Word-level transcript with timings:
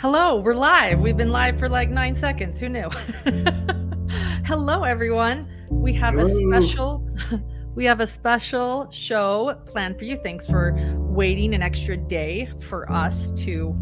Hello, 0.00 0.40
we're 0.40 0.54
live. 0.54 0.98
We've 0.98 1.18
been 1.18 1.28
live 1.28 1.58
for 1.58 1.68
like 1.68 1.90
nine 1.90 2.14
seconds. 2.14 2.58
Who 2.58 2.70
knew? 2.70 2.88
Hello, 4.46 4.82
everyone. 4.82 5.46
We 5.68 5.92
have 5.92 6.16
a 6.16 6.26
special. 6.26 7.06
We 7.74 7.84
have 7.84 8.00
a 8.00 8.06
special 8.06 8.90
show 8.90 9.60
planned 9.66 9.98
for 9.98 10.04
you. 10.04 10.16
Thanks 10.16 10.46
for 10.46 10.74
waiting 10.96 11.54
an 11.54 11.62
extra 11.62 11.98
day 11.98 12.50
for 12.60 12.90
us 12.90 13.30
to 13.42 13.76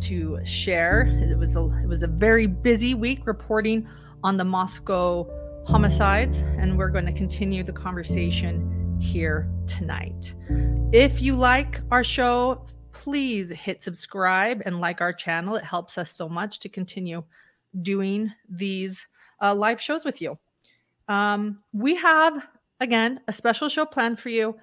to 0.00 0.40
share. 0.44 1.02
It 1.02 1.38
was 1.38 1.54
a 1.54 1.60
it 1.80 1.86
was 1.86 2.02
a 2.02 2.08
very 2.08 2.48
busy 2.48 2.94
week 2.94 3.24
reporting 3.24 3.88
on 4.24 4.36
the 4.36 4.44
Moscow 4.44 5.28
homicides, 5.64 6.40
and 6.58 6.76
we're 6.76 6.90
going 6.90 7.06
to 7.06 7.12
continue 7.12 7.62
the 7.62 7.72
conversation 7.72 8.98
here 9.00 9.48
tonight. 9.68 10.34
If 10.92 11.22
you 11.22 11.36
like 11.36 11.80
our 11.92 12.04
show, 12.04 12.66
please 12.92 13.50
hit 13.50 13.82
subscribe 13.82 14.62
and 14.64 14.80
like 14.80 15.00
our 15.00 15.12
channel. 15.12 15.56
It 15.56 15.64
helps 15.64 15.98
us 15.98 16.12
so 16.12 16.28
much 16.28 16.60
to 16.60 16.68
continue 16.68 17.24
doing 17.80 18.32
these 18.48 19.06
uh, 19.40 19.54
live 19.54 19.80
shows 19.80 20.04
with 20.04 20.20
you. 20.20 20.38
Um, 21.08 21.62
we 21.72 21.96
have, 21.96 22.46
again, 22.80 23.20
a 23.28 23.32
special 23.32 23.68
show 23.68 23.84
planned 23.84 24.18
for 24.18 24.28
you. 24.28 24.56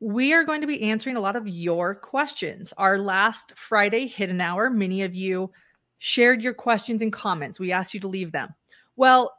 We 0.00 0.32
are 0.32 0.44
going 0.44 0.60
to 0.60 0.66
be 0.66 0.82
answering 0.82 1.16
a 1.16 1.20
lot 1.20 1.36
of 1.36 1.48
your 1.48 1.94
questions. 1.94 2.72
Our 2.76 2.98
last 2.98 3.52
Friday 3.56 4.06
hidden 4.06 4.40
hour, 4.40 4.70
many 4.70 5.02
of 5.02 5.14
you 5.14 5.50
shared 5.98 6.42
your 6.42 6.54
questions 6.54 7.02
and 7.02 7.12
comments. 7.12 7.58
We 7.58 7.72
asked 7.72 7.94
you 7.94 8.00
to 8.00 8.08
leave 8.08 8.30
them. 8.30 8.54
Well, 8.96 9.34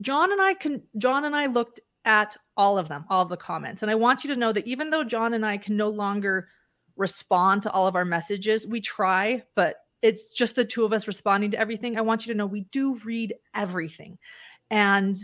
John 0.00 0.30
and 0.30 0.40
I 0.40 0.54
can 0.54 0.82
John 0.96 1.24
and 1.24 1.34
I 1.34 1.46
looked 1.46 1.80
at 2.04 2.36
all 2.56 2.78
of 2.78 2.88
them, 2.88 3.04
all 3.10 3.22
of 3.22 3.28
the 3.28 3.36
comments. 3.36 3.82
And 3.82 3.90
I 3.90 3.96
want 3.96 4.22
you 4.22 4.32
to 4.32 4.38
know 4.38 4.52
that 4.52 4.66
even 4.66 4.90
though 4.90 5.04
John 5.04 5.34
and 5.34 5.44
I 5.44 5.56
can 5.56 5.76
no 5.76 5.88
longer 5.88 6.48
respond 6.98 7.62
to 7.62 7.70
all 7.70 7.86
of 7.86 7.96
our 7.96 8.04
messages. 8.04 8.66
We 8.66 8.80
try, 8.80 9.42
but 9.54 9.76
it's 10.02 10.34
just 10.34 10.56
the 10.56 10.64
two 10.64 10.84
of 10.84 10.92
us 10.92 11.06
responding 11.06 11.52
to 11.52 11.58
everything. 11.58 11.96
I 11.96 12.02
want 12.02 12.26
you 12.26 12.32
to 12.32 12.36
know 12.36 12.46
we 12.46 12.62
do 12.72 12.96
read 13.04 13.34
everything. 13.54 14.18
And 14.70 15.18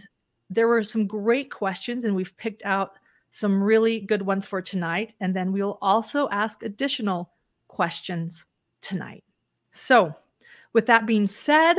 there 0.49 0.69
were 0.69 0.83
some 0.83 1.07
great 1.07 1.51
questions, 1.51 2.05
and 2.05 2.15
we've 2.15 2.37
picked 2.37 2.65
out 2.65 2.93
some 3.33 3.63
really 3.63 4.01
good 4.01 4.23
ones 4.23 4.47
for 4.47 4.63
tonight. 4.63 5.13
And 5.21 5.35
then 5.35 5.53
we'll 5.53 5.79
also 5.83 6.29
ask 6.31 6.63
additional 6.63 7.31
questions 7.69 8.45
tonight. 8.81 9.25
So, 9.73 10.15
with 10.73 10.87
that 10.87 11.07
being 11.07 11.27
said, 11.27 11.75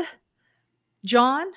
John, 1.05 1.47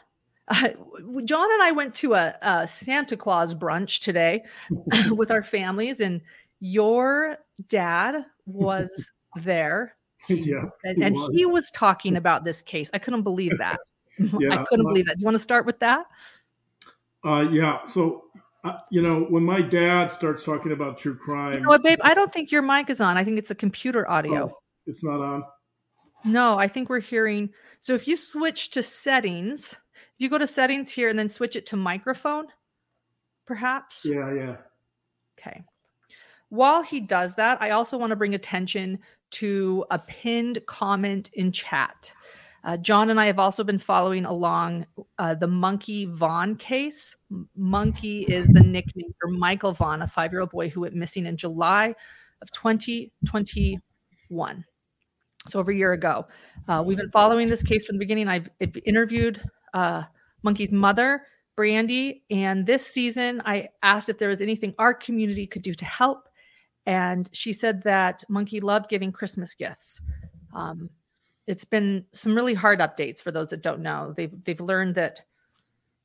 uh, 0.49 0.69
John 1.25 1.53
and 1.53 1.63
I 1.63 1.73
went 1.73 1.95
to 1.97 2.15
a, 2.15 2.37
a 2.41 2.69
Santa 2.69 3.17
Claus 3.17 3.55
brunch 3.55 4.01
today 4.01 4.45
with 5.11 5.31
our 5.31 5.43
families, 5.43 6.01
and 6.01 6.21
your 6.61 7.39
dad 7.69 8.25
was 8.47 9.11
there. 9.37 9.95
yeah. 10.29 10.63
And, 10.85 11.03
and 11.03 11.17
he 11.33 11.47
was 11.47 11.71
talking 11.71 12.17
about 12.17 12.45
this 12.45 12.63
case. 12.63 12.91
I 12.93 12.99
couldn't 12.99 13.23
believe 13.23 13.59
that. 13.59 13.79
Yeah, 14.41 14.53
I 14.61 14.65
couldn't 14.65 14.87
uh, 14.87 14.89
believe 14.89 15.07
that. 15.07 15.17
Do 15.17 15.21
you 15.21 15.25
want 15.25 15.37
to 15.37 15.43
start 15.43 15.65
with 15.65 15.79
that? 15.79 16.05
Uh, 17.25 17.43
yeah. 17.53 17.85
So, 17.85 18.25
uh, 18.65 18.73
you 18.91 19.01
know, 19.01 19.27
when 19.31 19.45
my 19.45 19.63
dad 19.63 20.09
starts 20.09 20.45
talking 20.45 20.73
about 20.73 20.99
true 20.99 21.17
crime, 21.17 21.55
You 21.55 21.61
know 21.61 21.69
what, 21.69 21.85
babe? 21.85 22.01
I 22.03 22.15
don't 22.15 22.33
think 22.33 22.51
your 22.51 22.63
mic 22.63 22.91
is 22.91 23.01
on. 23.01 23.17
I 23.17 23.23
think 23.23 23.39
it's 23.39 23.53
a 23.53 23.55
computer 23.55 24.11
audio. 24.11 24.51
oh, 24.53 24.59
it's 24.87 25.05
not 25.05 25.21
on. 25.21 25.45
No, 26.25 26.59
I 26.59 26.67
think 26.67 26.89
we're 26.89 26.99
hearing. 26.99 27.51
So 27.79 27.95
if 27.95 28.09
you 28.09 28.17
switch 28.17 28.71
to 28.71 28.83
settings, 28.83 29.75
if 29.75 29.79
you 30.19 30.29
go 30.29 30.39
to 30.39 30.49
settings 30.49 30.91
here 30.91 31.09
and 31.09 31.17
then 31.17 31.29
switch 31.29 31.55
it 31.55 31.67
to 31.67 31.77
microphone, 31.77 32.47
perhaps. 33.47 34.05
Yeah, 34.05 34.35
yeah. 34.35 34.57
Okay. 35.39 35.63
While 36.51 36.83
he 36.83 37.01
does 37.01 37.35
that, 37.35 37.61
I 37.61 37.71
also 37.71 37.99
want 37.99 38.11
to 38.11 38.17
bring 38.17 38.35
attention 38.35 39.01
to 39.33 39.85
a 39.91 39.99
pinned 39.99 40.65
comment 40.67 41.31
in 41.35 41.53
chat. 41.53 42.13
Uh, 42.65 42.77
John 42.77 43.11
and 43.11 43.21
I 43.21 43.27
have 43.27 43.39
also 43.39 43.63
been 43.63 43.79
following 43.79 44.25
along 44.25 44.87
uh, 45.19 45.35
the 45.35 45.47
Monkey 45.47 46.07
Vaughn 46.07 46.57
case. 46.57 47.17
Monkey 47.57 48.23
is 48.23 48.47
the 48.49 48.61
nickname 48.61 49.15
for 49.21 49.29
Michael 49.29 49.73
Vaughn, 49.73 50.03
a 50.03 50.09
five 50.09 50.33
year 50.33 50.41
old 50.41 50.51
boy 50.51 50.69
who 50.69 50.81
went 50.81 50.95
missing 50.95 51.27
in 51.27 51.37
July 51.37 51.95
of 52.43 52.51
2021. 52.53 54.65
So, 55.47 55.61
over 55.61 55.71
a 55.71 55.75
year 55.75 55.93
ago. 55.93 56.27
Uh, 56.67 56.83
we've 56.85 56.99
been 56.99 57.11
following 57.11 57.49
this 57.49 57.63
case 57.63 57.87
from 57.87 57.97
the 57.97 58.01
beginning. 58.01 58.29
I've, 58.29 58.51
interviewed 58.85 59.41
uh, 59.73 60.03
Monkey's 60.43 60.73
mother, 60.73 61.23
Brandy, 61.57 62.25
and 62.31 62.67
this 62.67 62.87
season 62.87 63.41
I 63.45 63.69
asked 63.83 64.09
if 64.09 64.19
there 64.19 64.29
was 64.29 64.41
anything 64.41 64.75
our 64.79 64.93
community 64.93 65.47
could 65.47 65.63
do 65.63 65.75
to 65.75 65.85
help. 65.85 66.28
And 66.89 67.29
she 67.35 67.53
said 67.53 67.83
that 67.83 68.25
Monkey 68.31 68.61
loved 68.61 68.89
giving 68.89 69.13
Christmas 69.13 69.53
gifts. 69.53 70.01
Um, 70.55 70.89
it's 71.47 71.67
been 71.67 72.07
some 72.13 72.35
really 72.35 72.55
hard 72.55 72.81
updates 72.81 73.23
for 73.23 73.31
those 73.31 73.49
that 73.49 73.63
don't 73.63 73.83
know. 73.83 74.15
They've 74.17 74.33
they've 74.45 74.61
learned 74.61 74.95
that 74.95 75.21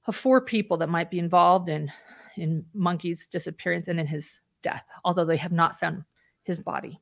of 0.07 0.15
four 0.17 0.41
people 0.41 0.75
that 0.77 0.89
might 0.89 1.09
be 1.09 1.19
involved 1.19 1.69
in 1.69 1.89
in 2.35 2.65
Monkey's 2.73 3.27
disappearance 3.27 3.87
and 3.87 3.97
in 3.97 4.07
his 4.07 4.41
death, 4.61 4.83
although 5.05 5.23
they 5.23 5.37
have 5.37 5.53
not 5.53 5.79
found 5.79 6.03
his 6.43 6.59
body. 6.59 6.99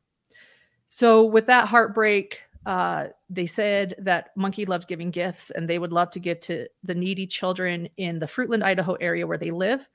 So 0.85 1.23
with 1.23 1.47
that 1.47 1.67
heartbreak, 1.67 2.39
uh, 2.67 3.07
they 3.31 3.47
said 3.47 3.95
that 3.97 4.29
Monkey 4.35 4.65
loved 4.67 4.87
giving 4.89 5.09
gifts, 5.09 5.49
and 5.49 5.67
they 5.67 5.79
would 5.79 5.91
love 5.91 6.11
to 6.11 6.19
give 6.19 6.39
to 6.41 6.67
the 6.83 6.93
needy 6.93 7.25
children 7.25 7.89
in 7.97 8.19
the 8.19 8.27
Fruitland, 8.27 8.61
Idaho 8.61 8.93
area 8.95 9.25
where 9.25 9.39
they 9.39 9.49
live. 9.49 9.89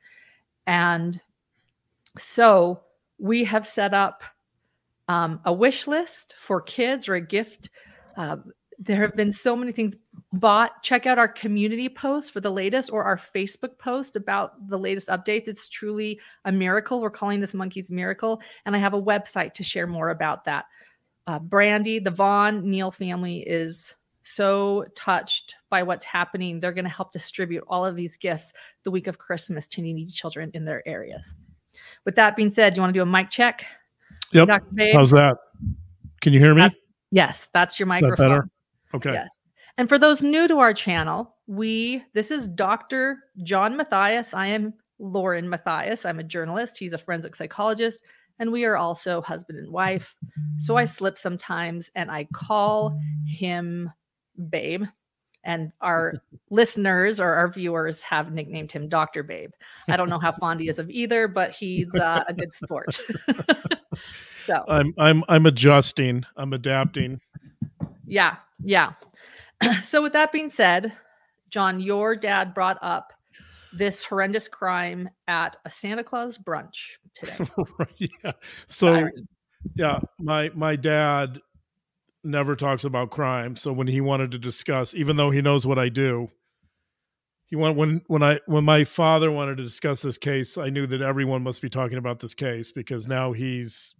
And 0.67 1.21
so 2.19 2.81
we 3.19 3.45
have 3.45 3.67
set 3.67 3.95
up 3.95 4.23
um, 5.09 5.41
a 5.45 5.53
wish 5.53 5.87
list 5.87 6.35
for 6.39 6.61
kids 6.61 7.09
or 7.09 7.15
a 7.15 7.21
gift. 7.21 7.71
Uh, 8.17 8.37
there 8.79 9.01
have 9.01 9.17
been 9.17 9.31
so 9.31 9.57
many 9.57 9.73
things 9.73 9.97
bought. 10.33 10.83
Check 10.83 11.07
out 11.07 11.19
our 11.19 11.29
community 11.29 11.89
post 11.89 12.33
for 12.33 12.41
the 12.41 12.51
latest 12.51 12.91
or 12.93 13.05
our 13.05 13.17
Facebook 13.17 13.79
post 13.79 14.17
about 14.17 14.69
the 14.69 14.79
latest 14.79 15.09
updates. 15.09 15.49
It's 15.49 15.69
truly 15.69 16.21
a 16.45 16.53
miracle. 16.53 17.01
We're 17.01 17.11
calling 17.11 17.41
this 17.41 17.55
Monkey's 17.55 17.91
Miracle. 17.91 18.43
And 18.67 18.77
I 18.77 18.79
have 18.79 18.95
a 18.95 19.03
website 19.03 19.55
to 19.55 19.65
share 19.65 19.87
more 19.87 20.11
about 20.11 20.45
that. 20.45 20.67
Uh, 21.27 21.39
Brandy, 21.39 21.99
the 21.99 22.11
Vaughn 22.11 22.69
Neal 22.71 22.91
family 22.91 23.39
is 23.39 23.95
so 24.23 24.85
touched 24.95 25.55
by 25.71 25.85
what's 25.85 26.05
happening. 26.05 26.61
They're 26.61 26.73
going 26.73 26.85
to 26.85 26.91
help 26.91 27.13
distribute 27.13 27.65
all 27.69 27.85
of 27.87 27.97
these 27.97 28.17
gifts 28.17 28.53
the 28.83 28.91
week 28.91 29.07
of 29.07 29.19
Christmas 29.19 29.67
to 29.69 29.83
needy 29.83 30.07
children 30.07 30.51
in 30.53 30.65
their 30.65 30.87
areas. 30.87 31.35
With 32.07 32.15
that 32.15 32.37
being 32.37 32.49
said, 32.51 32.73
do 32.73 32.79
you 32.79 32.83
want 32.83 32.95
to 32.95 32.99
do 32.99 33.03
a 33.03 33.07
mic 33.07 33.29
check? 33.29 33.67
Yep. 34.33 34.49
Dr. 34.49 34.69
Babe? 34.73 34.95
How's 34.95 35.11
that? 35.11 35.37
Can 36.23 36.33
you 36.33 36.41
hear 36.41 36.55
me? 36.55 36.63
That- 36.63 36.75
Yes, 37.13 37.49
that's 37.55 37.79
your 37.79 37.87
Is 37.87 38.01
that 38.01 38.03
microphone. 38.03 38.29
better? 38.29 38.49
Okay. 38.95 39.13
Yes. 39.13 39.37
And 39.79 39.89
for 39.89 39.99
those 39.99 40.23
new 40.23 40.49
to 40.49 40.59
our 40.59 40.75
channel, 40.75 41.35
we 41.47 42.03
this 42.15 42.31
is 42.31 42.47
Dr. 42.49 43.19
John 43.45 43.77
Matthias. 43.77 44.35
I 44.35 44.47
am 44.49 44.75
Lauren 44.99 45.49
Matthias. 45.49 46.05
I'm 46.05 46.19
a 46.19 46.25
journalist. 46.25 46.79
He's 46.79 46.93
a 46.93 46.99
forensic 46.99 47.37
psychologist, 47.37 48.01
and 48.41 48.51
we 48.51 48.65
are 48.65 48.77
also 48.77 49.21
husband 49.23 49.59
and 49.59 49.71
wife. 49.71 50.17
So 50.59 50.77
I 50.77 50.85
slip 50.85 51.17
sometimes 51.17 51.91
and 51.95 52.11
I 52.11 52.27
call 52.33 52.99
him 53.25 53.91
Babe. 54.51 54.85
And 55.47 55.71
our 55.81 56.15
listeners 56.51 57.21
or 57.21 57.33
our 57.33 57.49
viewers 57.49 58.03
have 58.03 58.33
nicknamed 58.33 58.73
him 58.73 58.89
Dr. 58.89 59.23
Babe. 59.23 59.53
I 59.89 59.97
don't 59.97 60.11
know 60.11 60.19
how 60.19 60.33
fond 60.41 60.61
he 60.61 60.69
is 60.69 60.81
of 60.81 60.91
either, 60.91 61.29
but 61.29 61.53
he's 61.53 61.95
uh, 61.95 62.25
a 62.29 62.35
good 62.35 62.53
sport. 62.53 62.99
so 64.45 64.65
I'm 64.69 64.93
I'm 64.99 65.23
I'm 65.29 65.47
adjusting. 65.47 66.25
I'm 66.37 66.53
adapting. 66.53 67.21
Yeah, 68.07 68.37
yeah. 68.63 68.95
so 69.85 70.03
with 70.03 70.13
that 70.15 70.33
being 70.33 70.49
said, 70.49 70.93
John, 71.49 71.79
your 71.79 72.17
dad 72.17 72.53
brought 72.53 72.79
up 72.83 73.13
this 73.73 74.03
horrendous 74.03 74.49
crime 74.49 75.09
at 75.29 75.57
a 75.65 75.71
Santa 75.71 76.03
Claus 76.03 76.39
brunch 76.39 76.97
today. 77.15 77.49
yeah. 78.25 78.33
So 78.67 79.09
yeah, 79.77 80.01
my 80.19 80.51
my 80.55 80.75
dad 80.75 81.41
never 82.27 82.57
talks 82.57 82.85
about 82.85 83.11
crime. 83.11 83.57
So 83.57 83.73
when 83.73 83.87
he 83.87 84.01
wanted 84.01 84.33
to 84.33 84.39
discuss, 84.39 84.95
even 84.95 85.17
though 85.17 85.31
he 85.31 85.41
knows 85.41 85.67
what 85.67 85.79
I 85.79 85.89
do, 85.89 86.29
he 87.47 87.57
went 87.57 87.77
when 87.77 88.03
when 88.09 88.23
I 88.23 88.41
when 88.47 88.65
my 88.65 88.85
father 88.85 89.31
wanted 89.31 89.57
to 89.59 89.63
discuss 89.63 90.03
this 90.03 90.19
case, 90.19 90.59
I 90.59 90.69
knew 90.69 90.87
that 90.89 91.01
everyone 91.01 91.43
must 91.43 91.63
be 91.63 91.71
talking 91.71 91.99
about 91.99 92.19
this 92.19 92.35
case 92.35 92.73
because 92.73 93.07
now 93.07 93.33
he's 93.33 93.95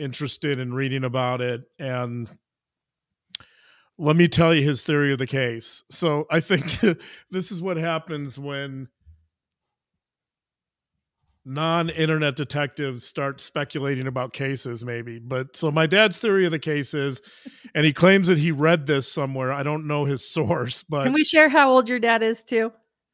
interested 0.00 0.58
in 0.58 0.74
reading 0.74 1.04
about 1.04 1.40
it 1.40 1.62
and 1.78 2.28
let 3.98 4.16
me 4.16 4.26
tell 4.26 4.54
you 4.54 4.62
his 4.62 4.82
theory 4.82 5.12
of 5.12 5.18
the 5.18 5.26
case. 5.26 5.84
So 5.90 6.26
I 6.30 6.40
think 6.40 6.64
this 7.30 7.52
is 7.52 7.60
what 7.60 7.76
happens 7.76 8.38
when 8.38 8.88
non-internet 11.46 12.36
detectives 12.36 13.04
start 13.04 13.40
speculating 13.40 14.06
about 14.06 14.32
cases 14.34 14.84
maybe 14.84 15.18
but 15.18 15.56
so 15.56 15.70
my 15.70 15.86
dad's 15.86 16.18
theory 16.18 16.44
of 16.44 16.50
the 16.50 16.58
case 16.58 16.92
is 16.92 17.22
and 17.74 17.86
he 17.86 17.92
claims 17.94 18.26
that 18.26 18.36
he 18.36 18.50
read 18.50 18.86
this 18.86 19.10
somewhere 19.10 19.50
i 19.52 19.62
don't 19.62 19.86
know 19.86 20.04
his 20.04 20.30
source 20.32 20.82
but 20.82 21.04
Can 21.04 21.12
we 21.14 21.24
share 21.24 21.48
how 21.48 21.70
old 21.70 21.88
your 21.88 21.98
dad 21.98 22.22
is 22.22 22.44
too? 22.44 22.70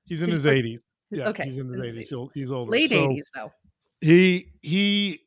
he's 0.07 0.23
in 0.23 0.31
his 0.31 0.45
80s 0.45 0.79
yeah 1.13 1.29
okay, 1.29 1.45
he's 1.45 1.57
in 1.59 1.67
his 1.67 1.75
in 1.75 1.81
80s 1.83 1.99
his 2.01 2.09
He'll- 2.09 2.31
he's 2.35 2.51
older 2.51 2.73
Late 2.73 2.91
So- 2.91 3.09
80s 3.09 3.25
though. 3.35 3.53
he 4.01 4.49
he 4.63 5.21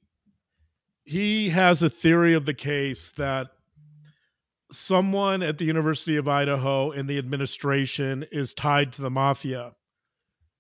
he 1.06 1.50
has 1.50 1.82
a 1.82 1.90
theory 1.90 2.34
of 2.34 2.46
the 2.46 2.54
case 2.54 3.12
that 3.18 3.48
someone 4.72 5.42
at 5.42 5.58
the 5.58 5.66
University 5.66 6.18
of 6.18 6.28
Idaho 6.28 6.92
in 6.92 7.08
the 7.08 7.18
administration 7.18 8.24
is 8.32 8.54
tied 8.54 8.92
to 8.94 9.02
the 9.02 9.10
mafia. 9.10 9.72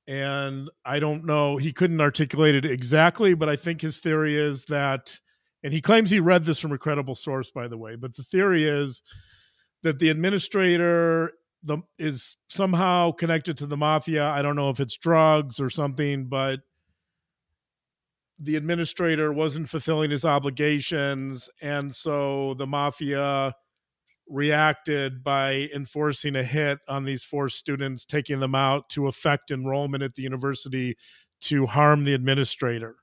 And 0.09 0.71
I 0.83 0.97
don't 0.97 1.23
know, 1.23 1.57
he 1.57 1.71
couldn't 1.71 2.01
articulate 2.01 2.55
it 2.55 2.65
exactly, 2.65 3.35
but 3.35 3.47
I 3.47 3.55
think 3.55 3.79
his 3.79 3.99
theory 3.99 4.35
is 4.35 4.65
that, 4.65 5.19
and 5.61 5.71
he 5.71 5.81
claims 5.81 6.09
he 6.09 6.19
read 6.19 6.45
this 6.45 6.57
from 6.57 6.71
a 6.71 6.79
credible 6.79 7.13
source, 7.13 7.51
by 7.51 7.67
the 7.67 7.77
way, 7.77 7.95
but 7.95 8.15
the 8.15 8.23
theory 8.23 8.67
is 8.67 9.03
that 9.83 9.99
the 9.99 10.09
administrator 10.09 11.33
the, 11.61 11.77
is 11.99 12.37
somehow 12.47 13.11
connected 13.11 13.55
to 13.57 13.67
the 13.67 13.77
mafia. 13.77 14.25
I 14.25 14.41
don't 14.41 14.55
know 14.55 14.71
if 14.71 14.79
it's 14.79 14.97
drugs 14.97 15.59
or 15.59 15.69
something, 15.69 16.25
but 16.25 16.61
the 18.39 18.55
administrator 18.55 19.31
wasn't 19.31 19.69
fulfilling 19.69 20.09
his 20.09 20.25
obligations. 20.25 21.49
And 21.61 21.93
so 21.93 22.55
the 22.57 22.65
mafia 22.65 23.53
reacted 24.29 25.23
by 25.23 25.69
enforcing 25.73 26.35
a 26.35 26.43
hit 26.43 26.79
on 26.87 27.03
these 27.03 27.23
four 27.23 27.49
students, 27.49 28.05
taking 28.05 28.39
them 28.39 28.55
out 28.55 28.89
to 28.89 29.07
affect 29.07 29.51
enrollment 29.51 30.03
at 30.03 30.15
the 30.15 30.21
university 30.21 30.95
to 31.41 31.65
harm 31.65 32.03
the 32.03 32.13
administrator. 32.13 32.95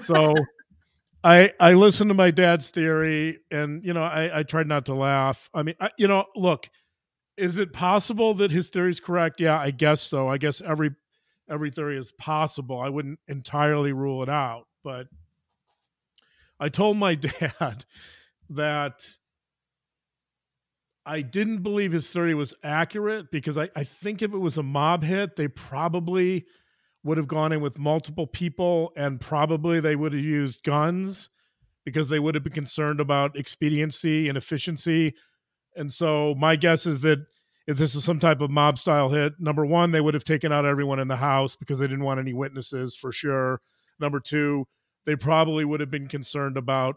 So 0.00 0.34
I 1.24 1.52
I 1.58 1.72
listened 1.72 2.10
to 2.10 2.14
my 2.14 2.30
dad's 2.30 2.68
theory, 2.68 3.38
and 3.50 3.84
you 3.84 3.94
know 3.94 4.04
I 4.04 4.40
I 4.40 4.42
tried 4.42 4.66
not 4.66 4.86
to 4.86 4.94
laugh. 4.94 5.48
I 5.54 5.62
mean, 5.62 5.74
I, 5.80 5.90
you 5.96 6.06
know, 6.06 6.26
look, 6.36 6.68
is 7.36 7.56
it 7.56 7.72
possible 7.72 8.34
that 8.34 8.50
his 8.50 8.68
theory 8.68 8.90
is 8.90 9.00
correct? 9.00 9.40
Yeah, 9.40 9.58
I 9.58 9.70
guess 9.70 10.02
so. 10.02 10.28
I 10.28 10.38
guess 10.38 10.60
every 10.60 10.90
every 11.48 11.70
theory 11.70 11.98
is 11.98 12.12
possible. 12.12 12.78
I 12.80 12.90
wouldn't 12.90 13.18
entirely 13.28 13.92
rule 13.92 14.22
it 14.22 14.28
out, 14.28 14.64
but 14.82 15.06
I 16.60 16.68
told 16.68 16.96
my 16.96 17.14
dad 17.14 17.84
that 18.50 19.06
I 21.06 21.20
didn't 21.20 21.62
believe 21.62 21.92
his 21.92 22.08
theory 22.08 22.34
was 22.34 22.54
accurate 22.62 23.30
because 23.30 23.58
I, 23.58 23.68
I 23.76 23.84
think 23.84 24.22
if 24.22 24.32
it 24.32 24.38
was 24.38 24.56
a 24.56 24.62
mob 24.62 25.04
hit, 25.04 25.36
they 25.36 25.48
probably 25.48 26.46
would 27.02 27.18
have 27.18 27.28
gone 27.28 27.52
in 27.52 27.60
with 27.60 27.78
multiple 27.78 28.26
people 28.26 28.92
and 28.96 29.20
probably 29.20 29.80
they 29.80 29.96
would 29.96 30.14
have 30.14 30.24
used 30.24 30.62
guns 30.62 31.28
because 31.84 32.08
they 32.08 32.18
would 32.18 32.34
have 32.34 32.42
been 32.42 32.52
concerned 32.52 33.00
about 33.00 33.36
expediency 33.36 34.28
and 34.28 34.38
efficiency. 34.38 35.14
And 35.76 35.92
so 35.92 36.34
my 36.36 36.56
guess 36.56 36.86
is 36.86 37.02
that 37.02 37.18
if 37.66 37.76
this 37.76 37.94
is 37.94 38.04
some 38.04 38.18
type 38.18 38.40
of 38.40 38.50
mob 38.50 38.78
style 38.78 39.10
hit, 39.10 39.34
number 39.38 39.66
one, 39.66 39.90
they 39.90 40.00
would 40.00 40.14
have 40.14 40.24
taken 40.24 40.52
out 40.52 40.64
everyone 40.64 40.98
in 40.98 41.08
the 41.08 41.16
house 41.16 41.56
because 41.56 41.78
they 41.78 41.86
didn't 41.86 42.04
want 42.04 42.20
any 42.20 42.32
witnesses 42.32 42.96
for 42.96 43.12
sure. 43.12 43.60
Number 44.00 44.20
two, 44.20 44.66
they 45.04 45.16
probably 45.16 45.64
would 45.64 45.80
have 45.80 45.90
been 45.90 46.08
concerned 46.08 46.56
about 46.56 46.96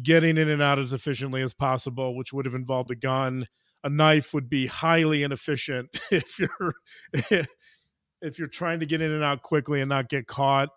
getting 0.00 0.38
in 0.38 0.48
and 0.48 0.62
out 0.62 0.78
as 0.78 0.92
efficiently 0.92 1.42
as 1.42 1.52
possible, 1.52 2.16
which 2.16 2.32
would 2.32 2.46
have 2.46 2.54
involved 2.54 2.90
a 2.90 2.94
gun. 2.94 3.46
A 3.84 3.90
knife 3.90 4.32
would 4.32 4.48
be 4.48 4.66
highly 4.66 5.22
inefficient 5.22 5.90
if 6.10 6.38
you're 6.38 6.74
if 8.22 8.38
you're 8.38 8.48
trying 8.48 8.80
to 8.80 8.86
get 8.86 9.02
in 9.02 9.10
and 9.10 9.24
out 9.24 9.42
quickly 9.42 9.80
and 9.80 9.88
not 9.88 10.08
get 10.08 10.26
caught. 10.26 10.68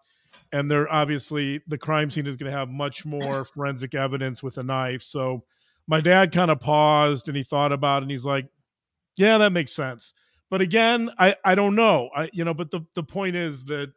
And 0.52 0.70
they're 0.70 0.92
obviously 0.92 1.62
the 1.68 1.78
crime 1.78 2.10
scene 2.10 2.28
is 2.28 2.36
going 2.36 2.52
to 2.52 2.58
have 2.58 2.70
much 2.70 3.06
more 3.06 3.46
forensic 3.54 3.94
evidence 3.94 4.42
with 4.42 4.58
a 4.58 4.64
knife. 4.64 5.04
So 5.04 5.44
my 5.88 6.02
dad 6.02 6.32
kind 6.32 6.50
of 6.50 6.60
paused 6.60 7.28
and 7.28 7.38
he 7.38 7.44
thought 7.44 7.72
about 7.72 7.98
it 7.98 8.04
and 8.04 8.12
he's 8.12 8.26
like, 8.26 8.48
Yeah, 9.18 9.38
that 9.38 9.52
makes 9.52 9.74
sense. 9.74 10.14
But 10.50 10.62
again, 10.62 11.10
I, 11.18 11.36
I 11.44 11.56
don't 11.56 11.76
know. 11.76 12.10
I 12.16 12.30
you 12.34 12.44
know, 12.44 12.54
but 12.54 12.72
the, 12.72 12.82
the 12.96 13.04
point 13.04 13.36
is 13.36 13.66
that 13.66 13.92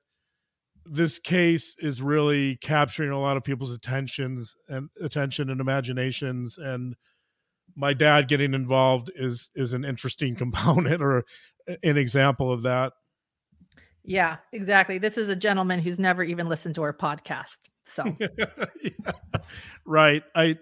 this 0.90 1.18
case 1.18 1.76
is 1.78 2.00
really 2.00 2.56
capturing 2.56 3.10
a 3.10 3.20
lot 3.20 3.36
of 3.36 3.44
people's 3.44 3.72
attentions 3.72 4.56
and 4.68 4.88
attention 5.02 5.50
and 5.50 5.60
imaginations 5.60 6.58
and 6.58 6.96
my 7.76 7.92
dad 7.92 8.28
getting 8.28 8.54
involved 8.54 9.10
is 9.14 9.50
is 9.54 9.72
an 9.72 9.84
interesting 9.84 10.34
component 10.36 11.02
or 11.02 11.24
an 11.82 11.96
example 11.96 12.52
of 12.52 12.62
that. 12.62 12.92
Yeah 14.04 14.36
exactly. 14.52 14.98
This 14.98 15.18
is 15.18 15.28
a 15.28 15.36
gentleman 15.36 15.80
who's 15.80 16.00
never 16.00 16.22
even 16.22 16.48
listened 16.48 16.74
to 16.76 16.82
our 16.82 16.92
podcast 16.92 17.58
so. 17.88 18.04
Yeah. 18.82 19.12
right. 19.84 20.22
I 20.34 20.58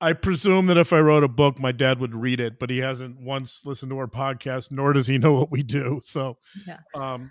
i 0.00 0.12
presume 0.12 0.66
that 0.66 0.76
if 0.76 0.92
i 0.92 0.98
wrote 0.98 1.22
a 1.22 1.28
book 1.28 1.60
my 1.60 1.70
dad 1.70 2.00
would 2.00 2.12
read 2.12 2.40
it 2.40 2.58
but 2.58 2.68
he 2.70 2.78
hasn't 2.78 3.20
once 3.20 3.60
listened 3.64 3.88
to 3.88 3.96
our 3.98 4.08
podcast 4.08 4.72
nor 4.72 4.92
does 4.92 5.06
he 5.06 5.16
know 5.16 5.32
what 5.32 5.48
we 5.52 5.62
do 5.62 6.00
so 6.02 6.36
yeah. 6.66 6.78
um 6.92 7.30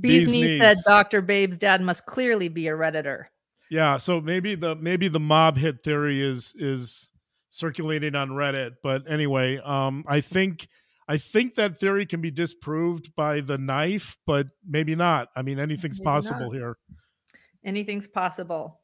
Bees, 0.00 0.30
Bees 0.30 0.60
said 0.60 0.78
Dr. 0.84 1.22
Babe's 1.22 1.56
dad 1.56 1.80
must 1.80 2.06
clearly 2.06 2.48
be 2.48 2.68
a 2.68 2.72
redditor. 2.72 3.26
Yeah, 3.70 3.96
so 3.96 4.20
maybe 4.20 4.54
the 4.54 4.74
maybe 4.76 5.08
the 5.08 5.20
mob 5.20 5.56
hit 5.56 5.82
theory 5.82 6.22
is 6.22 6.54
is 6.58 7.10
circulating 7.50 8.14
on 8.14 8.30
Reddit, 8.30 8.76
but 8.82 9.02
anyway, 9.08 9.58
um 9.58 10.04
I 10.06 10.20
think 10.20 10.68
I 11.08 11.18
think 11.18 11.54
that 11.56 11.78
theory 11.78 12.06
can 12.06 12.20
be 12.20 12.30
disproved 12.30 13.14
by 13.14 13.40
the 13.40 13.58
knife, 13.58 14.16
but 14.26 14.48
maybe 14.66 14.94
not. 14.94 15.28
I 15.36 15.42
mean, 15.42 15.58
anything's 15.58 15.98
maybe 15.98 16.06
possible 16.06 16.46
not. 16.46 16.54
here. 16.54 16.76
Anything's 17.64 18.08
possible. 18.08 18.80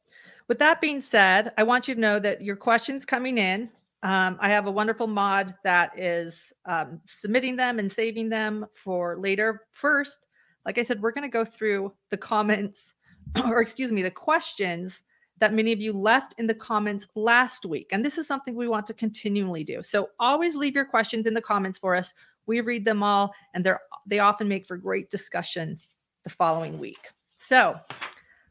With 0.47 0.59
that 0.59 0.81
being 0.81 1.01
said, 1.01 1.53
I 1.57 1.63
want 1.63 1.87
you 1.87 1.95
to 1.95 2.01
know 2.01 2.19
that 2.19 2.41
your 2.41 2.55
questions 2.55 3.05
coming 3.05 3.37
in, 3.37 3.69
um, 4.03 4.37
I 4.39 4.49
have 4.49 4.67
a 4.67 4.71
wonderful 4.71 5.07
mod 5.07 5.53
that 5.63 5.97
is 5.97 6.51
um, 6.65 6.99
submitting 7.05 7.55
them 7.55 7.79
and 7.79 7.91
saving 7.91 8.29
them 8.29 8.65
for 8.71 9.17
later. 9.17 9.61
First, 9.71 10.27
like 10.65 10.77
I 10.77 10.83
said, 10.83 11.01
we're 11.01 11.11
going 11.11 11.29
to 11.29 11.33
go 11.33 11.45
through 11.45 11.93
the 12.09 12.17
comments, 12.17 12.93
or 13.45 13.61
excuse 13.61 13.91
me, 13.91 14.01
the 14.01 14.11
questions 14.11 15.03
that 15.39 15.53
many 15.53 15.71
of 15.71 15.79
you 15.79 15.91
left 15.91 16.35
in 16.37 16.45
the 16.45 16.53
comments 16.53 17.07
last 17.15 17.65
week. 17.65 17.89
And 17.91 18.05
this 18.05 18.17
is 18.17 18.27
something 18.27 18.55
we 18.55 18.67
want 18.67 18.85
to 18.87 18.93
continually 18.93 19.63
do. 19.63 19.81
So 19.81 20.09
always 20.19 20.55
leave 20.55 20.75
your 20.75 20.85
questions 20.85 21.25
in 21.25 21.33
the 21.33 21.41
comments 21.41 21.79
for 21.79 21.95
us. 21.95 22.13
We 22.45 22.61
read 22.61 22.85
them 22.85 23.03
all, 23.03 23.33
and 23.53 23.65
they're 23.65 23.81
they 24.05 24.19
often 24.19 24.47
make 24.47 24.67
for 24.67 24.77
great 24.77 25.09
discussion 25.09 25.79
the 26.23 26.29
following 26.29 26.79
week. 26.79 27.09
So, 27.37 27.75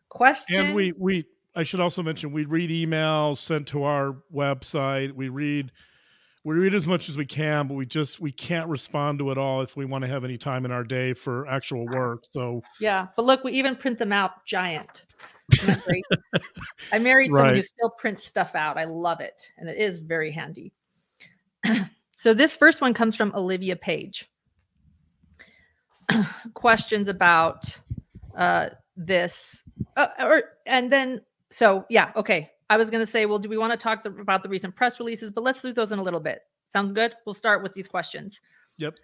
question. 0.09 0.67
And 0.67 0.75
we 0.75 0.93
we 0.99 1.27
I 1.55 1.63
should 1.65 1.81
also 1.81 2.03
mention 2.03 2.33
we 2.33 2.45
read 2.45 2.71
emails 2.71 3.39
sent 3.39 3.67
to 3.69 3.83
our 3.85 4.17
website. 4.33 5.13
We 5.13 5.29
read 5.29 5.73
we 6.45 6.55
read 6.55 6.75
as 6.75 6.87
much 6.87 7.09
as 7.09 7.17
we 7.17 7.27
can, 7.27 7.67
but 7.69 7.75
we 7.75 7.85
just 7.85 8.21
we 8.21 8.33
can't 8.33 8.69
respond 8.69 9.19
to 9.19 9.31
it 9.31 9.39
all 9.39 9.63
if 9.63 9.77
we 9.77 9.85
want 9.85 10.03
to 10.03 10.09
have 10.09 10.25
any 10.25 10.39
time 10.39 10.65
in 10.65 10.71
our 10.71 10.85
day 10.85 11.13
for 11.13 11.47
actual 11.47 11.87
work. 11.87 12.25
So 12.31 12.63
yeah, 12.81 13.09
but 13.17 13.25
look, 13.25 13.45
we 13.45 13.53
even 13.53 13.77
print 13.77 13.99
them 13.99 14.13
out 14.13 14.45
giant. 14.47 15.07
I 16.93 16.99
married 16.99 17.31
someone 17.35 17.57
who 17.57 17.63
still 17.63 17.91
prints 17.91 18.25
stuff 18.25 18.55
out. 18.55 18.79
I 18.79 18.85
love 18.85 19.21
it, 19.21 19.53
and 19.59 19.69
it 19.69 19.77
is 19.77 19.99
very 19.99 20.31
handy. 20.31 20.73
so 22.17 22.33
this 22.33 22.55
first 22.55 22.81
one 22.81 22.95
comes 22.95 23.17
from 23.17 23.35
Olivia 23.35 23.77
Page. 23.77 24.31
Questions 26.55 27.09
about 27.09 27.79
uh, 28.37 28.69
this, 28.97 29.63
uh, 29.97 30.09
or 30.21 30.43
and 30.67 30.91
then 30.91 31.21
so 31.51 31.85
yeah, 31.91 32.13
okay. 32.17 32.51
I 32.71 32.77
was 32.77 32.89
going 32.89 33.03
to 33.03 33.07
say, 33.07 33.27
well, 33.27 33.41
do 33.41 33.49
we 33.49 33.59
want 33.59 33.73
to 33.73 33.77
talk 33.77 34.05
the, 34.05 34.11
about 34.11 34.45
the 34.45 34.49
recent 34.49 34.77
press 34.77 35.01
releases? 35.01 35.33
But 35.33 35.43
let's 35.43 35.61
do 35.61 35.73
those 35.73 35.91
in 35.91 35.99
a 35.99 36.03
little 36.05 36.21
bit. 36.21 36.43
Sounds 36.73 36.93
good? 36.93 37.15
We'll 37.27 37.35
start 37.35 37.65
with 37.65 37.75
these 37.75 37.89
questions. 37.89 38.41
Yep. 38.79 38.95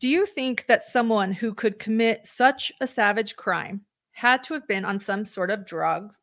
Do 0.00 0.08
you 0.08 0.26
think 0.26 0.66
that 0.66 0.82
someone 0.82 1.32
who 1.32 1.54
could 1.54 1.78
commit 1.78 2.26
such 2.26 2.72
a 2.80 2.88
savage 2.88 3.36
crime 3.36 3.82
had 4.10 4.42
to 4.44 4.54
have 4.54 4.66
been 4.66 4.84
on 4.84 4.98
some 4.98 5.24
sort 5.24 5.52
of 5.52 5.64
drugs, 5.64 6.18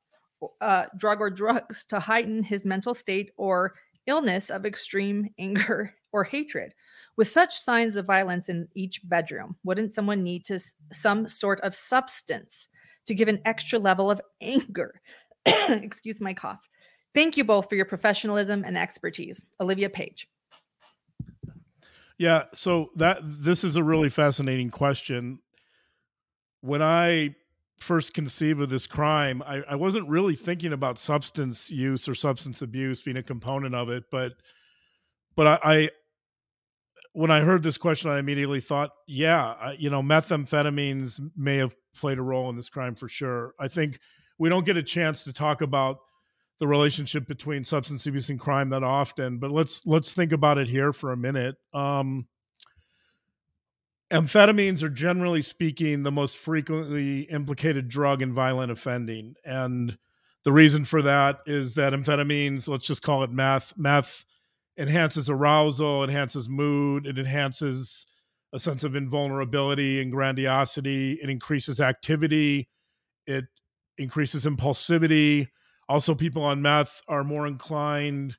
uh, 0.60 0.88
drug 0.98 1.22
or 1.22 1.30
drugs 1.30 1.86
to 1.86 2.00
heighten 2.00 2.44
his 2.44 2.66
mental 2.66 2.94
state 2.94 3.32
or 3.38 3.76
illness 4.06 4.50
of 4.50 4.66
extreme 4.66 5.30
anger 5.40 5.96
or 6.12 6.26
hatred? 6.26 6.74
With 7.16 7.30
such 7.30 7.58
signs 7.58 7.96
of 7.96 8.06
violence 8.06 8.50
in 8.50 8.68
each 8.76 9.00
bedroom, 9.08 9.56
wouldn't 9.64 9.96
someone 9.96 10.24
need 10.24 10.44
to 10.46 10.60
some 10.92 11.30
sort 11.30 11.62
of 11.62 11.74
substance 11.74 12.68
to 13.08 13.16
give 13.16 13.30
an 13.30 13.42
extra 13.46 13.80
level 13.80 14.12
of 14.12 14.20
anger 14.42 15.02
Excuse 15.70 16.22
my 16.22 16.34
cough. 16.34 16.68
Thank 17.14 17.38
you 17.38 17.44
both 17.44 17.70
for 17.70 17.76
your 17.76 17.86
professionalism 17.86 18.64
and 18.66 18.78
expertise. 18.78 19.46
Olivia 19.62 19.90
Page. 19.90 20.28
Yeah, 22.18 22.44
so 22.54 22.90
that 22.96 23.20
this 23.22 23.64
is 23.64 23.76
a 23.76 23.84
really 23.84 24.10
fascinating 24.10 24.70
question. 24.70 25.40
When 26.62 26.82
I 26.82 27.36
first 27.78 28.14
conceived 28.14 28.62
of 28.62 28.70
this 28.70 28.88
crime, 28.88 29.44
I, 29.46 29.62
I 29.70 29.76
wasn't 29.76 30.08
really 30.08 30.36
thinking 30.36 30.74
about 30.74 30.98
substance 30.98 31.70
use 31.70 32.08
or 32.08 32.16
substance 32.16 32.62
abuse 32.62 33.02
being 33.02 33.18
a 33.18 33.24
component 33.24 33.76
of 33.76 33.90
it, 33.90 34.06
but 34.12 34.34
but 35.36 35.48
I, 35.48 35.60
I 35.64 35.90
when 37.12 37.32
I 37.32 37.42
heard 37.42 37.64
this 37.64 37.78
question, 37.78 38.10
I 38.10 38.20
immediately 38.20 38.60
thought, 38.60 38.92
yeah, 39.08 39.72
you 39.78 39.90
know, 39.90 40.02
methamphetamines 40.02 41.20
may 41.36 41.58
have 41.58 41.76
played 41.96 42.18
a 42.18 42.22
role 42.22 42.50
in 42.50 42.58
this 42.58 42.70
crime 42.70 42.96
for 42.96 43.08
sure. 43.08 43.54
I 43.58 43.70
think 43.70 44.00
we 44.38 44.50
don't 44.50 44.66
get 44.66 44.78
a 44.78 44.84
chance 44.84 45.24
to 45.24 45.34
talk 45.34 45.62
about 45.62 45.98
the 46.60 46.68
relationship 46.68 47.28
between 47.28 47.64
substance 47.64 48.08
abuse 48.08 48.30
and 48.30 48.40
crime 48.40 48.70
that 48.70 48.84
often 48.84 49.38
but 49.38 49.52
let's 49.52 49.86
let's 49.86 50.14
think 50.14 50.32
about 50.32 50.58
it 50.58 50.70
here 50.70 50.94
for 50.94 51.12
a 51.12 51.18
minute. 51.18 51.56
Um, 51.74 52.28
amphetamines 54.12 54.84
are 54.84 54.90
generally 54.90 55.42
speaking 55.42 56.04
the 56.04 56.12
most 56.12 56.38
frequently 56.38 57.22
implicated 57.22 57.90
drug 57.90 58.22
in 58.22 58.34
violent 58.34 58.72
offending 58.72 59.34
and 59.44 59.98
the 60.44 60.52
reason 60.52 60.86
for 60.86 61.02
that 61.02 61.40
is 61.48 61.74
that 61.74 61.92
amphetamines 61.92 62.68
let's 62.68 62.86
just 62.86 63.02
call 63.02 63.24
it 63.24 63.32
meth 63.32 63.74
meth 63.78 64.26
enhances 64.78 65.30
arousal, 65.30 66.04
enhances 66.04 66.50
mood, 66.50 67.08
it 67.08 67.18
enhances 67.18 68.06
a 68.54 68.60
sense 68.60 68.84
of 68.84 68.96
invulnerability 68.96 70.02
and 70.02 70.12
grandiosity, 70.12 71.14
it 71.22 71.30
increases 71.30 71.80
activity, 71.80 72.70
it 73.28 73.46
increases 73.98 74.46
impulsivity. 74.46 75.48
Also, 75.88 76.16
people 76.16 76.44
on 76.44 76.62
meth 76.62 77.02
are 77.08 77.24
more 77.24 77.48
inclined 77.48 78.38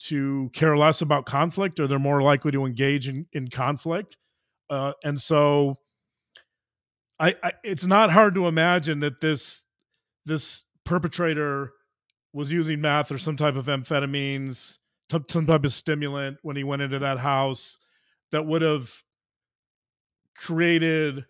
to 0.00 0.50
care 0.52 0.76
less 0.76 1.00
about 1.00 1.26
conflict 1.26 1.80
or 1.80 1.86
they're 1.86 1.98
more 1.98 2.22
likely 2.22 2.52
to 2.52 2.64
engage 2.64 3.08
in, 3.08 3.26
in 3.32 3.48
conflict. 3.48 4.16
Uh, 4.70 4.92
and 5.02 5.20
so 5.20 5.74
I, 7.18 7.34
I, 7.42 7.52
it's 7.64 7.84
not 7.84 8.10
hard 8.10 8.34
to 8.36 8.46
imagine 8.46 9.00
that 9.00 9.20
this 9.20 9.62
this 10.24 10.64
perpetrator 10.84 11.72
was 12.32 12.52
using 12.52 12.80
meth 12.80 13.10
or 13.10 13.18
some 13.18 13.36
type 13.36 13.56
of 13.56 13.66
amphetamines, 13.66 14.76
some 15.10 15.46
type 15.46 15.64
of 15.64 15.72
stimulant 15.72 16.36
when 16.42 16.56
he 16.56 16.64
went 16.64 16.82
into 16.82 16.98
that 16.98 17.18
house 17.18 17.78
that 18.30 18.46
would 18.46 18.62
have 18.62 18.92
created 20.36 21.24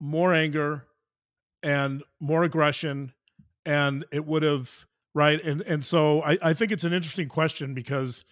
more 0.00 0.32
anger 0.32 0.86
and 1.62 2.02
more 2.20 2.44
aggression 2.44 3.12
and 3.64 4.04
it 4.10 4.24
would 4.26 4.42
have 4.42 4.86
right? 5.14 5.42
And 5.44 5.62
and 5.62 5.84
so 5.84 6.22
I, 6.22 6.38
I 6.42 6.54
think 6.54 6.72
it's 6.72 6.84
an 6.84 6.92
interesting 6.92 7.28
question 7.28 7.74
because 7.74 8.24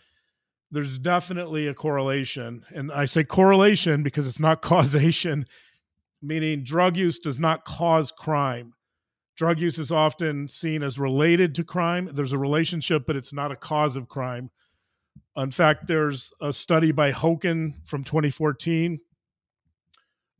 there's 0.70 0.98
definitely 0.98 1.66
a 1.66 1.74
correlation. 1.74 2.64
And 2.74 2.92
i 2.92 3.04
say 3.04 3.24
correlation 3.24 4.02
because 4.02 4.26
it's 4.26 4.40
not 4.40 4.62
causation 4.72 5.46
meaning 6.22 6.62
drug 6.62 6.96
use 6.96 7.18
does 7.18 7.38
not 7.38 7.64
cause 7.64 8.12
crime. 8.12 8.74
Drug 9.36 9.58
use 9.58 9.78
is 9.78 9.90
often 9.90 10.48
seen 10.48 10.82
as 10.82 10.98
related 10.98 11.54
to 11.54 11.64
crime. 11.64 12.10
There's 12.12 12.32
a 12.32 12.38
relationship 12.38 13.04
but 13.06 13.16
it's 13.16 13.32
not 13.32 13.52
a 13.52 13.56
cause 13.56 13.96
of 13.96 14.08
crime. 14.08 14.50
In 15.36 15.50
fact 15.50 15.86
there's 15.86 16.30
a 16.40 16.52
study 16.52 16.92
by 16.92 17.10
Hoaken 17.10 17.80
from 17.84 18.04
2014 18.04 18.98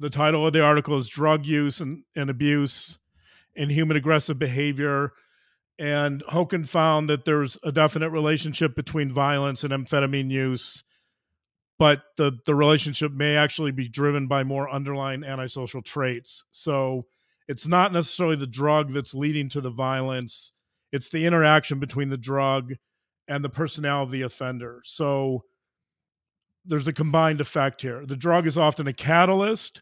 the 0.00 0.11
title 0.11 0.47
of 0.47 0.52
the 0.52 0.62
article 0.62 0.97
is 0.97 1.09
drug 1.09 1.47
use 1.47 1.80
and, 1.80 2.02
and 2.16 2.28
abuse 2.28 2.99
in 3.54 3.71
human 3.71 3.97
aggressive 3.97 4.38
behavior 4.38 5.12
and 5.80 6.23
Hoaken 6.28 6.64
found 6.64 7.09
that 7.09 7.25
there's 7.25 7.57
a 7.64 7.73
definite 7.73 8.11
relationship 8.11 8.76
between 8.76 9.11
violence 9.11 9.64
and 9.64 9.73
amphetamine 9.73 10.30
use, 10.30 10.85
but 11.78 12.02
the, 12.19 12.33
the 12.45 12.54
relationship 12.54 13.12
may 13.12 13.35
actually 13.35 13.73
be 13.73 13.88
driven 13.88 14.28
by 14.28 14.45
more 14.45 14.71
underlying 14.71 15.25
antisocial 15.25 15.80
traits. 15.80 16.45
So 16.50 17.07
it's 17.49 17.66
not 17.66 17.95
necessarily 17.95 18.37
the 18.37 18.47
drug 18.47 18.92
that's 18.92 19.14
leading 19.14 19.49
to 19.49 19.62
the 19.62 19.71
violence, 19.71 20.52
it's 20.92 21.09
the 21.09 21.25
interaction 21.25 21.80
between 21.80 22.11
the 22.11 22.19
drug 22.19 22.75
and 23.26 23.42
the 23.42 23.49
personnel 23.49 24.02
of 24.02 24.11
the 24.11 24.23
offender. 24.23 24.83
So 24.85 25.45
there's 26.66 26.88
a 26.88 26.92
combined 26.92 27.40
effect 27.40 27.80
here. 27.80 28.04
The 28.04 28.16
drug 28.16 28.47
is 28.47 28.59
often 28.59 28.87
a 28.87 28.92
catalyst. 28.92 29.80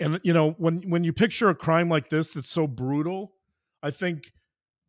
And 0.00 0.20
you 0.22 0.32
know, 0.32 0.52
when 0.52 0.82
when 0.90 1.04
you 1.04 1.12
picture 1.12 1.48
a 1.48 1.54
crime 1.54 1.88
like 1.88 2.10
this 2.10 2.28
that's 2.28 2.48
so 2.48 2.66
brutal, 2.66 3.34
I 3.82 3.90
think 3.90 4.32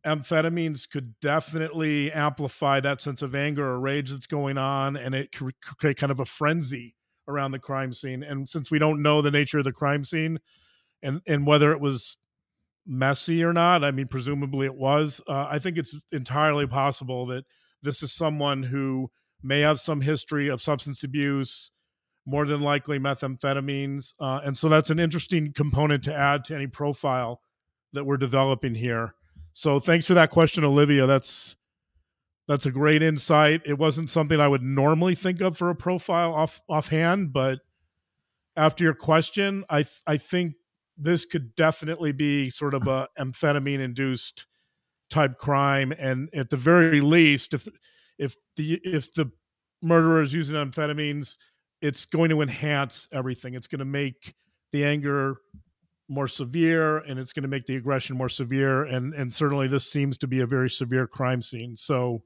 amphetamines 0.06 0.88
could 0.88 1.18
definitely 1.20 2.12
amplify 2.12 2.80
that 2.80 3.00
sense 3.00 3.22
of 3.22 3.34
anger 3.34 3.66
or 3.66 3.80
rage 3.80 4.10
that's 4.10 4.26
going 4.26 4.58
on 4.58 4.96
and 4.96 5.14
it 5.14 5.32
could 5.32 5.54
create 5.78 5.96
kind 5.96 6.12
of 6.12 6.20
a 6.20 6.26
frenzy 6.26 6.94
around 7.26 7.52
the 7.52 7.58
crime 7.58 7.92
scene. 7.92 8.22
And 8.22 8.46
since 8.46 8.70
we 8.70 8.78
don't 8.78 9.00
know 9.00 9.22
the 9.22 9.30
nature 9.30 9.58
of 9.58 9.64
the 9.64 9.72
crime 9.72 10.04
scene 10.04 10.38
and 11.04 11.20
and 11.26 11.46
whether 11.46 11.70
it 11.70 11.80
was 11.80 12.16
messy 12.86 13.42
or 13.44 13.52
not 13.52 13.84
i 13.84 13.90
mean 13.90 14.08
presumably 14.08 14.66
it 14.66 14.74
was 14.74 15.20
uh, 15.28 15.46
i 15.48 15.58
think 15.58 15.78
it's 15.78 15.94
entirely 16.12 16.66
possible 16.66 17.26
that 17.26 17.44
this 17.82 18.02
is 18.02 18.12
someone 18.12 18.62
who 18.62 19.08
may 19.42 19.60
have 19.60 19.80
some 19.80 20.00
history 20.00 20.48
of 20.48 20.60
substance 20.60 21.04
abuse 21.04 21.70
more 22.26 22.46
than 22.46 22.60
likely 22.60 22.98
methamphetamines 22.98 24.14
uh, 24.20 24.40
and 24.44 24.56
so 24.56 24.68
that's 24.68 24.90
an 24.90 24.98
interesting 24.98 25.52
component 25.52 26.02
to 26.02 26.14
add 26.14 26.44
to 26.44 26.54
any 26.54 26.66
profile 26.66 27.40
that 27.92 28.04
we're 28.04 28.16
developing 28.16 28.74
here 28.74 29.14
so 29.54 29.78
thanks 29.78 30.06
for 30.06 30.14
that 30.14 30.30
question, 30.30 30.64
Olivia. 30.64 31.06
That's 31.06 31.54
that's 32.48 32.66
a 32.66 32.72
great 32.72 33.02
insight. 33.02 33.62
It 33.64 33.78
wasn't 33.78 34.10
something 34.10 34.38
I 34.38 34.48
would 34.48 34.62
normally 34.62 35.14
think 35.14 35.40
of 35.40 35.56
for 35.56 35.70
a 35.70 35.76
profile 35.76 36.34
off 36.34 36.60
offhand, 36.68 37.32
but 37.32 37.60
after 38.56 38.82
your 38.82 38.94
question, 38.94 39.64
I 39.70 39.84
I 40.08 40.16
think 40.16 40.54
this 40.98 41.24
could 41.24 41.54
definitely 41.54 42.10
be 42.10 42.50
sort 42.50 42.74
of 42.74 42.88
a 42.88 43.08
amphetamine 43.18 43.78
induced 43.78 44.46
type 45.08 45.38
crime, 45.38 45.92
and 45.92 46.28
at 46.34 46.50
the 46.50 46.56
very 46.56 47.00
least, 47.00 47.54
if 47.54 47.68
if 48.18 48.34
the 48.56 48.80
if 48.82 49.14
the 49.14 49.30
murderer 49.80 50.20
is 50.20 50.34
using 50.34 50.56
amphetamines, 50.56 51.36
it's 51.84 52.06
going 52.06 52.30
to 52.30 52.40
enhance 52.40 53.08
everything. 53.12 53.52
It's 53.52 53.66
going 53.66 53.80
to 53.80 53.84
make 53.84 54.34
the 54.72 54.86
anger 54.86 55.36
more 56.08 56.26
severe 56.26 56.98
and 56.98 57.18
it's 57.18 57.32
going 57.32 57.42
to 57.42 57.48
make 57.48 57.66
the 57.66 57.76
aggression 57.76 58.16
more 58.16 58.28
severe 58.28 58.84
and 58.84 59.14
and 59.14 59.32
certainly 59.32 59.68
this 59.68 59.90
seems 59.90 60.18
to 60.18 60.26
be 60.26 60.40
a 60.40 60.46
very 60.46 60.70
severe 60.70 61.06
crime 61.06 61.42
scene. 61.42 61.76
So 61.76 62.22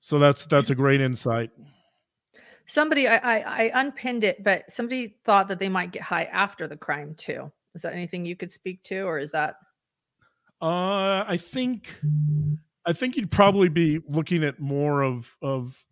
so 0.00 0.18
that's 0.18 0.44
that's 0.46 0.68
a 0.68 0.74
great 0.74 1.00
insight. 1.00 1.50
Somebody 2.66 3.08
I, 3.08 3.16
I 3.16 3.42
i 3.44 3.80
unpinned 3.80 4.24
it 4.24 4.44
but 4.44 4.70
somebody 4.70 5.16
thought 5.24 5.48
that 5.48 5.58
they 5.58 5.68
might 5.70 5.92
get 5.92 6.02
high 6.02 6.24
after 6.24 6.68
the 6.68 6.76
crime 6.76 7.14
too. 7.16 7.50
Is 7.74 7.82
that 7.82 7.94
anything 7.94 8.26
you 8.26 8.36
could 8.36 8.52
speak 8.52 8.82
to 8.84 9.00
or 9.00 9.18
is 9.18 9.32
that 9.32 9.56
uh 10.62 11.24
i 11.28 11.38
think 11.38 11.94
i 12.86 12.92
think 12.94 13.14
you'd 13.16 13.30
probably 13.30 13.68
be 13.68 14.00
looking 14.08 14.42
at 14.42 14.58
more 14.58 15.02
of 15.02 15.36
of 15.42 15.86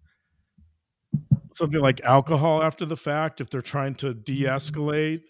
something 1.55 1.81
like 1.81 2.01
alcohol 2.03 2.63
after 2.63 2.85
the 2.85 2.97
fact 2.97 3.41
if 3.41 3.49
they're 3.49 3.63
trying 3.63 3.95
to 3.95 4.09
mm-hmm. 4.09 4.21
de-escalate 4.23 5.23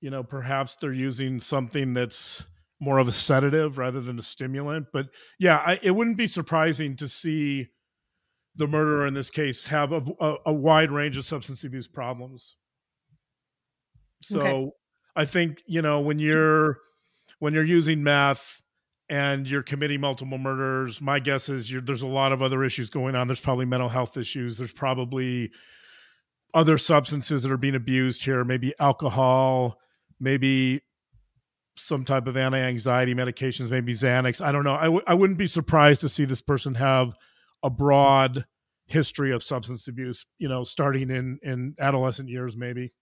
you 0.00 0.10
know 0.10 0.22
perhaps 0.22 0.76
they're 0.76 0.92
using 0.92 1.40
something 1.40 1.92
that's 1.92 2.42
more 2.78 2.98
of 2.98 3.08
a 3.08 3.12
sedative 3.12 3.78
rather 3.78 4.00
than 4.00 4.18
a 4.18 4.22
stimulant. 4.22 4.86
But 4.92 5.06
yeah 5.38 5.56
I, 5.56 5.80
it 5.82 5.92
wouldn't 5.92 6.16
be 6.16 6.26
surprising 6.26 6.96
to 6.96 7.08
see 7.08 7.68
the 8.54 8.66
murderer 8.66 9.06
in 9.06 9.14
this 9.14 9.30
case 9.30 9.66
have 9.66 9.92
a, 9.92 10.02
a, 10.20 10.34
a 10.46 10.52
wide 10.52 10.90
range 10.90 11.16
of 11.16 11.24
substance 11.24 11.64
abuse 11.64 11.88
problems. 11.88 12.56
So 14.22 14.40
okay. 14.40 14.70
i 15.16 15.24
think 15.24 15.62
you 15.66 15.82
know 15.82 16.00
when 16.00 16.18
you're 16.18 16.78
when 17.38 17.54
you're 17.54 17.64
using 17.64 18.02
meth 18.02 18.60
and 19.08 19.46
you're 19.46 19.62
committing 19.62 20.00
multiple 20.00 20.38
murders 20.38 21.00
my 21.00 21.18
guess 21.18 21.48
is 21.48 21.72
there's 21.84 22.02
a 22.02 22.06
lot 22.06 22.32
of 22.32 22.42
other 22.42 22.64
issues 22.64 22.90
going 22.90 23.14
on 23.14 23.28
there's 23.28 23.40
probably 23.40 23.64
mental 23.64 23.88
health 23.88 24.16
issues 24.16 24.58
there's 24.58 24.72
probably 24.72 25.50
other 26.54 26.78
substances 26.78 27.42
that 27.42 27.52
are 27.52 27.56
being 27.56 27.74
abused 27.74 28.24
here 28.24 28.44
maybe 28.44 28.74
alcohol 28.80 29.78
maybe 30.18 30.80
some 31.76 32.04
type 32.04 32.26
of 32.26 32.36
anti-anxiety 32.36 33.14
medications, 33.14 33.70
maybe 33.70 33.92
Xanax. 33.94 34.44
I 34.44 34.50
don't 34.50 34.64
know. 34.64 34.74
I 34.74 34.84
w- 34.84 35.02
I 35.06 35.14
wouldn't 35.14 35.38
be 35.38 35.46
surprised 35.46 36.00
to 36.00 36.08
see 36.08 36.24
this 36.24 36.40
person 36.40 36.74
have 36.74 37.14
a 37.62 37.70
broad 37.70 38.46
history 38.86 39.32
of 39.32 39.42
substance 39.42 39.86
abuse, 39.88 40.24
you 40.38 40.48
know, 40.48 40.64
starting 40.64 41.10
in 41.10 41.38
in 41.42 41.74
adolescent 41.78 42.28
years 42.28 42.56
maybe. 42.56 42.92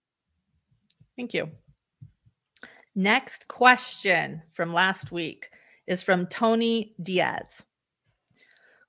Thank 1.15 1.33
you. 1.33 1.49
Next 2.95 3.47
question 3.47 4.41
from 4.53 4.73
last 4.73 5.11
week 5.11 5.49
is 5.87 6.03
from 6.03 6.27
Tony 6.27 6.93
Diaz. 7.01 7.63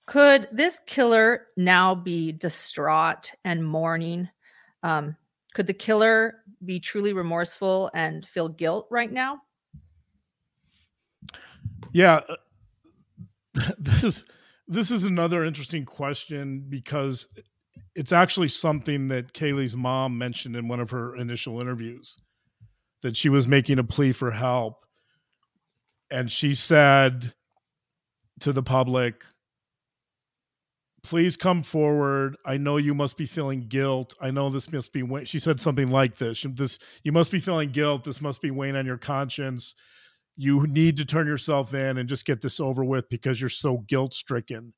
Could 0.07 0.49
this 0.53 0.81
killer 0.87 1.47
now 1.57 1.95
be 1.95 2.33
distraught 2.33 3.33
and 3.45 3.67
mourning 3.67 4.29
um, 4.83 5.17
could 5.55 5.67
the 5.67 5.75
killer 5.75 6.45
be 6.65 6.79
truly 6.79 7.13
remorseful 7.13 7.91
and 7.95 8.25
feel 8.27 8.49
guilt 8.49 8.87
right 8.91 9.11
now? 9.11 9.41
Yeah, 11.93 12.21
uh, 12.29 13.73
this 13.79 14.05
is 14.05 14.25
this 14.69 14.91
is 14.91 15.05
another 15.05 15.45
interesting 15.45 15.85
question 15.85 16.65
because 16.69 17.27
it's 17.95 18.13
actually 18.13 18.49
something 18.49 19.09
that 19.09 19.33
Kaylee's 19.33 19.75
mom 19.75 20.19
mentioned 20.19 20.55
in 20.55 20.69
one 20.69 20.79
of 20.79 20.91
her 20.91 21.17
initial 21.17 21.61
interviews 21.61 22.17
that 23.03 23.17
she 23.17 23.29
was 23.29 23.47
making 23.47 23.79
a 23.79 23.85
plea 23.85 24.13
for 24.13 24.31
help 24.31 24.86
and 26.11 26.31
she 26.31 26.55
said 26.55 27.35
to 28.41 28.53
the 28.53 28.63
public 28.63 29.25
please 31.07 31.37
come 31.37 31.63
forward. 31.63 32.37
I 32.45 32.57
know 32.57 32.79
you 32.79 32.93
must 32.93 33.17
be 33.17 33.27
feeling 33.27 33.69
guilt. 33.69 34.13
I 34.21 34.33
know 34.33 34.51
this 34.51 34.73
must 34.73 34.93
be 34.93 35.05
she 35.25 35.39
said 35.39 35.61
something 35.61 35.89
like 35.89 36.19
this. 36.19 36.45
This 36.55 36.81
you 37.05 37.13
must 37.13 37.31
be 37.31 37.39
feeling 37.39 37.71
guilt. 37.71 38.03
This 38.03 38.21
must 38.21 38.43
be 38.43 38.51
weighing 38.51 38.75
on 38.75 38.85
your 38.87 38.99
conscience. 38.99 39.77
You 40.37 40.67
need 40.67 40.97
to 40.97 41.05
turn 41.05 41.29
yourself 41.29 41.75
in 41.75 41.99
and 41.99 42.09
just 42.09 42.27
get 42.27 42.41
this 42.41 42.59
over 42.59 42.85
with 42.85 43.09
because 43.09 43.41
you're 43.41 43.49
so 43.49 43.85
guilt 43.89 44.15
stricken. 44.15 44.75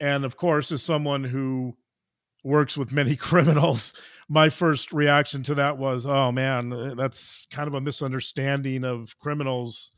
And 0.00 0.26
of 0.26 0.36
course, 0.36 0.70
as 0.70 0.82
someone 0.82 1.24
who 1.24 1.74
works 2.44 2.76
with 2.76 2.92
many 2.92 3.16
criminals, 3.28 3.94
my 4.28 4.50
first 4.50 4.92
reaction 4.92 5.42
to 5.44 5.54
that 5.54 5.78
was, 5.78 6.04
oh 6.04 6.30
man, 6.30 6.94
that's 6.94 7.46
kind 7.50 7.68
of 7.68 7.74
a 7.74 7.80
misunderstanding 7.80 8.84
of 8.84 9.18
criminals 9.18 9.92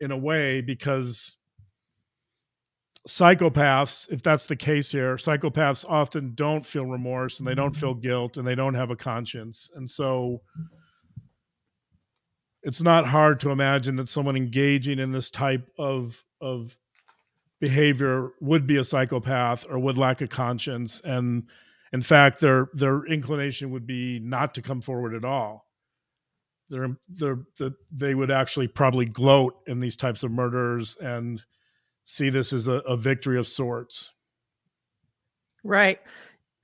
in 0.00 0.10
a 0.10 0.16
way 0.16 0.60
because 0.60 1.36
psychopaths, 3.08 4.10
if 4.10 4.22
that's 4.22 4.46
the 4.46 4.56
case 4.56 4.90
here, 4.90 5.16
psychopaths 5.16 5.84
often 5.88 6.32
don't 6.34 6.66
feel 6.66 6.84
remorse 6.84 7.38
and 7.38 7.46
they 7.46 7.54
don't 7.54 7.76
feel 7.76 7.94
guilt 7.94 8.36
and 8.36 8.46
they 8.46 8.54
don't 8.54 8.74
have 8.74 8.90
a 8.90 8.96
conscience. 8.96 9.70
And 9.74 9.88
so 9.88 10.42
it's 12.62 12.82
not 12.82 13.06
hard 13.06 13.38
to 13.40 13.50
imagine 13.50 13.94
that 13.96 14.08
someone 14.08 14.36
engaging 14.36 14.98
in 14.98 15.12
this 15.12 15.30
type 15.30 15.68
of 15.78 16.22
of 16.40 16.76
behavior 17.60 18.32
would 18.40 18.66
be 18.66 18.76
a 18.76 18.84
psychopath 18.84 19.64
or 19.70 19.78
would 19.78 19.96
lack 19.96 20.20
a 20.20 20.26
conscience 20.26 21.00
and 21.04 21.44
in 21.92 22.02
fact 22.02 22.40
their 22.40 22.68
their 22.74 23.04
inclination 23.06 23.70
would 23.70 23.86
be 23.86 24.18
not 24.18 24.52
to 24.52 24.60
come 24.60 24.82
forward 24.82 25.14
at 25.14 25.24
all 25.24 25.65
they're, 26.68 26.96
they're, 27.08 27.72
they 27.90 28.14
would 28.14 28.30
actually 28.30 28.68
probably 28.68 29.06
gloat 29.06 29.54
in 29.66 29.80
these 29.80 29.96
types 29.96 30.22
of 30.22 30.30
murders 30.30 30.96
and 31.00 31.42
see 32.04 32.30
this 32.30 32.52
as 32.52 32.68
a, 32.68 32.74
a 32.74 32.96
victory 32.96 33.38
of 33.38 33.46
sorts. 33.46 34.12
Right. 35.62 36.00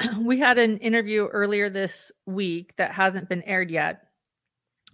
We 0.19 0.41
had 0.41 0.59
an 0.59 0.79
interview 0.79 1.27
earlier 1.27 1.71
this 1.71 2.11
week 2.27 2.75
that 2.77 2.93
hasn't 2.93 3.29
been 3.29 3.43
aired 3.43 3.71
yet 3.71 4.09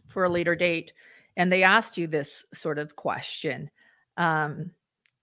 for 0.09 0.25
a 0.25 0.29
later 0.29 0.55
date. 0.55 0.93
And 1.37 1.50
they 1.50 1.62
asked 1.62 1.97
you 1.97 2.07
this 2.07 2.45
sort 2.53 2.79
of 2.79 2.97
question. 2.97 3.71
Um, 4.19 4.73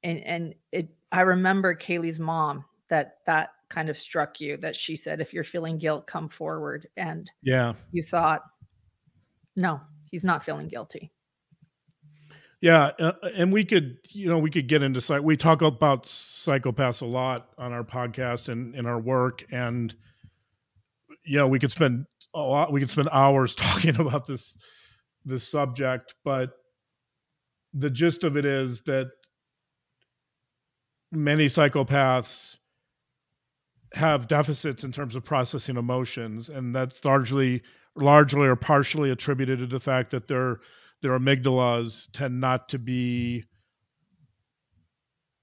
and 0.01 0.19
and 0.23 0.55
it, 0.71 0.89
I 1.11 1.21
remember 1.21 1.75
Kaylee's 1.75 2.19
mom 2.19 2.65
that 2.89 3.17
that 3.25 3.49
kind 3.69 3.89
of 3.89 3.97
struck 3.97 4.39
you 4.39 4.57
that 4.57 4.75
she 4.75 4.95
said, 4.95 5.19
if 5.19 5.33
you're 5.33 5.43
feeling 5.43 5.77
guilt, 5.77 6.07
come 6.07 6.29
forward. 6.29 6.87
And 6.95 7.29
yeah, 7.41 7.73
you 7.91 8.03
thought, 8.03 8.41
no, 9.55 9.81
he's 10.11 10.25
not 10.25 10.43
feeling 10.43 10.67
guilty. 10.67 11.11
Yeah, 12.61 12.91
uh, 12.99 13.13
and 13.35 13.51
we 13.53 13.63
could, 13.65 13.97
you 14.09 14.27
know, 14.27 14.39
we 14.39 14.49
could 14.49 14.67
get 14.67 14.81
into 14.81 15.01
psych. 15.01 15.21
We 15.21 15.37
talk 15.37 15.61
about 15.61 16.03
psychopaths 16.03 17.01
a 17.01 17.05
lot 17.05 17.49
on 17.57 17.73
our 17.73 17.83
podcast 17.83 18.49
and 18.49 18.73
in 18.75 18.87
our 18.87 18.99
work, 18.99 19.45
and 19.51 19.93
you 21.25 21.37
know, 21.37 21.47
we 21.47 21.59
could 21.59 21.71
spend 21.71 22.05
a 22.33 22.39
lot. 22.39 22.71
We 22.71 22.79
could 22.79 22.89
spend 22.89 23.09
hours 23.11 23.55
talking 23.55 23.99
about 23.99 24.25
this 24.25 24.57
this 25.25 25.47
subject, 25.47 26.15
but 26.23 26.51
the 27.73 27.89
gist 27.89 28.23
of 28.23 28.37
it 28.37 28.45
is 28.45 28.81
that 28.81 29.07
many 31.11 31.47
psychopaths 31.47 32.55
have 33.93 34.27
deficits 34.27 34.83
in 34.83 34.91
terms 34.91 35.15
of 35.15 35.23
processing 35.23 35.77
emotions, 35.77 36.49
and 36.49 36.75
that's 36.75 37.03
largely 37.03 37.61
largely 37.95 38.47
or 38.47 38.55
partially 38.55 39.09
attributed 39.09 39.59
to 39.59 39.67
the 39.67 39.79
fact 39.79 40.11
that 40.11 40.27
their 40.27 40.59
their 41.01 41.17
amygdalas 41.17 42.09
tend 42.11 42.39
not 42.39 42.69
to 42.69 42.79
be 42.79 43.43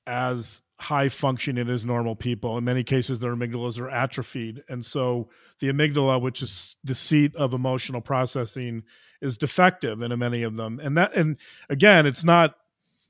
as 0.06 0.60
high 0.80 1.08
functioning 1.08 1.68
as 1.68 1.84
normal 1.84 2.16
people. 2.16 2.58
In 2.58 2.64
many 2.64 2.82
cases, 2.82 3.20
their 3.20 3.36
amygdalas 3.36 3.78
are 3.78 3.88
atrophied. 3.88 4.64
And 4.68 4.84
so 4.84 5.28
the 5.60 5.68
amygdala, 5.68 6.20
which 6.20 6.42
is 6.42 6.76
the 6.82 6.96
seat 6.96 7.36
of 7.36 7.54
emotional 7.54 8.00
processing, 8.00 8.82
is 9.20 9.36
defective 9.38 10.02
in 10.02 10.18
many 10.18 10.42
of 10.42 10.56
them. 10.56 10.80
And 10.82 10.96
that 10.96 11.14
and 11.14 11.36
again, 11.70 12.06
it's 12.06 12.24
not 12.24 12.56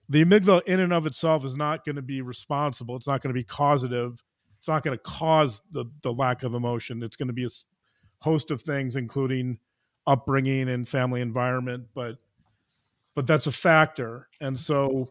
the 0.09 0.25
amygdala 0.25 0.63
in 0.65 0.81
and 0.81 0.93
of 0.93 1.07
itself 1.07 1.45
is 1.45 1.57
not 1.57 1.85
going 1.85 1.97
to 1.97 2.03
be 2.03 2.21
responsible. 2.21 2.97
It's 2.97 3.07
not 3.07 3.23
going 3.23 3.35
to 3.35 3.41
be 3.41 3.45
causative. 3.45 4.23
It's 4.59 4.69
not 4.69 4.83
going 4.83 4.97
to 4.97 5.03
cause 5.03 5.63
the 5.73 5.87
the 6.03 6.13
lack 6.13 6.43
of 6.43 6.55
emotion. 6.55 7.03
It's 7.03 7.17
going 7.17 7.29
to 7.29 7.33
be 7.33 7.45
a 7.45 7.49
host 8.23 8.51
of 8.51 8.63
things, 8.63 8.97
including 8.97 9.59
upbringing 10.07 10.69
and 10.69 10.89
family 10.89 11.21
environment, 11.21 11.85
but 11.95 12.17
but 13.15 13.27
that's 13.27 13.47
a 13.47 13.53
factor. 13.53 14.29
And 14.41 14.59
so 14.59 15.09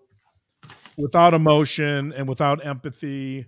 without 0.98 1.34
emotion 1.34 2.14
and 2.14 2.28
without 2.28 2.66
empathy, 2.66 3.46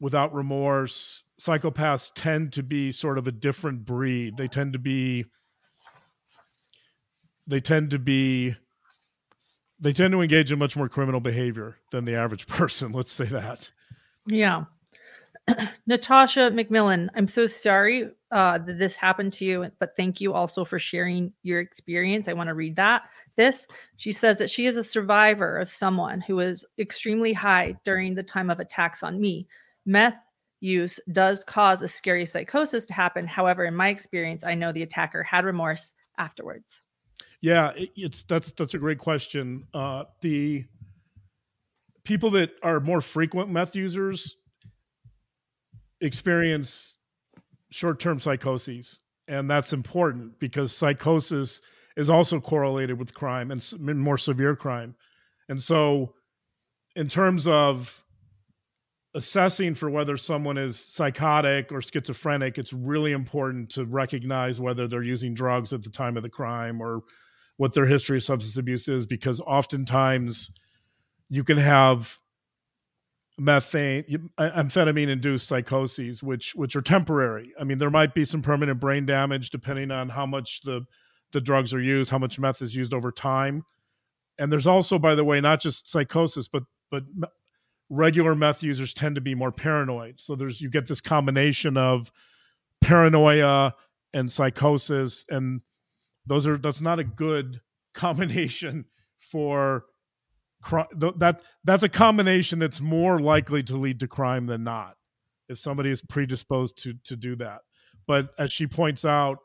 without 0.00 0.34
remorse, 0.34 1.22
psychopaths 1.40 2.10
tend 2.14 2.52
to 2.54 2.62
be 2.62 2.90
sort 2.90 3.18
of 3.18 3.26
a 3.26 3.32
different 3.32 3.84
breed. 3.84 4.36
They 4.36 4.48
tend 4.48 4.72
to 4.72 4.78
be 4.78 5.26
they 7.46 7.60
tend 7.60 7.90
to 7.90 7.98
be 7.98 8.56
they 9.80 9.92
tend 9.92 10.12
to 10.12 10.20
engage 10.20 10.50
in 10.50 10.58
much 10.58 10.76
more 10.76 10.88
criminal 10.88 11.20
behavior 11.20 11.76
than 11.92 12.04
the 12.04 12.16
average 12.16 12.46
person, 12.48 12.92
let's 12.92 13.12
say 13.12 13.26
that. 13.26 13.70
Yeah. 14.26 14.64
Natasha 15.86 16.50
McMillan, 16.50 17.08
I'm 17.14 17.28
so 17.28 17.46
sorry 17.46 18.10
uh, 18.30 18.58
that 18.58 18.78
this 18.78 18.96
happened 18.96 19.32
to 19.34 19.44
you, 19.44 19.70
but 19.78 19.96
thank 19.96 20.20
you 20.20 20.34
also 20.34 20.64
for 20.64 20.78
sharing 20.78 21.32
your 21.42 21.60
experience. 21.60 22.28
I 22.28 22.34
want 22.34 22.48
to 22.48 22.54
read 22.54 22.76
that. 22.76 23.02
This, 23.36 23.66
she 23.96 24.12
says 24.12 24.36
that 24.38 24.50
she 24.50 24.66
is 24.66 24.76
a 24.76 24.84
survivor 24.84 25.56
of 25.56 25.70
someone 25.70 26.20
who 26.20 26.36
was 26.36 26.64
extremely 26.78 27.32
high 27.32 27.76
during 27.84 28.14
the 28.14 28.22
time 28.22 28.50
of 28.50 28.60
attacks 28.60 29.02
on 29.02 29.20
me. 29.20 29.48
Meth 29.86 30.16
use 30.60 31.00
does 31.12 31.44
cause 31.44 31.82
a 31.82 31.88
scary 31.88 32.26
psychosis 32.26 32.84
to 32.86 32.92
happen. 32.92 33.26
However, 33.26 33.64
in 33.64 33.74
my 33.74 33.88
experience, 33.88 34.44
I 34.44 34.54
know 34.54 34.72
the 34.72 34.82
attacker 34.82 35.22
had 35.22 35.44
remorse 35.44 35.94
afterwards. 36.18 36.82
Yeah, 37.40 37.72
it's 37.76 38.24
that's 38.24 38.52
that's 38.52 38.74
a 38.74 38.78
great 38.78 38.98
question. 38.98 39.64
Uh, 39.72 40.04
the 40.20 40.64
people 42.04 42.30
that 42.30 42.50
are 42.62 42.80
more 42.80 43.00
frequent 43.00 43.48
meth 43.48 43.76
users 43.76 44.36
experience 46.00 46.97
short-term 47.70 48.18
psychoses 48.20 49.00
and 49.28 49.48
that's 49.48 49.72
important 49.72 50.38
because 50.38 50.74
psychosis 50.74 51.60
is 51.96 52.08
also 52.08 52.40
correlated 52.40 52.98
with 52.98 53.12
crime 53.12 53.50
and 53.50 53.74
more 54.00 54.16
severe 54.16 54.56
crime. 54.56 54.94
And 55.48 55.62
so 55.62 56.14
in 56.96 57.08
terms 57.08 57.46
of 57.46 58.02
assessing 59.14 59.74
for 59.74 59.90
whether 59.90 60.16
someone 60.16 60.56
is 60.58 60.78
psychotic 60.78 61.72
or 61.72 61.80
schizophrenic 61.80 62.58
it's 62.58 62.72
really 62.74 63.12
important 63.12 63.70
to 63.70 63.84
recognize 63.86 64.60
whether 64.60 64.86
they're 64.86 65.02
using 65.02 65.32
drugs 65.32 65.72
at 65.72 65.82
the 65.82 65.90
time 65.90 66.16
of 66.16 66.22
the 66.22 66.28
crime 66.28 66.80
or 66.80 67.00
what 67.56 67.72
their 67.72 67.86
history 67.86 68.18
of 68.18 68.24
substance 68.24 68.58
abuse 68.58 68.86
is 68.86 69.06
because 69.06 69.40
oftentimes 69.40 70.50
you 71.30 71.42
can 71.42 71.56
have 71.56 72.18
methane 73.38 74.28
amphetamine 74.38 75.08
induced 75.08 75.46
psychoses 75.46 76.22
which 76.22 76.54
which 76.56 76.74
are 76.74 76.82
temporary. 76.82 77.52
I 77.58 77.64
mean 77.64 77.78
there 77.78 77.90
might 77.90 78.12
be 78.12 78.24
some 78.24 78.42
permanent 78.42 78.80
brain 78.80 79.06
damage 79.06 79.50
depending 79.50 79.90
on 79.92 80.08
how 80.08 80.26
much 80.26 80.60
the 80.62 80.84
the 81.32 81.40
drugs 81.40 81.72
are 81.72 81.80
used 81.80 82.10
how 82.10 82.18
much 82.18 82.38
meth 82.38 82.62
is 82.62 82.74
used 82.74 82.92
over 82.92 83.12
time. 83.12 83.64
And 84.38 84.52
there's 84.52 84.66
also 84.66 84.98
by 84.98 85.14
the 85.14 85.24
way 85.24 85.40
not 85.40 85.60
just 85.60 85.88
psychosis 85.88 86.48
but 86.48 86.64
but 86.90 87.04
regular 87.90 88.34
meth 88.34 88.62
users 88.62 88.92
tend 88.92 89.14
to 89.14 89.20
be 89.20 89.34
more 89.34 89.52
paranoid. 89.52 90.18
So 90.18 90.34
there's 90.34 90.60
you 90.60 90.68
get 90.68 90.88
this 90.88 91.00
combination 91.00 91.76
of 91.76 92.10
paranoia 92.80 93.74
and 94.12 94.30
psychosis 94.32 95.24
and 95.28 95.60
those 96.26 96.46
are 96.46 96.58
that's 96.58 96.80
not 96.80 96.98
a 96.98 97.04
good 97.04 97.60
combination 97.94 98.84
for 99.18 99.84
that 100.70 101.40
that's 101.64 101.82
a 101.82 101.88
combination 101.88 102.58
that's 102.58 102.80
more 102.80 103.20
likely 103.20 103.62
to 103.62 103.76
lead 103.76 104.00
to 104.00 104.08
crime 104.08 104.46
than 104.46 104.64
not 104.64 104.96
if 105.48 105.58
somebody 105.58 105.90
is 105.90 106.02
predisposed 106.02 106.82
to 106.82 106.94
to 107.04 107.16
do 107.16 107.36
that. 107.36 107.60
But 108.06 108.30
as 108.38 108.52
she 108.52 108.66
points 108.66 109.04
out 109.04 109.38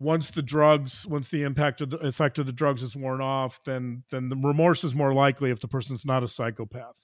once 0.00 0.30
the 0.30 0.42
drugs 0.42 1.06
once 1.06 1.28
the 1.28 1.42
impact 1.42 1.80
of 1.80 1.90
the 1.90 1.98
effect 1.98 2.38
of 2.38 2.46
the 2.46 2.52
drugs 2.52 2.82
is 2.82 2.94
worn 2.94 3.20
off 3.20 3.60
then 3.64 4.04
then 4.10 4.28
the 4.28 4.36
remorse 4.36 4.84
is 4.84 4.94
more 4.94 5.12
likely 5.12 5.50
if 5.50 5.60
the 5.60 5.68
person's 5.68 6.04
not 6.04 6.22
a 6.22 6.28
psychopath. 6.28 6.96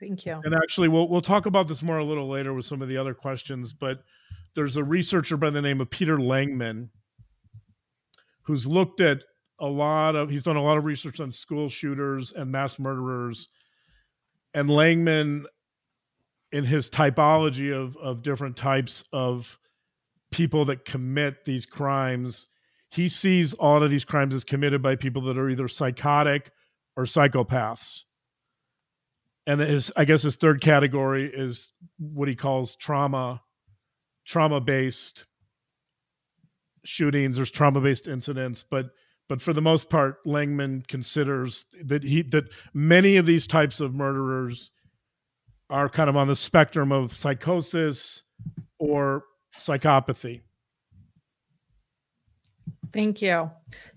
Thank 0.00 0.26
you. 0.26 0.40
And 0.44 0.54
actually 0.54 0.88
we'll 0.88 1.08
we'll 1.08 1.20
talk 1.20 1.46
about 1.46 1.68
this 1.68 1.82
more 1.82 1.98
a 1.98 2.04
little 2.04 2.28
later 2.28 2.54
with 2.54 2.66
some 2.66 2.82
of 2.82 2.88
the 2.88 2.96
other 2.96 3.14
questions 3.14 3.72
but 3.72 4.02
there's 4.54 4.76
a 4.76 4.84
researcher 4.84 5.36
by 5.36 5.50
the 5.50 5.62
name 5.62 5.80
of 5.80 5.90
Peter 5.90 6.16
Langman 6.16 6.88
who's 8.42 8.66
looked 8.66 9.00
at 9.00 9.24
a 9.60 9.66
lot 9.66 10.16
of 10.16 10.30
he's 10.30 10.42
done 10.42 10.56
a 10.56 10.62
lot 10.62 10.78
of 10.78 10.84
research 10.84 11.20
on 11.20 11.32
school 11.32 11.68
shooters 11.68 12.32
and 12.32 12.50
mass 12.50 12.78
murderers. 12.78 13.48
And 14.54 14.68
langman 14.68 15.44
in 16.52 16.64
his 16.64 16.88
typology 16.88 17.72
of 17.72 17.96
of 17.96 18.22
different 18.22 18.56
types 18.56 19.04
of 19.12 19.58
people 20.30 20.64
that 20.66 20.84
commit 20.84 21.44
these 21.44 21.66
crimes 21.66 22.46
he 22.90 23.08
sees 23.08 23.52
all 23.54 23.82
of 23.82 23.90
these 23.90 24.04
crimes 24.04 24.34
as 24.34 24.44
committed 24.44 24.82
by 24.82 24.96
people 24.96 25.22
that 25.22 25.38
are 25.38 25.50
either 25.50 25.68
psychotic 25.68 26.50
or 26.96 27.04
psychopaths. 27.04 28.02
And 29.46 29.60
his 29.60 29.90
i 29.96 30.04
guess 30.04 30.22
his 30.22 30.36
third 30.36 30.60
category 30.60 31.30
is 31.32 31.70
what 31.98 32.28
he 32.28 32.34
calls 32.34 32.76
trauma 32.76 33.42
trauma 34.26 34.60
based 34.60 35.24
shootings. 36.84 37.36
There's 37.36 37.50
trauma 37.50 37.80
based 37.80 38.08
incidents 38.08 38.64
but 38.68 38.90
but 39.28 39.42
for 39.42 39.52
the 39.52 39.62
most 39.62 39.90
part, 39.90 40.24
Langman 40.24 40.86
considers 40.88 41.66
that 41.84 42.02
he 42.02 42.22
that 42.22 42.44
many 42.72 43.16
of 43.16 43.26
these 43.26 43.46
types 43.46 43.80
of 43.80 43.94
murderers 43.94 44.70
are 45.70 45.88
kind 45.88 46.08
of 46.08 46.16
on 46.16 46.28
the 46.28 46.36
spectrum 46.36 46.92
of 46.92 47.14
psychosis 47.14 48.22
or 48.78 49.24
psychopathy. 49.58 50.40
Thank 52.92 53.20
you. 53.20 53.50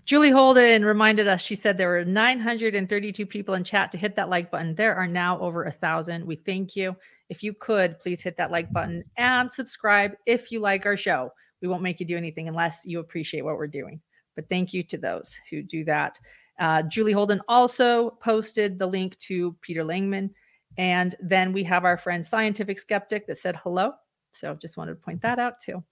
Julie 0.04 0.30
Holden 0.30 0.84
reminded 0.84 1.28
us, 1.28 1.40
she 1.40 1.54
said 1.54 1.76
there 1.76 1.88
were 1.88 2.04
932 2.04 3.24
people 3.24 3.54
in 3.54 3.64
chat 3.64 3.90
to 3.92 3.98
hit 3.98 4.16
that 4.16 4.28
like 4.28 4.50
button. 4.50 4.74
There 4.74 4.94
are 4.94 5.06
now 5.06 5.38
over 5.40 5.64
a 5.64 5.72
thousand. 5.72 6.26
We 6.26 6.36
thank 6.36 6.76
you. 6.76 6.96
If 7.30 7.42
you 7.42 7.54
could, 7.54 7.98
please 8.00 8.20
hit 8.20 8.36
that 8.36 8.50
like 8.50 8.70
button 8.72 9.04
and 9.16 9.50
subscribe 9.50 10.12
if 10.26 10.52
you 10.52 10.60
like 10.60 10.84
our 10.84 10.96
show. 10.96 11.32
We 11.62 11.68
won't 11.68 11.82
make 11.82 12.00
you 12.00 12.06
do 12.06 12.16
anything 12.16 12.48
unless 12.48 12.80
you 12.84 13.00
appreciate 13.00 13.44
what 13.44 13.56
we're 13.56 13.68
doing. 13.68 14.00
But 14.34 14.48
thank 14.48 14.72
you 14.72 14.82
to 14.84 14.98
those 14.98 15.38
who 15.50 15.62
do 15.62 15.84
that. 15.84 16.18
Uh, 16.58 16.82
Julie 16.82 17.12
Holden 17.12 17.40
also 17.48 18.10
posted 18.10 18.78
the 18.78 18.86
link 18.86 19.18
to 19.20 19.56
Peter 19.62 19.84
Langman. 19.84 20.30
And 20.78 21.14
then 21.20 21.52
we 21.52 21.64
have 21.64 21.84
our 21.84 21.98
friend 21.98 22.24
Scientific 22.24 22.78
Skeptic 22.78 23.26
that 23.26 23.38
said 23.38 23.56
hello. 23.56 23.92
So 24.32 24.54
just 24.54 24.76
wanted 24.76 24.92
to 24.92 25.00
point 25.00 25.20
that 25.22 25.38
out 25.38 25.58
too. 25.58 25.82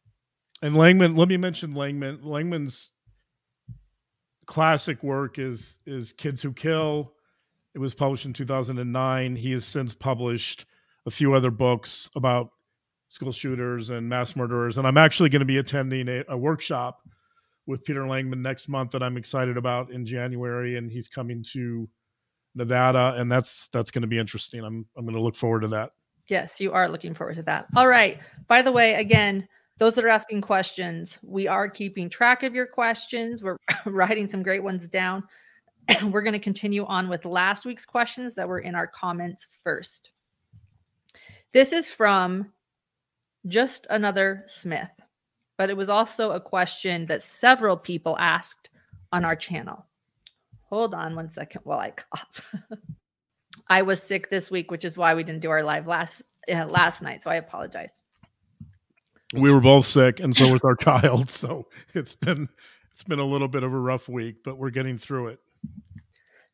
And 0.63 0.75
Langman, 0.75 1.17
let 1.17 1.29
me 1.29 1.37
mention 1.37 1.75
Langman. 1.75 2.23
Langman's 2.23 2.91
classic 4.47 5.03
work 5.03 5.39
is 5.39 5.79
is 5.87 6.13
Kids 6.13 6.43
Who 6.43 6.53
Kill. 6.53 7.13
It 7.75 7.79
was 7.79 7.95
published 7.95 8.27
in 8.27 8.33
2009. 8.33 9.37
He 9.37 9.53
has 9.53 9.65
since 9.65 9.95
published 9.95 10.67
a 11.07 11.11
few 11.11 11.35
other 11.35 11.51
books 11.51 12.11
about 12.17 12.51
school 13.09 13.33
shooters 13.33 13.91
and 13.91 14.09
mass 14.09 14.37
murderers. 14.37 14.77
And 14.77 14.87
I'm 14.87 14.99
actually 14.99 15.29
going 15.29 15.41
to 15.41 15.47
be 15.47 15.59
attending 15.59 16.09
a, 16.09 16.25
a 16.29 16.37
workshop 16.37 17.01
with 17.67 17.85
Peter 17.85 18.03
Langman 18.03 18.41
next 18.41 18.69
month 18.69 18.91
that 18.93 19.03
I'm 19.03 19.17
excited 19.17 19.57
about 19.57 19.91
in 19.91 20.05
January, 20.05 20.77
and 20.77 20.91
he's 20.91 21.09
coming 21.09 21.45
to 21.53 21.89
Nevada, 22.55 23.15
and 23.17 23.31
that's 23.31 23.69
that's 23.69 23.91
going 23.91 24.03
to 24.03 24.09
be 24.09 24.19
interesting. 24.19 24.65
I'm 24.65 24.87
I'm 24.97 25.05
going 25.05 25.15
to 25.15 25.23
look 25.23 25.37
forward 25.37 25.61
to 25.61 25.69
that. 25.69 25.93
Yes, 26.29 26.61
you 26.61 26.73
are 26.73 26.89
looking 26.89 27.15
forward 27.15 27.37
to 27.37 27.43
that. 27.45 27.67
All 27.77 27.89
right. 27.89 28.19
By 28.47 28.63
the 28.63 28.73
way, 28.73 28.95
again, 28.95 29.49
those 29.79 29.95
that 29.95 30.05
are 30.05 30.09
asking 30.09 30.43
questions, 30.43 31.19
we 31.23 31.49
are 31.49 31.69
keeping 31.69 32.09
track 32.09 32.43
of 32.43 32.55
your 32.55 32.67
questions. 32.67 33.43
We're 33.43 33.57
writing 33.87 34.29
some 34.29 34.43
great 34.43 34.63
ones 34.63 34.87
down. 34.87 35.25
We're 36.05 36.23
going 36.23 36.35
to 36.35 36.39
continue 36.39 36.85
on 36.85 37.09
with 37.09 37.25
last 37.25 37.65
week's 37.65 37.87
questions 37.87 38.35
that 38.35 38.47
were 38.47 38.61
in 38.61 38.75
our 38.75 38.87
comments 38.87 39.49
first. 39.65 40.11
This 41.53 41.73
is 41.73 41.89
from 41.89 42.53
just 43.47 43.87
another 43.91 44.45
Smith, 44.47 44.91
but 45.61 45.69
it 45.69 45.77
was 45.77 45.91
also 45.91 46.31
a 46.31 46.41
question 46.41 47.05
that 47.05 47.21
several 47.21 47.77
people 47.77 48.17
asked 48.19 48.71
on 49.13 49.27
our 49.27 49.37
channel. 49.37 49.85
Hold 50.71 50.95
on 50.95 51.15
one 51.15 51.29
second 51.29 51.61
while 51.65 51.79
I 51.79 51.91
cough. 51.91 52.41
I 53.69 53.83
was 53.83 54.03
sick 54.03 54.31
this 54.31 54.51
week, 54.51 54.71
which 54.71 54.87
is 54.87 54.97
why 54.97 55.15
we 55.15 55.23
didn't 55.23 55.43
do 55.43 55.51
our 55.51 55.63
live 55.63 55.87
last 55.87 56.23
uh, 56.51 56.65
last 56.65 57.03
night. 57.03 57.23
So 57.23 57.31
I 57.31 57.35
apologize. 57.35 58.01
We 59.35 59.51
were 59.51 59.61
both 59.61 59.85
sick, 59.85 60.19
and 60.19 60.35
so 60.35 60.49
was 60.49 60.63
our 60.65 60.77
child. 60.81 61.31
So 61.31 61.67
it's 61.93 62.15
been 62.15 62.49
it's 62.95 63.03
been 63.03 63.19
a 63.19 63.27
little 63.27 63.47
bit 63.47 63.63
of 63.63 63.75
a 63.75 63.79
rough 63.79 64.09
week, 64.09 64.37
but 64.43 64.57
we're 64.57 64.71
getting 64.71 64.97
through 64.97 65.27
it. 65.27 65.41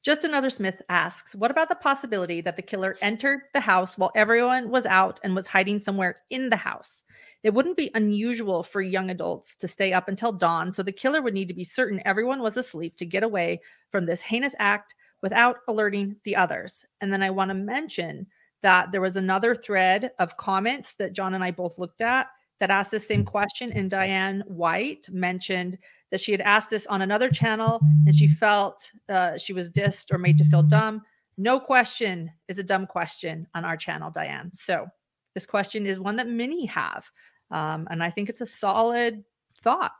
Just 0.02 0.24
another 0.24 0.50
Smith 0.50 0.82
asks, 0.88 1.32
what 1.36 1.52
about 1.52 1.68
the 1.68 1.74
possibility 1.76 2.40
that 2.40 2.56
the 2.56 2.62
killer 2.62 2.96
entered 3.00 3.40
the 3.54 3.60
house 3.60 3.98
while 3.98 4.12
everyone 4.16 4.70
was 4.70 4.86
out 4.86 5.20
and 5.22 5.34
was 5.36 5.46
hiding 5.46 5.78
somewhere 5.78 6.16
in 6.30 6.48
the 6.48 6.56
house? 6.56 7.04
It 7.46 7.54
wouldn't 7.54 7.76
be 7.76 7.92
unusual 7.94 8.64
for 8.64 8.82
young 8.82 9.08
adults 9.08 9.54
to 9.58 9.68
stay 9.68 9.92
up 9.92 10.08
until 10.08 10.32
dawn, 10.32 10.74
so 10.74 10.82
the 10.82 10.90
killer 10.90 11.22
would 11.22 11.32
need 11.32 11.46
to 11.46 11.54
be 11.54 11.62
certain 11.62 12.02
everyone 12.04 12.42
was 12.42 12.56
asleep 12.56 12.96
to 12.96 13.06
get 13.06 13.22
away 13.22 13.60
from 13.92 14.04
this 14.04 14.20
heinous 14.20 14.56
act 14.58 14.96
without 15.22 15.58
alerting 15.68 16.16
the 16.24 16.34
others. 16.34 16.84
And 17.00 17.12
then 17.12 17.22
I 17.22 17.30
want 17.30 17.50
to 17.50 17.54
mention 17.54 18.26
that 18.64 18.90
there 18.90 19.00
was 19.00 19.16
another 19.16 19.54
thread 19.54 20.10
of 20.18 20.36
comments 20.36 20.96
that 20.96 21.12
John 21.12 21.34
and 21.34 21.44
I 21.44 21.52
both 21.52 21.78
looked 21.78 22.00
at 22.00 22.26
that 22.58 22.72
asked 22.72 22.90
the 22.90 22.98
same 22.98 23.24
question, 23.24 23.70
and 23.70 23.88
Diane 23.88 24.42
White 24.48 25.08
mentioned 25.12 25.78
that 26.10 26.20
she 26.20 26.32
had 26.32 26.40
asked 26.40 26.70
this 26.70 26.88
on 26.88 27.00
another 27.00 27.30
channel 27.30 27.78
and 28.06 28.16
she 28.16 28.26
felt 28.26 28.90
uh, 29.08 29.38
she 29.38 29.52
was 29.52 29.70
dissed 29.70 30.12
or 30.12 30.18
made 30.18 30.38
to 30.38 30.44
feel 30.44 30.64
dumb. 30.64 31.00
No 31.38 31.60
question 31.60 32.28
is 32.48 32.58
a 32.58 32.64
dumb 32.64 32.88
question 32.88 33.46
on 33.54 33.64
our 33.64 33.76
channel, 33.76 34.10
Diane. 34.10 34.50
So 34.52 34.88
this 35.34 35.46
question 35.46 35.86
is 35.86 36.00
one 36.00 36.16
that 36.16 36.26
many 36.26 36.64
have. 36.64 37.08
Um, 37.50 37.86
and 37.90 38.02
I 38.02 38.10
think 38.10 38.28
it's 38.28 38.40
a 38.40 38.46
solid 38.46 39.24
thought. 39.62 39.92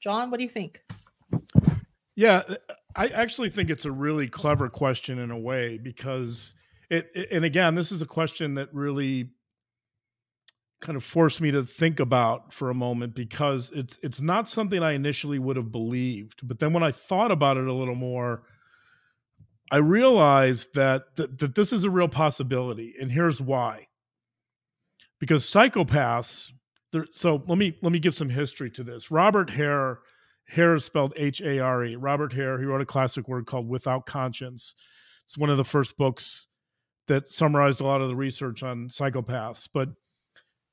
John, 0.00 0.30
what 0.30 0.38
do 0.38 0.44
you 0.44 0.50
think? 0.50 0.82
Yeah, 2.16 2.42
uh, 2.48 2.54
I 2.96 3.08
actually 3.08 3.50
think 3.50 3.70
it's 3.70 3.84
a 3.84 3.92
really 3.92 4.28
clever 4.28 4.68
question 4.68 5.18
in 5.18 5.30
a 5.30 5.38
way 5.38 5.78
because 5.78 6.52
it, 6.90 7.10
and 7.30 7.44
again, 7.44 7.74
this 7.74 7.92
is 7.92 8.02
a 8.02 8.06
question 8.06 8.54
that 8.54 8.68
really 8.74 9.30
kind 10.80 10.96
of 10.96 11.04
forced 11.04 11.40
me 11.40 11.50
to 11.50 11.64
think 11.64 12.00
about 12.00 12.52
for 12.52 12.70
a 12.70 12.74
moment 12.74 13.14
because 13.14 13.70
it's 13.74 13.98
it's 14.02 14.20
not 14.20 14.48
something 14.48 14.82
I 14.82 14.92
initially 14.92 15.38
would 15.38 15.56
have 15.56 15.70
believed. 15.70 16.46
But 16.46 16.58
then 16.58 16.72
when 16.72 16.82
I 16.82 16.90
thought 16.90 17.30
about 17.30 17.58
it 17.58 17.66
a 17.66 17.72
little 17.72 17.94
more, 17.94 18.42
I 19.70 19.76
realized 19.76 20.74
that 20.74 21.16
that, 21.16 21.38
that 21.38 21.54
this 21.54 21.72
is 21.72 21.84
a 21.84 21.90
real 21.90 22.08
possibility, 22.08 22.94
and 23.00 23.12
here's 23.12 23.40
why. 23.40 23.86
Because 25.20 25.44
psychopaths, 25.44 26.50
so 27.12 27.42
let 27.46 27.58
me 27.58 27.76
let 27.82 27.92
me 27.92 27.98
give 27.98 28.14
some 28.14 28.28
history 28.28 28.70
to 28.72 28.82
this. 28.82 29.10
Robert 29.10 29.50
Hare, 29.50 30.00
Hare 30.48 30.74
is 30.74 30.84
spelled 30.84 31.12
H 31.16 31.40
A 31.40 31.58
R 31.58 31.84
E. 31.84 31.96
Robert 31.96 32.32
Hare, 32.32 32.58
he 32.58 32.64
wrote 32.64 32.80
a 32.80 32.86
classic 32.86 33.28
work 33.28 33.46
called 33.46 33.68
Without 33.68 34.06
Conscience. 34.06 34.74
It's 35.24 35.38
one 35.38 35.50
of 35.50 35.56
the 35.56 35.64
first 35.64 35.96
books 35.96 36.46
that 37.06 37.28
summarized 37.28 37.80
a 37.80 37.84
lot 37.86 38.00
of 38.00 38.08
the 38.08 38.16
research 38.16 38.62
on 38.62 38.88
psychopaths, 38.88 39.68
but 39.72 39.88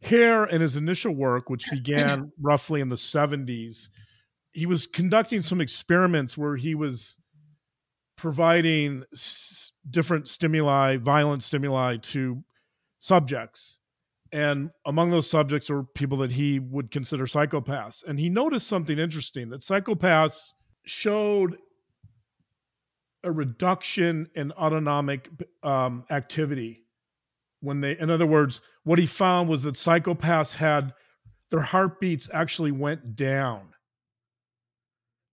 Hare, 0.01 0.45
in 0.45 0.61
his 0.61 0.77
initial 0.77 1.13
work, 1.13 1.49
which 1.49 1.65
began 1.71 2.31
roughly 2.41 2.81
in 2.81 2.89
the 2.89 2.95
70s, 2.95 3.87
he 4.51 4.65
was 4.65 4.87
conducting 4.87 5.41
some 5.41 5.61
experiments 5.61 6.37
where 6.37 6.55
he 6.55 6.75
was 6.75 7.17
providing 8.15 9.03
s- 9.13 9.71
different 9.89 10.27
stimuli, 10.27 10.97
violent 10.97 11.43
stimuli 11.43 11.97
to 11.97 12.43
subjects. 12.99 13.77
And 14.31 14.71
among 14.85 15.09
those 15.09 15.29
subjects 15.29 15.69
were 15.69 15.83
people 15.83 16.17
that 16.19 16.31
he 16.31 16.59
would 16.59 16.91
consider 16.91 17.25
psychopaths. 17.25 18.03
And 18.05 18.19
he 18.19 18.29
noticed 18.29 18.67
something 18.67 18.99
interesting 18.99 19.49
that 19.49 19.61
psychopaths 19.61 20.51
showed 20.85 21.57
a 23.23 23.31
reduction 23.31 24.29
in 24.35 24.51
autonomic 24.53 25.29
um, 25.63 26.05
activity 26.09 26.83
when 27.61 27.81
they 27.81 27.97
in 27.97 28.09
other 28.09 28.25
words 28.25 28.61
what 28.83 28.99
he 28.99 29.05
found 29.05 29.49
was 29.49 29.63
that 29.63 29.75
psychopaths 29.75 30.53
had 30.53 30.93
their 31.49 31.61
heartbeats 31.61 32.29
actually 32.31 32.71
went 32.71 33.15
down 33.15 33.69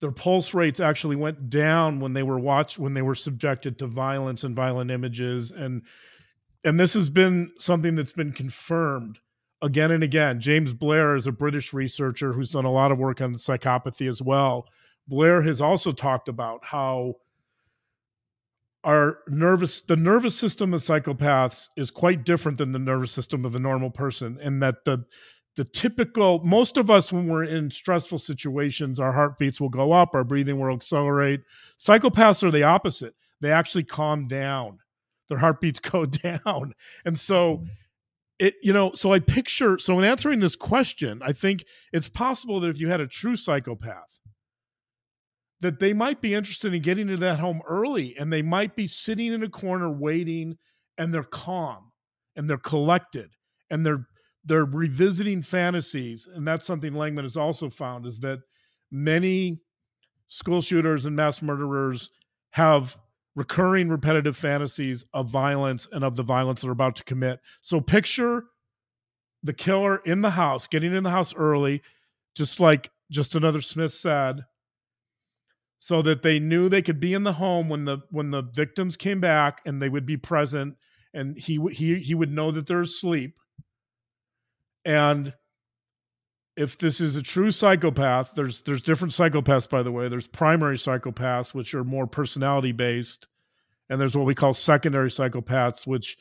their 0.00 0.10
pulse 0.10 0.54
rates 0.54 0.80
actually 0.80 1.16
went 1.16 1.50
down 1.50 2.00
when 2.00 2.14
they 2.14 2.22
were 2.22 2.38
watched 2.38 2.78
when 2.78 2.94
they 2.94 3.02
were 3.02 3.14
subjected 3.14 3.78
to 3.78 3.86
violence 3.86 4.44
and 4.44 4.56
violent 4.56 4.90
images 4.90 5.50
and 5.50 5.82
and 6.64 6.80
this 6.80 6.94
has 6.94 7.10
been 7.10 7.52
something 7.58 7.94
that's 7.94 8.12
been 8.12 8.32
confirmed 8.32 9.18
again 9.62 9.90
and 9.90 10.02
again. 10.02 10.40
James 10.40 10.72
blair 10.72 11.14
is 11.14 11.26
a 11.26 11.32
british 11.32 11.72
researcher 11.72 12.32
who's 12.32 12.50
done 12.50 12.64
a 12.64 12.72
lot 12.72 12.92
of 12.92 12.98
work 12.98 13.20
on 13.20 13.34
psychopathy 13.34 14.08
as 14.08 14.22
well. 14.22 14.66
Blair 15.06 15.42
has 15.42 15.60
also 15.60 15.92
talked 15.92 16.28
about 16.28 16.60
how 16.64 17.14
our 18.84 19.18
nervous 19.28 19.82
the 19.82 19.96
nervous 19.96 20.36
system 20.36 20.74
of 20.74 20.82
psychopaths 20.82 21.68
is 21.76 21.90
quite 21.90 22.24
different 22.24 22.58
than 22.58 22.72
the 22.72 22.78
nervous 22.78 23.12
system 23.12 23.44
of 23.44 23.54
a 23.54 23.58
normal 23.58 23.90
person 23.90 24.38
and 24.42 24.62
that 24.62 24.84
the 24.84 25.04
the 25.56 25.64
typical 25.64 26.40
most 26.44 26.76
of 26.76 26.90
us 26.90 27.12
when 27.12 27.28
we're 27.28 27.44
in 27.44 27.70
stressful 27.70 28.18
situations 28.18 29.00
our 29.00 29.12
heartbeats 29.12 29.60
will 29.60 29.68
go 29.68 29.92
up 29.92 30.14
our 30.14 30.24
breathing 30.24 30.58
will 30.58 30.74
accelerate. 30.74 31.40
Psychopaths 31.78 32.42
are 32.42 32.50
the 32.50 32.62
opposite. 32.62 33.14
They 33.40 33.50
actually 33.50 33.84
calm 33.84 34.28
down 34.28 34.78
their 35.28 35.38
heartbeats 35.38 35.78
go 35.90 36.06
down. 36.06 36.74
And 37.04 37.18
so 37.18 37.56
mm-hmm. 37.56 37.66
it 38.38 38.54
you 38.62 38.72
know 38.72 38.92
so 38.94 39.12
i 39.12 39.18
picture 39.20 39.78
so 39.78 39.96
in 39.98 40.04
answering 40.04 40.40
this 40.40 40.56
question 40.56 41.20
i 41.22 41.32
think 41.32 41.64
it's 41.92 42.08
possible 42.08 42.58
that 42.58 42.68
if 42.68 42.80
you 42.80 42.88
had 42.88 43.00
a 43.00 43.06
true 43.06 43.36
psychopath 43.36 44.18
that 45.60 45.78
they 45.78 45.92
might 45.92 46.20
be 46.20 46.34
interested 46.34 46.74
in 46.74 46.82
getting 46.82 47.06
to 47.06 47.16
that 47.16 47.38
home 47.38 47.62
early 47.66 48.14
and 48.18 48.32
they 48.32 48.42
might 48.42 48.76
be 48.76 48.86
sitting 48.86 49.32
in 49.32 49.42
a 49.42 49.48
corner 49.48 49.90
waiting 49.90 50.58
and 50.98 51.14
they're 51.14 51.22
calm 51.22 51.90
and 52.36 52.50
they're 52.50 52.58
collected 52.58 53.30
and 53.70 53.84
they're 53.84 54.06
they're 54.44 54.66
revisiting 54.66 55.40
fantasies. 55.40 56.28
And 56.32 56.46
that's 56.46 56.66
something 56.66 56.92
langman 56.92 57.22
has 57.22 57.36
also 57.36 57.70
found 57.70 58.06
is 58.06 58.20
that 58.20 58.40
many 58.90 59.60
school 60.28 60.60
shooters 60.60 61.06
and 61.06 61.16
mass 61.16 61.40
murderers 61.40 62.10
have 62.50 62.96
recurring 63.36 63.88
repetitive 63.88 64.36
fantasies 64.36 65.04
of 65.12 65.28
violence 65.28 65.88
and 65.92 66.04
of 66.04 66.16
the 66.16 66.22
violence 66.22 66.60
they're 66.60 66.70
about 66.70 66.96
to 66.96 67.04
commit. 67.04 67.40
So 67.60 67.80
picture 67.80 68.44
the 69.42 69.52
killer 69.52 69.98
in 70.04 70.20
the 70.20 70.30
house 70.30 70.66
getting 70.66 70.94
in 70.94 71.02
the 71.02 71.10
house 71.10 71.34
early 71.34 71.82
just 72.34 72.60
like 72.60 72.90
just 73.10 73.34
another 73.34 73.60
smith 73.60 73.92
said 73.92 74.40
so 75.84 76.00
that 76.00 76.22
they 76.22 76.38
knew 76.38 76.70
they 76.70 76.80
could 76.80 76.98
be 76.98 77.12
in 77.12 77.24
the 77.24 77.34
home 77.34 77.68
when 77.68 77.84
the 77.84 77.98
when 78.10 78.30
the 78.30 78.40
victims 78.40 78.96
came 78.96 79.20
back 79.20 79.60
and 79.66 79.82
they 79.82 79.90
would 79.90 80.06
be 80.06 80.16
present 80.16 80.76
and 81.12 81.38
he 81.38 81.60
he 81.70 81.98
he 81.98 82.14
would 82.14 82.32
know 82.32 82.50
that 82.50 82.66
they're 82.66 82.80
asleep. 82.80 83.36
And 84.84 85.34
if 86.56 86.78
this 86.78 87.00
is 87.00 87.16
a 87.16 87.22
true 87.22 87.50
psychopath, 87.50 88.32
there's 88.34 88.60
there's 88.62 88.82
different 88.82 89.12
psychopaths 89.12 89.68
by 89.68 89.82
the 89.82 89.92
way. 89.92 90.08
There's 90.08 90.26
primary 90.26 90.76
psychopaths 90.76 91.54
which 91.54 91.74
are 91.74 91.84
more 91.84 92.06
personality 92.06 92.72
based, 92.72 93.26
and 93.88 94.00
there's 94.00 94.16
what 94.16 94.26
we 94.26 94.34
call 94.34 94.54
secondary 94.54 95.10
psychopaths 95.10 95.86
which 95.86 96.16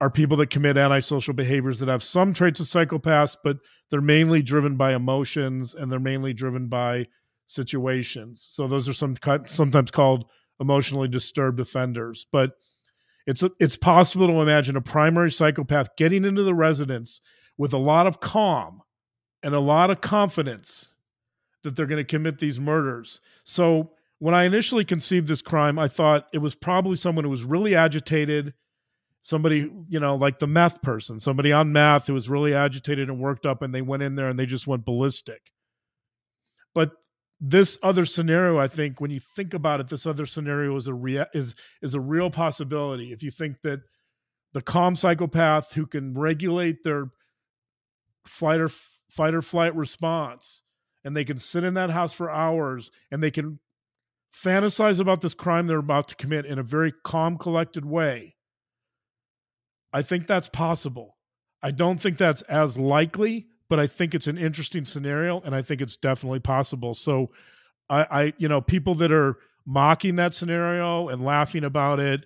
are 0.00 0.10
people 0.10 0.36
that 0.36 0.50
commit 0.50 0.76
antisocial 0.76 1.32
behaviors 1.32 1.78
that 1.78 1.88
have 1.88 2.02
some 2.02 2.34
traits 2.34 2.58
of 2.58 2.66
psychopaths, 2.66 3.36
but 3.44 3.58
they're 3.88 4.00
mainly 4.00 4.42
driven 4.42 4.76
by 4.76 4.94
emotions 4.94 5.74
and 5.74 5.92
they're 5.92 6.00
mainly 6.00 6.32
driven 6.32 6.66
by 6.66 7.06
situations. 7.46 8.44
So 8.50 8.66
those 8.66 8.88
are 8.88 8.92
some 8.92 9.16
sometimes 9.46 9.92
called 9.92 10.24
emotionally 10.58 11.06
disturbed 11.06 11.60
offenders. 11.60 12.26
But 12.32 12.52
it's 13.26 13.44
it's 13.60 13.76
possible 13.76 14.26
to 14.26 14.40
imagine 14.40 14.76
a 14.76 14.80
primary 14.80 15.30
psychopath 15.30 15.96
getting 15.96 16.24
into 16.24 16.42
the 16.42 16.54
residence 16.54 17.20
with 17.56 17.72
a 17.72 17.78
lot 17.78 18.06
of 18.06 18.20
calm 18.20 18.80
and 19.42 19.54
a 19.54 19.60
lot 19.60 19.90
of 19.90 20.00
confidence 20.00 20.92
that 21.62 21.76
they're 21.76 21.86
going 21.86 22.04
to 22.04 22.04
commit 22.04 22.38
these 22.38 22.58
murders. 22.58 23.20
So 23.44 23.92
when 24.18 24.34
I 24.34 24.44
initially 24.44 24.84
conceived 24.84 25.28
this 25.28 25.42
crime, 25.42 25.78
I 25.78 25.88
thought 25.88 26.26
it 26.32 26.38
was 26.38 26.54
probably 26.54 26.96
someone 26.96 27.24
who 27.24 27.30
was 27.30 27.44
really 27.44 27.74
agitated 27.74 28.54
somebody, 29.22 29.70
you 29.88 30.00
know, 30.00 30.16
like 30.16 30.38
the 30.38 30.46
meth 30.46 30.82
person, 30.82 31.20
somebody 31.20 31.52
on 31.52 31.72
meth 31.72 32.08
who 32.08 32.14
was 32.14 32.28
really 32.28 32.54
agitated 32.54 33.08
and 33.08 33.20
worked 33.20 33.46
up 33.46 33.62
and 33.62 33.74
they 33.74 33.82
went 33.82 34.02
in 34.02 34.16
there 34.16 34.28
and 34.28 34.38
they 34.38 34.46
just 34.46 34.66
went 34.66 34.84
ballistic. 34.84 35.52
But 36.74 36.92
this 37.40 37.78
other 37.82 38.04
scenario, 38.04 38.58
I 38.58 38.68
think, 38.68 39.00
when 39.00 39.10
you 39.10 39.20
think 39.34 39.54
about 39.54 39.80
it, 39.80 39.88
this 39.88 40.06
other 40.06 40.26
scenario 40.26 40.76
is 40.76 40.86
a 40.86 40.94
rea- 40.94 41.26
is 41.34 41.54
is 41.80 41.94
a 41.94 42.00
real 42.00 42.30
possibility. 42.30 43.12
If 43.12 43.22
you 43.22 43.30
think 43.30 43.62
that 43.62 43.80
the 44.52 44.62
calm 44.62 44.96
psychopath 44.96 45.72
who 45.72 45.86
can 45.86 46.14
regulate 46.14 46.82
their 46.82 47.10
flight 48.26 48.60
or 48.60 48.70
fight 49.14 49.34
or 49.34 49.42
flight 49.42 49.74
response, 49.76 50.62
and 51.04 51.16
they 51.16 51.24
can 51.24 51.38
sit 51.38 51.64
in 51.64 51.74
that 51.74 51.90
house 51.90 52.12
for 52.12 52.30
hours 52.30 52.90
and 53.10 53.22
they 53.22 53.30
can 53.30 53.58
fantasize 54.34 54.98
about 54.98 55.20
this 55.20 55.34
crime 55.34 55.66
they're 55.66 55.78
about 55.78 56.08
to 56.08 56.14
commit 56.14 56.46
in 56.46 56.58
a 56.58 56.62
very 56.62 56.92
calm, 57.04 57.36
collected 57.36 57.84
way 57.84 58.34
I 59.92 60.02
think 60.02 60.26
that's 60.26 60.48
possible. 60.48 61.16
I 61.62 61.70
don't 61.70 62.00
think 62.00 62.16
that's 62.16 62.42
as 62.42 62.78
likely, 62.78 63.46
but 63.68 63.78
I 63.78 63.86
think 63.86 64.14
it's 64.14 64.26
an 64.26 64.38
interesting 64.38 64.84
scenario, 64.84 65.40
and 65.40 65.54
I 65.54 65.62
think 65.62 65.80
it's 65.80 65.96
definitely 65.96 66.40
possible. 66.40 66.94
So, 66.94 67.30
I, 67.90 68.06
I 68.10 68.32
you 68.38 68.48
know, 68.48 68.60
people 68.60 68.94
that 68.96 69.12
are 69.12 69.36
mocking 69.66 70.16
that 70.16 70.34
scenario 70.34 71.08
and 71.08 71.24
laughing 71.24 71.64
about 71.64 72.00
it, 72.00 72.24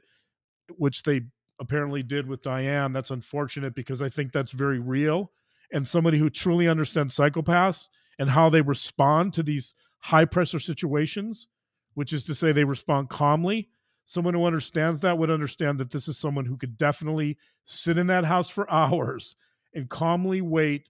which 0.78 1.02
they 1.02 1.22
apparently 1.58 2.02
did 2.02 2.26
with 2.26 2.42
Diane, 2.42 2.92
that's 2.92 3.10
unfortunate 3.10 3.74
because 3.74 4.00
I 4.00 4.08
think 4.08 4.32
that's 4.32 4.52
very 4.52 4.78
real. 4.78 5.32
And 5.72 5.86
somebody 5.86 6.18
who 6.18 6.30
truly 6.30 6.68
understands 6.68 7.16
psychopaths 7.16 7.88
and 8.18 8.30
how 8.30 8.48
they 8.48 8.60
respond 8.60 9.32
to 9.34 9.42
these 9.42 9.74
high 9.98 10.24
pressure 10.24 10.60
situations, 10.60 11.48
which 11.94 12.12
is 12.12 12.24
to 12.24 12.34
say 12.34 12.52
they 12.52 12.64
respond 12.64 13.08
calmly, 13.10 13.68
someone 14.04 14.34
who 14.34 14.44
understands 14.44 15.00
that 15.00 15.18
would 15.18 15.30
understand 15.30 15.78
that 15.78 15.90
this 15.90 16.08
is 16.08 16.16
someone 16.16 16.44
who 16.44 16.56
could 16.56 16.78
definitely 16.78 17.36
sit 17.64 17.98
in 17.98 18.06
that 18.06 18.24
house 18.24 18.48
for 18.48 18.70
hours 18.72 19.36
and 19.74 19.90
calmly 19.90 20.40
wait 20.40 20.88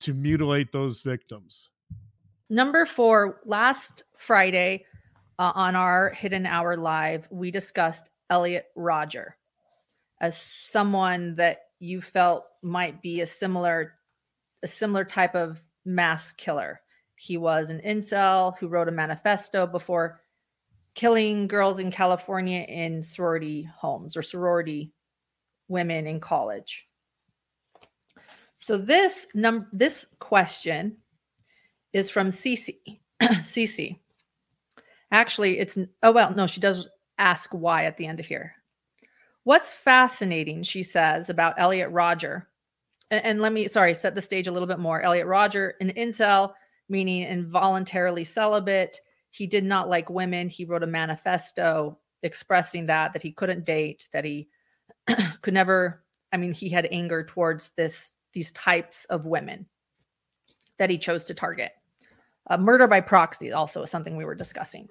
to 0.00 0.12
mutilate 0.12 0.72
those 0.72 1.02
victims. 1.02 1.70
Number 2.50 2.84
four, 2.84 3.40
last 3.44 4.04
Friday 4.16 4.84
uh, 5.38 5.52
on 5.54 5.76
our 5.76 6.10
Hidden 6.10 6.46
Hour 6.46 6.76
Live, 6.76 7.26
we 7.30 7.50
discussed 7.50 8.10
Elliot 8.30 8.66
Rodger 8.76 9.36
as 10.20 10.40
someone 10.40 11.36
that 11.36 11.58
you 11.78 12.00
felt 12.00 12.44
might 12.62 13.02
be 13.02 13.20
a 13.20 13.26
similar 13.26 13.94
a 14.64 14.68
similar 14.68 15.04
type 15.04 15.36
of 15.36 15.62
mass 15.84 16.32
killer. 16.32 16.80
He 17.14 17.36
was 17.36 17.70
an 17.70 17.80
incel 17.86 18.58
who 18.58 18.66
wrote 18.66 18.88
a 18.88 18.92
manifesto 18.92 19.66
before 19.66 20.20
killing 20.94 21.46
girls 21.46 21.78
in 21.78 21.90
California 21.90 22.60
in 22.60 23.02
sorority 23.02 23.62
homes 23.62 24.16
or 24.16 24.22
sorority 24.22 24.92
women 25.68 26.06
in 26.06 26.20
college. 26.20 26.88
So 28.58 28.78
this 28.78 29.26
num 29.34 29.66
this 29.72 30.06
question 30.18 30.96
is 31.92 32.10
from 32.10 32.30
Cece. 32.30 32.78
Cece. 33.22 33.98
Actually, 35.10 35.58
it's 35.58 35.78
oh 36.02 36.12
well, 36.12 36.34
no, 36.34 36.46
she 36.46 36.60
does 36.60 36.88
ask 37.18 37.50
why 37.50 37.84
at 37.84 37.96
the 37.96 38.06
end 38.06 38.20
of 38.20 38.26
here. 38.26 38.54
What's 39.44 39.70
fascinating, 39.70 40.62
she 40.62 40.82
says, 40.82 41.28
about 41.28 41.56
Elliot 41.58 41.90
Rodger, 41.90 42.48
and, 43.22 43.40
let 43.40 43.52
me 43.52 43.68
sorry, 43.68 43.94
set 43.94 44.14
the 44.14 44.22
stage 44.22 44.46
a 44.46 44.52
little 44.52 44.68
bit 44.68 44.78
more. 44.78 45.02
Elliot 45.02 45.26
Rodger, 45.26 45.74
an 45.80 45.92
incel, 45.96 46.52
meaning 46.88 47.22
involuntarily 47.22 48.24
celibate, 48.24 49.00
he 49.30 49.46
did 49.46 49.64
not 49.64 49.88
like 49.88 50.10
women. 50.10 50.48
He 50.48 50.64
wrote 50.64 50.82
a 50.82 50.86
manifesto 50.86 51.98
expressing 52.22 52.86
that 52.86 53.12
that 53.12 53.22
he 53.22 53.32
couldn't 53.32 53.64
date, 53.64 54.08
that 54.12 54.24
he 54.24 54.48
could 55.42 55.54
never. 55.54 56.04
I 56.32 56.36
mean, 56.36 56.52
he 56.52 56.68
had 56.68 56.88
anger 56.90 57.24
towards 57.24 57.70
this 57.76 58.14
these 58.32 58.52
types 58.52 59.04
of 59.06 59.24
women 59.24 59.66
that 60.78 60.90
he 60.90 60.98
chose 60.98 61.24
to 61.24 61.34
target. 61.34 61.72
Uh, 62.48 62.58
murder 62.58 62.86
by 62.86 63.00
proxy 63.00 63.52
also 63.52 63.82
is 63.82 63.90
something 63.90 64.16
we 64.16 64.24
were 64.24 64.34
discussing. 64.34 64.88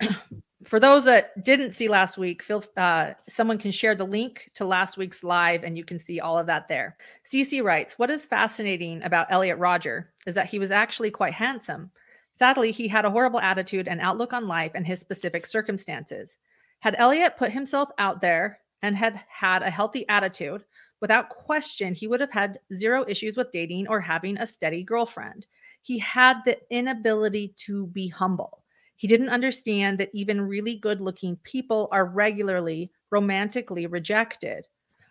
For 0.68 0.78
those 0.78 1.04
that 1.04 1.42
didn't 1.42 1.70
see 1.70 1.88
last 1.88 2.18
week, 2.18 2.42
feel 2.42 2.62
uh, 2.76 3.14
someone 3.26 3.56
can 3.56 3.70
share 3.70 3.94
the 3.94 4.04
link 4.04 4.50
to 4.56 4.66
last 4.66 4.98
week's 4.98 5.24
live, 5.24 5.64
and 5.64 5.78
you 5.78 5.82
can 5.82 5.98
see 5.98 6.20
all 6.20 6.38
of 6.38 6.44
that 6.48 6.68
there. 6.68 6.98
CC 7.24 7.64
writes, 7.64 7.98
"What 7.98 8.10
is 8.10 8.26
fascinating 8.26 9.02
about 9.02 9.28
Elliot 9.30 9.56
Rodger 9.56 10.12
is 10.26 10.34
that 10.34 10.50
he 10.50 10.58
was 10.58 10.70
actually 10.70 11.10
quite 11.10 11.32
handsome." 11.32 11.90
Sadly, 12.38 12.70
he 12.70 12.86
had 12.86 13.06
a 13.06 13.10
horrible 13.10 13.40
attitude 13.40 13.88
and 13.88 13.98
outlook 13.98 14.34
on 14.34 14.46
life 14.46 14.72
and 14.74 14.86
his 14.86 15.00
specific 15.00 15.46
circumstances. 15.46 16.36
Had 16.80 16.96
Elliot 16.98 17.38
put 17.38 17.50
himself 17.50 17.88
out 17.96 18.20
there 18.20 18.60
and 18.82 18.94
had 18.94 19.22
had 19.26 19.62
a 19.62 19.70
healthy 19.70 20.06
attitude, 20.10 20.66
without 21.00 21.30
question, 21.30 21.94
he 21.94 22.06
would 22.06 22.20
have 22.20 22.30
had 22.30 22.60
zero 22.74 23.06
issues 23.08 23.38
with 23.38 23.52
dating 23.52 23.88
or 23.88 24.02
having 24.02 24.36
a 24.36 24.44
steady 24.44 24.82
girlfriend. 24.82 25.46
He 25.80 25.98
had 25.98 26.42
the 26.44 26.58
inability 26.70 27.54
to 27.64 27.86
be 27.86 28.08
humble. 28.08 28.62
He 28.98 29.08
didn't 29.08 29.30
understand 29.30 29.98
that 29.98 30.10
even 30.12 30.40
really 30.40 30.76
good 30.76 31.00
looking 31.00 31.36
people 31.44 31.88
are 31.92 32.04
regularly 32.04 32.90
romantically 33.10 33.86
rejected. 33.86 34.66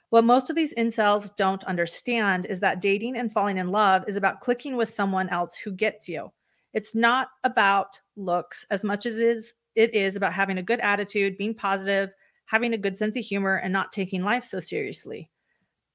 What 0.09 0.25
most 0.25 0.49
of 0.49 0.55
these 0.55 0.73
incels 0.75 1.35
don't 1.35 1.63
understand 1.63 2.45
is 2.45 2.59
that 2.59 2.81
dating 2.81 3.17
and 3.17 3.31
falling 3.31 3.57
in 3.57 3.71
love 3.71 4.03
is 4.07 4.15
about 4.15 4.41
clicking 4.41 4.75
with 4.75 4.89
someone 4.89 5.29
else 5.29 5.55
who 5.55 5.71
gets 5.71 6.07
you. 6.07 6.31
It's 6.73 6.93
not 6.93 7.29
about 7.43 7.99
looks 8.15 8.65
as 8.69 8.83
much 8.83 9.05
as 9.05 9.17
it 9.17 9.25
is 9.25 9.53
it 9.75 9.93
is 9.93 10.15
about 10.15 10.33
having 10.33 10.57
a 10.57 10.63
good 10.63 10.79
attitude, 10.79 11.37
being 11.37 11.53
positive, 11.53 12.09
having 12.45 12.73
a 12.73 12.79
good 12.79 12.97
sense 12.97 13.15
of 13.15 13.23
humor, 13.23 13.57
and 13.57 13.71
not 13.71 13.91
taking 13.91 14.23
life 14.23 14.43
so 14.43 14.59
seriously. 14.59 15.29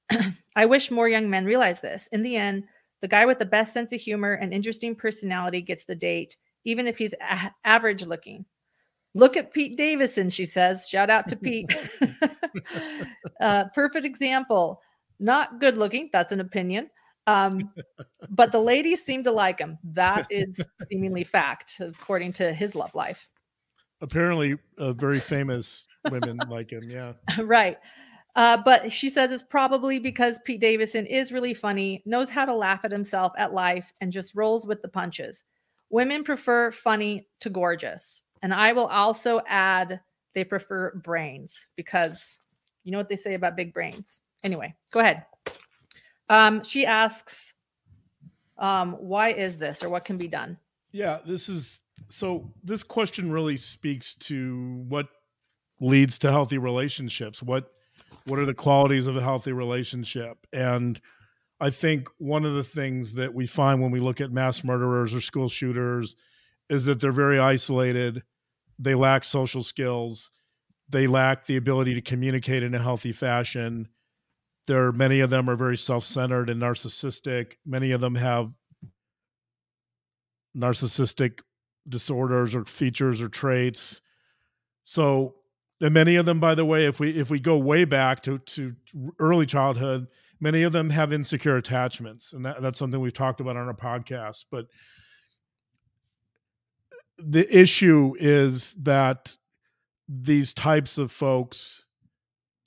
I 0.56 0.66
wish 0.66 0.92
more 0.92 1.08
young 1.08 1.28
men 1.28 1.44
realize 1.44 1.80
this. 1.80 2.08
In 2.12 2.22
the 2.22 2.36
end, 2.36 2.64
the 3.00 3.08
guy 3.08 3.26
with 3.26 3.40
the 3.40 3.44
best 3.44 3.72
sense 3.72 3.92
of 3.92 4.00
humor 4.00 4.34
and 4.34 4.54
interesting 4.54 4.94
personality 4.94 5.60
gets 5.60 5.84
the 5.84 5.96
date, 5.96 6.36
even 6.64 6.86
if 6.86 6.98
he's 6.98 7.14
a- 7.14 7.52
average 7.64 8.04
looking. 8.04 8.44
Look 9.14 9.36
at 9.36 9.52
Pete 9.52 9.76
Davidson, 9.76 10.30
she 10.30 10.44
says. 10.44 10.88
Shout 10.88 11.10
out 11.10 11.28
to 11.28 11.36
Pete. 11.36 11.74
uh, 13.40 13.64
perfect 13.74 14.06
example. 14.06 14.80
Not 15.20 15.60
good 15.60 15.76
looking. 15.76 16.08
That's 16.12 16.32
an 16.32 16.40
opinion. 16.40 16.90
Um, 17.26 17.70
but 18.30 18.52
the 18.52 18.58
ladies 18.58 19.04
seem 19.04 19.22
to 19.24 19.32
like 19.32 19.58
him. 19.58 19.78
That 19.84 20.26
is 20.30 20.64
seemingly 20.90 21.24
fact, 21.24 21.78
according 21.80 22.32
to 22.34 22.52
his 22.52 22.74
love 22.74 22.94
life. 22.94 23.28
Apparently, 24.00 24.58
uh, 24.78 24.92
very 24.94 25.20
famous 25.20 25.86
women 26.10 26.38
like 26.48 26.70
him. 26.70 26.90
Yeah. 26.90 27.12
right. 27.42 27.78
Uh, 28.34 28.56
but 28.64 28.90
she 28.90 29.08
says 29.08 29.30
it's 29.30 29.42
probably 29.42 29.98
because 29.98 30.40
Pete 30.44 30.60
Davidson 30.60 31.06
is 31.06 31.32
really 31.32 31.54
funny, 31.54 32.02
knows 32.06 32.30
how 32.30 32.44
to 32.44 32.54
laugh 32.54 32.80
at 32.84 32.90
himself 32.90 33.32
at 33.36 33.52
life, 33.52 33.92
and 34.00 34.10
just 34.10 34.34
rolls 34.34 34.66
with 34.66 34.80
the 34.82 34.88
punches. 34.88 35.44
Women 35.92 36.24
prefer 36.24 36.72
funny 36.72 37.28
to 37.40 37.50
gorgeous. 37.50 38.22
And 38.42 38.52
I 38.52 38.72
will 38.72 38.86
also 38.86 39.42
add 39.46 40.00
they 40.34 40.42
prefer 40.42 40.94
brains 40.96 41.66
because 41.76 42.38
you 42.82 42.90
know 42.90 42.98
what 42.98 43.10
they 43.10 43.16
say 43.16 43.34
about 43.34 43.56
big 43.56 43.72
brains. 43.72 44.22
Anyway, 44.42 44.74
go 44.90 45.00
ahead. 45.00 45.26
Um, 46.28 46.64
she 46.64 46.86
asks, 46.86 47.52
um, 48.58 48.92
why 48.94 49.32
is 49.32 49.58
this 49.58 49.84
or 49.84 49.90
what 49.90 50.04
can 50.04 50.16
be 50.16 50.26
done? 50.26 50.56
Yeah, 50.92 51.18
this 51.26 51.48
is 51.50 51.82
so 52.08 52.50
this 52.64 52.82
question 52.82 53.30
really 53.30 53.58
speaks 53.58 54.14
to 54.14 54.84
what 54.88 55.08
leads 55.80 56.18
to 56.20 56.30
healthy 56.30 56.56
relationships. 56.58 57.42
What 57.42 57.70
what 58.24 58.38
are 58.38 58.46
the 58.46 58.54
qualities 58.54 59.06
of 59.06 59.16
a 59.16 59.22
healthy 59.22 59.52
relationship? 59.52 60.38
And 60.54 60.98
I 61.62 61.70
think 61.70 62.08
one 62.18 62.44
of 62.44 62.54
the 62.54 62.64
things 62.64 63.14
that 63.14 63.32
we 63.32 63.46
find 63.46 63.80
when 63.80 63.90
we 63.90 64.00
look 64.00 64.20
at 64.20 64.32
mass 64.32 64.64
murderers 64.64 65.14
or 65.14 65.20
school 65.20 65.48
shooters 65.48 66.16
is 66.68 66.84
that 66.84 67.00
they're 67.00 67.12
very 67.12 67.38
isolated. 67.38 68.22
They 68.78 68.94
lack 68.94 69.24
social 69.24 69.62
skills. 69.62 70.30
They 70.88 71.06
lack 71.06 71.46
the 71.46 71.56
ability 71.56 71.94
to 71.94 72.02
communicate 72.02 72.62
in 72.62 72.74
a 72.74 72.82
healthy 72.82 73.12
fashion 73.12 73.88
there 74.66 74.86
are 74.86 74.92
many 74.92 75.20
of 75.20 75.30
them 75.30 75.50
are 75.50 75.56
very 75.56 75.76
self-centered 75.76 76.48
and 76.48 76.62
narcissistic 76.62 77.54
many 77.66 77.90
of 77.92 78.00
them 78.00 78.14
have 78.14 78.52
narcissistic 80.56 81.40
disorders 81.88 82.54
or 82.54 82.64
features 82.64 83.20
or 83.20 83.28
traits. 83.28 84.00
So, 84.84 85.36
and 85.80 85.94
many 85.94 86.16
of 86.16 86.26
them, 86.26 86.38
by 86.38 86.54
the 86.54 86.64
way, 86.64 86.86
if 86.86 87.00
we 87.00 87.10
if 87.18 87.30
we 87.30 87.40
go 87.40 87.56
way 87.56 87.84
back 87.84 88.22
to 88.24 88.38
to 88.38 88.74
early 89.18 89.46
childhood, 89.46 90.06
many 90.42 90.64
of 90.64 90.72
them 90.72 90.90
have 90.90 91.12
insecure 91.12 91.56
attachments, 91.56 92.32
and 92.32 92.44
that, 92.44 92.60
that's 92.60 92.78
something 92.78 93.00
we've 93.00 93.12
talked 93.12 93.40
about 93.40 93.56
on 93.56 93.68
our 93.68 93.74
podcast. 93.74 94.46
But 94.50 94.66
the 97.16 97.46
issue 97.56 98.14
is 98.18 98.74
that 98.82 99.36
these 100.08 100.52
types 100.52 100.98
of 100.98 101.12
folks 101.12 101.84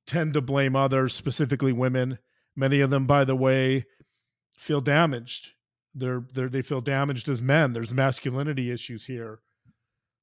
tend 0.08 0.36
to 0.36 0.42
blame 0.42 0.76
others, 0.76 1.14
specifically 1.14 1.74
women. 1.74 2.18
Many 2.56 2.80
of 2.80 2.90
them, 2.90 3.06
by 3.06 3.26
the 3.26 3.36
way, 3.36 3.86
feel 4.58 4.80
damaged. 4.80 5.52
They're, 5.94 6.24
they're 6.34 6.50
they 6.50 6.62
feel 6.62 6.82
damaged 6.82 7.28
as 7.28 7.42
men. 7.42 7.74
There's 7.74 7.94
masculinity 7.94 8.72
issues 8.72 9.04
here. 9.04 9.42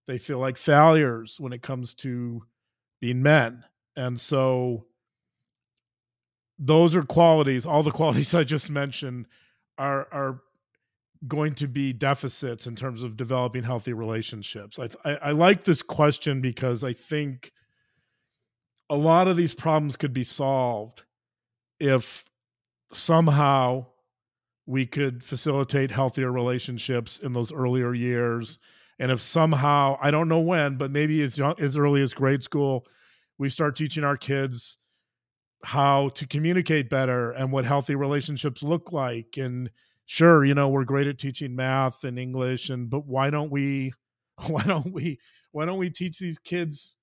They 0.07 0.17
feel 0.17 0.39
like 0.39 0.57
failures 0.57 1.37
when 1.39 1.53
it 1.53 1.63
comes 1.63 1.95
to 1.97 2.45
being 2.99 3.23
men, 3.23 3.65
and 3.95 4.19
so 4.19 4.87
those 6.65 6.95
are 6.95 7.03
qualities. 7.03 7.67
All 7.67 7.83
the 7.83 7.91
qualities 8.01 8.35
I 8.35 8.45
just 8.45 8.71
mentioned 8.71 9.27
are 9.79 10.07
are 10.13 10.41
going 11.29 11.55
to 11.55 11.69
be 11.69 11.93
deficits 11.93 12.67
in 12.67 12.75
terms 12.75 13.03
of 13.03 13.17
developing 13.17 13.63
healthy 13.63 13.93
relationships. 13.93 14.79
I, 14.79 14.89
I, 15.05 15.15
I 15.15 15.31
like 15.31 15.63
this 15.63 15.81
question 15.81 16.41
because 16.41 16.83
I 16.83 16.93
think 16.93 17.53
a 18.91 18.97
lot 18.97 19.29
of 19.29 19.37
these 19.37 19.55
problems 19.55 19.95
could 19.95 20.13
be 20.13 20.25
solved 20.25 21.05
if 21.79 22.25
somehow 22.93 23.87
we 24.67 24.85
could 24.85 25.23
facilitate 25.23 25.91
healthier 25.91 26.31
relationships 26.31 27.19
in 27.19 27.33
those 27.33 27.53
earlier 27.53 27.95
years 27.95 28.59
and 28.99 29.11
if 29.11 29.21
somehow 29.21 29.97
i 30.01 30.11
don't 30.11 30.29
know 30.29 30.41
when 30.41 30.77
but 30.77 30.91
maybe 30.91 31.23
as 31.23 31.37
young 31.37 31.55
as 31.59 31.77
early 31.77 32.03
as 32.03 32.13
grade 32.13 32.43
school 32.43 32.87
we 33.39 33.49
start 33.49 33.75
teaching 33.75 34.05
our 34.05 34.17
kids 34.17 34.77
how 35.65 36.09
to 36.11 36.27
communicate 36.27 36.91
better 36.91 37.31
and 37.33 37.53
what 37.53 37.65
healthy 37.65 37.95
relationships 37.95 38.63
look 38.63 38.93
like. 38.93 39.37
And 39.37 39.71
sure 40.07 40.45
you 40.45 40.55
know 40.55 40.69
we're 40.69 40.85
great 40.85 41.07
at 41.07 41.17
teaching 41.17 41.55
math 41.55 42.03
and 42.03 42.19
english 42.19 42.71
and 42.71 42.91
but 42.91 43.07
why 43.07 43.31
don't 43.31 43.53
we 43.53 43.93
why 44.49 44.63
don't 44.65 44.93
we 44.93 45.19
why 45.53 45.65
don't 45.65 45.79
we 45.79 45.91
teach 45.91 46.19
these 46.19 46.39
kids 46.39 46.97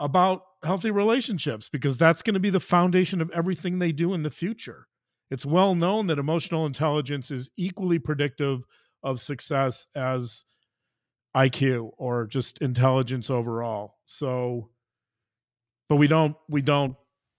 about 0.00 0.42
healthy 0.62 0.90
relationships? 0.90 1.68
Because 1.68 1.96
that's 1.96 2.22
going 2.22 2.34
to 2.34 2.40
be 2.40 2.50
the 2.50 2.60
foundation 2.60 3.20
of 3.20 3.30
everything 3.30 3.78
they 3.78 3.92
do 3.92 4.14
in 4.14 4.22
the 4.22 4.30
future. 4.30 4.86
It's 5.30 5.46
well 5.46 5.74
known 5.74 6.06
that 6.08 6.18
emotional 6.18 6.66
intelligence 6.66 7.30
is 7.30 7.50
equally 7.56 7.98
predictive 7.98 8.62
of 9.02 9.20
success 9.20 9.86
as 9.94 10.44
IQ 11.36 11.90
or 11.96 12.26
just 12.26 12.58
intelligence 12.58 13.30
overall. 13.30 13.96
So 14.06 14.68
but 15.88 15.96
we 15.96 16.06
don't 16.06 16.36
we 16.48 16.62
don't 16.62 16.96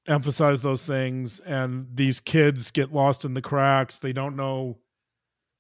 emphasize 0.08 0.62
those 0.62 0.86
things 0.86 1.40
and 1.42 1.88
these 1.94 2.20
kids 2.20 2.72
get 2.72 2.94
lost 2.94 3.26
in 3.26 3.34
the 3.34 3.42
cracks. 3.42 4.00
They 4.00 4.14
don't 4.14 4.36
know 4.36 4.78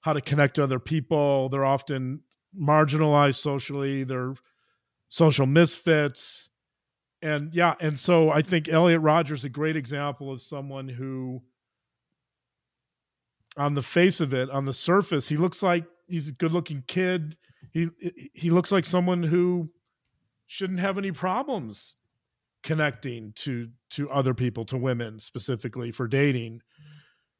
how 0.01 0.13
to 0.13 0.21
connect 0.21 0.55
to 0.55 0.63
other 0.63 0.79
people. 0.79 1.49
They're 1.49 1.65
often 1.65 2.21
marginalized 2.57 3.41
socially. 3.41 4.03
They're 4.03 4.35
social 5.09 5.45
misfits. 5.45 6.49
And 7.21 7.53
yeah 7.55 7.73
and 7.79 7.97
so 7.97 8.29
i 8.29 8.43
think 8.43 8.67
elliot 8.69 9.01
rodgers 9.01 9.39
is 9.39 9.45
a 9.45 9.49
great 9.49 9.75
example 9.75 10.31
of 10.31 10.41
someone 10.41 10.87
who 10.87 11.41
on 13.57 13.73
the 13.73 13.81
face 13.81 14.21
of 14.21 14.33
it 14.33 14.49
on 14.51 14.65
the 14.65 14.73
surface 14.73 15.27
he 15.27 15.37
looks 15.37 15.63
like 15.63 15.85
he's 16.07 16.27
a 16.27 16.33
good 16.33 16.51
looking 16.51 16.83
kid 16.87 17.35
he 17.71 17.87
he 18.33 18.51
looks 18.51 18.71
like 18.71 18.85
someone 18.85 19.23
who 19.23 19.69
shouldn't 20.45 20.79
have 20.79 20.99
any 20.99 21.11
problems 21.11 21.95
connecting 22.65 23.31
to 23.35 23.69
to 23.91 24.09
other 24.09 24.33
people 24.33 24.65
to 24.65 24.77
women 24.77 25.19
specifically 25.21 25.91
for 25.91 26.07
dating. 26.07 26.61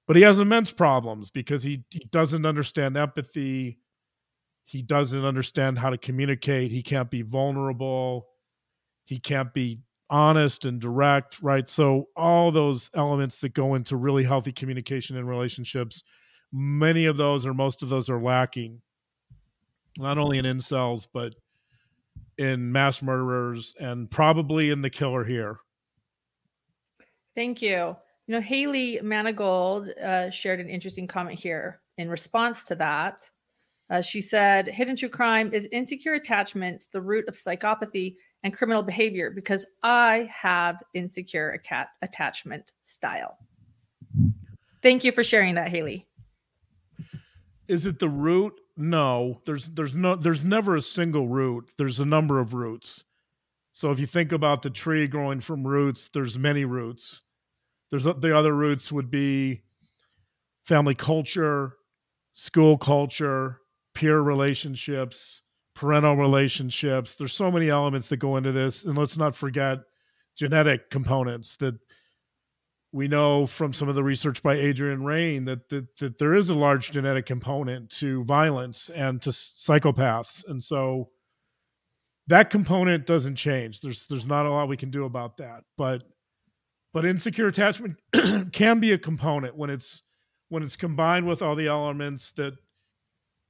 But 0.08 0.16
he 0.16 0.22
has 0.22 0.40
immense 0.40 0.72
problems 0.72 1.32
because 1.32 1.64
he, 1.64 1.84
he 1.90 2.08
doesn't 2.12 2.46
understand 2.46 2.96
empathy. 2.96 3.80
He 4.64 4.84
doesn't 4.84 5.26
understand 5.26 5.80
how 5.80 5.90
to 5.90 5.98
communicate. 5.98 6.72
He 6.72 6.84
can't 6.84 7.10
be 7.10 7.24
vulnerable. 7.24 8.28
He 9.04 9.20
can't 9.20 9.52
be 9.52 9.82
honest 10.12 10.66
and 10.66 10.80
direct 10.80 11.42
right? 11.42 11.68
So 11.68 12.10
all 12.16 12.52
those 12.52 12.92
elements 12.94 13.40
that 13.40 13.56
go 13.56 13.74
into 13.74 13.98
really 13.98 14.24
healthy 14.24 14.52
communication 14.52 15.18
in 15.18 15.26
relationships 15.26 16.04
many 16.52 17.06
of 17.06 17.18
those 17.18 17.46
or 17.46 17.54
most 17.54 17.82
of 17.82 17.90
those 17.90 18.10
are 18.10 18.22
lacking 18.22 18.82
not 19.98 20.18
only 20.18 20.38
in 20.38 20.46
incels 20.46 21.08
but 21.14 21.36
in 22.38 22.72
mass 22.72 23.02
murderers 23.02 23.74
and 23.80 24.10
probably 24.10 24.70
in 24.70 24.82
the 24.82 24.90
killer 24.90 25.24
here. 25.24 25.60
Thank 27.36 27.62
you. 27.62 27.96
You 28.28 28.36
know, 28.36 28.42
Haley 28.42 29.00
Manigold 29.04 29.90
uh, 30.02 30.30
shared 30.30 30.60
an 30.60 30.70
interesting 30.70 31.08
comment 31.08 31.40
here 31.40 31.82
in 31.98 32.10
response 32.10 32.66
to 32.66 32.76
that. 32.76 33.30
Uh, 33.90 34.02
she 34.02 34.20
said, 34.20 34.68
Hidden 34.68 34.96
true 34.96 35.10
crime 35.10 35.54
is 35.54 35.68
insecure 35.72 36.16
attachments, 36.16 36.88
the 36.88 37.02
root 37.02 37.28
of 37.28 37.36
psychopathy 37.36 38.16
and 38.44 38.54
criminal 38.54 38.82
behavior, 38.82 39.30
because 39.30 39.66
I 39.84 40.30
have 40.34 40.82
insecure 40.94 41.62
attachment 42.02 42.72
style. 42.82 43.38
Thank 44.82 45.04
you 45.04 45.12
for 45.12 45.24
sharing 45.24 45.56
that, 45.56 45.70
Haley. 45.70 46.08
Is 47.68 47.86
it 47.86 48.00
the 48.00 48.10
root 48.10 48.54
no 48.78 49.42
there's 49.46 49.70
there's 49.70 49.96
no 49.96 50.16
there's 50.16 50.44
never 50.44 50.76
a 50.76 50.82
single 50.82 51.28
root. 51.28 51.70
There's 51.78 52.00
a 52.00 52.06
number 52.06 52.40
of 52.40 52.54
roots. 52.54 53.04
So 53.72 53.92
if 53.92 54.00
you 54.00 54.06
think 54.06 54.32
about 54.32 54.62
the 54.62 54.70
tree 54.70 55.08
growing 55.08 55.42
from 55.42 55.66
roots 55.66 56.10
there's 56.10 56.38
many 56.38 56.66
roots. 56.66 57.22
There's 57.92 58.06
the 58.06 58.36
other 58.36 58.54
roots 58.54 58.92
would 58.92 59.12
be 59.12 59.62
family 60.64 60.96
culture 60.96 61.76
school 62.34 62.78
culture 62.78 63.62
peer 63.94 64.20
relationships 64.20 65.42
parental 65.76 66.16
relationships. 66.16 67.16
There's 67.16 67.34
so 67.34 67.52
many 67.52 67.70
elements 67.70 68.08
that 68.08 68.18
go 68.18 68.38
into 68.38 68.52
this. 68.52 68.86
And 68.86 68.98
let's 68.98 69.18
not 69.18 69.36
forget 69.36 69.80
genetic 70.36 70.90
components 70.90 71.58
that 71.58 71.76
we 72.96 73.10
know 73.10 73.46
from 73.46 73.74
some 73.74 73.90
of 73.90 73.96
the 73.96 74.04
research 74.04 74.42
by 74.42 74.54
Adrian 74.56 75.04
Raine 75.04 75.44
that, 75.44 75.68
that 75.68 75.98
that 75.98 76.18
there 76.18 76.34
is 76.34 76.50
a 76.50 76.56
large 76.56 76.94
genetic 76.94 77.26
component 77.26 77.90
to 77.90 78.24
violence 78.24 78.90
and 78.90 79.22
to 79.24 79.32
psychopaths, 79.32 80.48
and 80.48 80.64
so 80.64 81.10
that 82.28 82.50
component 82.50 83.06
doesn't 83.06 83.36
change. 83.36 83.82
There's 83.82 84.06
there's 84.06 84.26
not 84.26 84.46
a 84.46 84.50
lot 84.50 84.70
we 84.70 84.78
can 84.78 84.92
do 84.92 85.04
about 85.04 85.36
that, 85.38 85.66
but 85.78 86.06
but 86.94 87.04
insecure 87.04 87.48
attachment 87.48 87.98
can 88.54 88.80
be 88.80 88.94
a 88.94 88.98
component 88.98 89.58
when 89.58 89.70
it's 89.70 90.02
when 90.48 90.64
it's 90.64 90.78
combined 90.78 91.28
with 91.28 91.42
all 91.42 91.56
the 91.56 91.68
elements 91.68 92.32
that 92.38 92.54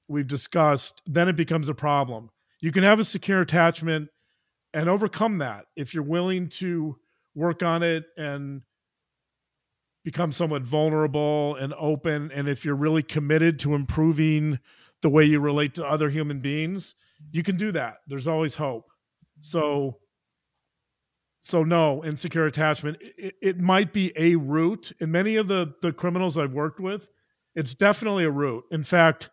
we've 0.08 0.27
discussed. 0.27 1.03
Then 1.05 1.29
it 1.29 1.36
becomes 1.36 1.69
a 1.69 1.75
problem. 1.75 2.31
You 2.62 2.71
can 2.71 2.81
have 2.81 2.99
a 2.99 3.05
secure 3.05 3.41
attachment 3.41 4.10
and 4.73 4.89
overcome 4.89 5.38
that 5.38 5.65
if 5.75 5.93
you're 5.93 6.01
willing 6.01 6.49
to 6.49 6.97
work 7.36 7.62
on 7.62 7.84
it 7.84 8.05
and 8.17 8.63
become 10.06 10.32
somewhat 10.32 10.62
vulnerable 10.62 11.56
and 11.56 11.74
open 11.74 12.32
and 12.32 12.48
if 12.48 12.63
you're 12.63 12.76
really 12.76 13.04
committed 13.04 13.60
to 13.60 13.74
improving 13.74 14.60
the 15.02 15.10
way 15.10 15.26
you 15.26 15.39
relate 15.39 15.74
to 15.74 15.84
other 15.84 16.10
human 16.10 16.39
beings 16.39 16.96
you 17.32 17.44
can 17.44 17.58
do 17.58 17.72
that. 17.72 17.98
There's 18.08 18.28
always 18.28 18.56
hope. 18.56 18.86
So 19.41 19.98
so 21.41 21.63
no 21.63 22.04
insecure 22.04 22.46
attachment. 22.46 22.98
It, 23.02 23.36
it 23.41 23.60
might 23.60 23.94
be 23.94 24.12
a 24.15 24.36
root. 24.36 24.91
In 25.00 25.12
many 25.12 25.36
of 25.36 25.48
the 25.48 25.74
the 25.82 25.91
criminals 25.91 26.38
i've 26.38 26.54
worked 26.54 26.80
with 26.80 27.08
it's 27.56 27.74
definitely 27.76 28.26
a 28.26 28.32
root. 28.32 28.63
In 28.72 28.84
fact 28.84 29.30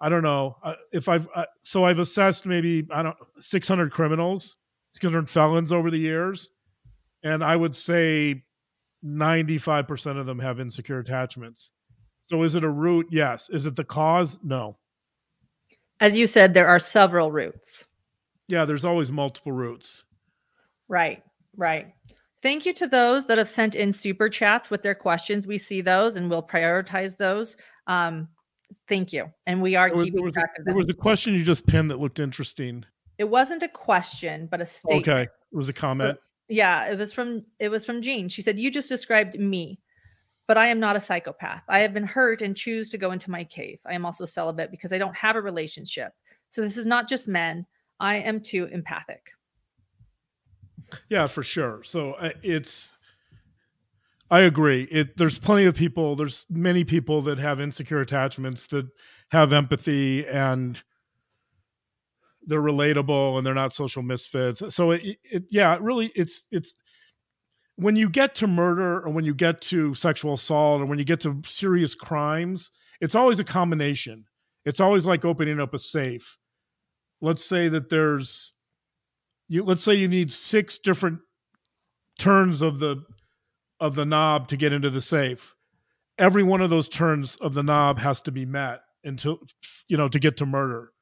i 0.00 0.08
don't 0.08 0.22
know 0.22 0.56
if 0.92 1.08
i've 1.08 1.26
uh, 1.34 1.44
so 1.64 1.84
i've 1.84 1.98
assessed 1.98 2.46
maybe 2.46 2.86
i 2.92 3.02
don't 3.02 3.16
600 3.40 3.90
criminals 3.90 4.54
600 4.92 5.28
felons 5.28 5.72
over 5.72 5.90
the 5.90 5.98
years 5.98 6.50
and 7.24 7.42
i 7.42 7.56
would 7.56 7.74
say 7.74 8.44
95% 9.04 10.18
of 10.18 10.26
them 10.26 10.38
have 10.38 10.60
insecure 10.60 10.98
attachments. 10.98 11.72
So 12.22 12.42
is 12.42 12.54
it 12.54 12.64
a 12.64 12.68
root? 12.68 13.06
Yes. 13.10 13.48
Is 13.50 13.66
it 13.66 13.76
the 13.76 13.84
cause? 13.84 14.38
No. 14.42 14.76
As 16.00 16.16
you 16.16 16.26
said, 16.26 16.54
there 16.54 16.68
are 16.68 16.78
several 16.78 17.32
roots. 17.32 17.86
Yeah, 18.48 18.64
there's 18.64 18.84
always 18.84 19.10
multiple 19.10 19.52
roots. 19.52 20.04
Right, 20.88 21.22
right. 21.56 21.88
Thank 22.42 22.66
you 22.66 22.72
to 22.74 22.86
those 22.86 23.26
that 23.26 23.38
have 23.38 23.48
sent 23.48 23.74
in 23.74 23.92
super 23.92 24.28
chats 24.28 24.70
with 24.70 24.82
their 24.82 24.94
questions. 24.94 25.46
We 25.46 25.58
see 25.58 25.80
those 25.80 26.14
and 26.14 26.30
we'll 26.30 26.42
prioritize 26.42 27.16
those. 27.16 27.56
Um, 27.86 28.28
thank 28.88 29.12
you. 29.12 29.26
And 29.46 29.60
we 29.60 29.74
are 29.74 29.88
there 29.88 30.04
keeping 30.04 30.22
was, 30.22 30.34
track 30.34 30.50
of 30.58 30.64
them. 30.64 30.72
There 30.72 30.78
was 30.78 30.88
a 30.88 30.94
question 30.94 31.34
you 31.34 31.44
just 31.44 31.66
pinned 31.66 31.90
that 31.90 31.98
looked 31.98 32.20
interesting. 32.20 32.84
It 33.18 33.24
wasn't 33.24 33.64
a 33.64 33.68
question, 33.68 34.46
but 34.50 34.60
a 34.60 34.66
statement. 34.66 35.08
Okay. 35.08 35.22
It 35.22 35.56
was 35.56 35.68
a 35.68 35.72
comment. 35.72 36.18
Yeah, 36.48 36.86
it 36.90 36.98
was 36.98 37.12
from 37.12 37.44
it 37.58 37.68
was 37.68 37.84
from 37.84 38.00
Jean. 38.02 38.28
She 38.28 38.42
said, 38.42 38.58
"You 38.58 38.70
just 38.70 38.88
described 38.88 39.38
me. 39.38 39.80
but 40.48 40.56
I 40.56 40.68
am 40.68 40.80
not 40.80 40.96
a 40.96 41.00
psychopath. 41.00 41.62
I 41.68 41.80
have 41.80 41.92
been 41.92 42.06
hurt 42.06 42.40
and 42.42 42.56
choose 42.56 42.88
to 42.90 42.98
go 42.98 43.10
into 43.12 43.30
my 43.30 43.44
cave. 43.44 43.78
I 43.86 43.94
am 43.94 44.06
also 44.06 44.24
celibate 44.24 44.70
because 44.70 44.92
I 44.94 44.98
don't 44.98 45.14
have 45.14 45.36
a 45.36 45.42
relationship. 45.42 46.12
So 46.50 46.62
this 46.62 46.78
is 46.78 46.86
not 46.86 47.08
just 47.08 47.28
men. 47.28 47.66
I 48.00 48.16
am 48.16 48.40
too 48.40 48.64
empathic. 48.72 49.30
Yeah, 51.10 51.26
for 51.26 51.42
sure. 51.42 51.82
So 51.84 52.12
uh, 52.14 52.30
it's 52.42 52.96
I 54.30 54.40
agree. 54.40 54.84
It 54.90 55.18
there's 55.18 55.38
plenty 55.38 55.66
of 55.66 55.74
people, 55.74 56.16
there's 56.16 56.46
many 56.48 56.82
people 56.84 57.20
that 57.22 57.38
have 57.38 57.60
insecure 57.60 58.00
attachments 58.00 58.66
that 58.68 58.86
have 59.30 59.52
empathy 59.52 60.26
and 60.26 60.82
they're 62.48 62.62
relatable 62.62 63.36
and 63.36 63.46
they're 63.46 63.54
not 63.54 63.74
social 63.74 64.02
misfits. 64.02 64.62
So 64.74 64.92
it, 64.92 65.18
it 65.22 65.44
yeah, 65.50 65.74
it 65.74 65.82
really 65.82 66.10
it's 66.16 66.44
it's 66.50 66.74
when 67.76 67.94
you 67.94 68.08
get 68.08 68.34
to 68.36 68.48
murder 68.48 69.00
or 69.00 69.10
when 69.10 69.24
you 69.24 69.34
get 69.34 69.60
to 69.60 69.94
sexual 69.94 70.34
assault 70.34 70.80
or 70.80 70.86
when 70.86 70.98
you 70.98 71.04
get 71.04 71.20
to 71.20 71.40
serious 71.46 71.94
crimes, 71.94 72.70
it's 73.00 73.14
always 73.14 73.38
a 73.38 73.44
combination. 73.44 74.24
It's 74.64 74.80
always 74.80 75.06
like 75.06 75.24
opening 75.24 75.60
up 75.60 75.74
a 75.74 75.78
safe. 75.78 76.38
Let's 77.20 77.44
say 77.44 77.68
that 77.68 77.90
there's 77.90 78.52
you 79.48 79.62
let's 79.62 79.82
say 79.82 79.94
you 79.94 80.08
need 80.08 80.32
six 80.32 80.78
different 80.78 81.20
turns 82.18 82.62
of 82.62 82.78
the 82.78 83.04
of 83.78 83.94
the 83.94 84.06
knob 84.06 84.48
to 84.48 84.56
get 84.56 84.72
into 84.72 84.90
the 84.90 85.02
safe. 85.02 85.54
Every 86.18 86.42
one 86.42 86.62
of 86.62 86.70
those 86.70 86.88
turns 86.88 87.36
of 87.36 87.54
the 87.54 87.62
knob 87.62 87.98
has 87.98 88.22
to 88.22 88.32
be 88.32 88.44
met 88.44 88.80
until 89.04 89.38
you 89.86 89.98
know 89.98 90.08
to 90.08 90.18
get 90.18 90.38
to 90.38 90.46
murder. 90.46 90.92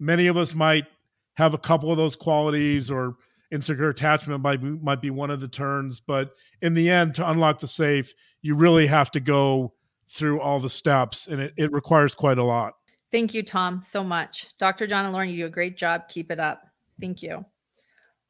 Many 0.00 0.26
of 0.26 0.36
us 0.36 0.54
might 0.54 0.86
have 1.34 1.54
a 1.54 1.58
couple 1.58 1.90
of 1.90 1.96
those 1.96 2.16
qualities 2.16 2.90
or 2.90 3.16
insecure 3.50 3.88
attachment 3.88 4.42
might 4.42 4.60
be, 4.60 4.70
might 4.70 5.00
be 5.00 5.10
one 5.10 5.30
of 5.30 5.40
the 5.40 5.48
turns, 5.48 6.00
but 6.00 6.34
in 6.62 6.74
the 6.74 6.90
end 6.90 7.14
to 7.16 7.28
unlock 7.28 7.58
the 7.58 7.66
safe, 7.66 8.14
you 8.42 8.54
really 8.54 8.86
have 8.86 9.10
to 9.10 9.20
go 9.20 9.74
through 10.08 10.40
all 10.40 10.58
the 10.58 10.68
steps 10.68 11.26
and 11.26 11.40
it, 11.40 11.52
it 11.56 11.72
requires 11.72 12.14
quite 12.14 12.38
a 12.38 12.44
lot. 12.44 12.74
Thank 13.12 13.34
you, 13.34 13.42
Tom, 13.42 13.82
so 13.82 14.04
much. 14.04 14.56
Dr. 14.58 14.86
John 14.86 15.04
and 15.04 15.12
Lauren, 15.12 15.28
you 15.28 15.38
do 15.38 15.46
a 15.46 15.50
great 15.50 15.76
job. 15.76 16.08
Keep 16.08 16.30
it 16.30 16.38
up. 16.38 16.62
Thank 17.00 17.22
you. 17.22 17.44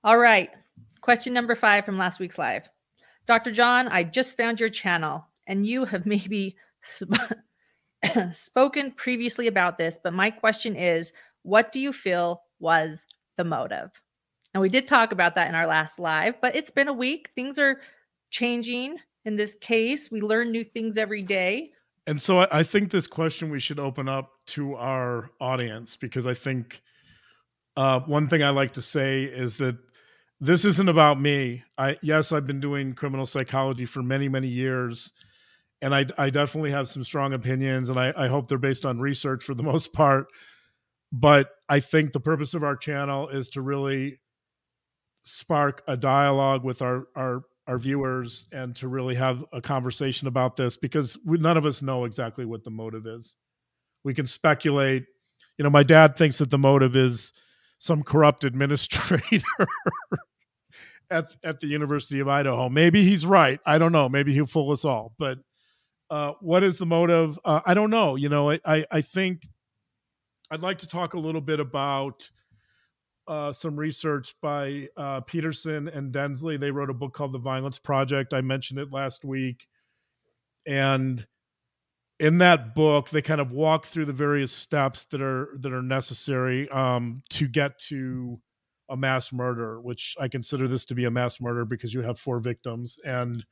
All 0.03 0.19
right. 0.19 0.51
Question 1.03 1.35
number 1.35 1.55
five 1.55 1.85
from 1.85 1.99
last 1.99 2.19
week's 2.19 2.39
live. 2.39 2.69
Dr. 3.27 3.53
John, 3.53 3.89
I 3.89 4.05
just 4.05 4.37
found 4.37 4.59
your 4.59 4.71
channel 4.71 5.27
and 5.47 5.67
you 5.67 5.85
have 5.85 6.07
maybe 6.07 6.57
sp- 6.83 7.13
spoken 8.33 8.93
previously 8.93 9.47
about 9.47 9.77
this, 9.77 9.99
but 10.03 10.15
my 10.15 10.31
question 10.31 10.77
is 10.77 11.13
what 11.43 11.73
do 11.73 11.81
you 11.81 11.93
feel 11.93 12.43
was 12.59 13.07
the 13.37 13.45
motive? 13.45 13.91
And 14.53 14.61
we 14.61 14.69
did 14.69 14.89
talk 14.89 15.13
about 15.13 15.37
that 15.37 15.49
in 15.49 15.55
our 15.55 15.67
last 15.67 15.99
live, 15.99 16.35
but 16.41 16.57
it's 16.57 16.71
been 16.71 16.89
a 16.89 16.93
week. 16.93 17.31
Things 17.35 17.59
are 17.59 17.81
changing 18.31 18.97
in 19.25 19.37
this 19.37 19.55
case. 19.55 20.11
We 20.11 20.21
learn 20.21 20.51
new 20.51 20.65
things 20.65 20.99
every 20.99 21.23
day. 21.23 21.71
And 22.07 22.21
so 22.21 22.47
I 22.51 22.63
think 22.63 22.91
this 22.91 23.07
question 23.07 23.51
we 23.51 23.61
should 23.61 23.79
open 23.79 24.09
up 24.09 24.33
to 24.49 24.75
our 24.75 25.31
audience 25.41 25.97
because 25.97 26.27
I 26.27 26.35
think 26.35 26.83
uh, 27.77 28.01
one 28.01 28.29
thing 28.29 28.43
I 28.43 28.51
like 28.51 28.73
to 28.73 28.83
say 28.83 29.25
is 29.25 29.59
that 29.59 29.77
this 30.41 30.65
isn't 30.65 30.89
about 30.89 31.21
me. 31.21 31.63
I 31.77 31.99
yes, 32.03 32.33
I've 32.33 32.47
been 32.47 32.61
doing 32.61 32.95
criminal 32.95 33.27
psychology 33.27 33.85
for 33.85 34.03
many, 34.03 34.29
many 34.29 34.49
years, 34.49 35.13
and 35.83 35.95
I, 35.95 36.07
I 36.17 36.31
definitely 36.31 36.71
have 36.71 36.89
some 36.89 37.05
strong 37.05 37.35
opinions, 37.35 37.91
and 37.91 37.99
I, 37.99 38.13
I 38.17 38.29
hope 38.29 38.49
they're 38.49 38.59
based 38.59 38.87
on 38.87 38.99
research 38.99 39.45
for 39.45 39.55
the 39.55 39.63
most 39.73 39.93
part. 39.93 40.27
But 41.13 41.51
I 41.69 41.81
think 41.81 42.13
the 42.13 42.21
purpose 42.21 42.55
of 42.55 42.63
our 42.63 42.77
channel 42.77 43.29
is 43.29 43.49
to 43.51 43.63
really 43.63 44.21
spark 45.23 45.83
a 45.87 45.97
dialogue 45.97 46.65
with 46.65 46.83
our 46.83 47.09
our 47.17 47.43
our 47.67 47.79
viewers 47.79 48.47
and 48.53 48.75
to 48.75 48.89
really 48.89 49.15
have 49.15 49.45
a 49.53 49.61
conversation 49.61 50.27
about 50.27 50.57
this 50.57 50.77
because 50.77 51.17
we, 51.25 51.39
none 51.39 51.57
of 51.57 51.67
us 51.67 51.83
know 51.83 52.05
exactly 52.05 52.45
what 52.45 52.65
the 52.65 52.71
motive 52.71 53.07
is. 53.07 53.37
We 54.03 54.15
can 54.15 54.27
speculate. 54.27 55.05
You 55.57 55.63
know, 55.63 55.71
my 55.71 55.83
dad 55.83 56.17
thinks 56.17 56.39
that 56.39 56.51
the 56.51 56.59
motive 56.59 56.97
is 56.97 57.33
some 57.79 58.03
corrupt 58.03 58.45
administrator 58.45 59.45
at 61.11 61.37
at 61.45 61.61
the 61.61 61.67
University 61.67 62.21
of 62.21 62.29
Idaho. 62.29 62.69
Maybe 62.69 63.05
he's 63.05 63.27
right. 63.27 63.61
I 63.67 63.79
don't 63.79 63.93
know. 63.93 64.09
Maybe 64.09 64.33
he'll 64.33 64.47
fool 64.47 64.73
us 64.73 64.85
all. 64.85 65.15
But 65.19 65.39
uh, 66.11 66.33
what 66.41 66.63
is 66.65 66.79
the 66.79 66.87
motive? 66.87 67.39
Uh, 67.45 67.61
I 67.65 67.75
don't 67.75 67.91
know. 67.91 68.17
You 68.17 68.29
know, 68.29 68.51
I, 68.51 68.61
I, 68.65 68.87
I 68.91 69.01
think 69.01 69.43
I'd 70.51 70.63
like 70.63 70.79
to 70.79 70.87
talk 70.87 71.15
a 71.15 71.19
little 71.19 71.41
bit 71.41 71.61
about 71.61 72.29
uh, 73.29 73.53
some 73.53 73.77
research 73.77 74.35
by 74.43 74.89
uh, 74.97 75.21
Peterson 75.21 75.89
and 75.89 76.13
Densley. 76.13 76.59
They 76.59 76.73
wrote 76.73 76.91
a 76.91 76.95
book 76.95 77.13
called 77.13 77.33
The 77.33 77.39
Violence 77.39 77.79
Project. 77.79 78.35
I 78.35 78.41
mentioned 78.41 78.81
it 78.81 78.91
last 78.91 79.25
week, 79.25 79.69
and 80.67 81.25
in 82.19 82.39
that 82.39 82.75
book 82.75 83.09
they 83.11 83.23
kind 83.23 83.41
of 83.41 83.53
walk 83.53 83.87
through 83.87 84.05
the 84.05 84.13
various 84.13 84.53
steps 84.53 85.05
that 85.07 85.23
are 85.23 85.51
that 85.61 85.73
are 85.73 85.83
necessary 85.83 86.69
um, 86.71 87.23
to 87.31 87.47
get 87.47 87.79
to 87.79 88.41
a 88.91 88.97
mass 88.97 89.33
murder, 89.33 89.81
which 89.81 90.17
I 90.21 90.27
consider 90.27 90.67
this 90.67 90.85
to 90.87 90.97
be 90.97 91.05
a 91.05 91.11
mass 91.11 91.41
murder 91.41 91.65
because 91.65 91.95
you 91.95 92.03
have 92.03 92.19
four 92.19 92.41
victims 92.41 92.99
and 93.05 93.45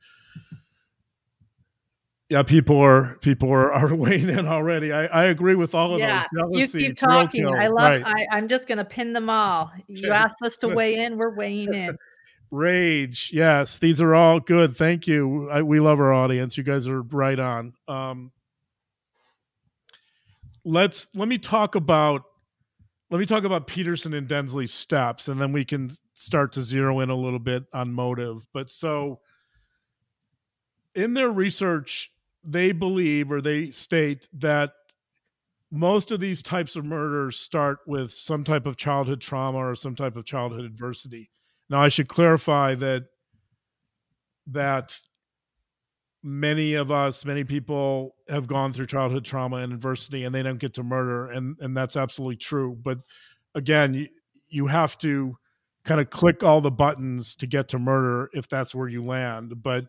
yeah, 2.29 2.43
people 2.43 2.79
are 2.79 3.17
people 3.21 3.51
are, 3.51 3.73
are 3.73 3.93
weighing 3.95 4.29
in 4.29 4.47
already. 4.47 4.93
I, 4.93 5.05
I 5.05 5.23
agree 5.25 5.55
with 5.55 5.73
all 5.73 5.93
of 5.93 5.99
yeah, 5.99 6.25
those. 6.31 6.51
Jealousy, 6.51 6.79
you 6.79 6.87
keep 6.89 6.97
talking. 6.97 7.47
I 7.47 7.67
love. 7.67 8.01
Right. 8.01 8.27
I, 8.31 8.37
am 8.37 8.47
just 8.47 8.67
going 8.67 8.77
to 8.77 8.85
pin 8.85 9.13
them 9.13 9.29
all. 9.29 9.71
You 9.87 10.11
asked 10.11 10.35
us 10.43 10.55
to 10.57 10.67
weigh 10.67 11.03
in. 11.03 11.17
We're 11.17 11.35
weighing 11.35 11.73
in. 11.73 11.97
Rage. 12.51 13.31
Yes, 13.33 13.77
these 13.77 13.99
are 13.99 14.15
all 14.15 14.39
good. 14.39 14.75
Thank 14.75 15.07
you. 15.07 15.49
I, 15.49 15.61
we 15.61 15.79
love 15.79 15.99
our 15.99 16.13
audience. 16.13 16.57
You 16.57 16.63
guys 16.63 16.87
are 16.87 17.01
right 17.01 17.39
on. 17.39 17.73
Um, 17.87 18.31
let's 20.63 21.07
let 21.15 21.27
me 21.27 21.39
talk 21.39 21.73
about 21.73 22.23
let 23.09 23.19
me 23.19 23.25
talk 23.25 23.43
about 23.43 23.65
Peterson 23.65 24.13
and 24.13 24.27
Densley's 24.27 24.73
steps, 24.73 25.27
and 25.29 25.41
then 25.41 25.51
we 25.51 25.65
can 25.65 25.91
start 26.13 26.51
to 26.53 26.61
zero 26.61 26.99
in 26.99 27.09
a 27.09 27.15
little 27.15 27.39
bit 27.39 27.63
on 27.73 27.91
motive. 27.91 28.45
But 28.53 28.69
so 28.69 29.19
in 30.93 31.15
their 31.15 31.31
research, 31.31 32.11
they 32.43 32.71
believe 32.71 33.31
or 33.31 33.41
they 33.41 33.71
state 33.71 34.27
that 34.33 34.71
most 35.71 36.11
of 36.11 36.19
these 36.19 36.41
types 36.41 36.75
of 36.75 36.85
murders 36.85 37.37
start 37.37 37.79
with 37.85 38.11
some 38.11 38.43
type 38.43 38.65
of 38.65 38.75
childhood 38.75 39.21
trauma 39.21 39.57
or 39.57 39.75
some 39.75 39.95
type 39.95 40.15
of 40.15 40.25
childhood 40.25 40.65
adversity. 40.65 41.29
Now, 41.69 41.83
I 41.83 41.89
should 41.89 42.07
clarify 42.07 42.75
that 42.75 43.03
that 44.47 44.99
many 46.23 46.73
of 46.73 46.91
us, 46.91 47.23
many 47.23 47.43
people 47.43 48.15
have 48.27 48.47
gone 48.47 48.73
through 48.73 48.87
childhood 48.87 49.23
trauma 49.23 49.57
and 49.57 49.71
adversity, 49.71 50.23
and 50.23 50.33
they 50.33 50.41
don't 50.41 50.57
get 50.57 50.73
to 50.75 50.83
murder, 50.83 51.29
and 51.29 51.55
and 51.59 51.77
that's 51.77 51.95
absolutely 51.95 52.37
true. 52.37 52.77
But 52.81 52.99
again, 53.53 53.93
you, 53.93 54.07
you 54.47 54.67
have 54.67 54.97
to 54.99 55.37
kind 55.85 56.01
of 56.01 56.09
click 56.09 56.43
all 56.43 56.61
the 56.61 56.71
buttons 56.71 57.35
to 57.35 57.47
get 57.47 57.69
to 57.69 57.79
murder 57.79 58.29
if 58.33 58.49
that's 58.49 58.73
where 58.73 58.87
you 58.87 59.03
land. 59.03 59.61
But 59.61 59.85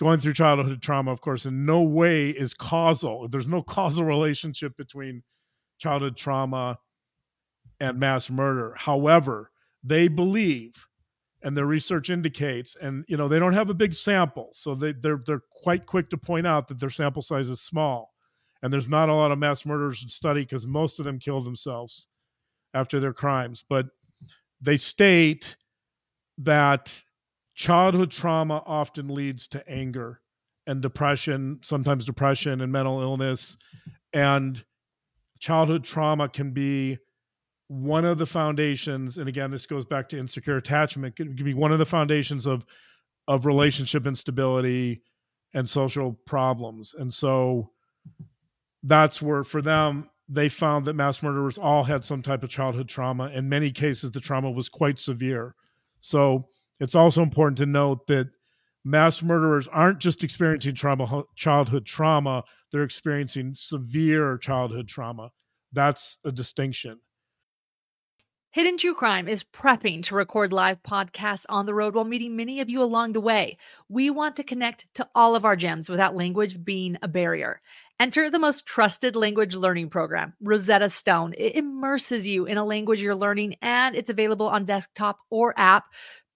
going 0.00 0.18
through 0.18 0.32
childhood 0.32 0.80
trauma, 0.80 1.12
of 1.12 1.20
course, 1.20 1.44
in 1.44 1.66
no 1.66 1.82
way 1.82 2.30
is 2.30 2.54
causal. 2.54 3.28
There's 3.28 3.46
no 3.46 3.62
causal 3.62 4.04
relationship 4.04 4.74
between 4.78 5.22
childhood 5.78 6.16
trauma 6.16 6.78
and 7.80 8.00
mass 8.00 8.30
murder. 8.30 8.74
However, 8.78 9.50
they 9.84 10.08
believe, 10.08 10.72
and 11.42 11.54
their 11.54 11.66
research 11.66 12.08
indicates, 12.08 12.76
and 12.80 13.04
you 13.08 13.16
know 13.18 13.28
they 13.28 13.38
don't 13.38 13.52
have 13.52 13.68
a 13.68 13.74
big 13.74 13.94
sample, 13.94 14.48
so 14.54 14.74
they, 14.74 14.92
they're 14.92 15.20
they're 15.26 15.42
quite 15.62 15.84
quick 15.84 16.08
to 16.10 16.16
point 16.16 16.46
out 16.46 16.66
that 16.68 16.80
their 16.80 16.90
sample 16.90 17.22
size 17.22 17.50
is 17.50 17.60
small, 17.60 18.14
and 18.62 18.72
there's 18.72 18.88
not 18.88 19.10
a 19.10 19.14
lot 19.14 19.32
of 19.32 19.38
mass 19.38 19.66
murderers 19.66 20.02
in 20.02 20.08
study 20.08 20.40
because 20.40 20.66
most 20.66 20.98
of 20.98 21.04
them 21.04 21.18
kill 21.18 21.42
themselves 21.42 22.06
after 22.72 23.00
their 23.00 23.12
crimes. 23.12 23.64
But 23.68 23.86
they 24.62 24.78
state 24.78 25.56
that 26.38 27.02
childhood 27.60 28.10
trauma 28.10 28.62
often 28.64 29.08
leads 29.08 29.46
to 29.46 29.62
anger 29.68 30.22
and 30.66 30.80
depression, 30.80 31.60
sometimes 31.62 32.06
depression 32.06 32.62
and 32.62 32.72
mental 32.72 33.02
illness. 33.02 33.54
And 34.14 34.64
childhood 35.40 35.84
trauma 35.84 36.30
can 36.30 36.52
be 36.52 36.96
one 37.68 38.06
of 38.06 38.16
the 38.16 38.24
foundations. 38.24 39.18
And 39.18 39.28
again, 39.28 39.50
this 39.50 39.66
goes 39.66 39.84
back 39.84 40.08
to 40.08 40.18
insecure 40.18 40.56
attachment, 40.56 41.20
it 41.20 41.36
can 41.36 41.44
be 41.44 41.52
one 41.52 41.70
of 41.70 41.78
the 41.78 41.84
foundations 41.84 42.46
of 42.46 42.64
of 43.28 43.44
relationship 43.44 44.06
instability 44.06 45.02
and 45.52 45.68
social 45.68 46.18
problems. 46.24 46.94
And 46.98 47.12
so 47.12 47.70
that's 48.84 49.20
where 49.20 49.44
for 49.44 49.60
them 49.60 50.08
they 50.30 50.48
found 50.48 50.86
that 50.86 50.94
mass 50.94 51.22
murderers 51.22 51.58
all 51.58 51.84
had 51.84 52.04
some 52.06 52.22
type 52.22 52.42
of 52.42 52.48
childhood 52.48 52.88
trauma. 52.88 53.28
In 53.28 53.50
many 53.50 53.70
cases, 53.70 54.12
the 54.12 54.20
trauma 54.20 54.50
was 54.50 54.70
quite 54.70 54.98
severe. 54.98 55.54
So 56.00 56.48
it's 56.80 56.94
also 56.94 57.22
important 57.22 57.58
to 57.58 57.66
note 57.66 58.06
that 58.08 58.28
mass 58.84 59.22
murderers 59.22 59.68
aren't 59.68 59.98
just 59.98 60.24
experiencing 60.24 60.74
trauma, 60.74 61.24
childhood 61.36 61.86
trauma, 61.86 62.42
they're 62.72 62.82
experiencing 62.82 63.52
severe 63.54 64.38
childhood 64.38 64.88
trauma. 64.88 65.30
That's 65.72 66.18
a 66.24 66.32
distinction. 66.32 66.98
Hidden 68.52 68.78
True 68.78 68.94
Crime 68.94 69.28
is 69.28 69.44
prepping 69.44 70.02
to 70.04 70.16
record 70.16 70.52
live 70.52 70.82
podcasts 70.82 71.46
on 71.48 71.66
the 71.66 71.74
road 71.74 71.94
while 71.94 72.04
meeting 72.04 72.34
many 72.34 72.60
of 72.60 72.68
you 72.68 72.82
along 72.82 73.12
the 73.12 73.20
way. 73.20 73.58
We 73.88 74.10
want 74.10 74.34
to 74.36 74.42
connect 74.42 74.88
to 74.94 75.08
all 75.14 75.36
of 75.36 75.44
our 75.44 75.54
gems 75.54 75.88
without 75.88 76.16
language 76.16 76.64
being 76.64 76.98
a 77.00 77.06
barrier. 77.06 77.60
Enter 78.00 78.28
the 78.28 78.40
most 78.40 78.66
trusted 78.66 79.14
language 79.14 79.54
learning 79.54 79.90
program, 79.90 80.32
Rosetta 80.40 80.88
Stone. 80.88 81.34
It 81.38 81.54
immerses 81.54 82.26
you 82.26 82.46
in 82.46 82.56
a 82.56 82.64
language 82.64 83.00
you're 83.00 83.14
learning 83.14 83.54
and 83.62 83.94
it's 83.94 84.10
available 84.10 84.48
on 84.48 84.64
desktop 84.64 85.18
or 85.30 85.54
app, 85.56 85.84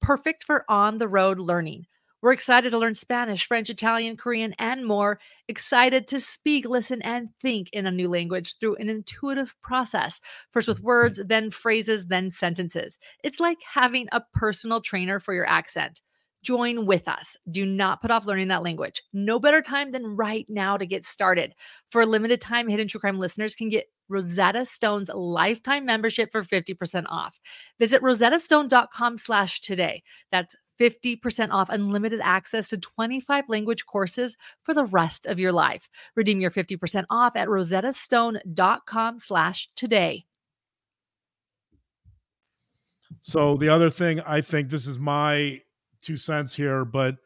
perfect 0.05 0.45
for 0.45 0.67
on 0.69 0.99
the 0.99 1.09
road 1.09 1.39
learning. 1.39 1.87
We're 2.21 2.33
excited 2.33 2.69
to 2.71 2.79
learn 2.79 2.95
Spanish, 2.95 3.47
French, 3.47 3.71
Italian, 3.71 4.19
Korean, 4.19 4.55
and 4.59 4.85
more. 4.85 5.19
Excited 5.49 6.07
to 6.09 6.21
speak, 6.21 6.67
listen, 6.67 7.01
and 7.01 7.31
think 7.41 7.71
in 7.73 7.87
a 7.87 7.91
new 7.91 8.09
language 8.11 8.59
through 8.59 8.77
an 8.77 8.91
intuitive 8.91 9.57
process. 9.63 10.21
First 10.53 10.69
with 10.69 10.81
words, 10.81 11.23
then 11.27 11.51
phrases, 11.51 12.07
then 12.07 12.29
sentences. 12.29 12.99
It's 13.23 13.41
like 13.41 13.59
having 13.73 14.09
a 14.13 14.23
personal 14.35 14.83
trainer 14.83 15.21
for 15.21 15.33
your 15.33 15.49
accent. 15.49 16.03
Join 16.45 16.85
with 16.85 17.09
us. 17.09 17.37
Do 17.51 17.65
not 17.65 18.03
put 18.03 18.11
off 18.11 18.27
learning 18.27 18.49
that 18.49 18.63
language. 18.63 19.03
No 19.15 19.41
better 19.41 19.63
time 19.63 19.93
than 19.93 20.15
right 20.15 20.45
now 20.49 20.77
to 20.77 20.85
get 20.85 21.03
started. 21.03 21.55
For 21.91 22.03
a 22.03 22.07
limited 22.07 22.41
time, 22.41 22.69
Hidden 22.69 22.89
True 22.89 23.01
Crime 23.01 23.19
listeners 23.19 23.55
can 23.55 23.71
get 23.71 23.87
Rosetta 24.11 24.67
Stone's 24.67 25.09
lifetime 25.09 25.87
membership 25.87 26.31
for 26.31 26.43
50% 26.43 27.07
off. 27.09 27.41
Visit 27.79 28.03
rosettastone.com 28.03 29.17
slash 29.17 29.63
today. 29.63 30.03
That's 30.31 30.55
50% 30.79 31.51
off 31.51 31.71
unlimited 31.71 32.21
access 32.23 32.69
to 32.69 32.79
25 32.79 33.49
language 33.49 33.87
courses 33.87 34.37
for 34.65 34.75
the 34.75 34.85
rest 34.85 35.25
of 35.25 35.39
your 35.39 35.53
life. 35.53 35.89
Redeem 36.15 36.41
your 36.41 36.51
50% 36.51 37.05
off 37.09 37.37
at 37.37 37.49
rosettastone.com 37.49 39.19
slash 39.19 39.69
today. 39.77 40.27
So 43.23 43.57
the 43.57 43.71
other 43.71 43.89
thing, 43.89 44.21
I 44.21 44.43
think 44.43 44.69
this 44.69 44.87
is 44.87 44.99
my 44.99 45.63
two 46.05 46.17
cents 46.17 46.55
here, 46.55 46.85
but 46.85 47.17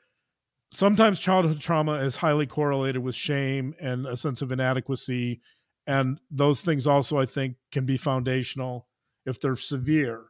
sometimes 0.71 1.19
childhood 1.19 1.61
trauma 1.61 1.95
is 1.95 2.17
highly 2.17 2.47
correlated 2.47 3.03
with 3.03 3.15
shame 3.15 3.75
and 3.81 4.07
a 4.07 4.17
sense 4.17 4.43
of 4.43 4.53
inadequacy. 4.53 5.41
And 5.87 6.21
those 6.31 6.61
things 6.61 6.87
also, 6.87 7.19
I 7.19 7.27
think, 7.27 7.57
can 7.73 7.87
be 7.87 7.97
foundational 7.97 8.89
if 9.27 9.41
they're 9.41 9.57
severe. 9.57 10.27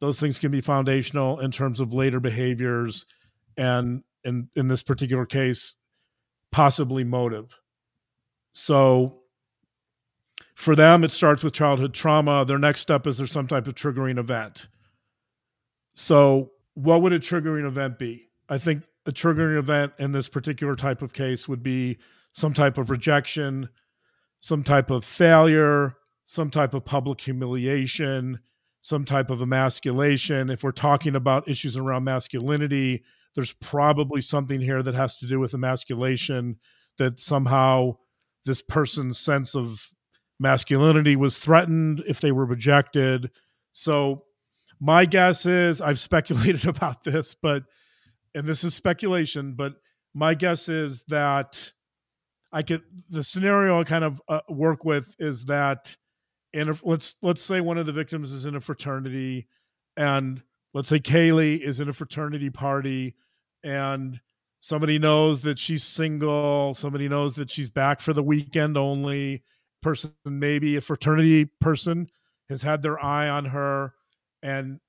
Those 0.00 0.20
things 0.20 0.38
can 0.38 0.50
be 0.50 0.60
foundational 0.60 1.40
in 1.40 1.50
terms 1.50 1.80
of 1.80 1.92
later 1.92 2.20
behaviors 2.20 3.04
and 3.56 4.02
in 4.24 4.48
in 4.54 4.68
this 4.68 4.82
particular 4.82 5.26
case 5.26 5.74
possibly 6.52 7.04
motive. 7.04 7.58
So 8.52 9.22
for 10.54 10.74
them 10.74 11.04
it 11.04 11.10
starts 11.10 11.42
with 11.42 11.52
childhood 11.52 11.94
trauma. 11.94 12.44
Their 12.44 12.58
next 12.58 12.80
step 12.80 13.06
is 13.06 13.18
there's 13.18 13.32
some 13.32 13.48
type 13.48 13.66
of 13.66 13.74
triggering 13.74 14.18
event. 14.18 14.68
So 15.94 16.52
what 16.78 17.02
would 17.02 17.12
a 17.12 17.18
triggering 17.18 17.66
event 17.66 17.98
be 17.98 18.28
i 18.48 18.58
think 18.58 18.84
a 19.06 19.12
triggering 19.12 19.58
event 19.58 19.92
in 19.98 20.12
this 20.12 20.28
particular 20.28 20.76
type 20.76 21.02
of 21.02 21.12
case 21.12 21.48
would 21.48 21.62
be 21.62 21.98
some 22.32 22.54
type 22.54 22.78
of 22.78 22.90
rejection 22.90 23.68
some 24.40 24.62
type 24.62 24.90
of 24.90 25.04
failure 25.04 25.94
some 26.26 26.50
type 26.50 26.74
of 26.74 26.84
public 26.84 27.20
humiliation 27.20 28.38
some 28.88 29.04
type 29.04 29.28
of 29.28 29.42
emasculation. 29.42 30.48
If 30.48 30.62
we're 30.62 30.72
talking 30.72 31.14
about 31.14 31.48
issues 31.48 31.76
around 31.76 32.04
masculinity, 32.04 33.02
there's 33.34 33.52
probably 33.54 34.22
something 34.22 34.60
here 34.60 34.82
that 34.82 34.94
has 34.94 35.18
to 35.18 35.26
do 35.26 35.38
with 35.38 35.52
emasculation 35.52 36.56
that 36.96 37.18
somehow 37.18 37.96
this 38.46 38.62
person's 38.62 39.18
sense 39.18 39.54
of 39.54 39.90
masculinity 40.40 41.16
was 41.16 41.38
threatened 41.38 42.02
if 42.06 42.20
they 42.20 42.32
were 42.32 42.46
rejected. 42.46 43.30
So 43.72 44.24
my 44.80 45.04
guess 45.04 45.46
is 45.46 45.80
I've 45.80 46.00
speculated 46.00 46.66
about 46.68 47.04
this, 47.04 47.34
but 47.34 47.64
and 48.34 48.46
this 48.46 48.64
is 48.64 48.74
speculation, 48.74 49.54
but 49.54 49.74
my 50.14 50.34
guess 50.34 50.68
is 50.68 51.04
that 51.08 51.72
I 52.52 52.62
could 52.62 52.82
the 53.10 53.22
scenario 53.22 53.80
I 53.80 53.84
kind 53.84 54.04
of 54.04 54.22
uh, 54.28 54.40
work 54.48 54.84
with 54.84 55.14
is 55.18 55.44
that 55.46 55.94
and 56.54 56.78
let's 56.82 57.16
let's 57.22 57.42
say 57.42 57.60
one 57.60 57.78
of 57.78 57.86
the 57.86 57.92
victims 57.92 58.32
is 58.32 58.44
in 58.44 58.56
a 58.56 58.60
fraternity 58.60 59.48
and 59.96 60.42
let's 60.72 60.88
say 60.88 60.98
Kaylee 60.98 61.60
is 61.60 61.80
in 61.80 61.88
a 61.88 61.92
fraternity 61.92 62.50
party 62.50 63.14
and 63.62 64.18
somebody 64.60 64.98
knows 64.98 65.40
that 65.42 65.58
she's 65.58 65.84
single, 65.84 66.74
somebody 66.74 67.08
knows 67.08 67.34
that 67.34 67.50
she's 67.50 67.70
back 67.70 68.00
for 68.00 68.12
the 68.12 68.22
weekend 68.22 68.76
only, 68.76 69.42
person 69.82 70.12
maybe 70.24 70.76
a 70.76 70.80
fraternity 70.80 71.46
person 71.60 72.08
has 72.48 72.62
had 72.62 72.82
their 72.82 73.02
eye 73.02 73.28
on 73.28 73.44
her 73.44 73.92
and 74.42 74.80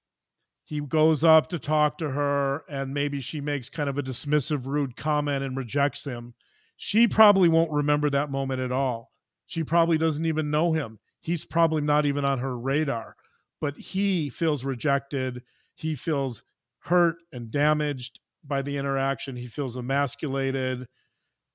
he 0.65 0.81
goes 0.81 1.23
up 1.23 1.47
to 1.47 1.59
talk 1.59 1.97
to 1.97 2.11
her 2.11 2.63
and 2.69 2.93
maybe 2.93 3.21
she 3.21 3.41
makes 3.41 3.69
kind 3.69 3.89
of 3.89 3.97
a 3.97 4.03
dismissive 4.03 4.65
rude 4.65 4.95
comment 4.95 5.43
and 5.43 5.57
rejects 5.57 6.03
him. 6.03 6.33
She 6.77 7.07
probably 7.07 7.49
won't 7.49 7.71
remember 7.71 8.09
that 8.11 8.29
moment 8.31 8.61
at 8.61 8.71
all. 8.71 9.11
She 9.47 9.63
probably 9.63 9.97
doesn't 9.97 10.25
even 10.25 10.51
know 10.51 10.71
him 10.71 10.99
he's 11.21 11.45
probably 11.45 11.81
not 11.81 12.05
even 12.05 12.25
on 12.25 12.39
her 12.39 12.57
radar, 12.57 13.15
but 13.61 13.77
he 13.77 14.29
feels 14.29 14.63
rejected. 14.63 15.41
He 15.75 15.95
feels 15.95 16.43
hurt 16.79 17.17
and 17.31 17.51
damaged 17.51 18.19
by 18.45 18.61
the 18.61 18.77
interaction. 18.77 19.35
He 19.35 19.47
feels 19.47 19.77
emasculated 19.77 20.87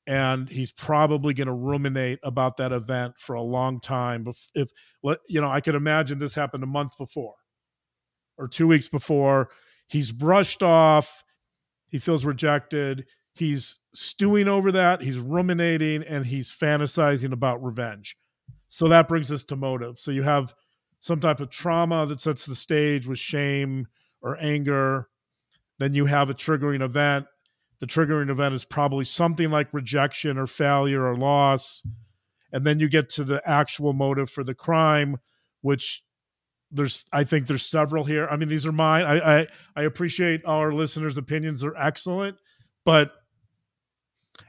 and 0.06 0.50
he's 0.50 0.72
probably 0.72 1.32
going 1.32 1.46
to 1.46 1.54
ruminate 1.54 2.18
about 2.22 2.58
that 2.58 2.72
event 2.72 3.14
for 3.18 3.34
a 3.34 3.42
long 3.42 3.80
time. 3.80 4.26
If, 4.54 4.70
you 5.28 5.40
know, 5.40 5.50
I 5.50 5.62
could 5.62 5.74
imagine 5.74 6.18
this 6.18 6.34
happened 6.34 6.62
a 6.62 6.66
month 6.66 6.92
before 6.98 7.34
or 8.38 8.48
two 8.48 8.66
weeks 8.66 8.88
before. 8.88 9.48
He's 9.86 10.10
brushed 10.10 10.62
off. 10.62 11.24
He 11.88 11.98
feels 11.98 12.24
rejected. 12.24 13.06
He's 13.34 13.78
stewing 13.94 14.48
over 14.48 14.72
that. 14.72 15.02
He's 15.02 15.18
ruminating 15.18 16.02
and 16.02 16.24
he's 16.24 16.50
fantasizing 16.50 17.32
about 17.32 17.62
revenge. 17.62 18.16
So 18.68 18.88
that 18.88 19.08
brings 19.08 19.30
us 19.30 19.44
to 19.44 19.56
motive. 19.56 19.98
So 19.98 20.10
you 20.10 20.22
have 20.22 20.54
some 21.00 21.20
type 21.20 21.40
of 21.40 21.50
trauma 21.50 22.06
that 22.06 22.20
sets 22.20 22.46
the 22.46 22.56
stage 22.56 23.06
with 23.06 23.18
shame 23.18 23.86
or 24.22 24.36
anger. 24.40 25.08
Then 25.78 25.94
you 25.94 26.06
have 26.06 26.30
a 26.30 26.34
triggering 26.34 26.82
event. 26.82 27.26
The 27.80 27.86
triggering 27.86 28.30
event 28.30 28.54
is 28.54 28.64
probably 28.64 29.04
something 29.04 29.50
like 29.50 29.74
rejection 29.74 30.38
or 30.38 30.46
failure 30.46 31.04
or 31.04 31.16
loss. 31.16 31.82
And 32.52 32.64
then 32.64 32.80
you 32.80 32.88
get 32.88 33.10
to 33.10 33.24
the 33.24 33.42
actual 33.48 33.92
motive 33.92 34.30
for 34.30 34.44
the 34.44 34.54
crime, 34.54 35.18
which 35.60 36.02
there's 36.70 37.04
I 37.12 37.24
think 37.24 37.46
there's 37.46 37.66
several 37.66 38.04
here. 38.04 38.26
I 38.28 38.36
mean, 38.36 38.48
these 38.48 38.66
are 38.66 38.72
mine. 38.72 39.04
I 39.04 39.40
I, 39.40 39.46
I 39.76 39.82
appreciate 39.82 40.44
our 40.44 40.72
listeners' 40.72 41.16
opinions. 41.16 41.60
They're 41.60 41.76
excellent. 41.76 42.36
But 42.84 43.12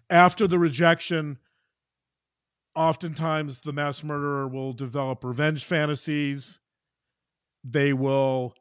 after 0.10 0.48
the 0.48 0.60
rejection, 0.60 1.38
oftentimes 2.76 3.62
the 3.62 3.74
mass 3.74 4.04
murderer 4.04 4.48
will 4.48 4.74
develop 4.74 5.24
revenge 5.24 5.64
fantasies. 5.66 6.60
They 7.64 7.94
will 7.94 8.54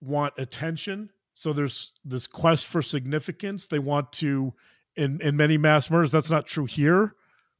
want 0.00 0.34
attention. 0.38 1.10
So 1.34 1.52
there's 1.52 1.92
this 2.04 2.26
quest 2.26 2.66
for 2.66 2.82
significance. 2.82 3.66
They 3.66 3.78
want 3.78 4.12
to, 4.14 4.52
in, 4.96 5.20
in 5.20 5.36
many 5.36 5.56
mass 5.56 5.90
murders, 5.90 6.10
that's 6.10 6.30
not 6.30 6.46
true 6.46 6.66
here, 6.66 7.14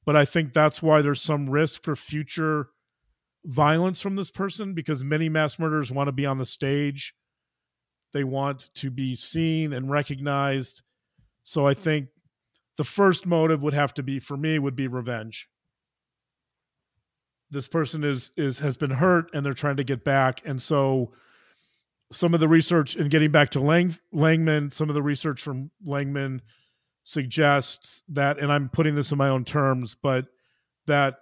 but 0.04 0.16
I 0.16 0.24
think 0.24 0.52
that's 0.52 0.82
why 0.82 1.02
there's 1.02 1.22
some 1.22 1.48
risk 1.48 1.84
for 1.84 1.94
future 1.96 2.68
violence 3.44 4.00
from 4.00 4.16
this 4.16 4.30
person 4.30 4.74
because 4.74 5.02
many 5.02 5.28
mass 5.28 5.58
murderers 5.58 5.92
want 5.92 6.08
to 6.08 6.12
be 6.12 6.26
on 6.26 6.38
the 6.38 6.46
stage. 6.46 7.14
They 8.12 8.24
want 8.24 8.70
to 8.74 8.90
be 8.90 9.16
seen 9.16 9.72
and 9.72 9.90
recognized. 9.90 10.82
So 11.42 11.66
I 11.66 11.74
mm-hmm. 11.74 11.82
think 11.82 12.08
the 12.76 12.84
first 12.84 13.26
motive 13.26 13.62
would 13.62 13.74
have 13.74 13.94
to 13.94 14.02
be 14.02 14.20
for 14.20 14.36
me 14.36 14.58
would 14.58 14.76
be 14.76 14.88
revenge 14.88 15.48
this 17.50 17.68
person 17.68 18.04
is 18.04 18.32
is 18.36 18.58
has 18.58 18.76
been 18.76 18.90
hurt 18.90 19.30
and 19.34 19.44
they're 19.44 19.54
trying 19.54 19.76
to 19.76 19.84
get 19.84 20.04
back 20.04 20.40
and 20.44 20.60
so 20.60 21.12
some 22.12 22.34
of 22.34 22.40
the 22.40 22.48
research 22.48 22.96
and 22.96 23.10
getting 23.10 23.30
back 23.30 23.50
to 23.50 23.60
Lang, 23.60 23.96
langman 24.14 24.72
some 24.72 24.88
of 24.88 24.94
the 24.94 25.02
research 25.02 25.42
from 25.42 25.70
langman 25.86 26.40
suggests 27.04 28.02
that 28.08 28.38
and 28.38 28.52
i'm 28.52 28.68
putting 28.68 28.94
this 28.94 29.12
in 29.12 29.18
my 29.18 29.28
own 29.28 29.44
terms 29.44 29.96
but 30.00 30.26
that 30.86 31.16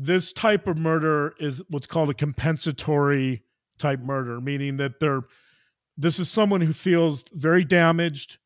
this 0.00 0.32
type 0.32 0.66
of 0.66 0.78
murder 0.78 1.34
is 1.40 1.62
what's 1.68 1.86
called 1.86 2.08
a 2.08 2.14
compensatory 2.14 3.42
type 3.78 4.00
murder 4.00 4.40
meaning 4.40 4.76
that 4.76 5.00
they're 5.00 5.22
this 5.96 6.20
is 6.20 6.30
someone 6.30 6.60
who 6.60 6.72
feels 6.72 7.24
very 7.32 7.64
damaged 7.64 8.38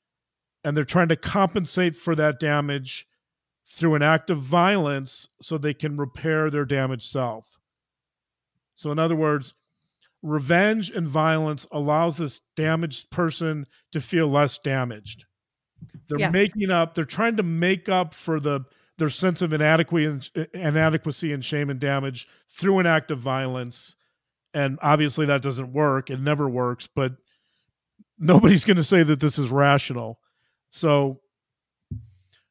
and 0.65 0.77
they're 0.77 0.85
trying 0.85 1.09
to 1.09 1.17
compensate 1.17 1.95
for 1.95 2.15
that 2.15 2.41
damage 2.41 3.07
through 3.67 3.95
an 3.95 4.03
act 4.03 4.31
of 4.31 4.39
violence 4.39 5.29
so 5.41 5.59
they 5.59 5.75
can 5.75 5.97
repair 5.97 6.51
their 6.51 6.65
damaged 6.65 7.05
self. 7.05 7.61
So, 8.75 8.91
in 8.91 8.99
other 8.99 9.17
words, 9.17 9.55
revenge 10.23 10.91
and 10.91 11.09
violence 11.09 11.67
allows 11.73 12.17
this 12.17 12.41
damaged 12.57 13.11
person 13.11 13.67
to 13.93 14.01
feel 14.01 14.29
less 14.29 14.59
damaged. 14.59 15.25
They're 16.09 16.21
yeah. 16.21 16.31
making 16.31 16.71
up, 16.71 16.95
they're 16.95 17.05
trying 17.05 17.37
to 17.37 17.43
make 17.43 17.89
up 17.89 18.15
for 18.15 18.41
the 18.41 18.61
their 18.99 19.11
sense 19.11 19.43
of 19.43 19.53
inadequacy 19.53 21.33
and, 21.33 21.45
shame 21.45 21.71
and 21.71 21.81
damage 21.81 22.29
through 22.51 22.79
an 22.79 22.87
act 22.87 23.11
of 23.11 23.19
violence. 23.19 23.97
and 24.55 24.79
obviously 24.83 25.27
that 25.27 25.43
doesn't 25.43 25.73
work. 25.73 26.11
It 26.11 26.21
never 26.21 26.49
works, 26.49 26.87
but 26.87 27.13
nobody's 28.19 28.65
going 28.65 28.77
to 28.77 28.85
say 28.85 29.03
that 29.03 29.21
this 29.21 29.39
is 29.39 29.49
rational. 29.49 30.21
So, 30.71 31.21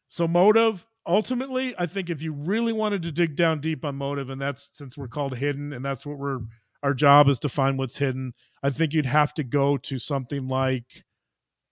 so 0.10 0.28
motive. 0.28 0.86
Ultimately, 1.08 1.74
I 1.78 1.86
think 1.88 2.10
if 2.10 2.22
you 2.22 2.34
really 2.34 2.74
wanted 2.74 3.02
to 3.04 3.12
dig 3.12 3.36
down 3.36 3.62
deep 3.62 3.86
on 3.86 3.96
motive, 3.96 4.30
and 4.30 4.39
that's 4.39 4.70
since 4.74 4.98
we're 4.98 5.08
called 5.08 5.36
hidden, 5.36 5.74
and 5.74 5.84
that's 5.84 6.06
what 6.06 6.18
we're 6.18 6.39
our 6.84 6.94
job 6.94 7.30
is 7.30 7.39
to 7.39 7.50
find 7.50 7.78
what's 7.78 7.98
hidden. 7.98 8.34
I 8.64 8.72
think 8.72 8.94
you'd 8.94 9.06
have 9.06 9.34
to 9.36 9.44
go 9.44 9.78
to 9.78 10.00
something 10.00 10.48
like 10.48 11.04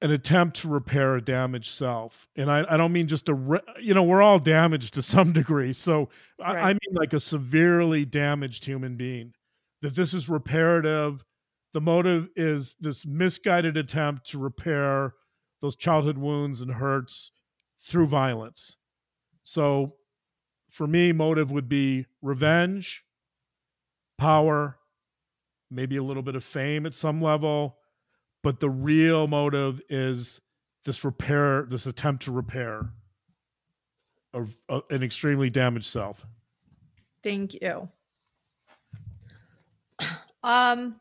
an 0.02 0.12
attempt 0.12 0.56
to 0.58 0.70
repair 0.70 1.16
a 1.16 1.22
damaged 1.22 1.74
self. 1.74 2.28
And 2.38 2.50
I, 2.50 2.66
I 2.70 2.78
don't 2.78 2.94
mean 2.94 3.08
just 3.08 3.28
a, 3.28 3.34
re- 3.34 3.60
you 3.82 3.94
know, 3.94 4.04
we're 4.04 4.22
all 4.22 4.40
damaged 4.40 4.94
to 4.94 5.02
some 5.02 5.34
degree. 5.34 5.74
So 5.74 6.10
right. 6.40 6.56
I, 6.56 6.60
I 6.60 6.74
mean 6.74 6.94
like 6.94 7.14
a 7.14 7.20
severely 7.20 8.06
damaged 8.06 8.64
human 8.64 8.96
being, 8.96 9.34
that 9.82 9.96
this 9.96 10.14
is 10.14 10.30
reparative. 10.30 11.26
The 11.74 11.82
motive 11.82 12.30
is 12.36 12.76
this 12.80 13.06
misguided 13.06 13.76
attempt 13.76 14.26
to 14.32 14.40
repair 14.40 15.16
those 15.62 15.76
childhood 15.76 16.18
wounds 16.18 16.62
and 16.62 16.72
hurts 16.72 17.32
through 17.82 18.08
violence. 18.08 18.78
So 19.44 19.96
for 20.70 20.88
me, 20.88 21.12
motive 21.12 21.52
would 21.52 21.68
be 21.68 22.06
revenge, 22.22 23.04
power, 24.18 24.78
maybe 25.70 25.98
a 25.98 26.04
little 26.04 26.24
bit 26.24 26.36
of 26.36 26.44
fame 26.44 26.86
at 26.86 26.94
some 26.94 27.22
level, 27.22 27.79
but 28.42 28.60
the 28.60 28.70
real 28.70 29.28
motive 29.28 29.82
is 29.90 30.40
this 30.86 31.04
repair, 31.04 31.64
this 31.64 31.86
attempt 31.86 32.24
to 32.24 32.32
repair 32.32 32.90
a, 34.34 34.44
a, 34.70 34.82
an 34.90 35.04
extremely 35.04 35.50
damaged 35.50 35.88
self. 35.88 36.26
Thank 37.24 37.56
you. 37.56 37.90
Um, 40.42 40.96